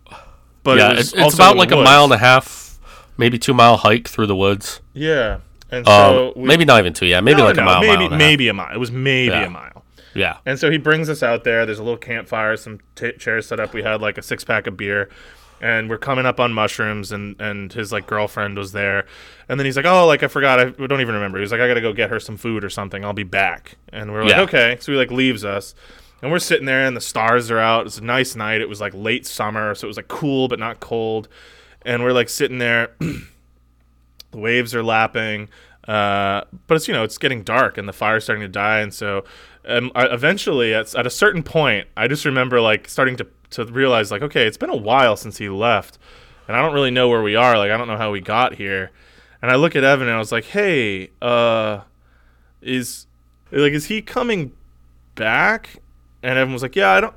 but 0.63 0.79
yeah, 0.79 0.93
it 0.93 0.99
it's, 1.01 1.13
it's 1.15 1.35
about 1.35 1.57
like 1.57 1.69
the 1.71 1.79
a 1.79 1.85
mile 1.85 2.05
and 2.05 2.13
a 2.13 2.19
half, 2.19 2.79
maybe 3.17 3.39
two 3.39 3.55
mile 3.55 3.77
hike 3.77 4.09
through 4.09 4.27
the 4.27 4.37
woods. 4.37 4.81
Yeah, 4.95 5.39
and 5.71 5.87
Um, 5.87 5.93
so 6.15 6.33
we, 6.37 6.45
maybe 6.45 6.65
not 6.65 6.79
even 6.81 6.93
two. 6.93 7.07
Yeah, 7.07 7.21
maybe 7.21 7.39
no, 7.41 7.47
like 7.47 7.57
no, 7.57 7.63
a 7.63 7.65
mile, 7.67 7.81
maybe 7.81 7.89
mile 7.97 8.05
and 8.05 8.13
a 8.13 8.17
half. 8.17 8.19
maybe 8.19 8.49
a 8.49 8.55
mile. 8.55 8.75
It 8.75 8.79
was 8.79 8.91
maybe 8.93 9.35
Yeah. 9.35 9.45
a 9.47 9.51
mile. 9.51 9.73
Yeah, 10.15 10.39
And 10.47 10.59
so 10.59 10.71
he 10.71 10.79
brings 10.79 11.11
us 11.11 11.23
out 11.23 11.45
there. 11.45 11.67
There's 11.67 11.79
a 11.79 11.83
little 11.83 11.99
campfire, 11.99 12.57
some 12.57 12.79
t- 12.95 13.13
chairs 13.19 13.47
set 13.49 13.61
up. 13.61 13.75
We 13.75 13.83
had 13.83 14.01
like 14.01 14.17
a 14.17 14.23
six 14.23 14.45
pack 14.45 14.67
of 14.67 14.75
beer, 14.75 15.11
and 15.61 15.89
we're 15.89 15.99
coming 15.99 16.27
up 16.27 16.41
on 16.41 16.53
mushrooms. 16.53 17.13
And 17.13 17.41
and 17.41 17.73
his 17.73 17.93
like 17.93 18.07
girlfriend 18.07 18.57
was 18.57 18.73
there, 18.73 19.07
and 19.49 19.59
then 19.59 19.65
he's 19.65 19.77
like, 19.77 19.87
"Oh, 19.87 20.07
like 20.07 20.23
I 20.23 20.29
forgot. 20.29 20.61
I 20.61 20.65
don't 20.71 21.01
even 21.01 21.15
remember." 21.15 21.39
He 21.39 21.43
was 21.43 21.53
like, 21.53 21.61
"I 21.61 21.69
gotta 21.69 21.81
go 21.81 21.93
get 21.93 22.11
her 22.11 22.21
some 22.21 22.37
food 22.37 22.65
or 22.65 22.71
something. 22.71 23.05
I'll 23.05 23.13
be 23.13 23.23
back." 23.23 23.77
And 23.93 24.13
we're 24.13 24.23
like, 24.23 24.33
Yeah. 24.33 24.43
"Okay." 24.43 24.77
So 24.81 24.93
he 24.93 24.99
like 24.99 25.11
leaves 25.11 25.45
us, 25.45 25.75
and 26.23 26.31
we're 26.31 26.39
sitting 26.39 26.67
there, 26.67 26.87
and 26.87 26.97
the 26.97 27.01
stars 27.01 27.51
are 27.51 27.59
out. 27.59 27.87
It's 27.87 27.99
a 27.99 28.05
nice 28.05 28.37
night. 28.37 28.61
It 28.61 28.69
was 28.69 28.81
like 28.81 28.95
late 28.95 29.27
summer, 29.27 29.75
so 29.75 29.87
it 29.87 29.89
was 29.89 29.97
like 29.97 30.09
cool 30.09 30.49
but 30.49 30.59
not 30.59 30.81
cold. 30.81 31.29
And 31.83 32.03
we're 32.03 32.13
like 32.13 32.29
sitting 32.29 32.59
there. 32.59 32.91
the 32.99 34.39
waves 34.39 34.75
are 34.75 34.83
lapping 34.83 35.49
uh, 35.89 36.43
but 36.67 36.75
it's 36.75 36.89
you 36.89 36.95
know 36.95 37.05
it's 37.05 37.19
getting 37.19 37.43
dark 37.43 37.79
and 37.79 37.89
the 37.89 37.93
fire's 37.93 38.25
starting 38.25 38.43
to 38.43 38.49
die 38.49 38.81
and 38.81 38.93
so 38.93 39.25
um, 39.69 39.93
I, 39.95 40.07
eventually 40.07 40.75
at, 40.75 40.95
at 40.97 41.07
a 41.07 41.11
certain 41.11 41.43
point 41.43 41.87
i 41.97 42.09
just 42.09 42.25
remember 42.25 42.61
like 42.61 42.89
starting 42.89 43.17
to, 43.17 43.27
to 43.51 43.65
realize 43.67 44.11
like 44.11 44.23
okay 44.23 44.47
it's 44.47 44.57
been 44.57 44.71
a 44.71 44.77
while 44.77 45.17
since 45.17 45.39
he 45.39 45.49
left 45.49 45.99
and 46.49 46.57
i 46.57 46.63
don't 46.63 46.75
really 46.75 46.91
know 46.91 47.09
where 47.09 47.23
we 47.23 47.37
are 47.37 47.57
like 47.59 47.71
i 47.71 47.77
don't 47.77 47.89
know 47.89 47.97
how 47.97 48.11
we 48.11 48.21
got 48.21 48.55
here 48.55 48.91
and 49.43 49.51
i 49.51 49.55
look 49.55 49.77
at 49.77 49.85
evan 49.85 50.09
and 50.09 50.17
i 50.17 50.19
was 50.19 50.33
like 50.33 50.45
hey 50.45 51.11
uh 51.23 51.81
is 52.63 53.07
like 53.53 53.73
is 53.73 53.87
he 53.87 54.03
coming 54.03 54.53
back 55.15 55.77
and 56.23 56.39
evan 56.39 56.53
was 56.53 56.63
like 56.63 56.77
yeah 56.77 56.91
i 56.91 57.01
don't 57.01 57.15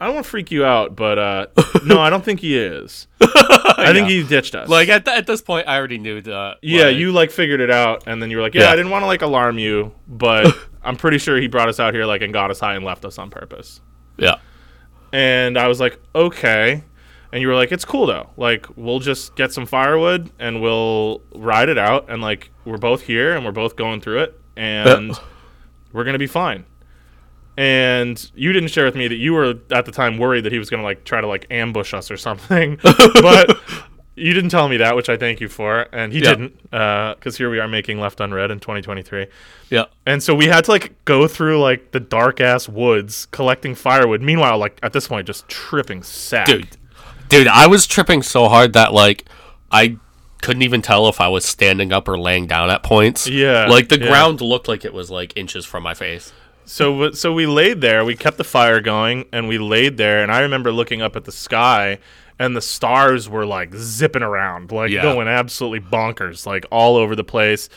i 0.00 0.06
don't 0.06 0.14
want 0.14 0.24
to 0.24 0.30
freak 0.30 0.50
you 0.50 0.64
out 0.64 0.94
but 0.96 1.18
uh 1.18 1.46
no 1.84 2.00
i 2.00 2.10
don't 2.10 2.24
think 2.24 2.40
he 2.40 2.56
is 2.58 3.06
i 3.20 3.92
think 3.92 4.08
he 4.08 4.22
ditched 4.22 4.54
us 4.54 4.68
like 4.68 4.88
at, 4.88 5.04
th- 5.04 5.16
at 5.16 5.26
this 5.26 5.40
point, 5.40 5.68
I 5.68 5.76
already 5.78 5.98
knew 5.98 6.20
the. 6.20 6.56
yeah, 6.62 6.86
like- 6.86 6.96
you 6.96 7.12
like 7.12 7.30
figured 7.30 7.60
it 7.60 7.70
out, 7.70 8.04
and 8.06 8.20
then 8.20 8.28
you 8.30 8.36
were 8.38 8.42
like, 8.42 8.54
"Yeah, 8.54 8.62
Yeah. 8.62 8.70
I 8.72 8.76
didn't 8.76 8.90
want 8.90 9.02
to 9.02 9.06
like 9.06 9.22
alarm 9.22 9.58
you, 9.58 9.92
but 10.08 10.52
I'm 10.82 10.96
pretty 10.96 11.18
sure 11.18 11.36
he 11.38 11.46
brought 11.46 11.68
us 11.68 11.78
out 11.78 11.94
here 11.94 12.04
like 12.04 12.20
and 12.22 12.32
got 12.32 12.50
us 12.50 12.58
high 12.58 12.74
and 12.74 12.84
left 12.84 13.04
us 13.04 13.18
on 13.18 13.30
purpose." 13.30 13.80
Yeah, 14.16 14.36
And 15.12 15.58
I 15.58 15.68
was 15.68 15.80
like, 15.80 16.00
"Okay," 16.14 16.84
and 17.32 17.42
you 17.42 17.48
were 17.48 17.54
like, 17.54 17.72
"It's 17.72 17.84
cool 17.84 18.06
though. 18.06 18.30
Like, 18.36 18.66
we'll 18.76 19.00
just 19.00 19.34
get 19.36 19.52
some 19.52 19.66
firewood 19.66 20.30
and 20.38 20.60
we'll 20.60 21.22
ride 21.34 21.68
it 21.68 21.78
out, 21.78 22.06
and 22.08 22.20
like 22.22 22.50
we're 22.64 22.76
both 22.78 23.02
here 23.02 23.34
and 23.34 23.44
we're 23.44 23.52
both 23.52 23.76
going 23.76 24.00
through 24.00 24.22
it, 24.22 24.40
and 24.56 25.18
we're 25.92 26.04
gonna 26.04 26.18
be 26.18 26.26
fine." 26.26 26.64
And 27.56 28.30
you 28.36 28.52
didn't 28.52 28.68
share 28.68 28.84
with 28.84 28.94
me 28.94 29.08
that 29.08 29.16
you 29.16 29.32
were 29.32 29.54
at 29.72 29.84
the 29.84 29.90
time 29.90 30.16
worried 30.18 30.44
that 30.44 30.52
he 30.52 30.58
was 30.58 30.70
gonna 30.70 30.84
like 30.84 31.04
try 31.04 31.20
to 31.20 31.26
like 31.26 31.46
ambush 31.50 31.92
us 31.92 32.10
or 32.10 32.16
something, 32.16 32.78
but 32.82 33.58
you 34.18 34.34
didn't 34.34 34.50
tell 34.50 34.68
me 34.68 34.76
that, 34.78 34.96
which 34.96 35.08
I 35.08 35.16
thank 35.16 35.40
you 35.40 35.48
for, 35.48 35.86
and 35.92 36.12
he 36.12 36.18
Yeah. 36.20 36.30
didn't, 36.30 36.58
uh, 36.72 37.14
because 37.14 37.36
here 37.38 37.48
we 37.50 37.58
are 37.58 37.68
making 37.68 38.00
Left 38.00 38.20
Unread 38.20 38.50
in 38.50 38.60
2023, 38.60 39.26
yeah. 39.70 39.84
and 40.06 40.22
so 40.22 40.34
we 40.34 40.46
had 40.46 40.64
to 40.64 40.70
like 40.72 40.92
go 41.04 41.26
through 41.28 41.60
like 41.60 41.92
the 41.92 42.00
dark 42.00 42.40
ass 42.40 42.68
woods 42.68 43.26
collecting 43.30 43.74
firewood. 43.74 44.20
Meanwhile, 44.22 44.58
like 44.58 44.78
at 44.82 44.92
this 44.92 45.08
point, 45.08 45.26
just 45.26 45.48
tripping 45.48 46.02
sack. 46.02 46.46
dude 46.46 46.68
dude 47.28 47.46
i 47.46 47.66
was 47.66 47.86
tripping 47.86 48.22
so 48.22 48.48
hard 48.48 48.72
that 48.72 48.94
like 48.94 49.26
i 49.70 49.94
couldn't 50.40 50.62
even 50.62 50.80
tell 50.80 51.08
if 51.08 51.20
i 51.20 51.28
was 51.28 51.44
standing 51.44 51.92
up 51.92 52.08
or 52.08 52.18
laying 52.18 52.46
down 52.46 52.70
at 52.70 52.82
points 52.82 53.26
Yeah, 53.26 53.66
like 53.66 53.90
the 53.90 54.00
yeah. 54.00 54.06
ground 54.08 54.40
looked 54.40 54.66
like 54.66 54.86
it 54.86 54.94
was 54.94 55.10
like 55.10 55.36
inches 55.36 55.66
from 55.66 55.82
my 55.82 55.92
face 55.92 56.32
So 56.68 57.10
so 57.12 57.32
we 57.32 57.46
laid 57.46 57.80
there. 57.80 58.04
We 58.04 58.14
kept 58.14 58.36
the 58.36 58.44
fire 58.44 58.80
going, 58.80 59.24
and 59.32 59.48
we 59.48 59.56
laid 59.58 59.96
there. 59.96 60.22
And 60.22 60.30
I 60.30 60.40
remember 60.40 60.70
looking 60.70 61.00
up 61.00 61.16
at 61.16 61.24
the 61.24 61.32
sky, 61.32 61.98
and 62.38 62.54
the 62.54 62.60
stars 62.60 63.28
were 63.28 63.46
like 63.46 63.74
zipping 63.74 64.22
around, 64.22 64.70
like 64.70 64.90
Yeah. 64.90 65.02
going 65.02 65.28
absolutely 65.28 65.80
bonkers, 65.80 66.46
like 66.46 66.66
all 66.70 66.96
over 66.96 67.16
the 67.16 67.24
place. 67.24 67.68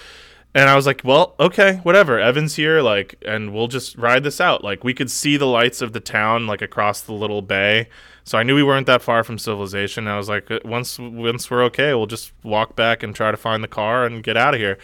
And 0.53 0.69
I 0.69 0.75
was 0.75 0.85
like, 0.85 1.01
well, 1.05 1.33
okay, 1.39 1.79
whatever. 1.83 2.19
Evan's 2.19 2.55
here, 2.57 2.81
like, 2.81 3.15
and 3.25 3.53
we'll 3.53 3.69
just 3.69 3.97
ride 3.97 4.25
this 4.25 4.41
out. 4.41 4.65
Like, 4.65 4.83
we 4.83 4.93
could 4.93 5.09
see 5.09 5.37
the 5.37 5.45
lights 5.47 5.81
of 5.81 5.93
the 5.93 6.01
town, 6.01 6.45
like 6.45 6.61
across 6.61 6.99
the 6.99 7.13
little 7.13 7.41
bay. 7.41 7.87
So 8.25 8.37
I 8.37 8.43
knew 8.43 8.55
we 8.55 8.61
weren't 8.63 8.85
that 8.87 9.01
far 9.01 9.23
from 9.23 9.37
civilization. 9.39 10.09
I 10.09 10.17
was 10.17 10.27
like, 10.27 10.51
uh, 10.51 10.59
once 10.65 10.99
once 10.99 11.49
we're 11.49 11.63
okay, 11.63 11.93
we'll 11.93 12.05
just 12.05 12.33
walk 12.43 12.75
back 12.75 13.01
and 13.01 13.15
try 13.15 13.31
to 13.31 13.37
find 13.37 13.63
the 13.63 13.69
car 13.69 14.05
and 14.05 14.21
get 14.21 14.35
out 14.35 14.53
of 14.53 14.59
here. 14.59 14.77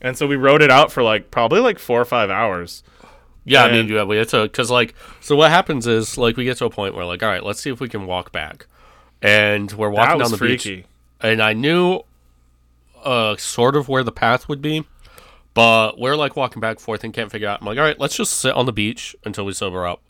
And 0.00 0.16
so 0.18 0.26
we 0.26 0.34
rode 0.34 0.60
it 0.62 0.70
out 0.72 0.90
for 0.90 1.04
like 1.04 1.30
probably 1.30 1.60
like 1.60 1.78
four 1.78 2.00
or 2.00 2.04
five 2.04 2.28
hours. 2.28 2.82
Yeah, 3.46 3.64
I 3.64 3.70
mean, 3.70 3.88
yeah, 3.88 4.02
we 4.02 4.16
had 4.16 4.28
to 4.30 4.42
because 4.42 4.70
like 4.70 4.94
so. 5.20 5.36
What 5.36 5.50
happens 5.50 5.86
is 5.86 6.18
like 6.18 6.36
we 6.36 6.44
get 6.44 6.56
to 6.58 6.64
a 6.64 6.70
point 6.70 6.96
where 6.96 7.04
like, 7.04 7.22
all 7.22 7.28
right, 7.28 7.44
let's 7.44 7.60
see 7.60 7.70
if 7.70 7.80
we 7.80 7.88
can 7.88 8.04
walk 8.04 8.32
back, 8.32 8.66
and 9.22 9.70
we're 9.72 9.88
walking 9.88 10.18
down 10.18 10.32
the 10.32 10.36
freaky. 10.36 10.76
beach, 10.76 10.84
and 11.20 11.40
I 11.40 11.52
knew, 11.52 12.00
uh, 13.04 13.36
sort 13.36 13.76
of 13.76 13.88
where 13.88 14.02
the 14.02 14.10
path 14.10 14.48
would 14.48 14.60
be, 14.60 14.84
but 15.54 15.96
we're 15.96 16.16
like 16.16 16.34
walking 16.34 16.60
back 16.60 16.76
and 16.76 16.80
forth 16.80 17.04
and 17.04 17.14
can't 17.14 17.30
figure 17.30 17.48
out. 17.48 17.60
I'm 17.60 17.66
like, 17.66 17.78
all 17.78 17.84
right, 17.84 17.98
let's 18.00 18.16
just 18.16 18.32
sit 18.32 18.52
on 18.52 18.66
the 18.66 18.72
beach 18.72 19.14
until 19.24 19.44
we 19.44 19.52
sober 19.52 19.86
up, 19.86 20.02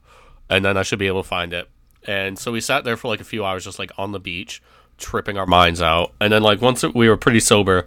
and 0.49 0.65
then 0.65 0.79
I 0.79 0.83
should 0.83 0.99
be 0.99 1.07
able 1.07 1.23
to 1.23 1.29
find 1.29 1.53
it. 1.53 1.69
And 2.07 2.39
so 2.39 2.53
we 2.53 2.61
sat 2.63 2.85
there 2.85 2.97
for 2.97 3.09
like 3.09 3.21
a 3.21 3.25
few 3.25 3.45
hours, 3.45 3.65
just 3.65 3.79
like 3.79 3.93
on 3.99 4.13
the 4.13 4.21
beach, 4.21 4.63
tripping 4.97 5.37
our 5.37 5.47
minds 5.47 5.83
out. 5.83 6.15
And 6.21 6.33
then 6.33 6.43
like 6.43 6.63
once 6.63 6.83
we 6.95 7.09
were 7.09 7.17
pretty 7.17 7.41
sober, 7.41 7.87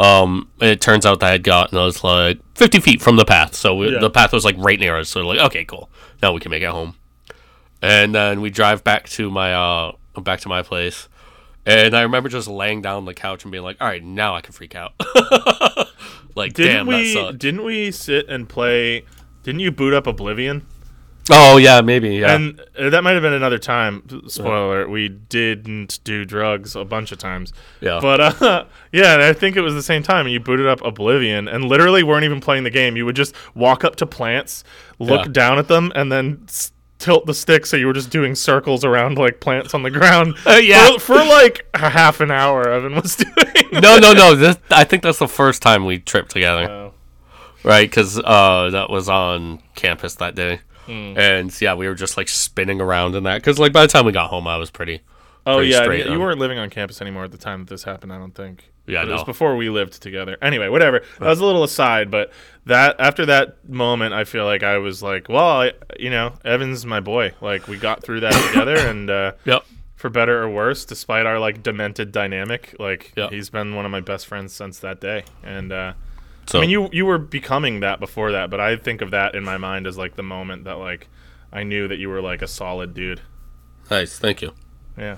um, 0.00 0.48
it 0.60 0.80
turns 0.80 1.04
out 1.04 1.20
that 1.20 1.26
I 1.26 1.30
had 1.32 1.42
gotten 1.42 1.76
us 1.78 2.02
like 2.02 2.38
50 2.54 2.80
feet 2.80 3.02
from 3.02 3.16
the 3.16 3.24
path. 3.24 3.54
So 3.54 3.74
we, 3.76 3.92
Yeah. 3.92 3.98
the 4.00 4.10
path 4.10 4.32
was 4.32 4.44
like 4.44 4.56
right 4.58 4.78
near 4.80 4.96
us. 4.98 5.08
So 5.10 5.20
we're 5.20 5.34
like, 5.34 5.46
okay, 5.46 5.64
cool. 5.64 5.90
Now 6.22 6.32
we 6.32 6.40
can 6.40 6.50
make 6.50 6.62
it 6.62 6.70
home. 6.70 6.94
And 7.82 8.14
then 8.14 8.40
we 8.40 8.50
drive 8.50 8.82
back 8.84 9.08
to 9.10 9.30
my 9.30 9.52
uh 9.54 9.92
back 10.22 10.40
to 10.40 10.48
my 10.48 10.62
place. 10.62 11.08
And 11.66 11.94
I 11.94 12.02
remember 12.02 12.28
just 12.28 12.48
laying 12.48 12.80
down 12.82 12.96
on 12.96 13.04
the 13.04 13.14
couch 13.14 13.44
and 13.44 13.52
being 13.52 13.62
like, 13.64 13.76
all 13.80 13.86
right, 13.86 14.02
now 14.02 14.34
I 14.34 14.40
can 14.40 14.52
freak 14.52 14.74
out. 14.74 14.92
like, 16.34 16.54
Didn't 16.54 16.72
damn, 16.74 16.86
we? 16.86 17.14
that 17.14 17.20
sucked. 17.26 17.38
Didn't 17.38 17.64
we 17.64 17.90
sit 17.90 18.28
and 18.28 18.48
play? 18.48 19.04
Didn't 19.42 19.60
you 19.60 19.70
boot 19.70 19.92
up 19.94 20.06
Oblivion? 20.06 20.66
Oh, 21.32 21.56
yeah, 21.58 21.80
maybe. 21.80 22.16
Yeah. 22.16 22.34
And 22.34 22.60
uh, 22.78 22.90
that 22.90 23.02
might 23.04 23.12
have 23.12 23.22
been 23.22 23.32
another 23.32 23.58
time. 23.58 24.02
Spoiler: 24.28 24.88
We 24.88 25.08
didn't 25.08 26.00
do 26.04 26.24
drugs 26.24 26.74
a 26.76 26.84
bunch 26.84 27.12
of 27.12 27.18
times. 27.18 27.52
Yeah. 27.80 27.98
But 28.02 28.20
uh, 28.42 28.64
yeah, 28.92 29.14
and 29.14 29.22
I 29.22 29.32
think 29.32 29.56
it 29.56 29.60
was 29.60 29.74
the 29.74 29.82
same 29.82 30.02
time. 30.02 30.26
You 30.28 30.40
booted 30.40 30.66
up 30.66 30.82
Oblivion, 30.84 31.46
and 31.48 31.64
literally 31.64 32.02
weren't 32.02 32.24
even 32.24 32.40
playing 32.40 32.64
the 32.64 32.70
game. 32.70 32.96
You 32.96 33.04
would 33.06 33.16
just 33.16 33.34
walk 33.54 33.84
up 33.84 33.96
to 33.96 34.06
plants, 34.06 34.64
look 34.98 35.26
Yeah. 35.26 35.32
down 35.32 35.58
at 35.58 35.68
them, 35.68 35.92
and 35.94 36.10
then 36.10 36.46
tilt 36.98 37.24
the 37.24 37.32
stick 37.32 37.64
so 37.64 37.78
you 37.78 37.86
were 37.86 37.94
just 37.94 38.10
doing 38.10 38.34
circles 38.34 38.84
around 38.84 39.16
like 39.16 39.40
plants 39.40 39.72
on 39.72 39.82
the 39.82 39.90
ground. 39.90 40.34
Uh, 40.46 40.56
yeah. 40.56 40.90
For, 40.92 40.98
for 41.00 41.14
like 41.24 41.66
a 41.74 41.88
half 41.90 42.20
an 42.20 42.30
hour, 42.30 42.68
Evan 42.68 42.94
was 42.94 43.16
doing. 43.16 43.34
no, 43.72 43.96
no, 43.98 44.12
no. 44.12 44.34
This, 44.34 44.58
I 44.70 44.84
think 44.84 45.02
that's 45.02 45.18
the 45.18 45.28
first 45.28 45.62
time 45.62 45.86
we 45.86 45.98
tripped 45.98 46.30
together. 46.30 46.68
Oh. 46.70 46.92
right? 47.64 47.88
Because 47.88 48.18
uh, 48.18 48.70
that 48.72 48.90
was 48.90 49.08
on 49.08 49.62
campus 49.76 50.16
that 50.16 50.34
day, 50.34 50.60
Hmm. 50.90 51.18
and 51.18 51.60
yeah, 51.60 51.74
we 51.74 51.86
were 51.86 51.94
just 51.94 52.16
like 52.16 52.28
spinning 52.28 52.80
around 52.80 53.14
in 53.14 53.22
that. 53.24 53.36
Because 53.36 53.58
like 53.58 53.72
by 53.72 53.82
the 53.82 53.88
time 53.88 54.04
we 54.06 54.12
got 54.12 54.30
home, 54.30 54.46
I 54.48 54.56
was 54.56 54.70
pretty. 54.70 55.00
Oh 55.46 55.56
pretty 55.56 55.70
yeah, 55.70 55.82
straight 55.82 56.06
you 56.06 56.20
weren't 56.20 56.38
living 56.38 56.58
on 56.58 56.68
campus 56.68 57.00
anymore 57.00 57.24
at 57.24 57.32
the 57.32 57.38
time 57.38 57.60
that 57.60 57.68
this 57.70 57.84
happened. 57.84 58.12
I 58.12 58.18
don't 58.18 58.34
think. 58.34 58.70
Yeah, 58.86 59.02
But 59.02 59.10
it 59.10 59.12
was 59.14 59.24
before 59.24 59.56
we 59.56 59.70
lived 59.70 60.02
together. 60.02 60.36
Anyway, 60.42 60.68
whatever. 60.68 61.02
That 61.20 61.28
was 61.28 61.38
a 61.38 61.44
little 61.46 61.62
aside, 61.62 62.10
but 62.10 62.32
that 62.66 62.96
after 62.98 63.24
that 63.26 63.68
moment, 63.68 64.12
I 64.14 64.24
feel 64.24 64.44
like 64.44 64.64
I 64.64 64.78
was 64.78 65.00
like, 65.02 65.28
well, 65.28 65.60
I, 65.62 65.72
you 65.98 66.10
know, 66.10 66.32
Evan's 66.44 66.84
my 66.84 66.98
boy. 66.98 67.32
Like 67.40 67.68
we 67.68 67.76
got 67.76 68.02
through 68.02 68.20
that 68.20 68.32
together, 68.48 68.76
and 68.90 69.08
uh, 69.08 69.32
Yep. 69.44 69.64
for 69.94 70.10
better 70.10 70.42
or 70.42 70.50
worse, 70.50 70.84
despite 70.84 71.24
our 71.24 71.38
like 71.38 71.62
demented 71.62 72.10
dynamic, 72.10 72.74
like 72.80 73.12
Yeah. 73.16 73.30
he's 73.30 73.48
been 73.48 73.76
one 73.76 73.84
of 73.84 73.92
my 73.92 74.00
best 74.00 74.26
friends 74.26 74.52
since 74.52 74.80
that 74.80 75.00
day. 75.00 75.22
And 75.44 75.72
uh, 75.72 75.92
So 76.50 76.58
I 76.58 76.62
mean, 76.62 76.70
you 76.70 76.88
you 76.92 77.06
were 77.06 77.18
becoming 77.18 77.80
that 77.80 78.00
before 78.00 78.32
that, 78.32 78.50
but 78.50 78.58
I 78.60 78.76
think 78.76 79.02
of 79.02 79.12
that 79.12 79.34
in 79.34 79.44
my 79.44 79.56
mind 79.56 79.86
as 79.86 79.96
like 79.96 80.16
the 80.16 80.22
moment 80.22 80.64
that 80.64 80.78
like 80.78 81.06
I 81.52 81.62
knew 81.62 81.86
that 81.88 81.98
you 81.98 82.08
were 82.08 82.20
like 82.20 82.42
a 82.42 82.48
solid 82.48 82.92
dude. 82.94 83.20
nice. 83.90 84.18
Thank 84.18 84.42
you. 84.42 84.52
Yeah. 84.98 85.16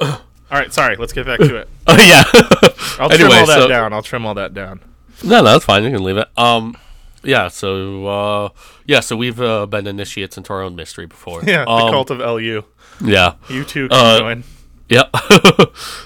All 0.00 0.18
right, 0.50 0.72
sorry. 0.72 0.96
Let's 0.96 1.12
get 1.12 1.26
back 1.26 1.38
to 1.40 1.56
it. 1.56 1.68
Oh 1.86 1.96
yeah. 1.96 2.22
I'll 2.98 3.08
trim 3.08 3.20
Anyway, 3.22 3.40
all 3.40 3.46
that 3.46 3.58
so- 3.62 3.68
down. 3.68 3.92
I'll 3.92 4.02
trim 4.02 4.24
all 4.26 4.34
that 4.34 4.54
down. 4.54 4.80
no, 5.22 5.38
no, 5.38 5.44
that's 5.44 5.64
fine. 5.64 5.84
You 5.84 5.90
can 5.90 6.02
leave 6.02 6.16
it. 6.16 6.28
Um. 6.36 6.76
Yeah. 7.22 7.48
So. 7.48 8.06
Uh. 8.06 8.48
Yeah. 8.86 9.00
So 9.00 9.16
we've 9.16 9.40
uh, 9.40 9.66
been 9.66 9.86
initiates 9.86 10.36
into 10.38 10.52
our 10.52 10.62
own 10.62 10.76
mystery 10.76 11.06
before. 11.06 11.42
Yeah, 11.46 11.64
the 11.64 11.70
Um, 11.70 11.90
cult 11.92 12.10
of 12.10 12.18
LU. 12.20 12.64
Yeah. 13.04 13.34
You 13.48 13.64
too 13.64 13.88
can 13.88 13.98
uh, 13.98 14.18
join. 14.18 14.44
Yep. 14.88 15.14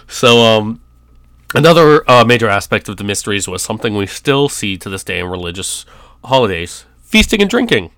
so, 0.09 0.39
um, 0.45 0.81
another 1.53 2.09
uh, 2.09 2.25
major 2.25 2.49
aspect 2.49 2.89
of 2.89 2.97
the 2.97 3.05
mysteries 3.05 3.49
was 3.49 3.63
something 3.63 3.95
we 3.97 4.07
still 4.07 4.49
see 4.49 4.77
to 4.79 4.89
this 4.89 5.05
day 5.05 5.19
in 5.19 5.27
religious 5.27 5.85
holidays 6.25 6.85
feasting 7.03 7.41
and 7.41 7.51
drinking. 7.51 7.91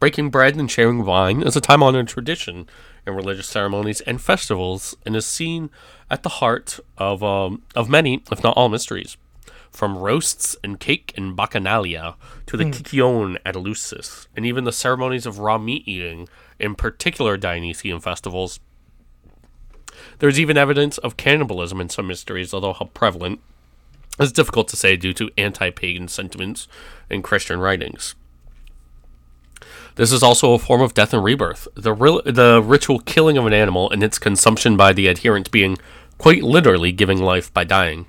Breaking 0.00 0.28
bread 0.30 0.56
and 0.56 0.70
sharing 0.70 1.04
wine 1.04 1.42
is 1.42 1.56
a 1.56 1.60
time 1.60 1.82
honored 1.82 2.08
tradition 2.08 2.68
in 3.06 3.14
religious 3.14 3.46
ceremonies 3.46 4.00
and 4.02 4.20
festivals 4.20 4.94
and 5.06 5.14
is 5.16 5.26
seen 5.26 5.70
at 6.10 6.22
the 6.22 6.28
heart 6.28 6.78
of, 6.98 7.22
um, 7.22 7.62
of 7.74 7.88
many, 7.88 8.22
if 8.30 8.42
not 8.42 8.56
all, 8.56 8.68
mysteries. 8.68 9.16
from 9.70 9.98
roasts 9.98 10.56
and 10.62 10.78
cake 10.78 11.12
and 11.16 11.36
bacchanalia 11.36 12.14
to 12.46 12.56
the 12.56 12.64
kykeon 12.64 13.36
at 13.44 13.56
Eleusis, 13.56 14.28
and 14.36 14.46
even 14.46 14.62
the 14.64 14.72
ceremonies 14.72 15.26
of 15.26 15.40
raw 15.40 15.58
meat 15.58 15.82
eating, 15.86 16.28
in 16.60 16.74
particular 16.76 17.36
Dionysian 17.36 17.98
festivals. 17.98 18.60
There's 20.18 20.40
even 20.40 20.56
evidence 20.56 20.98
of 20.98 21.16
cannibalism 21.16 21.80
in 21.80 21.88
some 21.88 22.06
mysteries, 22.06 22.54
although 22.54 22.72
how 22.72 22.86
prevalent 22.86 23.40
is 24.20 24.32
difficult 24.32 24.68
to 24.68 24.76
say 24.76 24.96
due 24.96 25.12
to 25.14 25.30
anti 25.36 25.70
pagan 25.70 26.08
sentiments 26.08 26.68
in 27.10 27.22
Christian 27.22 27.60
writings. 27.60 28.14
This 29.96 30.12
is 30.12 30.22
also 30.22 30.52
a 30.52 30.58
form 30.58 30.80
of 30.80 30.94
death 30.94 31.14
and 31.14 31.22
rebirth. 31.22 31.68
The, 31.74 31.92
ril- 31.92 32.22
the 32.24 32.60
ritual 32.64 32.98
killing 33.00 33.38
of 33.38 33.46
an 33.46 33.52
animal 33.52 33.90
and 33.90 34.02
its 34.02 34.18
consumption 34.18 34.76
by 34.76 34.92
the 34.92 35.06
adherent 35.06 35.50
being 35.50 35.78
quite 36.18 36.42
literally 36.42 36.90
giving 36.90 37.22
life 37.22 37.52
by 37.54 37.64
dying. 37.64 38.06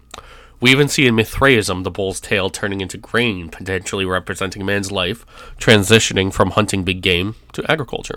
We 0.60 0.72
even 0.72 0.88
see 0.88 1.06
in 1.06 1.16
Mithraism 1.16 1.84
the 1.84 1.92
bull's 1.92 2.20
tail 2.20 2.50
turning 2.50 2.82
into 2.82 2.98
grain, 2.98 3.50
potentially 3.50 4.06
representing 4.06 4.66
man's 4.66 4.92
life, 4.92 5.26
transitioning 5.60 6.34
from 6.34 6.52
hunting 6.52 6.84
big 6.84 7.02
game 7.02 7.36
to 7.54 7.70
agriculture. 7.70 8.16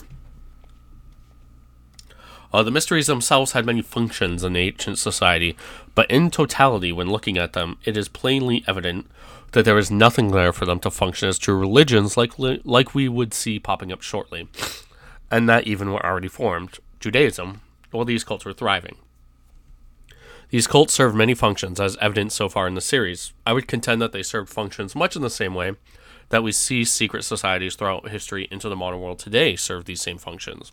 Uh, 2.52 2.62
the 2.62 2.70
mysteries 2.70 3.06
themselves 3.06 3.52
had 3.52 3.66
many 3.66 3.82
functions 3.82 4.42
in 4.42 4.56
ancient 4.56 4.98
society, 4.98 5.56
but 5.94 6.10
in 6.10 6.30
totality, 6.30 6.92
when 6.92 7.10
looking 7.10 7.36
at 7.36 7.52
them, 7.52 7.78
it 7.84 7.96
is 7.96 8.08
plainly 8.08 8.64
evident 8.66 9.06
that 9.52 9.64
there 9.64 9.78
is 9.78 9.90
nothing 9.90 10.30
there 10.30 10.52
for 10.52 10.64
them 10.64 10.78
to 10.80 10.90
function 10.90 11.28
as 11.28 11.38
true 11.38 11.56
religions 11.56 12.16
like, 12.16 12.32
like 12.38 12.94
we 12.94 13.08
would 13.08 13.34
see 13.34 13.58
popping 13.58 13.92
up 13.92 14.02
shortly, 14.02 14.48
and 15.30 15.48
that 15.48 15.66
even 15.66 15.92
were 15.92 16.04
already 16.04 16.28
formed. 16.28 16.78
Judaism, 17.00 17.60
well, 17.92 18.04
these 18.04 18.24
cults 18.24 18.44
were 18.44 18.52
thriving. 18.52 18.96
These 20.50 20.66
cults 20.66 20.94
served 20.94 21.14
many 21.14 21.34
functions, 21.34 21.78
as 21.78 21.98
evident 21.98 22.32
so 22.32 22.48
far 22.48 22.66
in 22.66 22.74
the 22.74 22.80
series. 22.80 23.34
I 23.46 23.52
would 23.52 23.68
contend 23.68 24.00
that 24.00 24.12
they 24.12 24.22
served 24.22 24.48
functions 24.48 24.94
much 24.94 25.14
in 25.14 25.20
the 25.20 25.28
same 25.28 25.54
way 25.54 25.72
that 26.30 26.42
we 26.42 26.52
see 26.52 26.84
secret 26.84 27.24
societies 27.24 27.74
throughout 27.74 28.08
history 28.08 28.48
into 28.50 28.68
the 28.68 28.76
modern 28.76 29.00
world 29.00 29.18
today 29.18 29.56
serve 29.56 29.84
these 29.84 30.00
same 30.00 30.18
functions. 30.18 30.72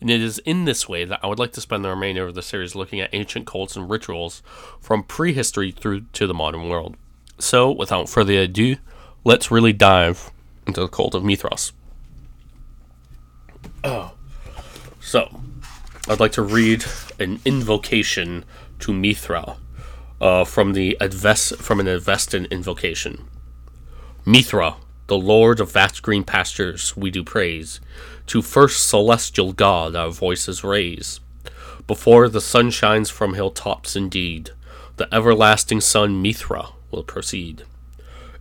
And 0.00 0.10
it 0.10 0.20
is 0.20 0.38
in 0.40 0.64
this 0.64 0.88
way 0.88 1.04
that 1.04 1.20
I 1.22 1.26
would 1.26 1.38
like 1.38 1.52
to 1.52 1.60
spend 1.60 1.84
the 1.84 1.90
remainder 1.90 2.26
of 2.26 2.34
the 2.34 2.42
series 2.42 2.74
looking 2.74 3.00
at 3.00 3.10
ancient 3.12 3.46
cults 3.46 3.76
and 3.76 3.90
rituals 3.90 4.42
from 4.80 5.02
prehistory 5.02 5.72
through 5.72 6.02
to 6.12 6.26
the 6.26 6.34
modern 6.34 6.68
world. 6.68 6.96
So, 7.38 7.70
without 7.70 8.08
further 8.08 8.34
ado, 8.34 8.76
let's 9.24 9.50
really 9.50 9.72
dive 9.72 10.30
into 10.66 10.80
the 10.80 10.88
cult 10.88 11.14
of 11.14 11.24
Mithras. 11.24 11.72
Oh. 13.82 14.12
So, 15.00 15.40
I'd 16.08 16.20
like 16.20 16.32
to 16.32 16.42
read 16.42 16.84
an 17.18 17.40
invocation 17.44 18.44
to 18.80 18.92
Mithra 18.92 19.56
uh, 20.20 20.44
from 20.44 20.72
the 20.72 20.96
Advest 21.00 21.56
from 21.58 21.80
an 21.80 21.86
Avestan 21.86 22.50
invocation. 22.50 23.28
Mithra, 24.24 24.76
the 25.06 25.18
Lord 25.18 25.60
of 25.60 25.72
vast 25.72 26.02
green 26.02 26.24
pastures, 26.24 26.96
we 26.96 27.10
do 27.10 27.24
praise. 27.24 27.80
To 28.28 28.42
first 28.42 28.86
celestial 28.86 29.54
God 29.54 29.96
our 29.96 30.10
voices 30.10 30.62
raise. 30.62 31.20
Before 31.86 32.28
the 32.28 32.42
sun 32.42 32.70
shines 32.70 33.08
from 33.08 33.32
hilltops 33.32 33.96
indeed, 33.96 34.50
the 34.98 35.08
everlasting 35.14 35.80
sun 35.80 36.20
Mithra 36.20 36.66
will 36.90 37.04
proceed. 37.04 37.64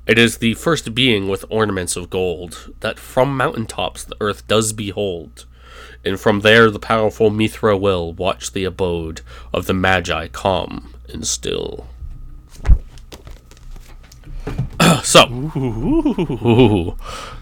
It 0.05 0.19
is 0.19 0.39
the 0.39 0.55
first 0.55 0.93
being 0.93 1.29
with 1.29 1.45
ornaments 1.49 1.95
of 1.95 2.09
gold 2.09 2.73
that 2.81 2.99
from 2.99 3.37
mountain 3.37 3.65
tops 3.65 4.03
the 4.03 4.17
earth 4.19 4.45
does 4.45 4.73
behold, 4.73 5.45
and 6.03 6.19
from 6.19 6.41
there 6.41 6.69
the 6.69 6.79
powerful 6.79 7.29
Mithra 7.29 7.77
will 7.77 8.11
watch 8.11 8.51
the 8.51 8.65
abode 8.65 9.21
of 9.53 9.67
the 9.67 9.73
Magi 9.73 10.27
calm 10.27 10.95
and 11.07 11.25
still. 11.25 11.87
so, 15.03 15.27
ooh, 15.29 16.95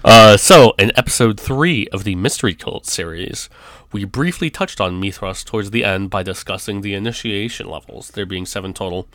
uh, 0.04 0.38
so 0.38 0.74
in 0.80 0.92
episode 0.98 1.40
three 1.40 1.88
of 1.90 2.04
the 2.04 2.16
Mystery 2.16 2.56
Cult 2.56 2.86
series, 2.86 3.50
we 3.92 4.04
briefly 4.04 4.50
touched 4.50 4.82
on 4.82 5.00
Mithras 5.00 5.44
towards 5.44 5.72
the 5.72 5.84
end 5.84 6.10
by 6.10 6.24
discussing 6.24 6.82
the 6.82 6.94
initiation 6.94 7.68
levels, 7.68 8.10
there 8.12 8.26
being 8.26 8.46
seven 8.46 8.74
total, 8.74 9.08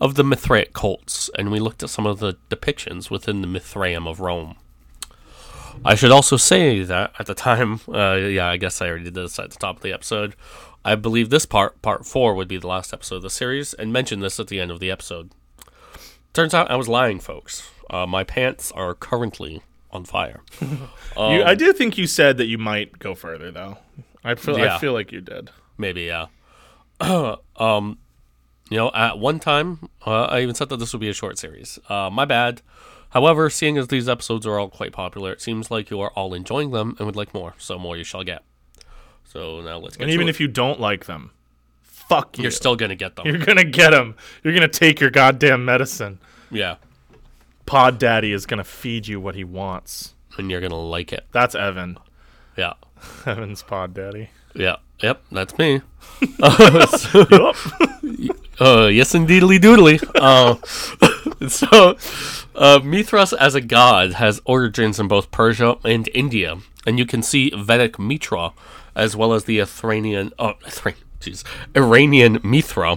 of 0.00 0.16
the 0.16 0.24
Mithraic 0.24 0.72
cults, 0.72 1.30
and 1.38 1.50
we 1.50 1.60
looked 1.60 1.82
at 1.82 1.90
some 1.90 2.06
of 2.06 2.18
the 2.18 2.36
depictions 2.50 3.10
within 3.10 3.40
the 3.40 3.48
Mithraeum 3.48 4.08
of 4.08 4.20
Rome. 4.20 4.56
I 5.84 5.94
should 5.94 6.10
also 6.10 6.36
say 6.36 6.82
that 6.82 7.12
at 7.18 7.26
the 7.26 7.34
time, 7.34 7.80
uh, 7.88 8.16
yeah, 8.16 8.48
I 8.48 8.58
guess 8.58 8.82
I 8.82 8.88
already 8.88 9.04
did 9.04 9.14
this 9.14 9.38
at 9.38 9.50
the 9.50 9.58
top 9.58 9.76
of 9.76 9.82
the 9.82 9.92
episode. 9.92 10.34
I 10.84 10.94
believe 10.94 11.30
this 11.30 11.46
part, 11.46 11.80
part 11.80 12.04
four, 12.04 12.34
would 12.34 12.48
be 12.48 12.58
the 12.58 12.66
last 12.66 12.92
episode 12.92 13.16
of 13.16 13.22
the 13.22 13.30
series, 13.30 13.72
and 13.72 13.92
mentioned 13.92 14.22
this 14.22 14.38
at 14.38 14.48
the 14.48 14.60
end 14.60 14.70
of 14.70 14.80
the 14.80 14.90
episode. 14.90 15.30
Turns 16.34 16.52
out 16.52 16.70
I 16.70 16.76
was 16.76 16.88
lying, 16.88 17.18
folks. 17.18 17.70
Uh, 17.90 18.06
my 18.06 18.24
pants 18.24 18.72
are 18.72 18.94
currently 18.94 19.62
on 19.90 20.04
fire. 20.04 20.40
you, 20.60 20.78
I 21.16 21.54
do 21.54 21.72
think 21.72 21.96
you 21.96 22.06
said 22.06 22.36
that 22.38 22.46
you 22.46 22.58
might 22.58 22.98
go 22.98 23.14
further, 23.14 23.50
though. 23.50 23.78
I 24.24 24.34
feel 24.34 24.58
Yeah. 24.58 24.76
I 24.76 24.78
feel 24.78 24.92
like 24.92 25.12
you 25.12 25.20
did. 25.20 25.50
Maybe, 25.78 26.02
yeah. 26.02 26.26
um, 27.56 27.98
you 28.68 28.76
know, 28.76 28.90
at 28.94 29.18
one 29.18 29.38
time, 29.38 29.88
uh, 30.06 30.24
I 30.24 30.40
even 30.40 30.54
said 30.54 30.68
that 30.68 30.76
this 30.78 30.92
would 30.92 31.00
be 31.00 31.08
a 31.08 31.14
short 31.14 31.38
series. 31.38 31.78
Uh, 31.88 32.10
my 32.10 32.24
bad. 32.24 32.60
However, 33.10 33.48
seeing 33.48 33.78
as 33.78 33.88
these 33.88 34.08
episodes 34.08 34.46
are 34.46 34.58
all 34.58 34.68
quite 34.68 34.92
popular, 34.92 35.32
it 35.32 35.40
seems 35.40 35.70
like 35.70 35.88
you 35.90 36.00
are 36.00 36.10
all 36.10 36.34
enjoying 36.34 36.72
them 36.72 36.94
and 36.98 37.06
would 37.06 37.16
like 37.16 37.32
more. 37.32 37.54
So 37.56 37.78
more 37.78 37.96
you 37.96 38.04
shall 38.04 38.22
get. 38.24 38.42
So 39.24 39.62
now 39.62 39.78
let's 39.78 39.96
get. 39.96 40.04
And 40.04 40.12
even 40.12 40.26
it. 40.26 40.30
if 40.30 40.40
you 40.40 40.48
don't 40.48 40.78
like 40.78 41.06
them, 41.06 41.30
fuck 41.82 42.36
you. 42.36 42.42
you're 42.42 42.50
still 42.50 42.76
gonna 42.76 42.94
get 42.94 43.16
them, 43.16 43.26
You're 43.26 43.38
gonna 43.38 43.64
get 43.64 43.90
them. 43.90 44.14
You're 44.42 44.52
gonna 44.54 44.68
take 44.68 45.00
your 45.00 45.10
goddamn 45.10 45.64
medicine. 45.64 46.18
yeah, 46.50 46.76
Pod 47.68 47.98
Daddy 47.98 48.32
is 48.32 48.46
gonna 48.46 48.64
feed 48.64 49.06
you 49.06 49.20
what 49.20 49.34
he 49.34 49.44
wants. 49.44 50.14
and 50.38 50.50
you're 50.50 50.60
gonna 50.60 50.74
like 50.80 51.12
it. 51.12 51.26
That's 51.32 51.54
Evan. 51.54 51.98
Yeah, 52.56 52.74
Evan's 53.26 53.62
Pod 53.62 53.94
Daddy. 53.94 54.30
yeah, 54.54 54.76
yep. 55.00 55.22
That's 55.30 55.56
me. 55.58 55.82
Uh, 56.42 56.86
so-. 56.86 57.52
Uh, 58.60 58.86
yes, 58.88 59.14
indeedly 59.14 59.56
doodly. 59.60 60.02
Uh, 60.16 60.56
so, 61.48 61.96
uh, 62.56 62.80
Mithras 62.82 63.32
as 63.32 63.54
a 63.54 63.60
god 63.60 64.14
has 64.14 64.40
origins 64.46 64.98
in 64.98 65.06
both 65.06 65.30
Persia 65.30 65.76
and 65.84 66.08
India, 66.12 66.58
and 66.84 66.98
you 66.98 67.06
can 67.06 67.22
see 67.22 67.52
Vedic 67.56 68.00
Mitra 68.00 68.52
as 68.96 69.14
well 69.14 69.32
as 69.32 69.44
the 69.44 69.58
Athranian, 69.60 70.32
oh, 70.40 70.54
Athra- 70.66 70.96
jeez, 71.20 71.44
Iranian 71.76 72.40
Mithra, 72.42 72.96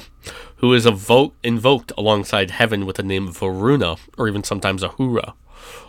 who 0.62 0.74
is 0.74 0.86
evo- 0.86 1.34
invoked 1.44 1.92
alongside 1.98 2.52
heaven 2.52 2.86
with 2.86 2.96
the 2.96 3.04
name 3.04 3.32
Varuna, 3.32 3.98
or 4.18 4.28
even 4.28 4.44
sometimes 4.44 4.84
Ahura. 4.84 5.34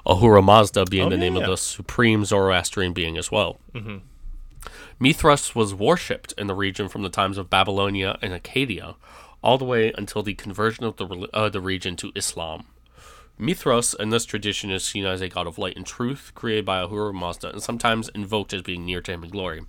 Ahura 0.05 0.43
Mazda 0.43 0.85
being 0.87 1.07
Oh, 1.07 1.11
the 1.11 1.17
name 1.17 1.37
yeah. 1.37 1.43
of 1.43 1.51
the 1.51 1.57
supreme 1.57 2.25
Zoroastrian 2.25 2.93
being 2.93 3.17
as 3.17 3.31
well. 3.31 3.59
Mithras 4.99 5.55
was 5.55 5.75
worshipped 5.75 6.33
in 6.39 6.47
the 6.47 6.55
region 6.55 6.89
from 6.89 7.03
the 7.03 7.09
times 7.09 7.39
of 7.39 7.51
Babylonia 7.51 8.19
and 8.23 8.33
Acadia, 8.33 8.95
all 9.43 9.59
the 9.59 9.65
way 9.65 9.93
until 9.99 10.23
the 10.23 10.35
conversion 10.35 10.85
of 10.85 10.97
the, 10.97 11.07
uh, 11.35 11.49
the 11.49 11.61
region 11.61 11.97
to 11.97 12.13
Islam. 12.15 12.65
Mithras 13.39 13.95
in 13.99 14.11
this 14.11 14.25
tradition 14.25 14.71
is 14.71 14.85
seen 14.85 15.05
as 15.05 15.21
a 15.21 15.29
god 15.29 15.47
of 15.47 15.59
light 15.59 15.77
and 15.77 15.87
truth, 15.87 16.31
created 16.35 16.65
by 16.65 16.79
Ahura 16.81 17.13
Mazda, 17.13 17.51
and 17.51 17.63
sometimes 17.63 18.09
invoked 18.11 18.53
as 18.53 18.63
being 18.63 18.85
near 18.87 19.01
to 19.01 19.13
him 19.13 19.25
in 19.25 19.31
glory. 19.31 19.63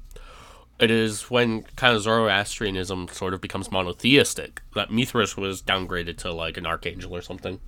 It 0.79 0.91
is 0.91 1.29
when 1.29 1.63
kind 1.75 1.95
of 1.95 2.01
Zoroastrianism 2.01 3.07
sort 3.09 3.33
of 3.33 3.41
becomes 3.41 3.71
monotheistic 3.71 4.61
that 4.75 4.91
Mithras 4.91 5.37
was 5.37 5.61
downgraded 5.61 6.17
to 6.17 6.31
like 6.33 6.57
an 6.57 6.65
archangel 6.65 7.15
or 7.15 7.21
something. 7.21 7.59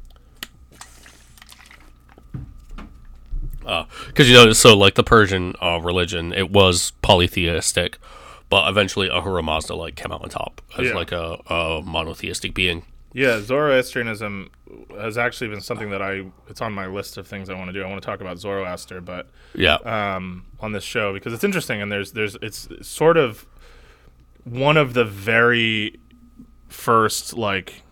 Because 4.08 4.30
you 4.30 4.36
know, 4.36 4.54
so 4.54 4.78
like 4.78 4.96
the 4.96 5.04
Persian 5.04 5.56
uh, 5.62 5.80
religion, 5.82 6.34
it 6.34 6.52
was 6.52 6.92
polytheistic, 7.02 7.98
but 8.50 8.70
eventually 8.70 9.10
Ahura 9.10 9.42
Mazda 9.42 9.76
like 9.76 9.96
came 9.96 10.12
out 10.12 10.22
on 10.22 10.30
top 10.30 10.62
as 10.78 10.88
Yeah. 10.88 10.94
like 10.94 11.12
a, 11.12 11.42
a 11.48 11.82
monotheistic 11.84 12.54
being. 12.54 12.86
Yeah, 13.16 13.40
Zoroastrianism 13.40 14.50
has 15.00 15.18
actually 15.18 15.48
been 15.48 15.62
something 15.62 15.90
that 15.92 16.02
I. 16.02 16.26
It's 16.50 16.60
on 16.62 16.74
my 16.74 16.86
list 16.88 17.18
of 17.18 17.26
things 17.26 17.50
I 17.50 17.54
want 17.54 17.70
to 17.70 17.74
do. 17.74 17.82
I 17.82 17.88
want 17.88 18.02
to 18.02 18.06
talk 18.06 18.20
about 18.20 18.38
Zoroaster, 18.40 19.00
but 19.00 19.30
Yeah, 19.54 19.76
um, 19.76 20.46
on 20.60 20.74
this 20.74 20.84
show 20.84 21.14
because 21.14 21.32
it's 21.32 21.44
interesting 21.46 21.82
and 21.82 21.90
there's 21.90 22.12
there's 22.12 22.36
it's 22.42 22.68
sort 22.82 23.16
of 23.16 23.46
one 24.44 24.76
of 24.76 24.94
the 24.94 25.06
very 25.06 25.98
first 26.68 27.34
like 27.38 27.84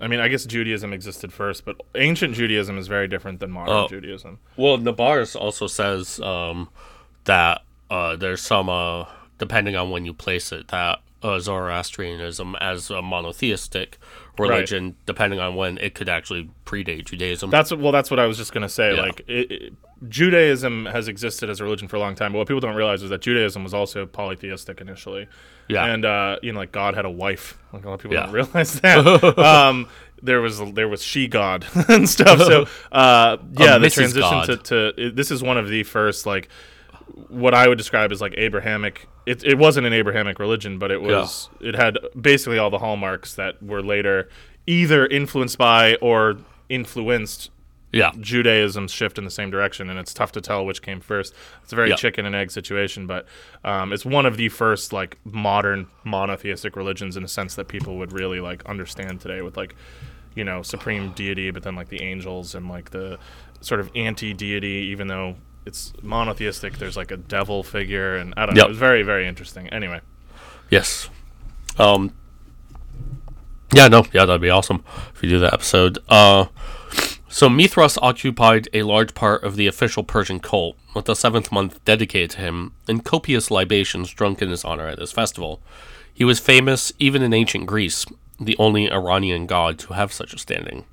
I 0.00 0.08
mean 0.08 0.18
I 0.20 0.26
guess 0.28 0.44
Judaism 0.44 0.92
existed 0.92 1.32
first 1.32 1.64
but 1.64 1.76
ancient 1.94 2.34
Judaism 2.34 2.76
is 2.76 2.88
very 2.88 3.06
different 3.06 3.38
than 3.40 3.50
modern 3.52 3.74
Oh. 3.74 3.86
Judaism. 3.88 4.40
Well, 4.56 4.78
Nabarz 4.78 5.36
also 5.40 5.66
says 5.68 6.18
um, 6.20 6.70
that 7.24 7.62
uh, 7.90 8.16
there's 8.16 8.40
some, 8.42 8.68
uh, 8.68 9.04
depending 9.38 9.76
on 9.76 9.90
when 9.90 10.04
you 10.04 10.12
place 10.12 10.50
it, 10.52 10.68
that 10.68 10.98
uh, 11.24 11.38
Zoroastrianism 11.40 12.54
as 12.60 12.90
a 12.90 13.02
monotheistic 13.02 13.98
religion, 14.38 14.94
depending 15.06 15.40
on 15.40 15.54
when 15.56 15.78
it 15.78 15.94
could 15.94 16.08
actually 16.08 16.50
predate 16.66 17.06
Judaism. 17.06 17.50
That's 17.50 17.72
well 17.72 17.92
that's 17.92 18.10
what 18.10 18.20
I 18.20 18.26
was 18.26 18.36
just 18.36 18.52
going 18.52 18.62
to 18.62 18.68
say 18.68 18.94
Yeah. 18.94 19.02
like 19.02 19.20
it, 19.26 19.50
it- 19.50 19.72
Judaism 20.08 20.84
has 20.86 21.08
existed 21.08 21.48
as 21.48 21.60
a 21.60 21.64
religion 21.64 21.88
for 21.88 21.96
a 21.96 21.98
long 22.00 22.14
time 22.14 22.32
but 22.32 22.38
what 22.38 22.46
people 22.46 22.60
don't 22.60 22.74
realize 22.76 23.02
is 23.02 23.08
that 23.10 23.22
Judaism 23.22 23.64
was 23.64 23.72
also 23.72 24.04
polytheistic 24.04 24.80
initially. 24.82 25.26
yeah, 25.68 25.86
and 25.86 26.04
uh, 26.04 26.36
you 26.42 26.52
know, 26.52 26.58
like 26.58 26.72
God 26.72 26.94
had 26.94 27.04
a 27.06 27.10
wife. 27.10 27.56
Like 27.72 27.84
a 27.84 27.88
lot 27.88 27.94
of 27.94 28.00
people 28.02 28.16
Yeah. 28.16 28.24
don't 28.26 28.32
realize 28.34 28.80
that. 28.80 29.38
um, 29.38 29.88
there 30.22 30.40
was 30.40 30.60
there 30.72 30.88
was 30.88 31.02
she 31.02 31.26
god 31.26 31.64
and 31.88 32.08
stuff. 32.08 32.38
So 32.38 32.66
uh, 32.92 33.38
yeah, 33.58 33.78
the 33.78 33.88
transition 33.90 34.30
God. 34.30 34.64
to, 34.64 34.92
to 34.94 35.10
this 35.10 35.30
is 35.30 35.42
one 35.42 35.56
of 35.58 35.68
the 35.68 35.82
first 35.84 36.26
like 36.26 36.48
what 37.28 37.54
I 37.54 37.68
would 37.68 37.78
describe 37.78 38.10
as 38.12 38.20
like 38.20 38.34
Abrahamic. 38.36 39.06
It, 39.26 39.44
it 39.44 39.56
wasn't 39.58 39.86
an 39.86 39.92
Abrahamic 39.92 40.38
religion, 40.38 40.78
but 40.78 40.90
it 40.90 41.00
was 41.00 41.48
it 41.60 41.74
had 41.76 41.98
basically 42.20 42.58
all 42.58 42.70
the 42.70 42.78
hallmarks 42.78 43.34
that 43.34 43.62
were 43.62 43.82
later 43.82 44.28
either 44.66 45.06
influenced 45.06 45.58
by 45.58 45.94
or 45.96 46.38
influenced 46.68 47.50
Yeah. 47.92 48.10
Judaism's 48.18 48.90
shift 48.90 49.18
in 49.18 49.24
the 49.24 49.30
same 49.30 49.50
direction, 49.50 49.88
and 49.88 49.98
it's 50.00 50.12
tough 50.12 50.32
to 50.32 50.40
tell 50.40 50.66
which 50.66 50.82
came 50.82 51.00
first. 51.00 51.32
It's 51.62 51.72
a 51.72 51.76
very 51.76 51.90
Yeah. 51.90 51.96
chicken 51.96 52.26
and 52.26 52.34
egg 52.34 52.50
situation, 52.50 53.06
but 53.06 53.26
um, 53.62 53.92
it's 53.92 54.04
one 54.04 54.26
of 54.26 54.36
the 54.36 54.48
first 54.48 54.92
like 54.92 55.18
modern 55.24 55.86
monotheistic 56.02 56.74
religions 56.74 57.16
in 57.16 57.22
a 57.22 57.28
sense 57.28 57.54
that 57.54 57.68
people 57.68 57.96
would 57.98 58.12
really 58.12 58.40
like 58.40 58.64
understand 58.66 59.20
today 59.20 59.40
with 59.42 59.56
like 59.56 59.76
you 60.34 60.42
know 60.42 60.62
supreme 60.62 61.12
deity, 61.12 61.52
but 61.52 61.62
then 61.62 61.76
like 61.76 61.88
the 61.90 62.02
angels 62.02 62.56
and 62.56 62.68
like 62.68 62.90
the 62.90 63.18
sort 63.60 63.80
of 63.80 63.88
anti-deity, 63.94 64.88
even 64.90 65.06
though 65.06 65.36
it's 65.66 65.92
monotheistic. 66.02 66.78
There's 66.78 66.96
like 66.96 67.10
a 67.10 67.16
devil 67.16 67.62
figure, 67.62 68.16
and 68.16 68.34
I 68.36 68.46
don't 68.46 68.54
know. 68.54 68.60
Yep. 68.60 68.66
It 68.66 68.68
was 68.70 68.78
very 68.78 69.02
very 69.02 69.26
interesting. 69.26 69.68
Anyway, 69.68 70.00
Yes. 70.70 71.08
Um. 71.78 72.14
Yeah, 73.72 73.88
no, 73.88 74.04
yeah, 74.12 74.24
that'd 74.24 74.40
be 74.40 74.50
awesome 74.50 74.84
if 75.14 75.22
you 75.22 75.28
do 75.28 75.40
that 75.40 75.52
episode. 75.52 75.98
Uh, 76.08 76.46
so 77.28 77.48
Mithras 77.48 77.98
occupied 77.98 78.68
a 78.72 78.84
large 78.84 79.14
part 79.14 79.42
of 79.42 79.56
the 79.56 79.66
official 79.66 80.04
Persian 80.04 80.38
cult, 80.38 80.76
with 80.94 81.06
the 81.06 81.16
seventh 81.16 81.50
month 81.50 81.84
dedicated 81.84 82.30
to 82.30 82.38
him, 82.38 82.74
and 82.86 83.04
copious 83.04 83.50
libations 83.50 84.12
drunk 84.12 84.40
in 84.40 84.50
his 84.50 84.64
honor 84.64 84.86
at 84.86 85.00
this 85.00 85.10
festival. 85.10 85.60
He 86.12 86.22
was 86.22 86.38
famous 86.38 86.92
even 87.00 87.22
in 87.22 87.34
ancient 87.34 87.66
Greece, 87.66 88.06
the 88.38 88.56
only 88.58 88.92
Iranian 88.92 89.46
god 89.46 89.80
to 89.80 89.94
have 89.94 90.12
such 90.12 90.32
a 90.32 90.38
standing. 90.38 90.84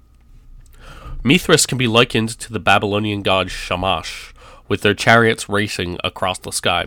Mithras 1.24 1.68
can 1.68 1.78
be 1.78 1.88
likened 1.88 2.30
to 2.40 2.52
the 2.52 2.60
Babylonian 2.60 3.22
god 3.22 3.52
Shamash, 3.52 4.31
with 4.72 4.84
their 4.84 4.94
chariots 4.94 5.50
racing 5.50 5.98
across 6.02 6.40
the 6.40 6.50
sky, 6.50 6.86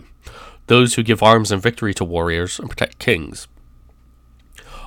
those 0.69 0.95
who 0.95 1.03
give 1.03 1.23
arms 1.23 1.53
and 1.53 1.61
victory 1.61 1.93
to 1.93 2.03
warriors 2.03 2.59
and 2.59 2.71
protect 2.71 2.99
kings. 2.99 3.47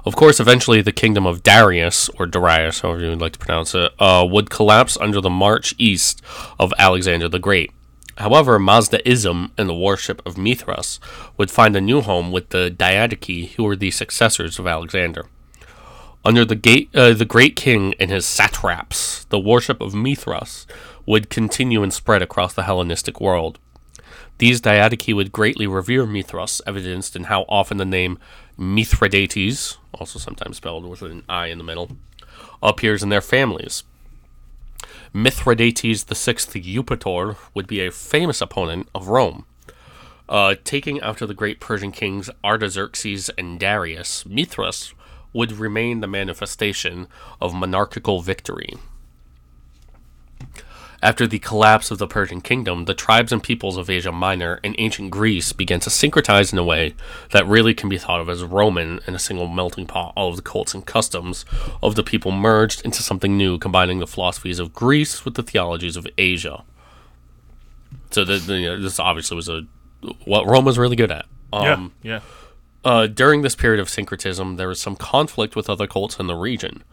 Of 0.03 0.15
course, 0.15 0.39
eventually 0.39 0.81
the 0.81 0.91
kingdom 0.91 1.27
of 1.27 1.43
Darius, 1.43 2.09
or 2.17 2.25
Darius, 2.25 2.79
however 2.79 3.01
you 3.01 3.09
would 3.09 3.21
like 3.21 3.33
to 3.33 3.39
pronounce 3.39 3.75
it, 3.75 3.91
uh, 3.99 4.25
would 4.27 4.49
collapse 4.49 4.97
under 4.97 5.21
the 5.21 5.29
march 5.29 5.75
east 5.77 6.23
of 6.59 6.73
Alexander 6.79 7.29
the 7.29 7.37
Great. 7.37 7.71
However, 8.17 8.57
Mazdaism 8.57 9.51
and 9.59 9.69
the 9.69 9.75
worship 9.75 10.23
of 10.25 10.35
Mithras 10.35 10.99
would 11.37 11.51
find 11.51 11.75
a 11.75 11.81
new 11.81 12.01
home 12.01 12.31
with 12.31 12.49
the 12.49 12.73
Diadochi, 12.75 13.51
who 13.51 13.63
were 13.63 13.75
the 13.75 13.91
successors 13.91 14.57
of 14.57 14.65
Alexander. 14.65 15.27
Under 16.25 16.43
the, 16.43 16.55
gate, 16.55 16.89
uh, 16.95 17.13
the 17.13 17.25
great 17.25 17.55
king 17.55 17.93
and 17.99 18.09
his 18.09 18.25
satraps, 18.25 19.25
the 19.25 19.39
worship 19.39 19.81
of 19.81 19.93
Mithras 19.93 20.65
would 21.07 21.31
continue 21.31 21.81
and 21.81 21.91
spread 21.91 22.21
across 22.21 22.53
the 22.53 22.63
Hellenistic 22.63 23.19
world. 23.19 23.57
These 24.37 24.61
Diadochi 24.61 25.15
would 25.15 25.31
greatly 25.31 25.65
revere 25.65 26.05
Mithras, 26.05 26.61
evidenced 26.67 27.15
in 27.15 27.23
how 27.23 27.43
often 27.49 27.77
the 27.77 27.85
name 27.85 28.19
Mithridates, 28.55 29.77
also 29.93 30.19
sometimes 30.19 30.57
spelled 30.57 30.85
with 30.85 31.01
an 31.01 31.23
I 31.27 31.47
in 31.47 31.57
the 31.57 31.63
middle, 31.63 31.91
appears 32.61 33.01
in 33.01 33.09
their 33.09 33.21
families. 33.21 33.83
Mithridates 35.13 36.03
VI 36.03 36.33
Eupator 36.61 37.37
would 37.53 37.65
be 37.65 37.83
a 37.83 37.91
famous 37.91 38.41
opponent 38.41 38.87
of 38.93 39.07
Rome. 39.07 39.45
Uh, 40.29 40.55
taking 40.63 40.99
after 40.99 41.25
the 41.25 41.33
great 41.33 41.59
Persian 41.59 41.91
kings 41.91 42.29
Artaxerxes 42.43 43.29
and 43.37 43.59
Darius, 43.59 44.25
Mithras 44.25 44.93
would 45.33 45.53
remain 45.53 46.01
the 46.01 46.07
manifestation 46.07 47.07
of 47.41 47.53
monarchical 47.53 48.21
victory. 48.21 48.73
After 51.07 51.25
the 51.25 51.39
collapse 51.39 51.89
of 51.89 51.99
the 51.99 52.05
Persian 52.05 52.41
kingdom, 52.41 52.83
the 52.83 52.93
tribes 52.93 53.31
and 53.31 53.41
peoples 53.41 53.77
of 53.77 53.89
Asia 53.89 54.11
Minor 54.11 54.59
and 54.61 54.75
ancient 54.77 55.09
Greece 55.09 55.53
began 55.53 55.79
to 55.79 55.89
syncretize 55.89 56.51
in 56.51 56.59
a 56.59 56.65
way 56.65 56.95
that 57.31 57.47
really 57.47 57.73
can 57.73 57.87
be 57.87 57.97
thought 57.97 58.19
of 58.19 58.27
as 58.27 58.43
Roman 58.43 58.99
in 59.07 59.15
a 59.15 59.19
single 59.19 59.47
melting 59.47 59.87
pot. 59.87 60.11
All 60.17 60.31
of 60.31 60.35
the 60.35 60.41
cults 60.41 60.73
and 60.73 60.85
customs 60.85 61.45
of 61.81 61.95
the 61.95 62.03
people 62.03 62.33
merged 62.33 62.83
into 62.83 63.01
something 63.01 63.37
new, 63.37 63.57
combining 63.57 63.99
the 63.99 64.05
philosophies 64.05 64.59
of 64.59 64.73
Greece 64.73 65.23
with 65.23 65.35
the 65.35 65.43
theologies 65.43 65.95
of 65.95 66.05
Asia. 66.17 66.65
So 68.11 68.25
the, 68.25 68.39
the, 68.39 68.59
you 68.59 68.67
know, 68.67 68.81
this 68.81 68.99
obviously 68.99 69.35
was 69.35 69.47
a 69.47 69.61
what 70.25 70.45
Rome 70.45 70.65
was 70.65 70.77
really 70.77 70.97
good 70.97 71.13
at. 71.13 71.25
Um, 71.53 71.93
yeah, 72.03 72.11
yeah. 72.11 72.19
uh, 72.83 73.07
during 73.07 73.43
this 73.43 73.55
period 73.55 73.79
of 73.79 73.89
syncretism, 73.89 74.57
there 74.57 74.67
was 74.67 74.81
some 74.81 74.97
conflict 74.97 75.55
with 75.55 75.69
other 75.69 75.87
cults 75.87 76.19
in 76.19 76.27
the 76.27 76.35
region. 76.35 76.83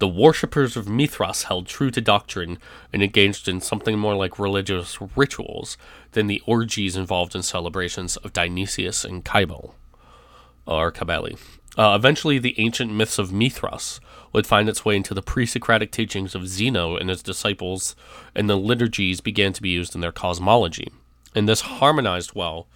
The 0.00 0.08
worshippers 0.08 0.78
of 0.78 0.88
Mithras 0.88 1.42
held 1.42 1.66
true 1.66 1.90
to 1.90 2.00
doctrine 2.00 2.58
and 2.90 3.02
engaged 3.02 3.48
in 3.48 3.60
something 3.60 3.98
more 3.98 4.14
like 4.14 4.38
religious 4.38 4.98
rituals 5.14 5.76
than 6.12 6.26
the 6.26 6.42
orgies 6.46 6.96
involved 6.96 7.34
in 7.34 7.42
celebrations 7.42 8.16
of 8.16 8.32
Dionysius 8.32 9.04
and 9.04 9.22
Cybele, 9.22 9.74
or 10.66 10.90
Cybele. 10.90 11.36
Uh, 11.76 11.94
eventually, 11.94 12.38
the 12.38 12.58
ancient 12.58 12.90
myths 12.90 13.18
of 13.18 13.30
Mithras 13.30 14.00
would 14.32 14.46
find 14.46 14.70
its 14.70 14.86
way 14.86 14.96
into 14.96 15.12
the 15.12 15.20
pre-Socratic 15.20 15.92
teachings 15.92 16.34
of 16.34 16.48
Zeno 16.48 16.96
and 16.96 17.10
his 17.10 17.22
disciples, 17.22 17.94
and 18.34 18.48
the 18.48 18.56
liturgies 18.56 19.20
began 19.20 19.52
to 19.52 19.60
be 19.62 19.68
used 19.68 19.94
in 19.94 20.00
their 20.00 20.12
cosmology. 20.12 20.90
And 21.34 21.46
this 21.46 21.60
harmonized 21.60 22.34
well 22.34 22.68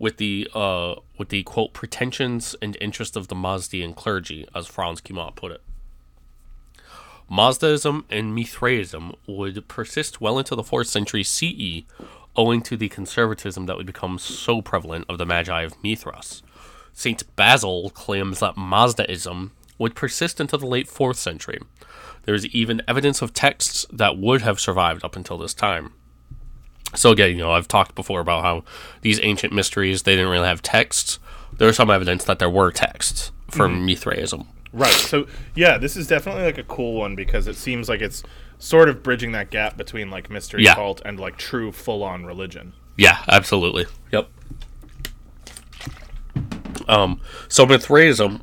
with 0.00 0.16
the 0.16 0.48
uh, 0.54 0.96
with 1.18 1.28
the 1.28 1.44
quote 1.44 1.72
pretensions 1.72 2.56
and 2.60 2.76
interest 2.80 3.16
of 3.16 3.28
the 3.28 3.36
Mazdean 3.36 3.94
clergy, 3.94 4.44
as 4.56 4.66
Franz 4.66 5.00
Cumont 5.00 5.36
put 5.36 5.52
it. 5.52 5.62
Mazdaism 7.34 8.04
and 8.10 8.32
Mithraism 8.32 9.12
would 9.26 9.66
persist 9.66 10.20
well 10.20 10.38
into 10.38 10.54
the 10.54 10.62
4th 10.62 10.86
century 10.86 11.24
CE, 11.24 11.82
owing 12.36 12.62
to 12.62 12.76
the 12.76 12.88
conservatism 12.88 13.66
that 13.66 13.76
would 13.76 13.86
become 13.86 14.20
so 14.20 14.62
prevalent 14.62 15.04
of 15.08 15.18
the 15.18 15.26
Magi 15.26 15.62
of 15.62 15.82
Mithras. 15.82 16.44
Saint 16.92 17.24
Basil 17.34 17.90
claims 17.90 18.38
that 18.38 18.54
Mazdaism 18.54 19.50
would 19.78 19.96
persist 19.96 20.40
into 20.40 20.56
the 20.56 20.66
late 20.66 20.86
4th 20.86 21.16
century. 21.16 21.58
There 22.22 22.36
is 22.36 22.46
even 22.46 22.82
evidence 22.86 23.20
of 23.20 23.34
texts 23.34 23.84
that 23.92 24.16
would 24.16 24.42
have 24.42 24.60
survived 24.60 25.04
up 25.04 25.16
until 25.16 25.36
this 25.36 25.54
time. 25.54 25.92
So 26.94 27.10
again, 27.10 27.30
you 27.30 27.38
know, 27.38 27.50
I've 27.50 27.66
talked 27.66 27.96
before 27.96 28.20
about 28.20 28.44
how 28.44 28.62
these 29.00 29.18
ancient 29.20 29.52
mysteries 29.52 30.04
they 30.04 30.14
didn't 30.14 30.30
really 30.30 30.46
have 30.46 30.62
texts. 30.62 31.18
There's 31.52 31.76
some 31.76 31.90
evidence 31.90 32.22
that 32.24 32.38
there 32.38 32.48
were 32.48 32.70
texts 32.70 33.32
for 33.50 33.66
mm-hmm. 33.66 33.86
Mithraism. 33.86 34.46
Right. 34.74 34.92
So 34.92 35.26
yeah, 35.54 35.78
this 35.78 35.96
is 35.96 36.08
definitely 36.08 36.42
like 36.42 36.58
a 36.58 36.64
cool 36.64 36.94
one 36.94 37.14
because 37.14 37.46
it 37.46 37.54
seems 37.56 37.88
like 37.88 38.00
it's 38.00 38.24
sort 38.58 38.88
of 38.88 39.02
bridging 39.04 39.30
that 39.32 39.50
gap 39.50 39.76
between 39.76 40.10
like 40.10 40.28
mystery 40.28 40.64
Yeah. 40.64 40.74
cult 40.74 41.00
and 41.04 41.18
like 41.18 41.36
true 41.38 41.70
full 41.70 42.02
on 42.02 42.26
religion. 42.26 42.72
Yeah, 42.96 43.18
absolutely. 43.28 43.86
Yep. 44.12 44.28
Um, 46.88 47.20
so 47.48 47.64
Mithraism 47.64 48.42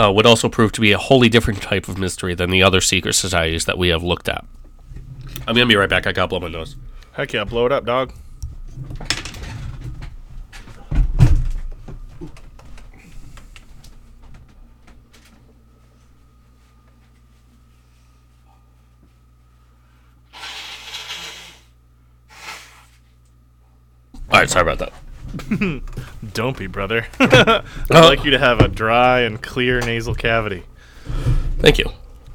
uh, 0.00 0.12
would 0.12 0.26
also 0.26 0.48
prove 0.48 0.72
to 0.72 0.80
be 0.80 0.92
a 0.92 0.98
wholly 0.98 1.28
different 1.28 1.62
type 1.62 1.88
of 1.88 1.98
mystery 1.98 2.34
than 2.34 2.50
the 2.50 2.62
other 2.62 2.80
secret 2.80 3.14
societies 3.14 3.64
that 3.64 3.78
we 3.78 3.88
have 3.88 4.02
looked 4.02 4.28
at. 4.28 4.44
I'm 5.48 5.54
gonna 5.54 5.66
be 5.66 5.76
right 5.76 5.88
back. 5.90 6.06
I 6.06 6.12
gotta 6.12 6.28
blow 6.28 6.40
my 6.40 6.48
nose. 6.48 6.76
Heck 7.12 7.32
yeah, 7.32 7.44
blow 7.44 7.66
it 7.66 7.72
up, 7.72 7.84
dog. 7.86 8.12
All 24.30 24.40
right, 24.40 24.50
sorry 24.50 24.70
about 24.70 24.78
that. 24.78 24.92
Don't 26.32 26.56
be, 26.56 26.66
brother. 26.66 27.06
I'd 27.20 27.64
like 27.90 28.24
you 28.24 28.30
to 28.30 28.38
have 28.38 28.60
a 28.60 28.68
dry 28.68 29.20
and 29.20 29.42
clear 29.42 29.80
nasal 29.80 30.14
cavity. 30.14 30.64
Thank 31.58 31.78
you. 31.78 31.90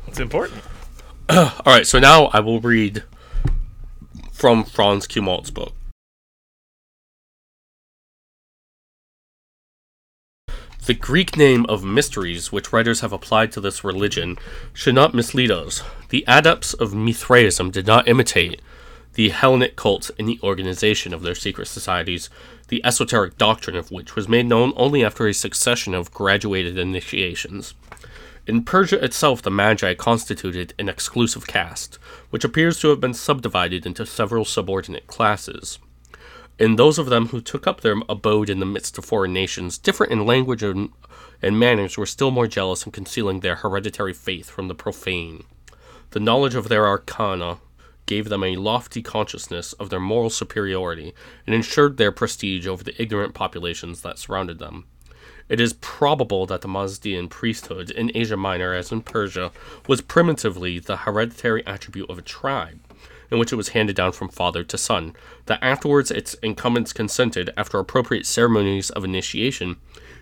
It's 0.08 0.20
important. 0.20 0.62
All 1.30 1.62
right, 1.66 1.88
so 1.88 2.00
now 2.00 2.26
I 2.28 2.40
will 2.40 2.60
read 2.60 3.04
from 4.32 4.64
Franz 4.64 5.08
Cumont's 5.08 5.52
book. 5.52 5.74
The 10.86 10.94
Greek 10.96 11.38
name 11.38 11.68
of 11.68 11.84
mysteries, 11.84 12.52
which 12.52 12.74
writers 12.74 13.02
have 13.02 13.14
applied 13.14 13.52
to 13.52 13.62
this 13.62 13.84
religion, 13.84 14.38
should 14.74 14.96
not 14.96 15.14
mislead 15.14 15.52
us. 15.52 15.84
The 16.10 16.24
adepts 16.28 16.74
of 16.74 16.96
Mithraism 16.96 17.70
did 17.70 17.86
not 17.86 18.08
imitate 18.08 18.60
the 19.14 19.30
Hellenic 19.30 19.76
cults 19.76 20.12
and 20.18 20.28
the 20.28 20.40
organization 20.44 21.14
of 21.14 21.22
their 21.22 21.36
secret 21.36 21.68
societies, 21.68 22.30
the 22.68 22.84
esoteric 22.86 23.38
doctrine 23.38 23.76
of 23.76 23.92
which 23.92 24.16
was 24.16 24.30
made 24.30 24.46
known 24.46 24.74
only 24.76 25.04
after 25.04 25.28
a 25.28 25.34
succession 25.34 25.94
of 25.94 26.14
graduated 26.14 26.78
initiations. 26.78 27.74
In 28.48 28.64
Persia 28.64 29.04
itself, 29.04 29.42
the 29.42 29.52
Magi 29.52 29.94
constituted 29.94 30.74
an 30.80 30.90
exclusive 30.90 31.46
caste, 31.46 32.00
which 32.30 32.44
appears 32.44 32.80
to 32.80 32.90
have 32.90 33.00
been 33.00 33.14
subdivided 33.14 33.86
into 33.86 34.06
several 34.06 34.46
subordinate 34.46 35.08
classes. 35.08 35.80
In 36.58 36.76
those 36.76 36.98
of 36.98 37.08
them 37.08 37.28
who 37.28 37.42
took 37.42 37.68
up 37.68 37.82
their 37.82 37.96
abode 38.10 38.50
in 38.50 38.60
the 38.60 38.66
midst 38.66 38.98
of 38.98 39.06
foreign 39.06 39.34
nations, 39.34 39.78
different 39.78 40.12
in 40.12 40.26
language 40.26 40.64
and, 40.64 40.90
and 41.42 41.60
manners 41.60 41.98
were 41.98 42.06
still 42.06 42.32
more 42.32 42.48
jealous 42.48 42.86
in 42.86 42.92
concealing 42.92 43.40
their 43.40 43.56
hereditary 43.56 44.14
faith 44.14 44.50
from 44.50 44.68
the 44.68 44.76
profane. 44.76 45.44
The 46.10 46.20
knowledge 46.20 46.56
of 46.56 46.70
their 46.70 46.88
arcana 46.88 47.60
gave 48.10 48.28
them 48.28 48.44
a 48.44 48.56
lofty 48.56 49.04
consciousness 49.04 49.74
of 49.74 49.92
their 49.92 50.00
moral 50.00 50.32
superiority 50.32 51.14
and 51.46 51.54
ensured 51.54 51.98
their 51.98 52.12
prestige 52.12 52.66
over 52.66 52.84
the 52.84 53.00
ignorant 53.00 53.36
populations 53.36 54.02
that 54.02 54.18
surrounded 54.18 54.58
them. 54.58 54.86
It 55.48 55.60
is 55.62 55.74
probable 55.74 56.48
that 56.48 56.62
the 56.62 56.68
Mazdean 56.68 57.30
priesthood 57.30 57.92
in 57.92 58.12
Asia 58.16 58.36
Minor, 58.36 58.74
as 58.74 58.92
in 58.92 59.04
Persia, 59.04 59.52
was 59.88 60.02
primitively 60.02 60.80
the 60.80 60.98
hereditary 60.98 61.64
attribute 61.68 62.10
of 62.10 62.18
a 62.18 62.24
tribe, 62.24 62.80
in 63.30 63.38
which 63.38 63.54
it 63.54 63.58
was 63.58 63.70
handed 63.70 63.96
down 63.96 64.12
from 64.12 64.30
father 64.30 64.64
to 64.64 64.78
son, 64.78 65.14
that 65.46 65.60
afterwards 65.62 66.10
its 66.10 66.34
incumbents 66.42 66.92
consented, 66.94 67.52
after 67.56 67.78
appropriate 67.78 68.26
ceremonies 68.26 68.90
of 68.90 69.06
initiation, 69.06 69.76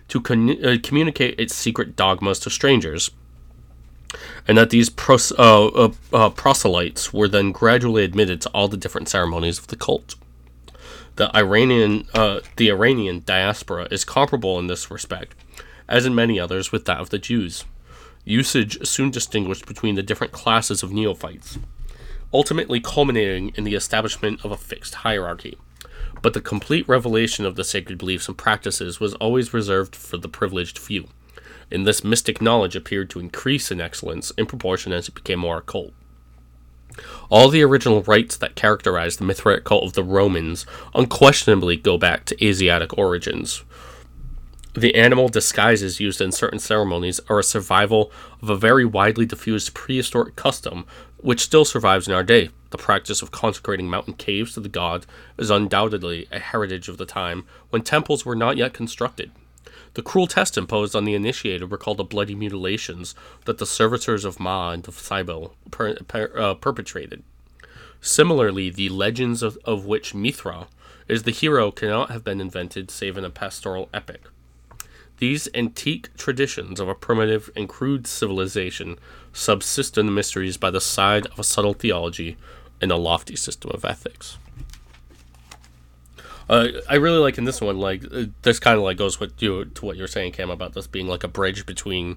to 0.08 0.20
con- 0.20 0.62
uh, 0.62 0.76
communicate 0.82 1.40
its 1.40 1.54
secret 1.54 1.96
dogmas 1.96 2.38
to 2.40 2.50
strangers, 2.50 3.10
and 4.46 4.56
that 4.56 4.70
these 4.70 4.90
pros- 4.90 5.32
uh, 5.32 5.66
uh, 5.66 5.92
uh, 6.12 6.30
proselytes 6.30 7.12
were 7.12 7.28
then 7.28 7.52
gradually 7.52 8.04
admitted 8.04 8.40
to 8.40 8.48
all 8.50 8.68
the 8.68 8.76
different 8.76 9.08
ceremonies 9.08 9.58
of 9.58 9.66
the 9.66 9.76
cult. 9.76 10.14
The 11.16 11.34
Iranian, 11.36 12.06
uh, 12.14 12.40
the 12.56 12.70
Iranian 12.70 13.22
diaspora 13.26 13.88
is 13.90 14.04
comparable 14.04 14.58
in 14.58 14.68
this 14.68 14.90
respect, 14.90 15.34
as 15.88 16.06
in 16.06 16.14
many 16.14 16.38
others, 16.38 16.70
with 16.70 16.84
that 16.86 17.00
of 17.00 17.10
the 17.10 17.18
Jews. 17.18 17.64
Usage 18.24 18.86
soon 18.86 19.10
distinguished 19.10 19.66
between 19.66 19.94
the 19.94 20.02
different 20.02 20.32
classes 20.32 20.82
of 20.82 20.92
neophytes, 20.92 21.58
ultimately 22.32 22.80
culminating 22.80 23.52
in 23.56 23.64
the 23.64 23.74
establishment 23.74 24.44
of 24.44 24.52
a 24.52 24.56
fixed 24.56 24.96
hierarchy. 24.96 25.58
But 26.22 26.34
the 26.34 26.40
complete 26.40 26.88
revelation 26.88 27.44
of 27.44 27.56
the 27.56 27.64
sacred 27.64 27.98
beliefs 27.98 28.28
and 28.28 28.36
practices 28.36 29.00
was 29.00 29.14
always 29.14 29.54
reserved 29.54 29.94
for 29.96 30.18
the 30.18 30.28
privileged 30.28 30.78
few 30.78 31.08
and 31.70 31.86
this 31.86 32.04
mystic 32.04 32.40
knowledge 32.40 32.76
appeared 32.76 33.10
to 33.10 33.20
increase 33.20 33.70
in 33.70 33.80
excellence 33.80 34.30
in 34.32 34.46
proportion 34.46 34.92
as 34.92 35.08
it 35.08 35.14
became 35.14 35.40
more 35.40 35.58
occult. 35.58 35.92
All 37.30 37.48
the 37.48 37.62
original 37.62 38.02
rites 38.02 38.36
that 38.36 38.56
characterized 38.56 39.20
the 39.20 39.24
Mithric 39.24 39.64
cult 39.64 39.84
of 39.84 39.92
the 39.92 40.02
Romans 40.02 40.66
unquestionably 40.94 41.76
go 41.76 41.98
back 41.98 42.24
to 42.26 42.44
Asiatic 42.44 42.96
origins. 42.96 43.62
The 44.74 44.94
animal 44.94 45.28
disguises 45.28 46.00
used 46.00 46.20
in 46.20 46.30
certain 46.32 46.58
ceremonies 46.58 47.20
are 47.28 47.40
a 47.40 47.44
survival 47.44 48.12
of 48.42 48.50
a 48.50 48.56
very 48.56 48.84
widely 48.84 49.26
diffused 49.26 49.74
prehistoric 49.74 50.36
custom 50.36 50.86
which 51.16 51.40
still 51.40 51.64
survives 51.64 52.06
in 52.06 52.14
our 52.14 52.22
day. 52.22 52.50
The 52.70 52.78
practice 52.78 53.22
of 53.22 53.30
consecrating 53.30 53.88
mountain 53.88 54.14
caves 54.14 54.54
to 54.54 54.60
the 54.60 54.68
god 54.68 55.06
is 55.36 55.50
undoubtedly 55.50 56.28
a 56.30 56.38
heritage 56.38 56.88
of 56.88 56.96
the 56.96 57.06
time 57.06 57.44
when 57.70 57.82
temples 57.82 58.24
were 58.24 58.36
not 58.36 58.56
yet 58.56 58.72
constructed. 58.72 59.32
The 59.98 60.04
cruel 60.04 60.28
test 60.28 60.56
imposed 60.56 60.94
on 60.94 61.06
the 61.06 61.16
initiated 61.16 61.72
were 61.72 61.76
called 61.76 61.96
the 61.96 62.04
bloody 62.04 62.36
mutilations 62.36 63.16
that 63.46 63.58
the 63.58 63.66
servitors 63.66 64.24
of 64.24 64.38
Ma 64.38 64.70
and 64.70 64.86
of 64.86 64.96
Cybele 64.96 65.56
per, 65.72 65.96
per, 65.96 66.30
uh, 66.38 66.54
perpetrated. 66.54 67.24
Similarly, 68.00 68.70
the 68.70 68.90
legends 68.90 69.42
of, 69.42 69.58
of 69.64 69.86
which 69.86 70.14
Mithra 70.14 70.68
is 71.08 71.24
the 71.24 71.32
hero 71.32 71.72
cannot 71.72 72.12
have 72.12 72.22
been 72.22 72.40
invented 72.40 72.92
save 72.92 73.18
in 73.18 73.24
a 73.24 73.28
pastoral 73.28 73.88
epic. 73.92 74.22
These 75.16 75.48
antique 75.52 76.16
traditions 76.16 76.78
of 76.78 76.88
a 76.88 76.94
primitive 76.94 77.50
and 77.56 77.68
crude 77.68 78.06
civilization 78.06 79.00
subsist 79.32 79.98
in 79.98 80.06
the 80.06 80.12
mysteries 80.12 80.56
by 80.56 80.70
the 80.70 80.80
side 80.80 81.26
of 81.26 81.40
a 81.40 81.42
subtle 81.42 81.74
theology 81.74 82.36
and 82.80 82.92
a 82.92 82.96
lofty 82.96 83.34
system 83.34 83.72
of 83.74 83.84
ethics. 83.84 84.38
Uh, 86.48 86.68
I 86.88 86.94
really 86.94 87.18
like 87.18 87.36
in 87.38 87.44
this 87.44 87.60
one, 87.60 87.78
like 87.78 88.04
uh, 88.12 88.24
this 88.42 88.58
kind 88.58 88.76
of 88.78 88.82
like 88.82 88.96
goes 88.96 89.20
with 89.20 89.40
you 89.42 89.66
to 89.66 89.84
what 89.84 89.96
you're 89.96 90.06
saying, 90.08 90.32
Cam, 90.32 90.50
about 90.50 90.72
this 90.72 90.86
being 90.86 91.06
like 91.06 91.22
a 91.24 91.28
bridge 91.28 91.66
between 91.66 92.16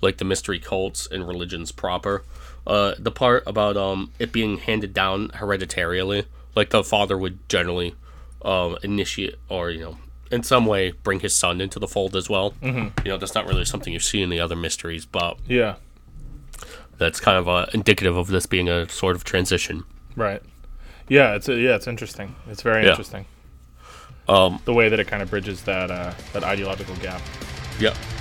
like 0.00 0.16
the 0.18 0.24
mystery 0.24 0.58
cults 0.58 1.06
and 1.10 1.26
religions 1.28 1.72
proper. 1.72 2.22
Uh, 2.66 2.94
the 2.98 3.10
part 3.10 3.42
about 3.46 3.76
um 3.76 4.12
it 4.18 4.32
being 4.32 4.58
handed 4.58 4.92
down 4.94 5.28
hereditarily, 5.34 6.24
like 6.54 6.70
the 6.70 6.82
father 6.82 7.16
would 7.18 7.46
generally 7.48 7.94
um 8.42 8.76
initiate 8.82 9.34
or 9.48 9.70
you 9.70 9.80
know 9.80 9.98
in 10.30 10.42
some 10.42 10.66
way 10.66 10.90
bring 10.90 11.20
his 11.20 11.34
son 11.36 11.60
into 11.60 11.78
the 11.78 11.86
fold 11.86 12.16
as 12.16 12.28
well. 12.28 12.52
Mm-hmm. 12.62 13.06
You 13.06 13.12
know, 13.12 13.18
that's 13.18 13.34
not 13.34 13.46
really 13.46 13.64
something 13.64 13.92
you 13.92 14.00
see 14.00 14.22
in 14.22 14.30
the 14.30 14.40
other 14.40 14.56
mysteries, 14.56 15.06
but 15.06 15.38
Yeah. 15.46 15.76
that's 16.98 17.20
kind 17.20 17.36
of 17.38 17.48
uh, 17.48 17.66
indicative 17.74 18.16
of 18.16 18.28
this 18.28 18.46
being 18.46 18.68
a 18.68 18.88
sort 18.88 19.16
of 19.16 19.22
transition. 19.24 19.84
Right. 20.16 20.42
Yeah, 21.08 21.34
it's 21.36 21.46
yeah, 21.48 21.76
it's 21.76 21.86
interesting. 21.86 22.34
It's 22.50 22.62
very 22.62 22.82
Yeah. 22.84 22.90
interesting. 22.90 23.26
Um, 24.28 24.60
The 24.64 24.72
way 24.74 24.88
that 24.88 24.98
it 24.98 25.06
kind 25.06 25.22
of 25.22 25.30
bridges 25.30 25.62
that 25.62 25.90
uh, 25.90 26.12
that 26.32 26.44
ideological 26.44 26.94
gap. 26.96 27.20
Yep. 27.78 27.94
Uh, 27.94 28.15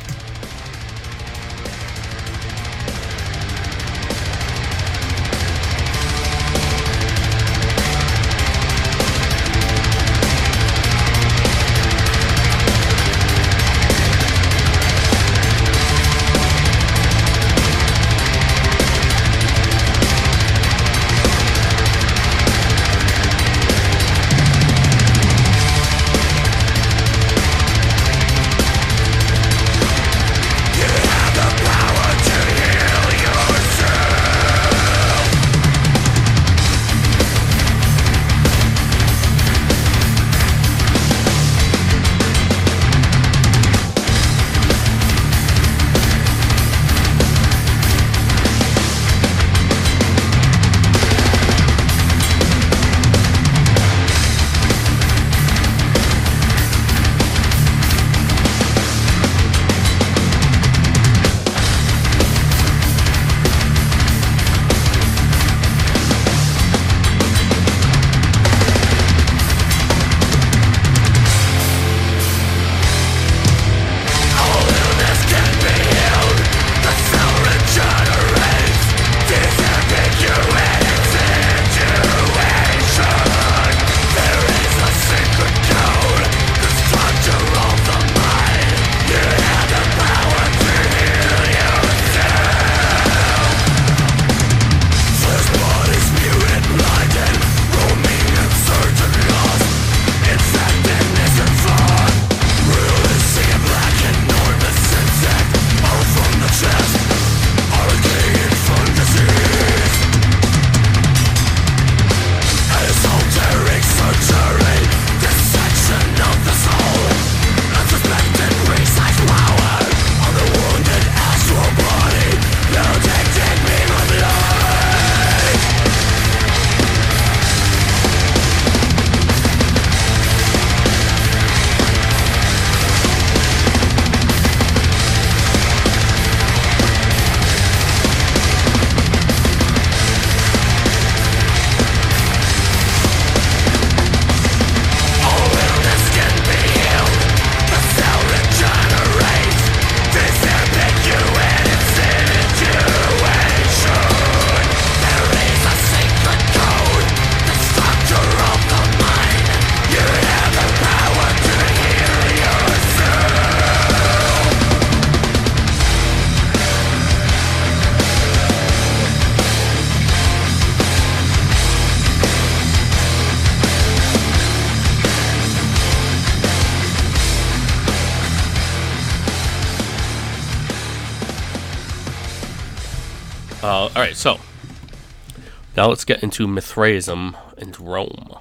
now 185.86 185.90
let's 185.90 186.04
get 186.04 186.24
into 186.24 186.48
Mithraism 186.48 187.38
and 187.60 187.80
Rome. 187.80 188.40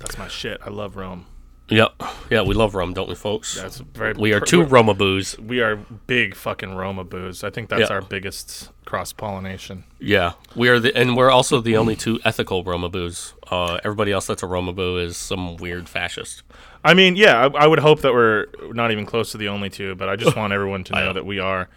That's 0.00 0.18
my 0.18 0.26
shit. 0.26 0.60
I 0.66 0.70
love 0.70 0.96
Rome. 0.96 1.26
Yep, 1.68 2.02
yeah, 2.30 2.42
we 2.42 2.52
love 2.54 2.74
Rome, 2.74 2.92
don't 2.92 3.08
we, 3.08 3.14
folks? 3.14 3.54
That's 3.54 3.78
very. 3.78 4.14
we 4.14 4.32
are 4.32 4.40
two 4.40 4.64
Roma 4.64 4.92
boos. 4.92 5.38
We 5.38 5.60
are 5.60 5.76
big 5.76 6.34
fucking 6.34 6.74
Roma 6.74 7.04
boos. 7.04 7.44
I 7.44 7.50
think 7.50 7.68
that's 7.68 7.88
Yeah. 7.88 7.94
our 7.94 8.02
biggest 8.02 8.70
cross 8.84 9.12
pollination. 9.12 9.84
Yeah, 10.00 10.32
we 10.56 10.68
are 10.68 10.80
the, 10.80 10.94
and 10.96 11.16
we're 11.16 11.30
also 11.30 11.60
the 11.60 11.76
only 11.76 11.94
two 11.94 12.18
ethical 12.24 12.64
Roma 12.64 12.88
boos. 12.88 13.34
Uh, 13.48 13.78
everybody 13.84 14.10
else 14.10 14.26
that's 14.26 14.42
a 14.42 14.46
Roma 14.48 14.72
boo 14.72 14.98
is 14.98 15.16
some 15.16 15.56
weird 15.56 15.88
fascist. 15.88 16.42
I 16.84 16.92
mean, 16.94 17.14
yeah, 17.14 17.46
I, 17.54 17.62
I 17.64 17.66
would 17.68 17.78
hope 17.78 18.00
that 18.00 18.12
we're 18.12 18.46
not 18.72 18.90
even 18.90 19.06
close 19.06 19.30
to 19.30 19.38
the 19.38 19.48
only 19.48 19.70
two, 19.70 19.94
but 19.94 20.08
I 20.08 20.16
just 20.16 20.36
want 20.40 20.52
everyone 20.52 20.82
to 20.84 20.92
know 20.94 21.06
know. 21.06 21.12
that 21.12 21.24
we 21.24 21.38
are. 21.38 21.68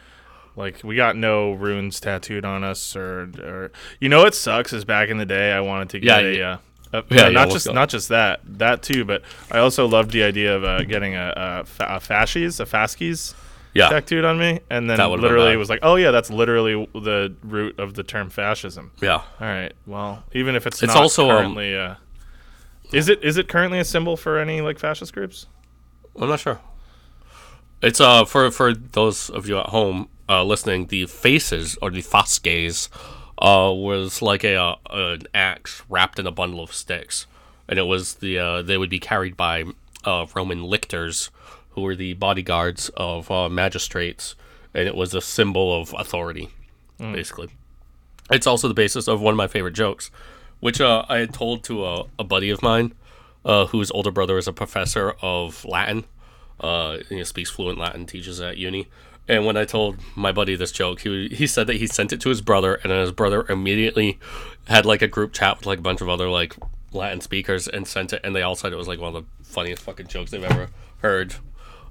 Like, 0.56 0.84
we 0.84 0.96
got 0.96 1.16
no 1.18 1.52
runes 1.52 2.00
tattooed 2.00 2.46
on 2.46 2.64
us, 2.64 2.96
or, 2.96 3.30
or 3.44 3.72
you 4.00 4.08
know, 4.10 4.24
what 4.24 4.34
sucks 4.36 4.72
is 4.74 4.86
back 4.86 5.10
in 5.10 5.18
the 5.18 5.26
day, 5.26 5.52
I 5.52 5.60
wanted 5.60 5.90
to 5.90 6.00
Yeah, 6.02 6.22
get 6.22 6.26
a, 6.26 6.38
yeah. 6.38 6.58
uh, 6.94 7.02
a 7.02 7.04
Yeah, 7.10 7.24
no, 7.24 7.30
yeah, 7.30 7.32
not 7.32 7.50
just 7.50 7.74
not 7.74 7.90
just 7.90 8.10
that, 8.10 8.40
that 8.58 8.82
too, 8.82 9.04
but 9.06 9.22
I 9.52 9.60
also 9.60 9.86
loved 9.88 10.12
the 10.12 10.24
idea 10.24 10.56
of 10.56 10.64
uh, 10.64 10.84
getting 10.84 11.16
a, 11.16 11.34
a, 11.36 11.60
a 11.98 12.00
fascies, 12.00 12.60
a 12.60 12.66
fascies 12.66 13.34
Yeah, 13.74 13.90
tattooed 13.90 14.24
on 14.24 14.40
me, 14.40 14.62
and 14.70 14.90
then 14.90 15.00
literally 15.20 15.58
was 15.58 15.70
like, 15.70 15.80
oh 15.84 15.96
yeah, 15.96 16.12
that's 16.12 16.30
literally 16.30 16.88
the 16.94 17.36
root 17.44 17.78
of 17.80 17.96
the 17.96 18.04
term 18.04 18.30
fascism. 18.30 18.92
yeah. 19.02 19.22
All 19.42 19.48
right. 19.48 19.74
Well, 19.86 20.24
even 20.34 20.56
if 20.56 20.66
it's 20.66 20.82
It's 20.82 20.88
not 20.88 20.96
also, 20.96 21.30
um, 21.30 21.38
currently, 21.38 21.76
uh, 21.76 21.96
is 22.92 23.10
it 23.10 23.24
is 23.24 23.38
it 23.38 23.48
currently 23.48 23.80
a 23.80 23.86
symbol 23.86 24.16
for 24.18 24.38
any 24.38 24.62
like 24.62 24.80
fascist 24.80 25.14
groups? 25.14 25.48
I'm 26.20 26.30
not 26.30 26.40
sure. 26.40 26.60
It's 27.82 28.00
uh 28.02 28.26
for 28.26 28.50
for 28.52 28.74
those 28.74 29.30
of 29.30 29.48
you 29.48 29.60
at 29.60 29.68
home 29.68 30.08
uh, 30.30 30.44
listening, 30.44 30.88
the 30.88 31.06
faces 31.06 31.78
or 31.82 31.90
the 31.92 32.02
fasces 32.02 32.90
uh 33.38 33.70
was 33.74 34.22
like 34.22 34.46
a 34.46 34.56
uh, 34.56 34.76
an 34.92 35.24
axe 35.34 35.84
wrapped 35.90 36.20
in 36.20 36.26
a 36.26 36.32
bundle 36.32 36.62
of 36.62 36.74
sticks, 36.74 37.28
and 37.68 37.78
it 37.78 37.84
was 37.84 38.16
the 38.16 38.40
uh, 38.40 38.62
they 38.62 38.78
would 38.78 38.90
be 38.90 39.00
carried 39.00 39.36
by 39.36 39.66
uh, 40.06 40.26
Roman 40.34 40.64
lictors, 40.64 41.30
who 41.72 41.82
were 41.82 41.96
the 41.96 42.14
bodyguards 42.14 42.90
of 42.96 43.30
uh, 43.30 43.50
magistrates, 43.50 44.36
and 44.74 44.88
it 44.88 44.96
was 44.96 45.14
a 45.14 45.22
symbol 45.22 45.80
of 45.80 45.94
authority, 45.98 46.50
basically. 46.98 47.50
It's 48.32 48.48
also 48.48 48.68
the 48.68 48.74
basis 48.74 49.08
of 49.08 49.22
one 49.22 49.34
of 49.34 49.38
my 49.38 49.48
favorite 49.48 49.74
jokes, 49.74 50.10
which 50.60 50.82
uh, 50.82 51.06
I 51.10 51.18
had 51.18 51.34
told 51.34 51.64
to 51.66 51.86
a, 51.86 52.06
a 52.18 52.24
buddy 52.24 52.50
of 52.50 52.62
mine, 52.62 52.94
uh, 53.44 53.68
whose 53.68 53.92
older 53.92 54.12
brother 54.12 54.38
is 54.38 54.48
a 54.48 54.54
professor 54.54 55.14
of 55.22 55.64
Latin. 55.66 56.06
Uh, 56.60 57.00
he 57.10 57.24
speaks 57.26 57.50
fluent 57.50 57.78
Latin, 57.78 58.06
teaches 58.06 58.40
at 58.40 58.58
uni. 58.58 58.88
And 59.28 59.46
when 59.46 59.58
I 59.58 59.66
told 59.66 59.98
my 60.16 60.32
buddy 60.32 60.56
this 60.56 60.72
joke, 60.72 61.02
he 61.02 61.30
he 61.30 61.48
said 61.48 61.66
that 61.68 61.78
he 61.78 61.88
sent 61.88 62.14
it 62.14 62.22
to 62.22 62.30
his 62.30 62.42
brother, 62.42 62.76
and 62.76 62.92
then 62.92 63.00
his 63.00 63.12
brother 63.12 63.46
immediately 63.50 64.20
had 64.68 64.86
like 64.86 65.02
a 65.02 65.08
group 65.08 65.34
chat 65.34 65.58
with 65.58 65.66
like 65.66 65.80
a 65.80 65.82
bunch 65.82 66.02
of 66.02 66.10
other 66.10 66.30
like 66.30 66.56
Latin 66.92 67.22
speakers 67.22 67.68
and 67.68 67.88
sent 67.88 68.14
it, 68.14 68.22
and 68.24 68.36
they 68.36 68.44
all 68.44 68.56
said 68.56 68.72
it 68.72 68.76
was 68.76 68.88
like 68.88 69.00
one 69.00 69.16
of 69.16 69.24
the 69.26 69.46
funniest 69.46 69.82
fucking 69.82 70.08
jokes 70.08 70.30
they've 70.32 70.44
ever 70.44 70.70
heard. 71.00 71.36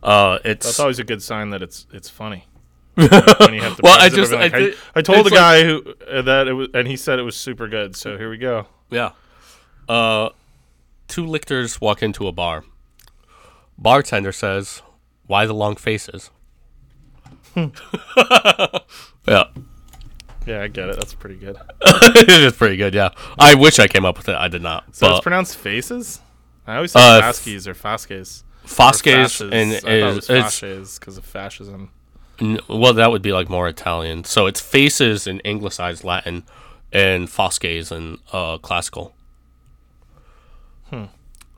Uh, 0.02 0.38
it's 0.44 0.66
That's 0.66 0.80
always 0.80 0.98
a 0.98 1.04
good 1.04 1.22
sign 1.22 1.50
that 1.50 1.62
it's 1.62 1.86
it's 1.92 2.08
funny. 2.08 2.46
you 2.96 3.08
Well, 3.10 3.98
I 4.00 4.08
just- 4.08 4.30
like, 4.32 4.54
I 4.54 4.56
I, 4.56 4.60
did- 4.60 4.74
I 4.94 5.02
told 5.02 5.26
the 5.26 5.30
guy 5.30 5.64
who 5.64 5.94
uh, 6.08 6.22
that 6.22 6.46
it 6.46 6.52
was, 6.52 6.68
and 6.72 6.86
he 6.86 6.96
said 6.96 7.18
it 7.18 7.22
was 7.22 7.36
super 7.36 7.66
good. 7.66 7.96
So 7.96 8.16
here 8.16 8.30
we 8.30 8.38
go. 8.38 8.68
Yeah. 8.90 9.10
Uh, 9.88 10.28
two 11.08 11.26
lictors 11.26 11.80
walk 11.80 12.00
into 12.02 12.28
a 12.28 12.32
bar. 12.32 12.64
Bartender 13.76 14.30
says, 14.30 14.82
"Why 15.26 15.46
the 15.46 15.54
long 15.54 15.74
faces?" 15.74 16.30
yeah, 17.56 19.44
Yeah, 20.46 20.62
I 20.62 20.68
get 20.68 20.88
it. 20.88 20.96
That's 20.96 21.14
pretty 21.14 21.36
good. 21.36 21.56
it's 21.82 22.56
pretty 22.56 22.76
good. 22.76 22.94
Yeah, 22.94 23.10
I 23.38 23.54
wish 23.54 23.78
I 23.78 23.86
came 23.86 24.04
up 24.04 24.16
with 24.18 24.28
it. 24.28 24.34
I 24.36 24.48
did 24.48 24.62
not. 24.62 24.94
So 24.94 25.06
but 25.08 25.12
it's 25.16 25.22
pronounced 25.22 25.56
faces. 25.56 26.20
I 26.66 26.76
always 26.76 26.92
say 26.92 27.00
Uh, 27.00 27.20
fasces 27.20 27.68
or 27.68 27.74
fasces. 27.74 28.44
or 28.64 28.68
Fasces 28.68 29.02
fasces. 29.02 29.50
and 29.52 29.72
I 29.72 29.94
it 29.96 30.02
is 30.04 30.16
it's 30.18 30.26
fasces 30.28 30.98
because 30.98 31.16
of 31.18 31.24
fascism. 31.24 31.90
n- 32.40 32.60
well, 32.68 32.94
that 32.94 33.10
would 33.10 33.22
be 33.22 33.32
like 33.32 33.48
more 33.48 33.68
Italian. 33.68 34.24
So 34.24 34.46
it's 34.46 34.60
faces 34.60 35.26
in 35.26 35.40
anglicized 35.44 36.02
Latin, 36.04 36.44
and 36.92 37.28
Fosques 37.30 37.90
in 37.92 38.18
uh, 38.32 38.58
classical. 38.58 39.14
Um, 40.92 41.08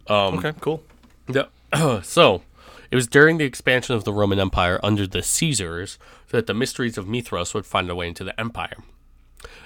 Okay, 0.09 0.53
cool. 0.61 0.83
Yeah. 1.29 1.47
so, 2.03 2.43
it 2.91 2.97
was 2.97 3.07
during 3.07 3.39
the 3.39 3.45
expansion 3.45 3.95
of 3.95 4.05
the 4.05 4.13
Roman 4.13 4.39
Empire 4.39 4.81
under 4.83 5.07
the 5.07 5.23
Caesars 5.23 5.99
that 6.31 6.47
the 6.47 6.55
mysteries 6.55 6.99
of 6.99 7.09
Mithras 7.09 7.55
would 7.55 7.67
find 7.67 7.89
their 7.89 7.95
way 7.95 8.09
into 8.09 8.25
the 8.25 8.39
empire. 8.39 8.77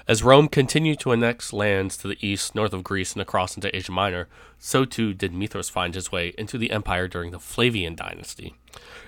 As 0.07 0.23
Rome 0.23 0.47
continued 0.47 0.99
to 0.99 1.11
annex 1.11 1.53
lands 1.53 1.95
to 1.97 2.07
the 2.07 2.17
east, 2.25 2.55
north 2.55 2.73
of 2.73 2.83
Greece, 2.83 3.13
and 3.13 3.21
across 3.21 3.55
into 3.55 3.75
Asia 3.75 3.91
Minor, 3.91 4.27
so 4.59 4.85
too 4.85 5.13
did 5.13 5.33
Mithras 5.33 5.69
find 5.69 5.95
his 5.95 6.11
way 6.11 6.33
into 6.37 6.57
the 6.57 6.71
empire 6.71 7.07
during 7.07 7.31
the 7.31 7.39
Flavian 7.39 7.95
dynasty, 7.95 8.55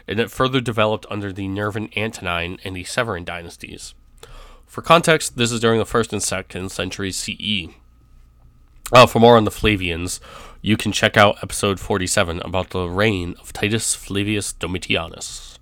and 0.08 0.20
it 0.20 0.32
further 0.32 0.62
developed 0.62 1.06
under 1.10 1.34
the 1.34 1.48
Nervan 1.48 1.96
Antonine 1.98 2.60
and 2.64 2.76
the 2.76 2.84
Severan 2.84 3.24
dynasties. 3.24 3.94
For 4.66 4.82
context, 4.82 5.38
this 5.38 5.52
is 5.52 5.60
during 5.60 5.80
the 5.80 5.86
first 5.86 6.14
and 6.14 6.24
second 6.24 6.72
centuries 6.72 7.18
CE. 7.18 7.70
Uh, 8.92 9.06
for 9.06 9.20
more 9.20 9.38
on 9.38 9.44
the 9.44 9.52
Flavians, 9.52 10.20
you 10.64 10.78
can 10.78 10.94
check 10.94 11.18
out 11.18 11.38
episode 11.44 11.78
47 11.78 12.40
about 12.40 12.70
the 12.70 12.88
reign 12.88 13.36
of 13.42 13.52
Titus 13.52 13.94
Flavius 13.94 14.54
Domitianus. 14.54 15.60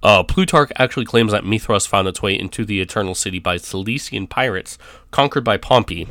Uh, 0.00 0.22
Plutarch 0.22 0.70
actually 0.76 1.04
claims 1.04 1.32
that 1.32 1.44
Mithras 1.44 1.86
found 1.86 2.06
its 2.06 2.22
way 2.22 2.38
into 2.38 2.64
the 2.64 2.80
Eternal 2.80 3.16
City 3.16 3.40
by 3.40 3.56
Cilician 3.56 4.28
pirates 4.28 4.78
conquered 5.10 5.42
by 5.42 5.56
Pompey, 5.56 6.06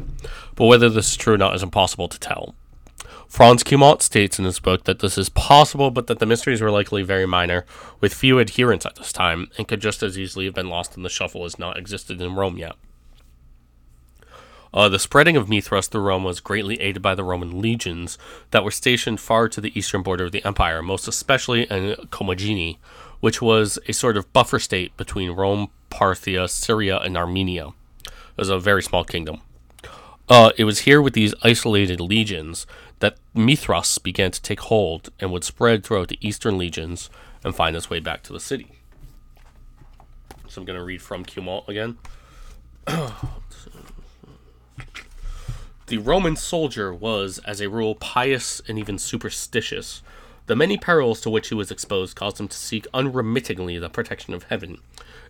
but 0.56 0.66
whether 0.66 0.90
this 0.90 1.12
is 1.12 1.16
true 1.16 1.36
or 1.36 1.38
not 1.38 1.56
is 1.56 1.64
impossible 1.64 2.10
to 2.10 2.20
tell. 2.20 2.54
Franz 3.30 3.64
Cumont 3.64 4.02
states 4.02 4.38
in 4.38 4.44
his 4.44 4.60
book 4.60 4.84
that 4.84 5.00
this 5.00 5.18
is 5.18 5.30
possible, 5.30 5.90
but 5.90 6.08
that 6.08 6.20
the 6.20 6.26
mysteries 6.26 6.62
were 6.62 6.70
likely 6.70 7.04
very 7.04 7.26
minor, 7.26 7.66
with 8.02 8.14
few 8.14 8.42
adherents 8.42 8.86
at 8.86 8.96
this 8.96 9.14
time, 9.14 9.50
and 9.58 9.70
could 9.70 9.80
just 9.80 10.04
as 10.04 10.20
easily 10.20 10.46
have 10.46 10.54
been 10.54 10.68
lost 10.68 10.98
in 10.98 11.04
the 11.04 11.10
shuffle 11.10 11.46
as 11.46 11.58
not 11.58 11.78
existed 11.78 12.22
in 12.22 12.36
Rome 12.36 12.58
yet. 12.58 12.76
Uh, 14.74 14.88
the 14.88 15.00
spreading 15.00 15.36
of 15.36 15.50
Mithras 15.50 15.88
through 15.88 16.02
Rome 16.02 16.24
was 16.24 16.40
greatly 16.40 16.80
aided 16.80 17.02
by 17.02 17.14
the 17.14 17.24
Roman 17.24 17.62
legions 17.62 18.18
that 18.52 18.64
were 18.64 18.72
stationed 18.72 19.20
far 19.20 19.50
to 19.50 19.60
the 19.60 19.78
eastern 19.78 20.02
border 20.02 20.26
of 20.26 20.32
the 20.32 20.46
empire, 20.46 20.82
most 20.82 21.08
especially 21.08 21.64
in 21.64 21.96
Commagene, 22.10 22.78
which 23.20 23.42
was 23.42 23.78
a 23.88 23.94
sort 23.94 24.16
of 24.16 24.32
buffer 24.32 24.60
state 24.60 24.96
between 24.96 25.32
Rome, 25.32 25.70
Parthia, 25.90 26.50
Syria, 26.50 27.00
and 27.00 27.18
Armenia. 27.18 27.70
It 28.06 28.38
was 28.38 28.50
a 28.50 28.60
very 28.60 28.82
small 28.82 29.04
kingdom. 29.04 29.42
Uh, 30.30 30.52
it 30.58 30.64
was 30.64 30.80
here 30.80 31.02
with 31.02 31.14
these 31.14 31.34
isolated 31.44 32.00
legions 32.00 32.66
that 33.00 33.18
Mithras 33.34 33.98
began 33.98 34.32
to 34.32 34.42
take 34.42 34.62
hold 34.62 35.10
and 35.20 35.32
would 35.32 35.44
spread 35.44 35.84
throughout 35.84 36.08
the 36.08 36.20
eastern 36.22 36.58
legions 36.58 37.10
and 37.44 37.54
find 37.54 37.76
its 37.76 37.90
way 37.90 38.00
back 38.00 38.24
to 38.24 38.32
the 38.32 38.40
city. 38.40 38.72
So 40.48 40.62
I'm 40.62 40.66
going 40.66 40.80
to 40.80 40.86
read 40.86 41.02
from 41.02 41.26
Cumont 41.26 41.68
again. 41.68 41.98
The 45.92 45.98
Roman 45.98 46.38
soldier 46.38 46.94
was, 46.94 47.38
as 47.40 47.60
a 47.60 47.68
rule, 47.68 47.96
pious 47.96 48.62
and 48.66 48.80
even 48.80 48.98
superstitious. 48.98 50.02
The 50.46 50.56
many 50.56 50.78
perils 50.78 51.20
to 51.20 51.30
which 51.30 51.50
he 51.50 51.54
was 51.54 51.70
exposed 51.70 52.16
caused 52.16 52.40
him 52.40 52.48
to 52.48 52.56
seek 52.56 52.88
unremittingly 52.94 53.78
the 53.78 53.90
protection 53.90 54.34
of 54.34 54.44
heaven, 54.44 54.78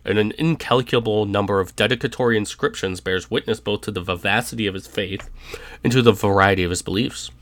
and 0.04 0.20
an 0.20 0.32
incalculable 0.38 1.26
number 1.26 1.58
of 1.58 1.74
dedicatory 1.74 2.36
inscriptions 2.36 3.00
bears 3.00 3.28
witness 3.28 3.58
both 3.58 3.80
to 3.80 3.90
the 3.90 4.02
vivacity 4.02 4.68
of 4.68 4.74
his 4.74 4.86
faith 4.86 5.28
and 5.82 5.92
to 5.92 6.00
the 6.00 6.12
variety 6.12 6.62
of 6.62 6.70
his 6.70 6.82
beliefs. 6.82 7.32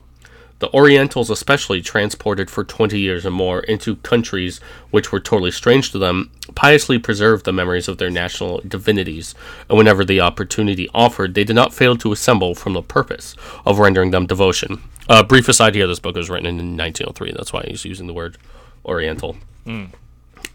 The 0.60 0.72
Orientals, 0.74 1.30
especially, 1.30 1.80
transported 1.80 2.50
for 2.50 2.64
20 2.64 2.98
years 2.98 3.26
or 3.26 3.30
more 3.30 3.60
into 3.60 3.96
countries 3.96 4.60
which 4.90 5.10
were 5.10 5.18
totally 5.18 5.50
strange 5.50 5.90
to 5.90 5.98
them, 5.98 6.30
piously 6.54 6.98
preserved 6.98 7.44
the 7.44 7.52
memories 7.52 7.88
of 7.88 7.98
their 7.98 8.10
national 8.10 8.60
divinities, 8.66 9.34
and 9.68 9.78
whenever 9.78 10.04
the 10.04 10.20
opportunity 10.20 10.88
offered, 10.94 11.34
they 11.34 11.44
did 11.44 11.56
not 11.56 11.72
fail 11.74 11.96
to 11.96 12.12
assemble 12.12 12.54
from 12.54 12.74
the 12.74 12.82
purpose 12.82 13.34
of 13.64 13.78
rendering 13.78 14.10
them 14.10 14.26
devotion. 14.26 14.82
Uh, 15.08 15.22
brief 15.22 15.48
aside 15.48 15.74
here, 15.74 15.86
this 15.86 15.98
book 15.98 16.14
was 16.14 16.30
written 16.30 16.46
in 16.46 16.76
1903, 16.76 17.32
that's 17.32 17.52
why 17.52 17.64
he's 17.66 17.84
using 17.84 18.06
the 18.06 18.14
word 18.14 18.36
Oriental. 18.84 19.36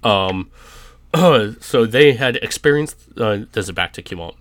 Um, 0.03 0.51
so 1.59 1.85
they 1.85 2.13
had 2.13 2.35
experienced, 2.37 2.97
uh, 3.17 3.39
this 3.53 3.65
is 3.65 3.71
back 3.71 3.93
to 3.93 4.03
Cumont. 4.03 4.35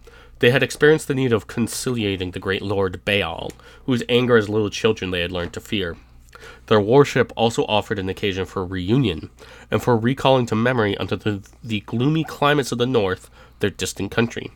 They 0.44 0.50
had 0.50 0.62
experienced 0.62 1.08
the 1.08 1.14
need 1.14 1.32
of 1.32 1.46
conciliating 1.46 2.32
the 2.32 2.38
great 2.38 2.60
lord 2.60 3.02
Baal, 3.06 3.50
whose 3.86 4.02
anger 4.10 4.36
as 4.36 4.46
little 4.46 4.68
children 4.68 5.10
they 5.10 5.22
had 5.22 5.32
learned 5.32 5.54
to 5.54 5.60
fear. 5.60 5.96
Their 6.66 6.82
worship 6.82 7.32
also 7.34 7.64
offered 7.64 7.98
an 7.98 8.10
occasion 8.10 8.44
for 8.44 8.62
reunion, 8.62 9.30
and 9.70 9.82
for 9.82 9.96
recalling 9.96 10.44
to 10.48 10.54
memory 10.54 10.98
unto 10.98 11.16
the, 11.16 11.42
the 11.62 11.80
gloomy 11.80 12.24
climates 12.24 12.72
of 12.72 12.76
the 12.76 12.84
north 12.84 13.30
their 13.60 13.70
distant 13.70 14.10
country. 14.10 14.52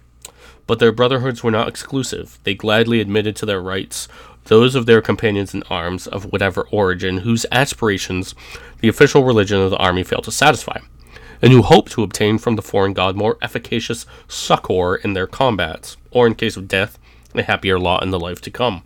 But 0.66 0.78
their 0.78 0.92
brotherhoods 0.92 1.42
were 1.42 1.50
not 1.50 1.68
exclusive. 1.68 2.38
They 2.44 2.52
gladly 2.52 3.00
admitted 3.00 3.34
to 3.36 3.46
their 3.46 3.62
rights 3.62 4.08
those 4.44 4.74
of 4.74 4.84
their 4.84 5.00
companions 5.00 5.54
in 5.54 5.62
arms 5.70 6.06
of 6.06 6.30
whatever 6.30 6.68
origin 6.70 7.20
whose 7.20 7.46
aspirations 7.50 8.34
the 8.80 8.88
official 8.88 9.24
religion 9.24 9.58
of 9.58 9.70
the 9.70 9.78
army 9.78 10.02
failed 10.02 10.24
to 10.24 10.32
satisfy. 10.32 10.80
And 11.40 11.52
who 11.52 11.62
hope 11.62 11.88
to 11.90 12.02
obtain 12.02 12.38
from 12.38 12.56
the 12.56 12.62
foreign 12.62 12.92
god 12.92 13.16
more 13.16 13.38
efficacious 13.40 14.06
succor 14.26 14.96
in 14.96 15.12
their 15.12 15.26
combats, 15.26 15.96
or 16.10 16.26
in 16.26 16.34
case 16.34 16.56
of 16.56 16.68
death, 16.68 16.98
a 17.34 17.42
happier 17.42 17.78
lot 17.78 18.02
in 18.02 18.10
the 18.10 18.20
life 18.20 18.40
to 18.42 18.50
come. 18.50 18.82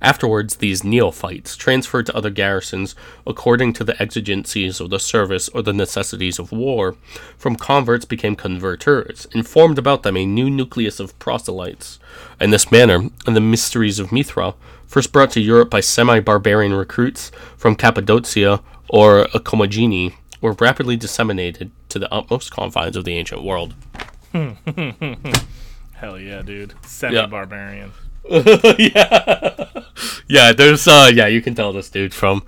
Afterwards, 0.00 0.56
these 0.56 0.84
neophytes, 0.84 1.56
transferred 1.56 2.06
to 2.06 2.16
other 2.16 2.30
garrisons 2.30 2.94
according 3.26 3.72
to 3.74 3.84
the 3.84 4.00
exigencies 4.00 4.80
of 4.80 4.90
the 4.90 5.00
service 5.00 5.48
or 5.48 5.62
the 5.62 5.72
necessities 5.72 6.38
of 6.38 6.52
war, 6.52 6.96
from 7.36 7.56
converts 7.56 8.04
became 8.04 8.36
converters, 8.36 9.26
and 9.34 9.46
formed 9.46 9.76
about 9.76 10.04
them 10.04 10.16
a 10.16 10.24
new 10.24 10.48
nucleus 10.48 11.00
of 11.00 11.18
proselytes. 11.18 11.98
In 12.40 12.50
this 12.50 12.70
manner, 12.70 13.08
in 13.26 13.34
the 13.34 13.40
mysteries 13.40 13.98
of 13.98 14.12
Mithra, 14.12 14.54
first 14.86 15.12
brought 15.12 15.32
to 15.32 15.40
Europe 15.40 15.70
by 15.70 15.80
semi 15.80 16.20
barbarian 16.20 16.74
recruits 16.74 17.32
from 17.56 17.74
Cappadocia 17.74 18.60
or 18.88 19.26
Commagene, 19.44 20.14
were 20.40 20.52
rapidly 20.52 20.96
disseminated 20.96 21.70
to 21.88 21.98
the 21.98 22.12
utmost 22.12 22.50
confines 22.50 22.96
of 22.96 23.04
the 23.04 23.16
ancient 23.16 23.42
world. 23.42 23.74
Hell 24.32 26.18
yeah, 26.18 26.42
dude. 26.42 26.74
Semi 26.84 27.26
barbarian. 27.26 27.92
yeah, 28.30 29.68
yeah. 30.28 30.52
There's 30.52 30.86
uh, 30.86 31.10
yeah. 31.12 31.26
You 31.26 31.42
can 31.42 31.54
tell 31.54 31.72
this 31.72 31.90
dude 31.90 32.14
from 32.14 32.44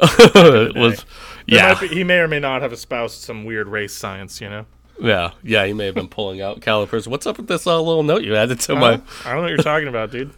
was 0.00 1.04
yeah, 1.46 1.78
be- 1.78 1.88
he 1.88 2.04
may 2.04 2.18
or 2.18 2.28
may 2.28 2.40
not 2.40 2.62
have 2.62 2.72
espoused 2.72 3.22
some 3.22 3.44
weird 3.44 3.68
race 3.68 3.94
science, 3.94 4.40
you 4.40 4.48
know? 4.48 4.66
yeah, 5.00 5.30
yeah. 5.42 5.64
He 5.66 5.72
may 5.72 5.86
have 5.86 5.94
been 5.94 6.08
pulling 6.08 6.40
out 6.40 6.60
calipers. 6.60 7.08
What's 7.08 7.26
up 7.26 7.36
with 7.36 7.46
this 7.46 7.66
uh, 7.66 7.80
little 7.80 8.02
note 8.02 8.22
you 8.22 8.36
added 8.36 8.60
to 8.60 8.74
my? 8.74 8.94
I 8.94 8.96
don't 8.96 9.36
know 9.36 9.40
what 9.42 9.48
you're 9.50 9.58
talking 9.58 9.88
about, 9.88 10.10
dude. 10.10 10.32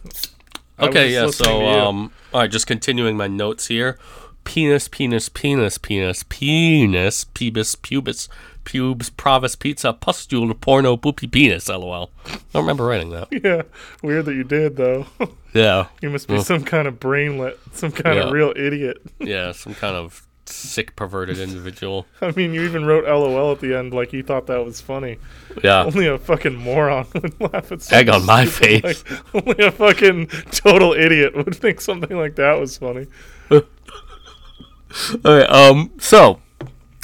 Okay, 0.79 1.13
yeah. 1.13 1.29
So 1.29 1.67
um, 1.67 2.11
all 2.33 2.41
right. 2.41 2.51
Just 2.51 2.67
continuing 2.67 3.17
my 3.17 3.27
notes 3.27 3.67
here. 3.67 3.99
Penis, 4.43 4.87
penis, 4.87 5.29
penis, 5.29 5.77
penis, 5.77 6.23
penis, 6.23 7.25
pubis, 7.25 7.75
pubis, 7.75 8.27
pubes, 8.63 9.09
provis, 9.09 9.57
pizza, 9.57 9.93
pustule, 9.93 10.53
porno, 10.59 10.97
poopy, 10.97 11.27
penis. 11.27 11.69
LOL. 11.69 12.09
I 12.25 12.31
don't 12.53 12.63
remember 12.63 12.85
writing 12.85 13.11
that. 13.11 13.27
Yeah, 13.31 13.61
weird 14.03 14.25
that 14.25 14.35
you 14.35 14.43
did 14.43 14.75
though. 14.77 15.05
Yeah, 15.53 15.87
you 16.01 16.09
must 16.09 16.29
be 16.29 16.39
some 16.41 16.63
kind 16.63 16.87
of 16.87 16.97
brainlet, 17.01 17.57
some 17.73 17.91
kind 17.91 18.15
Yeah. 18.15 18.23
of 18.27 18.31
real 18.31 18.53
idiot. 18.55 19.01
yeah. 19.19 19.51
Some 19.51 19.75
kind 19.75 19.97
of 19.97 20.25
sick, 20.45 20.95
perverted 20.95 21.39
individual. 21.39 22.05
I 22.21 22.31
mean, 22.31 22.53
you 22.53 22.61
even 22.63 22.85
wrote 22.85 23.03
LOL 23.03 23.51
at 23.51 23.59
the 23.59 23.75
end 23.77 23.93
like 23.93 24.13
you 24.13 24.23
thought 24.23 24.47
that 24.47 24.63
was 24.63 24.79
funny. 24.79 25.17
Yeah. 25.61 25.83
Only 25.83 26.07
a 26.07 26.17
fucking 26.17 26.55
moron 26.55 27.05
would 27.13 27.37
laugh 27.41 27.69
at 27.73 27.81
something. 27.81 27.97
Egg 27.97 28.07
on 28.09 28.25
my 28.25 28.45
face. 28.45 28.81
like- 28.81 29.35
only 29.35 29.65
a 29.65 29.71
fucking 29.71 30.27
total 30.51 30.93
idiot 30.93 31.35
would 31.35 31.53
think 31.53 31.81
something 31.81 32.15
like 32.15 32.35
that 32.35 32.57
was 32.57 32.77
funny. 32.77 33.07
All 35.25 35.37
right. 35.37 35.49
Um. 35.49 35.91
So, 35.99 36.41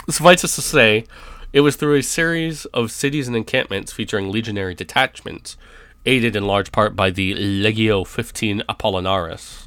suffice 0.09 0.43
it 0.43 0.47
to 0.49 0.61
say, 0.61 1.05
it 1.53 1.61
was 1.61 1.75
through 1.75 1.95
a 1.95 2.03
series 2.03 2.65
of 2.67 2.91
cities 2.91 3.27
and 3.27 3.35
encampments 3.37 3.91
featuring 3.91 4.31
legionary 4.31 4.75
detachments, 4.75 5.57
aided 6.05 6.35
in 6.35 6.45
large 6.45 6.71
part 6.71 6.95
by 6.95 7.09
the 7.09 7.33
Legio 7.35 8.05
15 8.05 8.63
Apollinaris, 8.69 9.65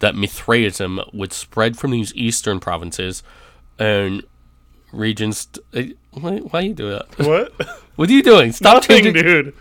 that 0.00 0.14
Mithraism 0.14 1.00
would 1.12 1.32
spread 1.32 1.76
from 1.78 1.90
these 1.92 2.14
eastern 2.14 2.60
provinces 2.60 3.22
and 3.78 4.22
regions. 4.92 5.48
eh, 5.74 5.90
Why, 6.12 6.38
why 6.38 6.60
you 6.60 6.74
do 6.74 6.90
that? 6.90 7.06
What? 7.18 7.52
What 7.96 8.08
are 8.08 8.12
you 8.14 8.22
doing? 8.22 8.50
Stop 8.52 8.76
Nothing, 8.76 9.04
changing. 9.04 9.22
dude. 9.22 9.54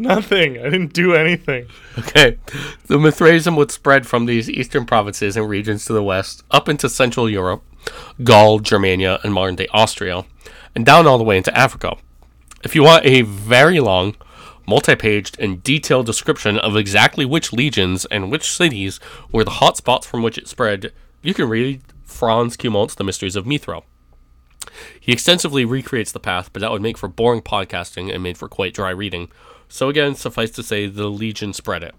Nothing. 0.00 0.58
I 0.58 0.64
didn't 0.64 0.94
do 0.94 1.14
anything. 1.14 1.66
Okay. 1.98 2.38
The 2.86 2.98
Mithraism 2.98 3.54
would 3.56 3.70
spread 3.70 4.06
from 4.06 4.24
these 4.24 4.48
eastern 4.48 4.86
provinces 4.86 5.36
and 5.36 5.48
regions 5.48 5.84
to 5.84 5.92
the 5.92 6.02
west, 6.02 6.42
up 6.50 6.68
into 6.68 6.88
Central 6.88 7.28
Europe, 7.28 7.62
Gaul, 8.24 8.60
Germania, 8.60 9.20
and 9.22 9.34
modern 9.34 9.56
day 9.56 9.66
Austria, 9.72 10.24
and 10.74 10.86
down 10.86 11.06
all 11.06 11.18
the 11.18 11.24
way 11.24 11.36
into 11.36 11.56
Africa. 11.56 11.96
If 12.64 12.74
you 12.74 12.82
want 12.82 13.04
a 13.04 13.22
very 13.22 13.78
long, 13.78 14.16
multi 14.66 14.96
paged, 14.96 15.38
and 15.38 15.62
detailed 15.62 16.06
description 16.06 16.58
of 16.58 16.76
exactly 16.76 17.26
which 17.26 17.52
legions 17.52 18.06
and 18.06 18.30
which 18.30 18.50
cities 18.50 19.00
were 19.30 19.44
the 19.44 19.50
hot 19.50 19.76
spots 19.76 20.06
from 20.06 20.22
which 20.22 20.38
it 20.38 20.48
spread, 20.48 20.92
you 21.22 21.34
can 21.34 21.48
read 21.48 21.82
Franz 22.04 22.56
Cumont's 22.56 22.94
The 22.94 23.04
Mysteries 23.04 23.36
of 23.36 23.46
Mithra. 23.46 23.82
He 24.98 25.12
extensively 25.12 25.64
recreates 25.64 26.12
the 26.12 26.20
path, 26.20 26.50
but 26.52 26.60
that 26.60 26.70
would 26.70 26.82
make 26.82 26.96
for 26.96 27.08
boring 27.08 27.42
podcasting 27.42 28.12
and 28.12 28.22
made 28.22 28.38
for 28.38 28.48
quite 28.48 28.72
dry 28.72 28.90
reading. 28.90 29.30
So 29.70 29.88
again, 29.88 30.14
suffice 30.14 30.50
to 30.52 30.62
say, 30.62 30.86
the 30.86 31.08
Legion 31.08 31.52
spread 31.54 31.82
it 31.82 31.94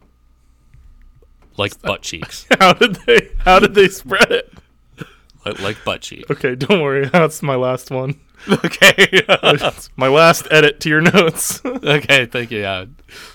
like 1.58 1.82
butt 1.84 2.02
cheeks, 2.02 2.46
How 2.60 2.74
did 2.74 2.96
they? 3.08 3.30
How 3.40 3.60
did 3.60 3.74
they 3.74 3.88
spread 3.88 4.32
it? 4.32 4.54
like, 5.46 5.60
like 5.60 5.78
butt 5.86 6.02
cheeks. 6.02 6.30
Okay, 6.30 6.56
don't 6.56 6.82
worry. 6.82 7.08
That's 7.14 7.42
my 7.42 7.56
last 7.56 7.92
one. 7.92 8.20
Okay, 8.50 9.22
my 9.96 10.08
last 10.08 10.48
edit 10.50 10.80
to 10.80 10.90
your 10.90 11.02
notes. 11.02 11.64
okay, 11.64 12.26
thank 12.26 12.50
you. 12.50 12.62
Yeah, 12.62 12.86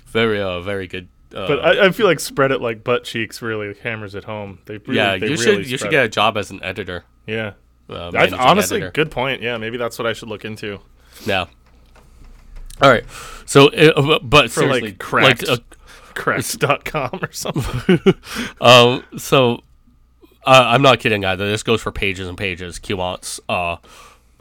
very, 0.06 0.42
uh, 0.42 0.60
very 0.62 0.88
good. 0.88 1.06
Uh, 1.32 1.46
but 1.46 1.64
I, 1.64 1.86
I 1.86 1.90
feel 1.92 2.06
like 2.06 2.18
spread 2.18 2.50
it 2.50 2.60
like 2.60 2.82
butt 2.82 3.04
cheeks 3.04 3.40
really 3.40 3.76
hammers 3.84 4.16
it 4.16 4.24
home. 4.24 4.58
They 4.64 4.78
really, 4.78 4.96
yeah, 4.96 5.16
they 5.16 5.28
you 5.28 5.36
really 5.36 5.44
should 5.62 5.70
you 5.70 5.78
should 5.78 5.92
get 5.92 6.06
a 6.06 6.08
job 6.08 6.36
as 6.36 6.50
an 6.50 6.60
editor. 6.60 7.04
yeah. 7.24 7.52
Uh, 7.88 8.10
I, 8.16 8.28
honestly, 8.36 8.78
editor. 8.78 8.90
good 8.90 9.12
point. 9.12 9.42
Yeah, 9.42 9.58
maybe 9.58 9.76
that's 9.76 9.96
what 9.96 10.06
I 10.06 10.12
should 10.12 10.28
look 10.28 10.44
into. 10.44 10.80
Yeah. 11.24 11.46
All 12.82 12.90
right. 12.90 13.04
So, 13.46 13.68
uh, 13.68 14.18
but 14.22 14.50
For, 14.50 14.66
like, 14.66 14.98
cracked. 14.98 15.48
uh, 15.48 15.58
Cracks.com 16.14 17.20
or 17.22 17.30
something. 17.32 18.14
um, 18.60 19.04
so 19.18 19.56
uh, 20.46 20.64
I'm 20.68 20.80
not 20.82 20.98
kidding 20.98 21.24
either. 21.24 21.46
This 21.48 21.62
goes 21.62 21.82
for 21.82 21.92
pages 21.92 22.26
and 22.28 22.38
pages. 22.38 22.78
Cumont's 22.78 23.38
uh, 23.50 23.76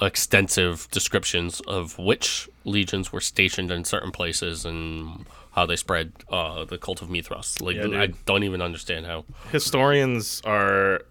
extensive 0.01 0.87
descriptions 0.91 1.59
of 1.61 1.97
which 1.99 2.49
legions 2.63 3.11
were 3.11 3.21
stationed 3.21 3.71
in 3.71 3.83
certain 3.83 4.11
places 4.11 4.65
and 4.65 5.25
how 5.51 5.65
they 5.65 5.75
spread 5.75 6.11
uh, 6.29 6.65
the 6.65 6.77
cult 6.77 7.01
of 7.01 7.09
Mithras. 7.09 7.59
Like, 7.61 7.75
Yeah. 7.77 8.01
I 8.01 8.07
don't 8.25 8.43
even 8.43 8.61
understand 8.61 9.05
how. 9.05 9.25
Historians 9.51 10.41
are. 10.45 11.01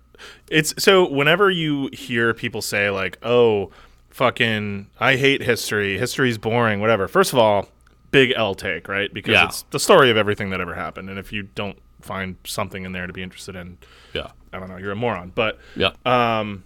It's 0.51 0.73
so 0.83 1.09
whenever 1.11 1.51
you 1.51 1.89
hear 1.93 2.33
people 2.35 2.63
say 2.63 2.89
like, 2.89 3.19
"Oh, 3.23 3.71
fucking, 4.15 4.87
I 5.01 5.17
hate 5.17 5.43
history. 5.43 5.99
History's 5.99 6.39
boring. 6.39 6.81
Whatever." 6.81 7.09
First 7.09 7.33
of 7.33 7.39
all, 7.39 7.69
big 8.13 8.33
L 8.37 8.55
take, 8.55 8.89
right? 8.89 9.13
Because 9.13 9.33
Yeah. 9.33 9.47
it's 9.47 9.63
the 9.71 9.81
story 9.81 10.09
of 10.11 10.17
everything 10.17 10.51
that 10.51 10.61
ever 10.61 10.75
happened, 10.75 11.11
and 11.11 11.19
if 11.19 11.33
you 11.33 11.43
don't 11.43 11.79
find 12.01 12.37
something 12.45 12.85
in 12.85 12.93
there 12.93 13.07
to 13.07 13.13
be 13.13 13.23
interested 13.23 13.57
in, 13.57 13.77
Yeah. 14.13 14.29
I 14.53 14.59
don't 14.61 14.69
know, 14.69 14.77
you're 14.77 14.93
a 14.93 14.97
moron. 14.97 15.33
But 15.35 15.59
Yeah. 15.75 15.91
um, 16.07 16.63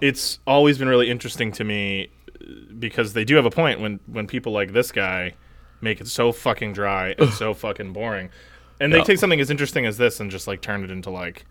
it's 0.00 0.38
always 0.46 0.78
been 0.78 0.88
really 0.88 1.10
interesting 1.10 1.50
to 1.52 1.64
me 1.64 2.10
uh, 2.40 2.44
because 2.78 3.12
they 3.14 3.24
do 3.24 3.36
have 3.36 3.46
a 3.46 3.50
point 3.50 3.80
when 3.80 3.98
when 4.06 4.26
people 4.26 4.52
like 4.52 4.72
this 4.72 4.92
guy 4.92 5.34
make 5.80 6.00
it 6.00 6.06
so 6.06 6.30
fucking 6.32 6.72
dry 6.72 7.14
and 7.18 7.30
so 7.42 7.54
fucking 7.54 7.92
boring, 7.92 8.30
and 8.78 8.92
they 8.92 8.98
Yeah. 8.98 9.04
take 9.04 9.18
something 9.18 9.40
as 9.40 9.50
interesting 9.50 9.84
as 9.86 9.96
this 9.98 10.20
and 10.20 10.30
just 10.30 10.46
like 10.46 10.60
turn 10.60 10.84
it 10.84 10.90
into 10.90 11.10
like 11.10 11.44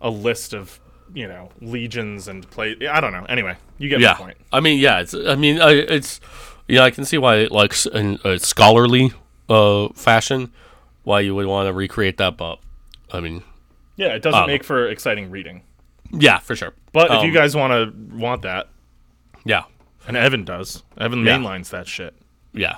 a 0.00 0.10
list 0.10 0.52
of 0.52 0.78
you 1.14 1.28
know 1.28 1.50
legions 1.60 2.28
and 2.28 2.48
play. 2.50 2.76
I 2.88 3.00
don't 3.00 3.12
know. 3.12 3.24
Anyway, 3.28 3.56
you 3.78 3.88
get 3.88 4.00
yeah. 4.00 4.12
my 4.12 4.18
point. 4.18 4.36
I 4.52 4.60
mean, 4.60 4.78
yeah. 4.78 5.00
It's. 5.00 5.14
I 5.14 5.34
mean, 5.34 5.60
I, 5.60 5.70
it's. 5.72 6.20
Yeah, 6.68 6.82
I 6.84 6.90
can 6.90 7.04
see 7.04 7.18
why, 7.18 7.48
like, 7.50 7.74
in 7.86 8.18
a 8.24 8.38
scholarly 8.38 9.12
uh, 9.48 9.88
fashion, 9.90 10.52
why 11.02 11.20
you 11.20 11.34
would 11.34 11.46
want 11.46 11.66
to 11.68 11.72
recreate 11.72 12.16
that. 12.18 12.36
But 12.36 12.60
I 13.12 13.20
mean, 13.20 13.42
Yeah, 13.96 14.08
it 14.14 14.22
doesn't 14.22 14.40
Um, 14.42 14.46
make 14.46 14.64
for 14.64 14.88
exciting 14.88 15.30
reading. 15.30 15.62
yeah, 16.12 16.38
for 16.38 16.54
sure. 16.56 16.72
But 16.92 17.10
if 17.10 17.22
you 17.22 17.28
Um, 17.28 17.34
guys 17.34 17.54
want 17.56 17.72
to 17.72 18.16
want 18.16 18.42
that, 18.42 18.68
yeah, 19.44 19.64
and 20.06 20.16
Evan 20.16 20.44
does, 20.44 20.82
Evan 20.96 21.24
Yeah. 21.26 21.36
mainlines 21.38 21.70
that 21.70 21.86
shit. 21.88 22.14
yeah. 22.54 22.76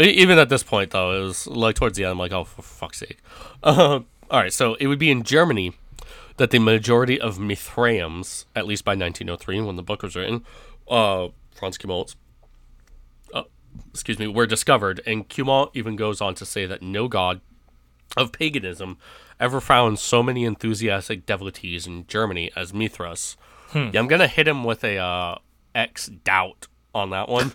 Even 0.00 0.38
at 0.38 0.48
this 0.48 0.62
point, 0.62 0.92
though, 0.92 1.10
it 1.20 1.24
was 1.24 1.48
like 1.48 1.74
towards 1.74 1.96
the 1.98 2.04
end. 2.04 2.12
I'm 2.12 2.18
like, 2.20 2.30
oh, 2.32 2.44
for 2.44 2.62
fuck's 2.62 2.98
sake. 2.98 3.18
Uh, 3.64 4.00
all 4.30 4.40
right, 4.40 4.52
so 4.52 4.74
it 4.74 4.86
would 4.86 4.98
be 5.00 5.10
in 5.10 5.24
Germany 5.24 5.72
that 6.38 6.50
the 6.50 6.58
majority 6.58 7.20
of 7.20 7.38
Mithraeums, 7.38 8.46
at 8.56 8.66
least 8.66 8.84
by 8.84 8.92
1903, 8.92 9.60
when 9.60 9.76
the 9.76 9.82
book 9.82 10.02
was 10.02 10.16
written, 10.16 10.44
uh, 10.88 11.28
Franz 11.54 11.78
Cumont, 11.78 12.16
uh, 13.34 13.42
excuse 13.92 14.18
me, 14.18 14.26
were 14.26 14.46
discovered. 14.46 15.00
And 15.06 15.28
Cumont 15.28 15.70
even 15.74 15.96
goes 15.96 16.20
on 16.20 16.34
to 16.36 16.46
say 16.46 16.66
that 16.66 16.82
no 16.82 17.08
god 17.08 17.40
of 18.16 18.32
paganism 18.32 18.96
ever 19.38 19.60
found 19.60 19.98
so 19.98 20.22
many 20.22 20.44
enthusiastic 20.44 21.26
devotees 21.26 21.86
in 21.86 22.06
Germany 22.06 22.50
as 22.56 22.72
Mithras. 22.72 23.36
Yeah, 23.74 24.00
I'm 24.00 24.08
gonna 24.08 24.28
hit 24.28 24.48
him 24.48 24.64
with 24.64 24.82
a 24.82 24.96
uh, 24.96 25.38
X 25.74 26.06
doubt 26.06 26.68
on 26.94 27.10
that 27.10 27.28
one. 27.28 27.52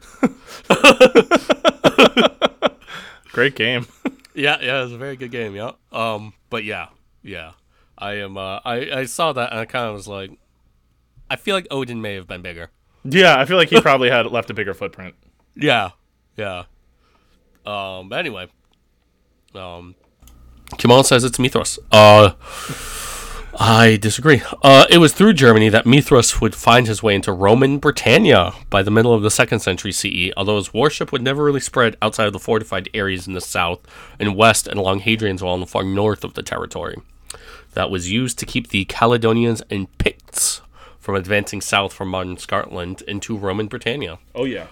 Great 3.31 3.55
game. 3.55 3.88
Yeah, 4.35 4.57
yeah, 4.61 4.80
it 4.80 4.84
was 4.85 4.93
a 4.93 4.97
very 4.97 5.15
good 5.15 5.30
game. 5.30 5.55
Yeah. 5.55 5.73
Um, 5.91 6.34
but 6.49 6.64
yeah, 6.64 6.88
yeah, 7.22 7.51
I 7.98 8.14
am. 8.14 8.38
Uh, 8.38 8.60
I 8.65 8.90
I 8.91 9.06
saw 9.06 9.34
that 9.34 9.52
and 9.52 9.60
I 9.60 9.65
kind 9.65 9.86
of 9.88 9.94
was 9.94 10.07
like, 10.07 10.32
I 11.30 11.36
feel 11.36 11.56
like 11.56 11.68
Odin 11.72 12.02
may 12.02 12.15
have 12.15 12.28
been 12.28 12.41
bigger. 12.41 12.70
yeah, 13.03 13.40
I 13.40 13.45
feel 13.45 13.57
like 13.57 13.70
he 13.70 13.80
probably 13.90 14.10
had 14.10 14.26
left 14.28 14.49
a 14.49 14.53
bigger 14.53 14.74
footprint. 14.74 15.15
Yeah, 15.56 15.91
yeah. 16.36 16.64
Um, 17.65 18.10
but 18.10 18.20
anyway, 18.20 18.48
um, 19.56 19.95
Cumont 20.78 21.06
says 21.06 21.24
it's 21.24 21.40
Mithras. 21.40 21.80
Uh, 21.91 22.34
I 23.60 23.98
disagree. 24.02 24.41
Uh, 24.64 24.86
it 24.90 24.98
was 24.98 25.14
through 25.14 25.34
Germany 25.34 25.70
that 25.70 25.86
Mithras 25.86 26.41
would 26.41 26.56
find 26.56 26.88
his 26.88 27.03
way 27.03 27.14
into 27.14 27.32
Roman 27.32 27.78
Britannia 27.78 28.52
by 28.72 28.82
the 28.82 28.90
middle 28.91 29.14
of 29.14 29.22
the 29.22 29.30
second 29.30 29.60
century 29.60 29.91
CE, 29.91 30.32
although 30.36 30.56
his 30.57 30.74
worship 30.74 31.11
would 31.11 31.22
never 31.22 31.44
really 31.44 31.60
spread 31.60 31.95
outside 32.02 32.26
of 32.26 32.34
the 32.34 32.40
fortified 32.40 32.90
areas 32.95 33.28
in 33.28 33.34
the 33.34 33.41
south 33.41 33.82
and 34.20 34.36
west 34.36 34.68
and 34.68 34.80
along 34.80 35.02
Hadrian's 35.02 35.44
Wall 35.44 35.53
in 35.53 35.60
the 35.61 35.68
far 35.68 35.84
north 35.84 36.24
of 36.24 36.34
the 36.34 36.41
territory. 36.41 36.98
That 37.73 37.89
was 37.89 38.11
used 38.11 38.39
to 38.39 38.45
keep 38.45 38.69
the 38.69 38.85
Caledonians 38.85 39.61
and 39.69 39.95
Picts 39.97 40.61
from 40.99 41.15
advancing 41.15 41.59
south 41.59 41.91
from 41.93 42.07
modern 42.07 42.37
Scotland 42.37 43.01
into 43.07 43.37
Roman 43.37 43.67
Britannia. 43.67 44.19
Oh 44.33 44.45
yeah. 44.45 44.67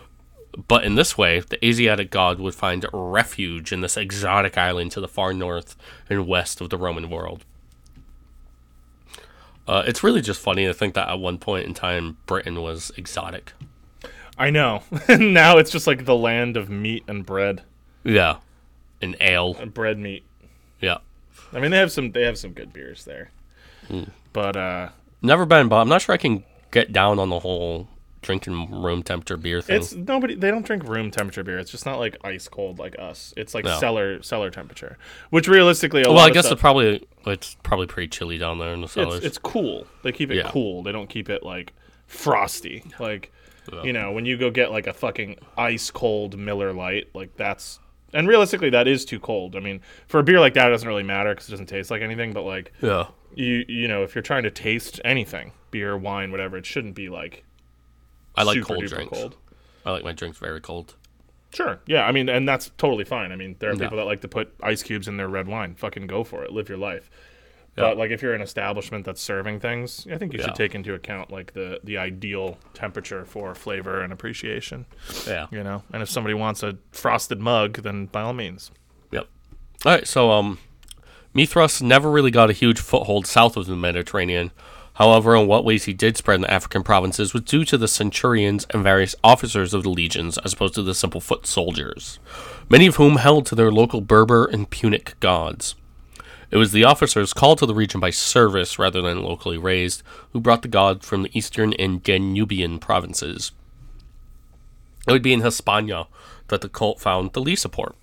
But 0.67 0.83
in 0.83 0.95
this 0.95 1.17
way, 1.17 1.39
the 1.39 1.63
Asiatic 1.65 2.11
god 2.11 2.39
would 2.39 2.55
find 2.55 2.85
refuge 2.91 3.71
in 3.71 3.81
this 3.81 3.97
exotic 3.97 4.57
island 4.57 4.91
to 4.91 5.01
the 5.01 5.07
far 5.07 5.33
north 5.33 5.75
and 6.09 6.27
west 6.27 6.61
of 6.61 6.69
the 6.69 6.77
Roman 6.77 7.09
world. 7.09 7.45
Uh, 9.67 9.83
it's 9.85 10.03
really 10.03 10.21
just 10.21 10.41
funny 10.41 10.65
to 10.65 10.73
think 10.73 10.93
that 10.95 11.07
at 11.07 11.19
one 11.19 11.37
point 11.37 11.65
in 11.65 11.73
time, 11.73 12.17
Britain 12.25 12.61
was 12.61 12.91
exotic. 12.97 13.53
I 14.37 14.49
know. 14.49 14.83
now 15.09 15.57
it's 15.57 15.71
just 15.71 15.87
like 15.87 16.05
the 16.05 16.15
land 16.15 16.57
of 16.57 16.69
meat 16.69 17.03
and 17.07 17.25
bread. 17.25 17.63
Yeah, 18.03 18.37
and 19.01 19.15
ale. 19.21 19.55
And 19.59 19.73
bread 19.73 19.99
meat. 19.99 20.23
Yeah, 20.79 20.97
I 21.53 21.59
mean 21.59 21.71
they 21.71 21.77
have 21.77 21.91
some 21.91 22.11
they 22.11 22.23
have 22.23 22.37
some 22.37 22.51
good 22.53 22.71
beers 22.73 23.05
there. 23.05 23.31
But 24.33 24.55
uh 24.55 24.89
never 25.21 25.45
been, 25.45 25.67
but 25.67 25.77
I'm 25.77 25.89
not 25.89 26.01
sure 26.01 26.13
I 26.13 26.17
can 26.17 26.43
get 26.71 26.93
down 26.93 27.19
on 27.19 27.29
the 27.29 27.39
whole 27.39 27.87
drinking 28.21 28.69
room 28.83 29.01
temperature 29.01 29.35
beer 29.35 29.61
thing. 29.61 29.77
it's 29.77 29.93
nobody 29.93 30.35
they 30.35 30.51
don't 30.51 30.65
drink 30.65 30.83
room 30.83 31.09
temperature 31.11 31.43
beer. 31.43 31.57
It's 31.57 31.71
just 31.71 31.85
not 31.85 31.97
like 31.99 32.15
ice 32.23 32.47
cold 32.47 32.79
like 32.79 32.95
us. 32.99 33.33
It's 33.35 33.53
like 33.53 33.65
No. 33.65 33.77
cellar 33.79 34.21
cellar 34.21 34.49
temperature. 34.51 34.97
Which 35.31 35.47
realistically 35.47 36.03
a 36.03 36.05
well, 36.07 36.15
lot 36.17 36.25
I 36.25 36.27
of 36.29 36.33
guess 36.35 36.45
stuff- 36.45 36.53
it's 36.53 36.61
probably 36.61 37.05
it's 37.25 37.57
probably 37.63 37.87
pretty 37.87 38.07
chilly 38.09 38.37
down 38.37 38.59
there 38.59 38.73
in 38.73 38.81
the 38.81 38.87
cellars. 38.87 39.17
it's, 39.17 39.25
it's 39.25 39.37
cool. 39.37 39.87
They 40.03 40.11
keep 40.11 40.31
it 40.31 40.35
Yeah. 40.37 40.49
cool. 40.51 40.83
They 40.83 40.91
don't 40.91 41.09
keep 41.09 41.29
it 41.29 41.43
like 41.43 41.73
frosty. 42.07 42.83
Like 42.99 43.31
you 43.83 43.93
know, 43.93 44.11
when 44.11 44.25
you 44.25 44.37
go 44.37 44.49
get 44.51 44.71
like 44.71 44.87
a 44.87 44.93
fucking 44.93 45.37
ice 45.57 45.91
cold 45.91 46.37
Miller 46.37 46.73
Lite, 46.73 47.09
like 47.13 47.35
that's 47.37 47.79
and 48.13 48.27
realistically 48.27 48.69
that 48.71 48.87
is 48.87 49.05
too 49.05 49.19
cold. 49.19 49.55
I 49.55 49.59
mean, 49.59 49.81
for 50.07 50.19
a 50.19 50.23
beer 50.23 50.39
like 50.39 50.53
that, 50.55 50.67
it 50.67 50.71
doesn't 50.71 50.87
really 50.87 51.03
matter 51.03 51.31
because 51.33 51.47
it 51.47 51.51
doesn't 51.51 51.67
taste 51.67 51.91
like 51.91 52.01
anything. 52.01 52.33
But 52.33 52.43
like 52.43 52.71
yeah, 52.81 53.07
you 53.35 53.65
you 53.67 53.87
know, 53.87 54.03
if 54.03 54.15
you're 54.15 54.21
trying 54.21 54.43
to 54.43 54.51
taste 54.51 54.99
anything, 55.05 55.51
beer, 55.71 55.97
wine, 55.97 56.31
whatever, 56.31 56.57
it 56.57 56.65
shouldn't 56.65 56.95
be 56.95 57.09
like 57.09 57.43
I 58.35 58.43
like 58.43 58.61
cold 58.63 58.85
drinks. 58.85 59.17
cold. 59.17 59.37
I 59.85 59.91
like 59.91 60.03
my 60.03 60.11
drinks 60.13 60.37
very 60.37 60.61
cold. 60.61 60.95
Sure. 61.53 61.79
Yeah. 61.85 62.05
I 62.05 62.11
mean, 62.13 62.29
and 62.29 62.47
that's 62.47 62.71
totally 62.77 63.03
fine. 63.03 63.31
I 63.33 63.35
mean, 63.35 63.57
there 63.59 63.71
are 63.71 63.73
Yeah. 63.73 63.79
people 63.81 63.97
that 63.97 64.05
like 64.05 64.21
to 64.21 64.27
put 64.29 64.53
ice 64.63 64.81
cubes 64.83 65.07
in 65.09 65.17
their 65.17 65.27
red 65.27 65.47
wine. 65.47 65.75
Fucking 65.75 66.07
go 66.07 66.23
for 66.23 66.43
it. 66.45 66.51
Live 66.51 66.69
your 66.69 66.77
life. 66.77 67.09
Yeah. 67.77 67.83
But 67.85 67.97
like, 67.97 68.11
if 68.11 68.21
you're 68.21 68.33
an 68.33 68.41
establishment 68.41 69.05
that's 69.05 69.21
serving 69.21 69.59
things, 69.61 70.05
I 70.11 70.17
think 70.17 70.33
you 70.33 70.39
Yeah. 70.39 70.47
should 70.47 70.55
take 70.55 70.75
into 70.75 70.93
account 70.93 71.31
like 71.31 71.53
the 71.53 71.79
the 71.83 71.97
ideal 71.97 72.57
temperature 72.73 73.23
for 73.25 73.55
flavor 73.55 74.01
and 74.01 74.11
appreciation. 74.11 74.85
Yeah. 75.25 75.47
You 75.51 75.63
know, 75.63 75.83
and 75.93 76.03
if 76.03 76.09
somebody 76.09 76.33
wants 76.33 76.63
a 76.63 76.77
frosted 76.91 77.39
mug, 77.39 77.81
then 77.83 78.07
by 78.07 78.21
all 78.21 78.33
means. 78.33 78.71
Yep. 79.11 79.27
All 79.85 79.91
right, 79.93 80.05
so 80.07 80.31
um, 80.31 80.59
Mithras 81.33 81.81
never 81.81 82.11
really 82.11 82.31
got 82.31 82.49
a 82.49 82.53
huge 82.53 82.79
foothold 82.79 83.25
south 83.25 83.55
of 83.55 83.65
the 83.67 83.75
Mediterranean. 83.75 84.51
However, 84.95 85.33
in 85.37 85.47
what 85.47 85.63
ways 85.63 85.85
he 85.85 85.93
did 85.93 86.17
spread 86.17 86.35
in 86.35 86.41
the 86.41 86.51
African 86.53 86.83
provinces 86.83 87.33
was 87.33 87.43
due 87.43 87.63
to 87.65 87.77
the 87.77 87.87
centurions 87.87 88.67
and 88.71 88.83
various 88.83 89.15
officers 89.23 89.73
of 89.73 89.83
the 89.83 89.89
legions, 89.89 90.37
as 90.39 90.51
opposed 90.53 90.75
to 90.75 90.83
the 90.83 90.93
simple 90.93 91.21
foot 91.21 91.47
soldiers, 91.47 92.19
many 92.69 92.85
of 92.87 92.97
whom 92.97 93.15
held 93.15 93.45
to 93.47 93.55
their 93.55 93.71
local 93.71 94.01
Berber 94.01 94.45
and 94.45 94.69
Punic 94.69 95.15
gods. 95.21 95.75
It 96.51 96.57
was 96.57 96.73
the 96.73 96.83
officers 96.83 97.31
called 97.33 97.59
to 97.59 97.65
the 97.65 97.73
region 97.73 98.01
by 98.01 98.09
service 98.09 98.77
rather 98.77 99.01
than 99.01 99.23
locally 99.23 99.57
raised 99.57 100.03
who 100.33 100.41
brought 100.41 100.61
the 100.61 100.67
god 100.67 101.01
from 101.01 101.23
the 101.23 101.37
eastern 101.37 101.73
and 101.73 102.03
Danubian 102.03 102.81
provinces. 102.81 103.53
It 105.07 105.13
would 105.13 105.23
be 105.23 105.31
in 105.31 105.41
Hispania 105.41 106.07
that 106.49 106.59
the 106.59 106.67
cult 106.67 106.99
found 106.99 107.31
the 107.31 107.41
least 107.41 107.61
support. 107.61 107.95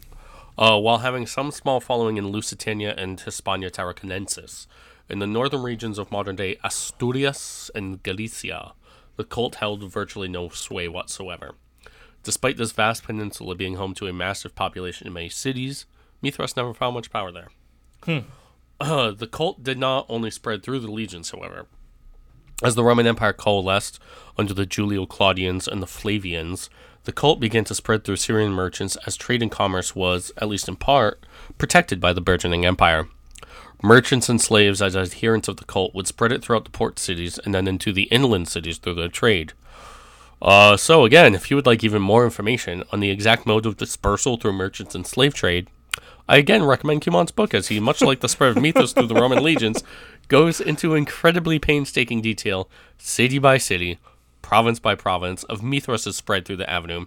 Uh, 0.56 0.80
while 0.80 0.98
having 0.98 1.26
some 1.26 1.50
small 1.50 1.78
following 1.78 2.16
in 2.16 2.28
Lusitania 2.28 2.94
and 2.96 3.20
Hispania 3.20 3.70
Tarraconensis, 3.70 4.66
in 5.10 5.18
the 5.18 5.26
northern 5.26 5.62
regions 5.62 5.98
of 5.98 6.10
modern 6.10 6.36
day 6.36 6.58
Asturias 6.64 7.70
and 7.74 8.02
Galicia, 8.02 8.72
the 9.16 9.24
cult 9.24 9.56
held 9.56 9.84
virtually 9.92 10.26
no 10.26 10.48
sway 10.48 10.88
whatsoever. 10.88 11.54
Despite 12.22 12.56
this 12.56 12.72
vast 12.72 13.04
peninsula 13.04 13.54
being 13.54 13.76
home 13.76 13.94
to 13.94 14.06
a 14.06 14.12
massive 14.12 14.54
population 14.54 15.06
in 15.06 15.12
many 15.12 15.28
cities, 15.28 15.84
Mithras 16.22 16.56
never 16.56 16.74
found 16.74 16.94
much 16.94 17.10
power 17.10 17.30
there. 17.30 17.48
Uh, 18.06 19.10
the 19.12 19.28
cult 19.30 19.62
did 19.62 19.78
not 19.78 20.06
only 20.08 20.30
spread 20.30 20.62
through 20.62 20.80
the 20.80 20.90
legions, 20.90 21.30
however. 21.30 21.66
As 22.62 22.74
the 22.74 22.82
Roman 22.84 23.06
Empire 23.06 23.32
coalesced 23.32 24.00
under 24.36 24.52
the 24.52 24.66
Julio 24.66 25.06
Claudians 25.06 25.68
and 25.68 25.80
the 25.80 25.86
Flavians, 25.86 26.68
the 27.04 27.12
cult 27.12 27.40
began 27.40 27.64
to 27.64 27.74
spread 27.74 28.04
through 28.04 28.16
Syrian 28.16 28.52
merchants 28.52 28.96
as 29.06 29.16
trade 29.16 29.42
and 29.42 29.50
commerce 29.50 29.94
was, 29.94 30.32
at 30.36 30.48
least 30.48 30.68
in 30.68 30.76
part, 30.76 31.24
protected 31.56 32.00
by 32.00 32.12
the 32.12 32.20
burgeoning 32.20 32.66
empire. 32.66 33.08
Merchants 33.82 34.28
and 34.28 34.40
slaves, 34.40 34.82
as 34.82 34.96
adherents 34.96 35.46
of 35.46 35.56
the 35.58 35.64
cult, 35.64 35.94
would 35.94 36.08
spread 36.08 36.32
it 36.32 36.42
throughout 36.42 36.64
the 36.64 36.70
port 36.70 36.98
cities 36.98 37.38
and 37.38 37.54
then 37.54 37.68
into 37.68 37.92
the 37.92 38.04
inland 38.04 38.48
cities 38.48 38.78
through 38.78 38.94
their 38.94 39.08
trade. 39.08 39.52
Uh, 40.42 40.76
so 40.76 41.04
again, 41.04 41.34
if 41.34 41.50
you 41.50 41.56
would 41.56 41.66
like 41.66 41.84
even 41.84 42.02
more 42.02 42.24
information 42.24 42.82
on 42.92 43.00
the 43.00 43.10
exact 43.10 43.46
mode 43.46 43.66
of 43.66 43.76
dispersal 43.76 44.36
through 44.36 44.52
merchants 44.52 44.94
and 44.94 45.06
slave 45.06 45.32
trade, 45.32 45.68
I 46.28 46.36
again 46.36 46.62
recommend 46.64 47.02
Cumont's 47.02 47.32
book, 47.32 47.54
as 47.54 47.68
he, 47.68 47.80
much 47.80 48.00
like 48.02 48.20
the 48.20 48.28
spread 48.28 48.56
of 48.56 48.62
Mithras 48.62 48.92
through 48.92 49.06
the 49.06 49.14
Roman 49.14 49.42
legions, 49.42 49.82
goes 50.28 50.60
into 50.60 50.94
incredibly 50.94 51.58
painstaking 51.58 52.20
detail, 52.20 52.68
city 52.98 53.38
by 53.38 53.58
city, 53.58 53.98
province 54.42 54.78
by 54.78 54.94
province, 54.94 55.42
of 55.44 55.62
Mithras' 55.62 56.16
spread 56.16 56.44
through 56.44 56.56
the 56.56 56.68
avenue, 56.70 57.06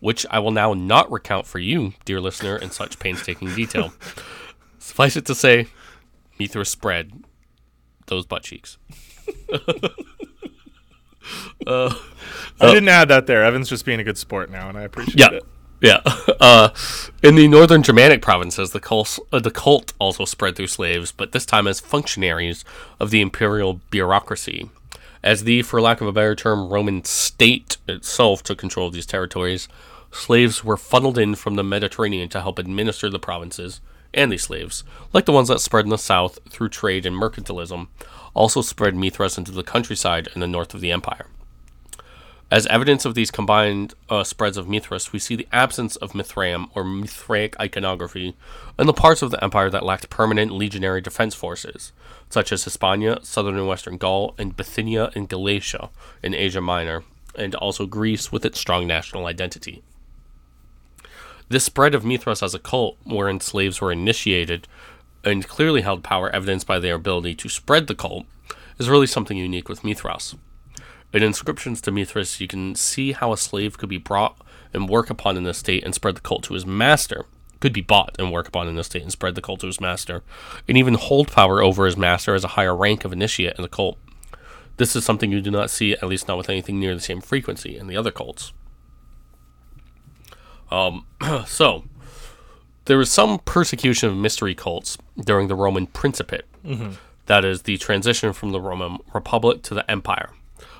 which 0.00 0.24
I 0.30 0.38
will 0.38 0.50
now 0.52 0.74
not 0.74 1.10
recount 1.10 1.46
for 1.46 1.58
you, 1.58 1.94
dear 2.04 2.20
listener, 2.20 2.56
in 2.56 2.70
such 2.70 2.98
painstaking 2.98 3.54
detail. 3.54 3.92
Suffice 4.78 5.16
it 5.16 5.26
to 5.26 5.34
say, 5.34 5.68
Mithras 6.38 6.68
spread 6.70 7.12
those 8.06 8.26
butt 8.26 8.42
cheeks. 8.42 8.78
Uh, 11.66 11.92
I 12.60 12.72
didn't 12.72 12.88
add 12.88 13.08
that 13.08 13.26
there. 13.26 13.44
Evan's 13.44 13.68
just 13.68 13.84
being 13.84 14.00
a 14.00 14.04
good 14.04 14.16
sport 14.16 14.50
now, 14.50 14.68
and 14.70 14.78
I 14.78 14.82
appreciate 14.82 15.18
Yeah. 15.18 15.32
it. 15.38 15.44
Yeah. 15.80 16.00
Uh, 16.40 16.72
in 17.20 17.34
the 17.34 17.48
northern 17.48 17.82
Germanic 17.82 18.22
provinces, 18.22 18.70
the 18.70 18.78
cult, 18.78 19.18
uh, 19.32 19.40
the 19.40 19.50
cult 19.50 19.92
also 19.98 20.24
spread 20.24 20.54
through 20.54 20.68
slaves, 20.68 21.10
but 21.10 21.32
this 21.32 21.44
time 21.44 21.66
as 21.66 21.80
functionaries 21.80 22.64
of 23.00 23.10
the 23.10 23.20
imperial 23.20 23.80
bureaucracy. 23.90 24.70
As 25.20 25.42
the, 25.42 25.62
for 25.62 25.80
lack 25.80 26.00
of 26.00 26.06
a 26.06 26.12
better 26.12 26.36
term, 26.36 26.68
Roman 26.68 27.04
state 27.04 27.76
itself 27.88 28.44
took 28.44 28.56
control 28.56 28.86
of 28.86 28.92
these 28.92 29.04
territories, 29.04 29.66
slaves 30.12 30.62
were 30.62 30.76
funneled 30.76 31.18
in 31.18 31.34
from 31.34 31.56
the 31.56 31.64
Mediterranean 31.64 32.28
to 32.28 32.40
help 32.40 32.60
administer 32.60 33.10
the 33.10 33.18
provinces, 33.18 33.80
and 34.14 34.30
these 34.30 34.44
slaves, 34.44 34.84
like 35.12 35.24
the 35.24 35.32
ones 35.32 35.48
that 35.48 35.60
spread 35.60 35.84
in 35.84 35.90
the 35.90 35.98
south 35.98 36.38
through 36.48 36.68
trade 36.68 37.04
and 37.04 37.16
mercantilism, 37.16 37.88
also 38.32 38.62
spread 38.62 38.94
Mithras 38.94 39.36
into 39.36 39.50
the 39.50 39.64
countryside 39.64 40.28
in 40.36 40.40
the 40.40 40.46
north 40.46 40.72
of 40.72 40.80
the 40.80 40.92
empire. 40.92 41.26
As 42.50 42.66
evidence 42.68 43.04
of 43.04 43.14
these 43.14 43.30
combined 43.30 43.92
uh, 44.08 44.24
spreads 44.24 44.56
of 44.56 44.66
Mithras, 44.66 45.12
we 45.12 45.18
see 45.18 45.36
the 45.36 45.48
absence 45.52 45.96
of 45.96 46.12
Mithraeum 46.12 46.70
or 46.74 46.82
Mithraic 46.82 47.54
iconography 47.60 48.34
in 48.78 48.86
the 48.86 48.94
parts 48.94 49.20
of 49.20 49.30
the 49.30 49.42
empire 49.44 49.68
that 49.68 49.84
lacked 49.84 50.08
permanent 50.08 50.50
legionary 50.50 51.02
defense 51.02 51.34
forces, 51.34 51.92
such 52.30 52.50
as 52.50 52.64
Hispania, 52.64 53.18
southern 53.22 53.58
and 53.58 53.68
western 53.68 53.98
Gaul, 53.98 54.34
and 54.38 54.56
Bithynia 54.56 55.10
and 55.14 55.28
Galatia 55.28 55.90
in 56.22 56.34
Asia 56.34 56.62
Minor, 56.62 57.04
and 57.34 57.54
also 57.54 57.84
Greece 57.84 58.32
with 58.32 58.46
its 58.46 58.58
strong 58.58 58.86
national 58.86 59.26
identity. 59.26 59.82
This 61.50 61.64
spread 61.64 61.94
of 61.94 62.04
Mithras 62.04 62.42
as 62.42 62.54
a 62.54 62.58
cult, 62.58 62.96
wherein 63.04 63.40
slaves 63.40 63.82
were 63.82 63.92
initiated 63.92 64.66
and 65.22 65.46
clearly 65.46 65.82
held 65.82 66.02
power, 66.02 66.30
evidenced 66.30 66.66
by 66.66 66.78
their 66.78 66.94
ability 66.94 67.34
to 67.34 67.50
spread 67.50 67.88
the 67.88 67.94
cult, 67.94 68.24
is 68.78 68.88
really 68.88 69.06
something 69.06 69.36
unique 69.36 69.68
with 69.68 69.84
Mithras. 69.84 70.34
In 71.12 71.22
inscriptions 71.22 71.80
to 71.82 71.90
Mithras, 71.90 72.40
you 72.40 72.46
can 72.46 72.74
see 72.74 73.12
how 73.12 73.32
a 73.32 73.38
slave 73.38 73.78
could 73.78 73.88
be 73.88 73.98
brought 73.98 74.36
and 74.74 74.88
work 74.88 75.08
upon 75.08 75.36
an 75.36 75.46
estate 75.46 75.82
and 75.84 75.94
spread 75.94 76.16
the 76.16 76.20
cult 76.20 76.42
to 76.44 76.54
his 76.54 76.66
master. 76.66 77.24
Could 77.60 77.72
be 77.72 77.80
bought 77.80 78.16
and 78.18 78.30
work 78.30 78.46
upon 78.46 78.68
an 78.68 78.78
estate 78.78 79.02
and 79.02 79.10
spread 79.10 79.34
the 79.34 79.40
cult 79.40 79.60
to 79.60 79.66
his 79.66 79.80
master, 79.80 80.22
and 80.68 80.76
even 80.76 80.94
hold 80.94 81.32
power 81.32 81.62
over 81.62 81.86
his 81.86 81.96
master 81.96 82.34
as 82.34 82.44
a 82.44 82.48
higher 82.48 82.76
rank 82.76 83.04
of 83.04 83.12
initiate 83.12 83.56
in 83.56 83.62
the 83.62 83.68
cult. 83.68 83.98
This 84.76 84.94
is 84.94 85.04
something 85.04 85.32
you 85.32 85.40
do 85.40 85.50
not 85.50 85.70
see, 85.70 85.94
at 85.94 86.04
least 86.04 86.28
not 86.28 86.36
with 86.36 86.50
anything 86.50 86.78
near 86.78 86.94
the 86.94 87.00
same 87.00 87.20
frequency 87.20 87.76
in 87.76 87.88
the 87.88 87.96
other 87.96 88.12
cults. 88.12 88.52
Um, 90.70 91.06
so 91.46 91.84
there 92.84 92.98
was 92.98 93.10
some 93.10 93.38
persecution 93.40 94.10
of 94.10 94.16
mystery 94.16 94.54
cults 94.54 94.98
during 95.18 95.48
the 95.48 95.56
Roman 95.56 95.86
Principate. 95.86 96.44
That 97.26 97.44
is 97.44 97.62
the 97.62 97.76
transition 97.78 98.32
from 98.32 98.52
the 98.52 98.60
Roman 98.60 98.98
Republic 99.12 99.62
to 99.62 99.74
the 99.74 99.90
Empire. 99.90 100.30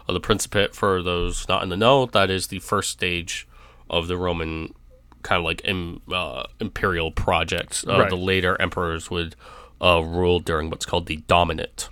Uh, 0.09 0.12
the 0.12 0.20
Principate, 0.20 0.74
for 0.74 1.02
those 1.02 1.47
not 1.48 1.62
in 1.62 1.68
the 1.68 1.76
know, 1.76 2.06
that 2.06 2.30
is 2.30 2.47
the 2.47 2.60
first 2.60 2.90
stage 2.90 3.47
of 3.90 4.09
the 4.09 4.16
Roman 4.16 4.74
kind 5.22 5.39
of 5.40 5.44
like 5.44 5.60
im, 5.64 6.01
uh, 6.12 6.44
imperial 6.60 7.10
project. 7.10 7.85
Uh, 7.86 7.98
Right. 7.98 8.10
The 8.10 8.16
later 8.16 8.60
emperors 8.60 9.10
would 9.10 9.36
uh, 9.80 10.02
rule 10.05 10.40
during 10.40 10.70
what's 10.70 10.86
called 10.86 11.06
the 11.06 11.16
Dominate. 11.26 11.89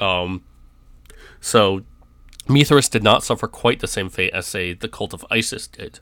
Um, 0.00 0.42
so 1.40 1.82
Mithras 2.48 2.88
did 2.88 3.02
not 3.02 3.22
suffer 3.22 3.46
quite 3.46 3.80
the 3.80 3.86
same 3.86 4.08
fate 4.08 4.32
as, 4.32 4.46
say, 4.46 4.72
the 4.72 4.88
cult 4.88 5.12
of 5.14 5.24
Isis 5.30 5.66
did. 5.66 6.00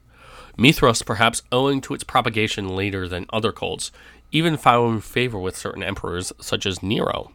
Mithras, 0.56 1.02
perhaps 1.02 1.42
owing 1.50 1.80
to 1.82 1.94
its 1.94 2.04
propagation 2.04 2.68
later 2.68 3.08
than 3.08 3.26
other 3.32 3.52
cults, 3.52 3.90
even 4.30 4.56
found 4.56 5.04
favor 5.04 5.38
with 5.38 5.56
certain 5.56 5.82
emperors 5.82 6.32
such 6.40 6.66
as 6.66 6.82
Nero. 6.82 7.32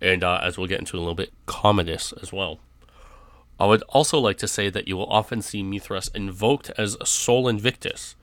And 0.00 0.22
uh, 0.22 0.40
as 0.42 0.58
we'll 0.58 0.66
get 0.66 0.80
into 0.80 0.96
in 0.96 0.98
a 0.98 1.02
little 1.02 1.14
bit, 1.14 1.32
Commodus 1.46 2.12
as 2.20 2.32
well. 2.32 2.60
I 3.58 3.66
would 3.66 3.82
also 3.88 4.18
like 4.18 4.38
to 4.38 4.48
say 4.48 4.68
that 4.70 4.86
you 4.86 4.96
will 4.96 5.06
often 5.06 5.40
see 5.40 5.62
Mithras 5.62 6.08
invoked 6.14 6.70
as 6.76 6.96
Sol 7.04 7.48
Invictus, 7.48 8.14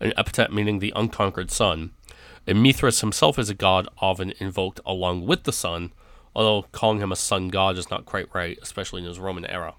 an 0.00 0.12
epithet 0.16 0.52
meaning 0.52 0.78
the 0.78 0.92
unconquered 0.94 1.50
sun. 1.50 1.92
And 2.46 2.62
Mithras 2.62 3.00
himself 3.00 3.38
is 3.38 3.48
a 3.48 3.54
god 3.54 3.88
often 3.98 4.32
invoked 4.38 4.80
along 4.84 5.26
with 5.26 5.44
the 5.44 5.52
sun, 5.52 5.92
although 6.34 6.68
calling 6.72 7.00
him 7.00 7.12
a 7.12 7.16
sun 7.16 7.48
god 7.48 7.78
is 7.78 7.90
not 7.90 8.04
quite 8.04 8.34
right, 8.34 8.58
especially 8.60 9.02
in 9.02 9.08
his 9.08 9.18
Roman 9.18 9.46
era. 9.46 9.74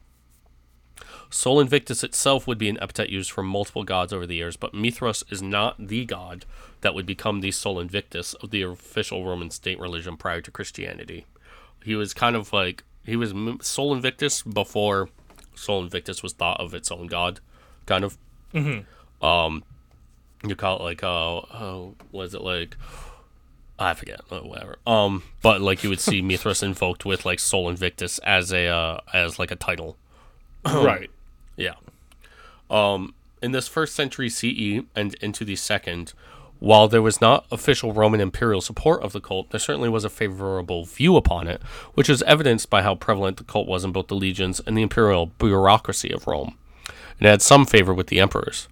Sol 1.30 1.60
Invictus 1.60 2.04
itself 2.04 2.46
would 2.46 2.60
be 2.60 2.70
an 2.70 2.82
epithet 2.82 3.10
used 3.10 3.32
for 3.32 3.44
multiple 3.44 3.84
gods 3.84 4.14
over 4.14 4.26
the 4.26 4.36
years, 4.36 4.56
but 4.56 4.74
Mithras 4.74 5.24
is 5.30 5.42
not 5.42 5.88
the 5.88 6.06
god 6.06 6.46
that 6.82 6.94
would 6.94 7.06
become 7.06 7.42
the 7.42 7.52
Sol 7.52 7.80
Invictus 7.80 8.34
of 8.36 8.52
the 8.52 8.62
official 8.62 9.26
Roman 9.26 9.50
state 9.50 9.80
religion 9.80 10.16
prior 10.16 10.42
to 10.42 10.52
Christianity. 10.52 11.26
He 11.84 11.96
was 11.96 12.14
kind 12.14 12.36
of 12.36 12.54
like 12.54 12.84
he 13.06 13.16
was 13.16 13.34
Sol 13.62 13.94
Invictus 13.94 14.42
before 14.42 15.10
Sol 15.56 15.84
Invictus 15.84 16.24
was 16.24 16.34
thought 16.34 16.60
of 16.60 16.74
its 16.74 16.92
own 16.92 17.08
god, 17.08 17.40
kind 17.86 18.04
of. 18.04 18.18
Mm-hmm. 18.54 19.26
Um, 19.26 19.64
you 20.46 20.56
call 20.56 20.80
it 20.80 20.84
like 20.84 21.04
uh, 21.04 21.38
uh 21.38 21.86
was 22.12 22.34
it 22.34 22.42
like 22.42 22.76
I 23.80 23.94
forget, 23.94 24.22
uh, 24.32 24.40
whatever. 24.40 24.78
Um, 24.86 25.24
but 25.42 25.62
like 25.62 25.84
you 25.84 25.90
would 25.90 26.00
see 26.00 26.22
Mithras 26.22 26.64
invoked 26.64 27.06
with 27.06 27.26
like 27.26 27.40
Sol 27.40 27.70
Invictus 27.70 28.20
as 28.20 28.54
a 28.54 28.68
uh, 28.68 29.00
as 29.14 29.40
like 29.40 29.52
a 29.52 29.56
title. 29.56 29.98
right. 30.66 31.10
Yeah. 31.58 31.76
Um, 32.70 33.14
in 33.42 33.52
this 33.52 33.68
first 33.68 33.94
century 33.96 34.30
CE 34.30 34.86
and 34.96 35.14
into 35.16 35.44
the 35.44 35.56
second, 35.56 36.14
while 36.64 36.88
there 36.88 37.02
was 37.02 37.20
not 37.20 37.46
official 37.52 37.92
Roman 37.92 38.22
imperial 38.22 38.62
support 38.62 39.04
of 39.04 39.12
the 39.12 39.20
cult, 39.20 39.50
there 39.50 39.60
certainly 39.60 39.90
was 39.90 40.06
a 40.06 40.10
favorable 40.10 40.86
view 40.86 41.18
upon 41.18 41.46
it, 41.46 41.62
which 41.94 42.10
is 42.10 42.24
evidenced 42.24 42.70
by 42.70 42.82
how 42.82 42.96
prevalent 42.96 43.36
the 43.36 43.44
cult 43.44 43.68
was 43.68 43.84
in 43.84 43.92
both 43.92 44.08
the 44.08 44.16
legions 44.16 44.62
and 44.66 44.78
the 44.78 44.82
imperial 44.82 45.26
bureaucracy 45.26 46.10
of 46.10 46.26
Rome. 46.26 46.58
It 47.20 47.26
had 47.26 47.42
some 47.42 47.66
favor 47.66 47.94
with 47.94 48.08
the 48.08 48.22
emperors. 48.22 48.70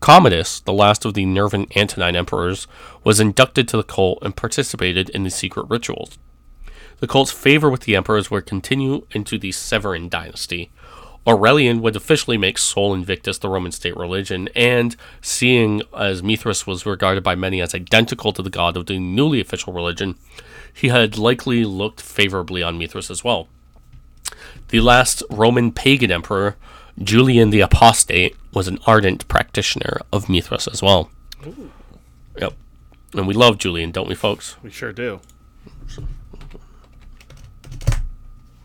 Commodus, 0.00 0.60
the 0.60 0.74
last 0.74 1.06
of 1.06 1.14
the 1.14 1.24
Nervan 1.24 1.74
Antonine 1.74 2.14
emperors, 2.14 2.66
was 3.04 3.20
inducted 3.20 3.66
to 3.68 3.78
the 3.78 3.84
cult 3.84 4.18
and 4.20 4.36
participated 4.36 5.08
in 5.08 5.22
the 5.22 5.30
secret 5.30 5.64
rituals. 5.70 6.18
The 6.98 7.08
cult's 7.08 7.32
favor 7.32 7.70
with 7.70 7.84
the 7.84 7.96
emperors 7.96 8.30
would 8.30 8.44
continue 8.44 9.06
into 9.12 9.38
the 9.38 9.52
Severan 9.52 10.10
dynasty, 10.10 10.70
Aurelian 11.26 11.82
would 11.82 11.96
officially 11.96 12.38
make 12.38 12.56
Sol 12.58 12.94
Invictus 12.94 13.38
the 13.38 13.48
Roman 13.48 13.72
state 13.72 13.96
religion, 13.96 14.48
and 14.54 14.96
seeing 15.20 15.82
as 15.96 16.22
Mithras 16.22 16.66
was 16.66 16.86
regarded 16.86 17.22
by 17.22 17.34
many 17.34 17.60
as 17.60 17.74
identical 17.74 18.32
to 18.32 18.42
the 18.42 18.50
god 18.50 18.76
of 18.76 18.86
the 18.86 18.98
newly 18.98 19.40
official 19.40 19.72
religion, 19.72 20.16
he 20.72 20.88
had 20.88 21.18
likely 21.18 21.64
looked 21.64 22.00
favorably 22.00 22.62
on 22.62 22.78
Mithras 22.78 23.10
as 23.10 23.22
well. 23.22 23.48
The 24.68 24.80
last 24.80 25.22
Roman 25.30 25.72
pagan 25.72 26.10
emperor, 26.10 26.56
Julian 27.02 27.50
the 27.50 27.60
Apostate, 27.60 28.36
was 28.52 28.68
an 28.68 28.78
ardent 28.86 29.28
practitioner 29.28 30.00
of 30.12 30.28
Mithras 30.28 30.68
as 30.68 30.82
well. 30.82 31.10
Ooh. 31.46 31.70
Yep. 32.38 32.54
And 33.14 33.26
we 33.26 33.34
love 33.34 33.58
Julian, 33.58 33.90
don't 33.90 34.08
we, 34.08 34.14
folks? 34.14 34.56
We 34.62 34.70
sure 34.70 34.92
do. 34.92 35.20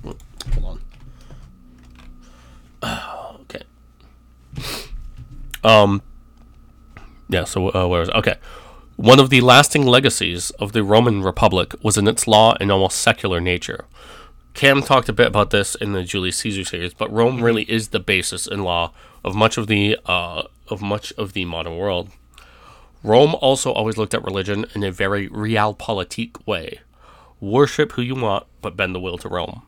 Hold 0.04 0.18
on. 0.64 0.80
okay. 3.42 3.64
Um. 5.64 6.02
Yeah. 7.30 7.46
So 7.46 7.74
uh, 7.74 7.88
where 7.88 8.02
is 8.02 8.10
it? 8.10 8.16
okay? 8.16 8.36
One 8.96 9.20
of 9.20 9.30
the 9.30 9.42
lasting 9.42 9.86
legacies 9.86 10.52
of 10.52 10.72
the 10.72 10.84
Roman 10.84 11.22
Republic 11.22 11.76
was 11.84 11.98
in 11.98 12.08
its 12.08 12.28
law 12.28 12.56
and 12.62 12.72
almost 12.72 12.98
secular 13.00 13.42
nature. 13.42 13.86
Cam 14.54 14.82
talked 14.82 15.10
a 15.10 15.14
bit 15.14 15.28
about 15.28 15.50
this 15.50 15.76
in 15.76 15.92
the 15.92 16.04
Julius 16.04 16.38
Caesar 16.38 16.64
series, 16.64 16.94
but 16.94 17.12
Rome 17.12 17.44
really 17.44 17.64
is 17.64 17.90
the 17.90 18.00
basis 18.00 18.48
in 18.48 18.64
law 18.64 18.94
of 19.22 19.36
much 19.36 19.58
of 19.58 19.68
the 19.68 19.98
uh, 20.06 20.44
of 20.70 20.82
much 20.82 21.12
of 21.18 21.34
the 21.34 21.44
modern 21.44 21.78
world. 21.78 22.10
Rome 23.04 23.36
also 23.36 23.72
always 23.74 23.98
looked 23.98 24.14
at 24.14 24.24
religion 24.24 24.66
in 24.74 24.84
a 24.84 24.92
very 24.92 25.28
realpolitik 25.28 26.48
way. 26.48 26.80
Worship 27.42 27.92
who 27.92 28.02
you 28.02 28.16
want, 28.16 28.46
but 28.62 28.78
bend 28.78 28.96
the 28.96 29.00
will 29.00 29.18
to 29.18 29.28
Rome. 29.28 29.64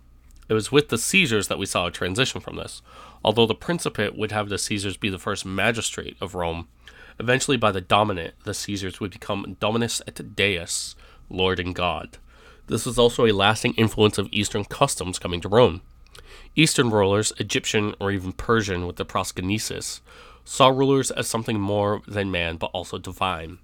It 0.50 0.54
was 0.54 0.72
with 0.72 0.90
the 0.90 0.98
Caesars 0.98 1.48
that 1.48 1.60
we 1.60 1.66
saw 1.66 1.88
a 1.88 1.92
transition 1.92 2.40
from 2.40 2.56
this, 2.56 2.82
although 3.24 3.46
the 3.46 3.56
Principate 3.56 4.18
would 4.18 4.32
have 4.32 4.50
the 4.50 4.58
Caesars 4.58 4.98
be 4.98 5.10
the 5.10 5.20
first 5.20 5.46
magistrate 5.46 6.16
of 6.22 6.36
Rome. 6.36 6.68
Eventually, 7.20 7.58
by 7.58 7.72
the 7.72 7.82
Dominate, 7.82 8.34
the 8.44 8.54
Caesars 8.54 9.00
would 9.00 9.12
become 9.12 9.58
Dominus 9.60 10.02
et 10.08 10.36
Deus, 10.36 10.96
Lord 11.30 11.60
and 11.60 11.76
God. 11.76 12.18
This 12.68 12.86
was 12.86 12.98
also 12.98 13.26
a 13.26 13.32
lasting 13.32 13.74
influence 13.74 14.18
of 14.18 14.30
Eastern 14.32 14.66
customs 14.66 15.20
coming 15.20 15.42
to 15.42 15.50
Rome. 15.50 15.82
Eastern 16.56 16.90
rulers, 16.90 17.34
Egyptian 17.38 17.96
or 18.00 18.12
even 18.12 18.32
Persian 18.32 18.86
with 18.86 18.98
the 18.98 19.06
proskynesis, 19.06 20.02
saw 20.44 20.70
rulers 20.70 21.12
as 21.12 21.28
something 21.28 21.60
more 21.60 22.02
than 22.08 22.32
man 22.32 22.58
but 22.58 22.72
also 22.74 22.98
divine. 22.98 23.60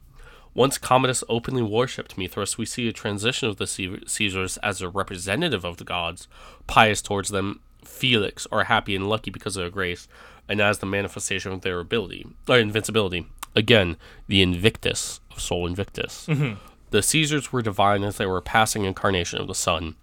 Once 0.55 0.77
Commodus 0.77 1.23
openly 1.27 1.63
worshipped 1.63 2.17
Mithras, 2.17 2.57
we 2.57 2.65
see 2.65 2.87
a 2.87 2.93
transition 2.93 3.49
of 3.49 3.57
the 3.57 3.65
Caesars 3.65 4.57
as 4.57 4.81
a 4.81 4.89
representative 4.89 5.65
of 5.65 5.77
the 5.77 5.83
gods, 5.83 6.27
pious 6.67 7.01
towards 7.01 7.29
them, 7.29 7.61
Felix, 7.83 8.45
or 8.51 8.65
happy 8.65 8.95
and 8.95 9.09
lucky 9.09 9.31
because 9.31 9.57
of 9.57 9.63
their 9.63 9.71
grace, 9.71 10.07
and 10.47 10.61
as 10.61 10.77
the 10.77 10.85
manifestation 10.85 11.51
of 11.51 11.61
their 11.61 11.79
ability, 11.79 12.27
or 12.47 12.59
invincibility. 12.59 13.25
Again, 13.55 13.97
the 14.27 14.41
Invictus 14.41 15.21
of 15.31 15.41
Sol 15.41 15.65
Invictus. 15.65 16.27
Mm-hmm. 16.27 16.59
The 16.91 17.01
Caesars 17.01 17.51
were 17.51 17.63
divine 17.63 18.03
as 18.03 18.17
they 18.17 18.25
were 18.27 18.37
a 18.37 18.41
passing 18.41 18.83
incarnation 18.83 19.39
of 19.39 19.47
the 19.47 19.55
sun, 19.55 19.95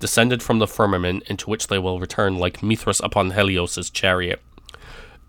descended 0.00 0.42
from 0.42 0.58
the 0.58 0.66
firmament 0.66 1.22
into 1.28 1.48
which 1.48 1.68
they 1.68 1.78
will 1.78 1.98
return 1.98 2.36
like 2.36 2.62
Mithras 2.62 3.00
upon 3.00 3.30
Helios's 3.30 3.88
chariot. 3.88 4.42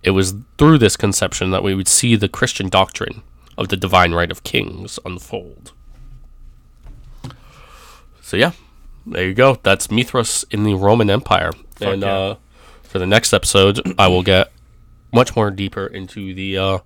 It 0.03 0.11
was 0.11 0.35
through 0.57 0.80
this 0.80 0.97
conception 0.97 1.52
that 1.52 1.64
we 1.64 1.73
would 1.73 1.88
see 1.88 2.15
the 2.15 2.27
Christian 2.27 2.68
doctrine 2.68 3.23
of 3.57 3.69
the 3.69 3.77
divine 3.77 4.14
right 4.14 4.32
of 4.32 4.44
kings 4.44 4.99
unfold. 5.06 5.72
So 8.22 8.38
yeah, 8.38 8.52
there 9.06 9.27
you 9.27 9.34
go. 9.34 9.60
That's 9.61 9.91
Mithras 9.91 10.45
in 10.49 10.64
the 10.64 10.73
Roman 10.73 11.10
Empire. 11.10 11.52
Fuck 11.76 11.88
and 11.94 12.02
yeah. 12.02 12.18
uh, 12.18 12.36
for 12.84 12.99
the 12.99 13.06
next 13.06 13.34
episode, 13.34 13.80
I 13.99 14.07
will 14.07 14.23
get 14.23 14.52
much 15.14 15.36
more 15.36 15.52
deeper 15.52 15.86
into 15.86 16.34
the 16.34 16.57
uh, 16.57 16.77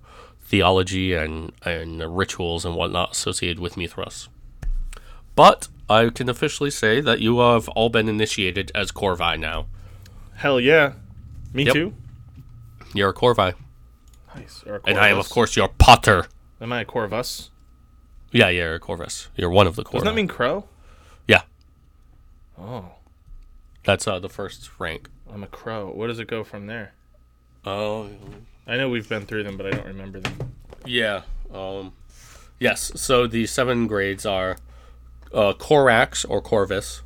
theology 0.42 1.14
and 1.14 1.52
and 1.64 2.16
rituals 2.16 2.64
and 2.64 2.74
whatnot 2.74 3.12
associated 3.12 3.58
with 3.58 3.76
Mithras. 3.76 4.28
But 5.34 5.68
I 5.88 6.10
can 6.10 6.28
officially 6.28 6.70
say 6.70 7.00
that 7.00 7.20
you 7.20 7.38
have 7.38 7.68
all 7.70 7.88
been 7.88 8.08
initiated 8.08 8.70
as 8.74 8.92
Corvi 8.92 9.38
now. 9.38 9.66
Hell 10.34 10.60
yeah, 10.60 10.92
me 11.52 11.64
yep. 11.64 11.74
too. 11.74 11.94
You're 12.94 13.10
a 13.10 13.14
Corvi. 13.14 13.54
Nice. 14.34 14.62
and 14.86 14.98
I 14.98 15.08
am, 15.08 15.18
of 15.18 15.28
course, 15.28 15.56
your 15.56 15.68
Pater. 15.68 16.26
Am 16.60 16.72
I 16.72 16.82
a 16.82 16.84
Corvus? 16.84 17.50
Yeah, 18.32 18.48
yeah, 18.48 18.64
you're 18.64 18.74
a 18.74 18.80
Corvus. 18.80 19.28
You're 19.36 19.50
one 19.50 19.66
of 19.66 19.76
the 19.76 19.82
Corvus. 19.82 20.04
Doesn't 20.04 20.14
that 20.14 20.20
mean 20.20 20.28
crow? 20.28 20.64
Yeah. 21.26 21.42
Oh. 22.58 22.92
That's 23.84 24.06
uh, 24.06 24.18
the 24.18 24.28
first 24.28 24.70
rank. 24.78 25.08
I'm 25.32 25.42
a 25.42 25.46
crow. 25.46 25.90
What 25.90 26.08
does 26.08 26.18
it 26.18 26.28
go 26.28 26.44
from 26.44 26.66
there? 26.66 26.92
Oh. 27.64 28.10
I 28.66 28.76
know 28.76 28.88
we've 28.88 29.08
been 29.08 29.26
through 29.26 29.44
them, 29.44 29.56
but 29.56 29.66
I 29.66 29.70
don't 29.70 29.86
remember 29.86 30.20
them. 30.20 30.54
Yeah. 30.84 31.22
Um, 31.52 31.92
yes. 32.58 32.92
So 32.94 33.26
the 33.26 33.46
seven 33.46 33.86
grades 33.86 34.26
are 34.26 34.58
uh, 35.32 35.54
Corax 35.54 36.24
or 36.24 36.40
Corvus, 36.40 37.02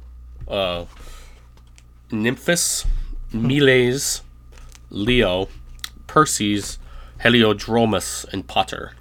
uh, 0.49 0.87
Nymphus, 2.11 2.87
Miles, 3.33 4.23
Leo, 4.91 5.49
Perses, 6.07 6.79
Heliodromus, 7.21 8.27
and 8.33 8.47
Pater. 8.47 8.93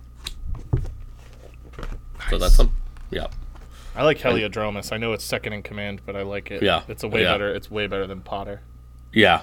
So 2.29 2.37
that's 2.37 2.57
them. 2.57 2.73
Yeah. 3.11 3.27
I 3.95 4.03
like 4.03 4.17
Heliodromus. 4.17 4.91
I 4.91 4.97
know 4.97 5.13
it's 5.13 5.23
second 5.23 5.53
in 5.53 5.61
command, 5.61 6.01
but 6.05 6.15
I 6.15 6.23
like 6.23 6.49
it. 6.49 6.63
Yeah. 6.63 6.83
It's 6.87 7.03
a 7.03 7.07
way 7.07 7.21
yeah. 7.21 7.33
better. 7.33 7.53
It's 7.53 7.69
way 7.69 7.87
better 7.87 8.07
than 8.07 8.21
Pater. 8.21 8.61
Yeah. 9.11 9.41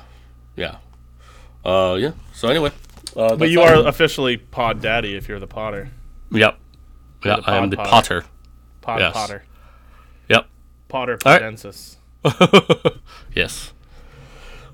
Yeah. 0.57 0.77
Uh, 1.65 1.97
yeah. 1.99 2.13
So 2.35 2.49
anyway. 2.49 2.73
Uh, 3.17 3.37
but 3.37 3.51
you 3.51 3.61
are 3.61 3.87
officially 3.87 4.37
Pod 4.37 4.81
Daddy 4.81 5.15
if 5.15 5.29
you're 5.29 5.39
the 5.39 5.47
Pater. 5.47 5.91
Yep. 6.33 6.59
Yeah, 7.25 7.41
I 7.45 7.57
am 7.57 7.71
the 7.71 7.77
Pater. 7.77 8.25
Pod 8.81 9.01
yes. 9.01 9.13
Pater. 9.13 9.45
Yep. 10.29 10.47
Pater 10.89 11.19
Podensis. 11.19 11.97
Right. 12.25 12.93
yes. 13.35 13.73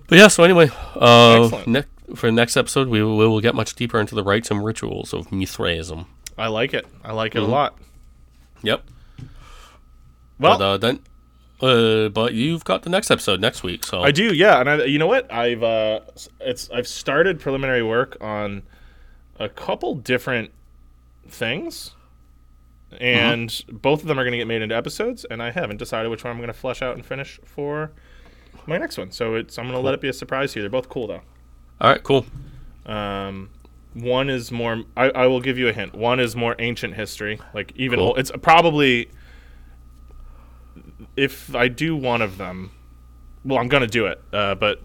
But 0.08 0.18
yeah, 0.18 0.28
so 0.28 0.44
anyway, 0.44 0.70
uh, 0.94 1.62
ne- 1.66 1.84
for 2.14 2.26
the 2.26 2.32
next 2.32 2.56
episode, 2.56 2.88
we 2.88 3.02
will, 3.02 3.16
we 3.16 3.26
will 3.26 3.40
get 3.40 3.54
much 3.54 3.74
deeper 3.74 3.98
into 3.98 4.14
the 4.14 4.22
rites 4.22 4.50
and 4.50 4.64
rituals 4.64 5.12
of 5.12 5.32
Mithraism. 5.32 6.06
I 6.38 6.48
like 6.48 6.74
it. 6.74 6.86
I 7.02 7.12
like 7.12 7.34
it 7.34 7.38
mm-hmm. 7.38 7.50
a 7.50 7.54
lot. 7.54 7.78
Yep. 8.62 8.82
Well, 10.38 10.58
but, 10.58 10.64
uh, 10.64 10.76
then 10.78 11.00
Uh, 11.60 12.08
but 12.10 12.34
you've 12.34 12.64
got 12.64 12.82
the 12.82 12.90
next 12.90 13.10
episode 13.10 13.40
next 13.40 13.62
week, 13.62 13.84
so 13.84 14.02
I 14.02 14.10
do, 14.10 14.34
yeah. 14.34 14.60
And 14.60 14.68
I, 14.68 14.84
you 14.84 14.98
know 14.98 15.06
what? 15.06 15.32
I've 15.32 15.62
uh, 15.62 16.00
it's 16.40 16.68
I've 16.70 16.86
started 16.86 17.40
preliminary 17.40 17.82
work 17.82 18.16
on 18.20 18.62
a 19.38 19.48
couple 19.48 19.94
different 19.94 20.50
things, 21.28 21.92
and 23.00 23.64
both 23.70 24.02
of 24.02 24.08
them 24.08 24.18
are 24.18 24.24
going 24.24 24.32
to 24.32 24.38
get 24.38 24.46
made 24.46 24.60
into 24.60 24.76
episodes. 24.76 25.24
And 25.24 25.42
I 25.42 25.50
haven't 25.50 25.78
decided 25.78 26.10
which 26.10 26.24
one 26.24 26.30
I'm 26.32 26.38
going 26.38 26.48
to 26.48 26.52
flesh 26.52 26.82
out 26.82 26.94
and 26.94 27.04
finish 27.04 27.40
for 27.44 27.90
my 28.66 28.76
next 28.76 28.98
one. 28.98 29.10
So 29.10 29.34
it's 29.36 29.58
I'm 29.58 29.64
going 29.64 29.74
to 29.76 29.80
let 29.80 29.94
it 29.94 30.00
be 30.02 30.08
a 30.08 30.12
surprise 30.12 30.52
to 30.52 30.58
you. 30.58 30.62
They're 30.62 30.70
both 30.70 30.90
cool 30.90 31.06
though. 31.06 31.22
all 31.80 31.90
right, 31.90 32.02
cool. 32.02 32.26
Um, 32.84 33.48
one 33.96 34.28
is 34.30 34.52
more. 34.52 34.82
I, 34.96 35.10
I 35.10 35.26
will 35.26 35.40
give 35.40 35.58
you 35.58 35.68
a 35.68 35.72
hint. 35.72 35.94
One 35.94 36.20
is 36.20 36.36
more 36.36 36.54
ancient 36.58 36.94
history, 36.94 37.40
like 37.54 37.72
even 37.76 37.98
Cool. 37.98 38.08
old, 38.08 38.18
it's 38.18 38.30
probably. 38.42 39.10
If 41.16 41.54
I 41.54 41.68
do 41.68 41.96
one 41.96 42.20
of 42.22 42.36
them, 42.38 42.70
well, 43.44 43.58
I'm 43.58 43.68
gonna 43.68 43.86
do 43.86 44.06
it. 44.06 44.20
Uh, 44.32 44.54
but 44.54 44.82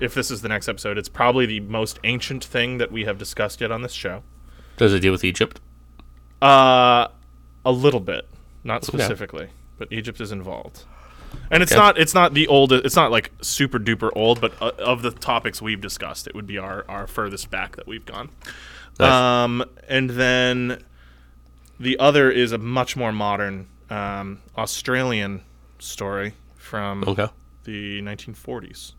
if 0.00 0.14
this 0.14 0.30
is 0.30 0.42
the 0.42 0.48
next 0.48 0.68
episode, 0.68 0.96
it's 0.98 1.08
probably 1.08 1.46
the 1.46 1.60
most 1.60 1.98
ancient 2.04 2.44
thing 2.44 2.78
that 2.78 2.92
we 2.92 3.04
have 3.04 3.18
discussed 3.18 3.60
yet 3.60 3.70
on 3.72 3.82
this 3.82 3.92
show. 3.92 4.22
Does 4.76 4.94
it 4.94 5.00
deal 5.00 5.12
with 5.12 5.24
Egypt? 5.24 5.60
Uh, 6.40 7.08
a 7.64 7.72
little 7.72 8.00
bit, 8.00 8.28
not 8.64 8.84
specifically, 8.84 9.48
but 9.78 9.92
Egypt 9.92 10.20
is 10.20 10.32
involved. 10.32 10.84
And 11.50 11.62
it's 11.62 11.72
Okay. 11.72 11.80
not 11.80 11.98
it's 11.98 12.14
not 12.14 12.34
the 12.34 12.46
old 12.48 12.72
it's 12.72 12.96
not 12.96 13.10
like 13.10 13.30
super 13.42 13.78
duper 13.78 14.10
old, 14.14 14.40
but 14.40 14.52
uh, 14.60 14.72
of 14.78 15.02
the 15.02 15.10
topics 15.10 15.60
we've 15.62 15.80
discussed, 15.80 16.26
it 16.26 16.34
would 16.34 16.46
be 16.46 16.58
our 16.58 16.84
our 16.88 17.06
furthest 17.06 17.50
back 17.50 17.76
that 17.76 17.86
we've 17.86 18.04
gone. 18.06 18.30
Nice. 18.98 19.10
Um, 19.12 19.64
and 19.88 20.10
then 20.10 20.82
the 21.80 21.98
other 21.98 22.30
is 22.30 22.52
a 22.52 22.58
much 22.58 22.96
more 22.96 23.12
modern 23.12 23.68
um, 23.90 24.40
Australian 24.56 25.42
story 25.78 26.34
from 26.56 27.04
Okay, 27.06 27.28
the 27.64 28.00
1940s. 28.02 28.92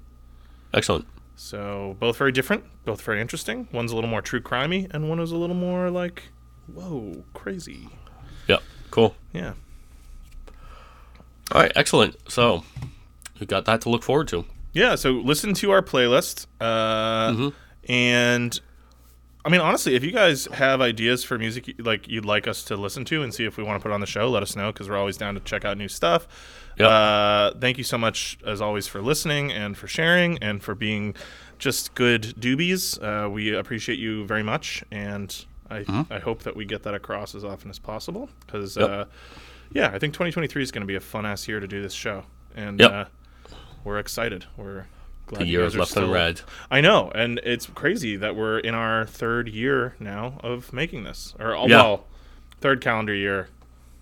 excellent. 0.73 1.05
So 1.35 1.95
both 1.99 2.17
very 2.17 2.31
different, 2.31 2.63
both 2.85 3.01
very 3.01 3.19
interesting. 3.19 3.67
One's 3.71 3.91
a 3.91 3.95
little 3.95 4.09
more 4.09 4.21
true 4.21 4.41
crimey, 4.41 4.87
and 4.93 5.09
one 5.09 5.19
is 5.19 5.31
a 5.31 5.37
little 5.37 5.55
more 5.55 5.89
like, 5.89 6.23
whoa, 6.71 7.23
crazy. 7.33 7.89
Yep. 8.47 8.61
cool. 8.91 9.15
Yeah. 9.33 9.53
All 11.53 11.61
right, 11.61 11.71
excellent. 11.75 12.15
So 12.29 12.63
we 13.39 13.45
got 13.45 13.65
that 13.65 13.81
to 13.81 13.89
look 13.89 14.03
forward 14.03 14.27
to. 14.29 14.45
Yeah, 14.73 14.95
so 14.95 15.11
listen 15.11 15.53
to 15.55 15.71
our 15.71 15.81
playlist. 15.83 16.47
Uh, 16.59 17.31
Mhm. 17.31 17.53
And 17.89 18.59
I 19.45 19.49
mean, 19.49 19.59
honestly, 19.59 19.93
if 19.95 20.03
you 20.05 20.11
guys 20.11 20.45
have 20.53 20.79
ideas 20.79 21.23
for 21.25 21.37
music 21.37 21.75
like 21.77 22.07
you'd 22.07 22.23
like 22.25 22.47
us 22.47 22.63
to 22.65 22.77
listen 22.77 23.03
to 23.05 23.21
and 23.23 23.33
see 23.33 23.43
if 23.43 23.57
we 23.57 23.63
want 23.63 23.77
to 23.79 23.83
put 23.83 23.91
on 23.93 23.99
the 23.99 24.07
show, 24.07 24.29
let 24.29 24.41
us 24.41 24.55
know 24.55 24.71
because 24.71 24.87
we're 24.89 24.95
always 24.97 25.17
down 25.17 25.33
to 25.33 25.41
check 25.41 25.65
out 25.65 25.77
new 25.77 25.89
stuff. 25.89 26.27
Yep. 26.77 26.89
Uh, 26.89 27.51
thank 27.59 27.77
you 27.77 27.83
so 27.83 27.97
much, 27.97 28.37
as 28.45 28.61
always, 28.61 28.87
for 28.87 29.01
listening 29.01 29.51
and 29.51 29.77
for 29.77 29.87
sharing 29.87 30.37
and 30.39 30.63
for 30.63 30.73
being 30.75 31.13
just 31.59 31.93
good 31.93 32.33
doobies. 32.39 32.97
Uh, 33.03 33.29
we 33.29 33.53
appreciate 33.53 33.99
you 33.99 34.25
very 34.25 34.43
much, 34.43 34.81
and 34.91 35.45
I, 35.69 36.05
I 36.09 36.19
hope 36.19 36.43
that 36.43 36.55
we 36.55 36.63
get 36.65 36.83
that 36.83 36.93
across 36.95 37.35
as 37.35 37.43
often 37.43 37.69
as 37.69 37.79
possible 37.79 38.29
because, 38.45 38.77
Yep. 38.77 39.11
Yeah, 39.71 39.87
I 39.87 39.99
think 39.99 40.13
2023 40.13 40.61
is 40.63 40.71
going 40.71 40.81
to 40.81 40.87
be 40.87 40.95
a 40.95 40.99
fun 40.99 41.25
ass 41.25 41.47
year 41.47 41.59
to 41.59 41.67
do 41.67 41.81
this 41.81 41.93
show, 41.93 42.25
and 42.55 42.79
Yep. 42.79 42.91
uh, 42.91 43.05
we're 43.83 43.99
excited. 43.99 44.45
We're 44.57 44.85
glad 45.27 45.41
The 45.41 45.45
year 45.47 45.63
is 45.65 45.75
left 45.75 45.91
still- 45.91 46.11
red. 46.11 46.41
I 46.69 46.81
know, 46.81 47.11
and 47.15 47.39
it's 47.43 47.65
crazy 47.67 48.15
that 48.17 48.35
we're 48.35 48.59
in 48.59 48.75
our 48.75 49.05
third 49.05 49.47
year 49.49 49.95
now 49.99 50.39
of 50.43 50.73
making 50.73 51.03
this, 51.03 51.33
or 51.39 51.55
uh, 51.55 51.65
Yeah. 51.67 51.77
well, 51.81 52.05
third 52.61 52.81
calendar 52.81 53.13
year, 53.13 53.47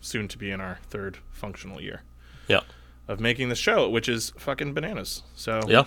soon 0.01 0.27
to 0.27 0.37
be 0.37 0.49
in 0.51 0.59
our 0.59 0.79
third 0.89 1.17
functional 1.31 1.79
year 1.81 2.01
Yeah, 2.47 2.61
of 3.07 3.19
making 3.19 3.49
the 3.49 3.55
show, 3.55 3.87
which 3.89 4.09
is 4.09 4.33
fucking 4.37 4.73
bananas. 4.73 5.21
So 5.35 5.61
yeah, 5.67 5.83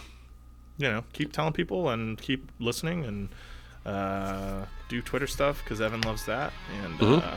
you 0.79 0.89
know, 0.89 1.05
keep 1.13 1.33
telling 1.33 1.53
people 1.53 1.89
and 1.91 2.21
keep 2.21 2.51
listening 2.61 3.05
and 3.05 3.29
uh, 3.87 4.65
do 4.89 5.03
Twitter 5.03 5.27
stuff 5.27 5.63
because 5.63 5.81
Evan 5.81 6.01
loves 6.03 6.25
that, 6.27 6.53
and 6.83 6.99
Mhm. 6.99 7.23
uh, 7.23 7.37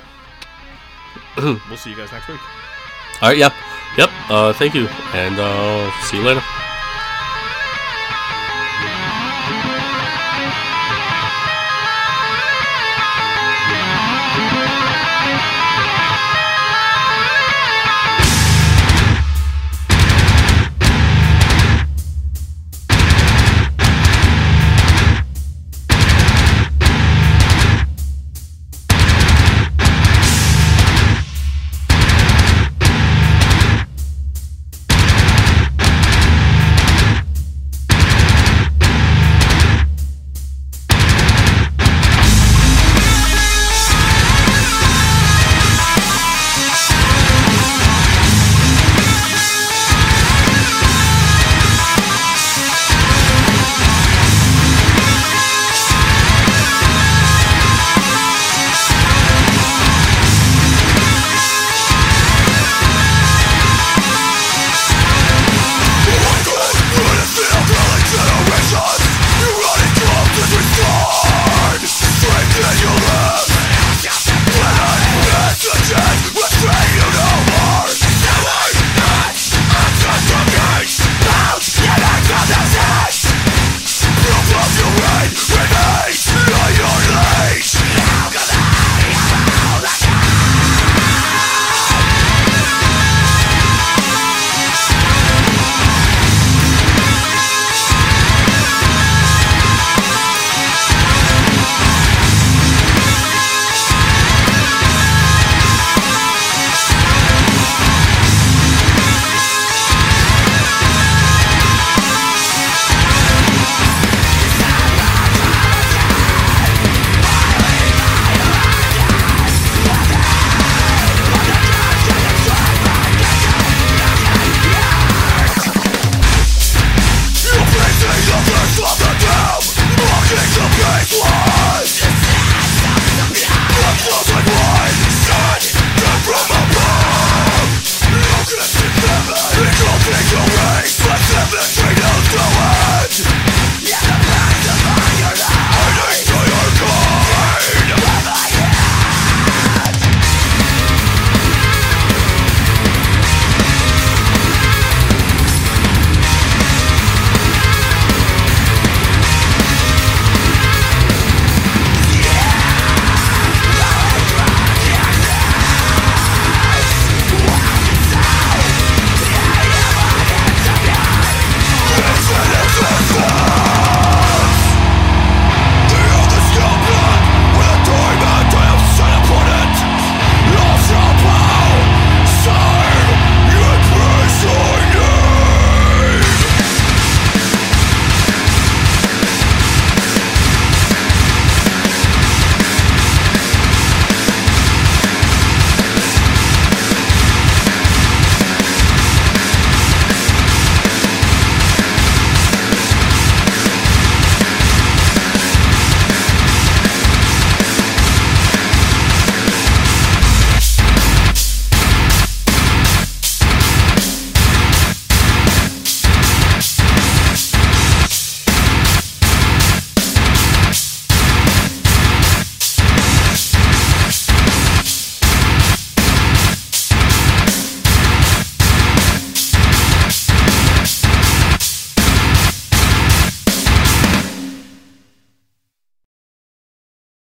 we'll 1.38 1.78
see 1.78 1.92
you 1.92 1.96
guys 1.96 2.12
next 2.12 2.28
week. 2.28 2.40
All 3.22 3.30
right, 3.30 3.38
yep, 3.38 3.54
yep. 3.98 4.10
Uh, 4.30 4.54
thank 4.54 4.74
you, 4.76 4.88
and 5.14 5.40
uh, 5.40 5.92
see 6.04 6.18
you 6.18 6.24
later. 6.24 6.42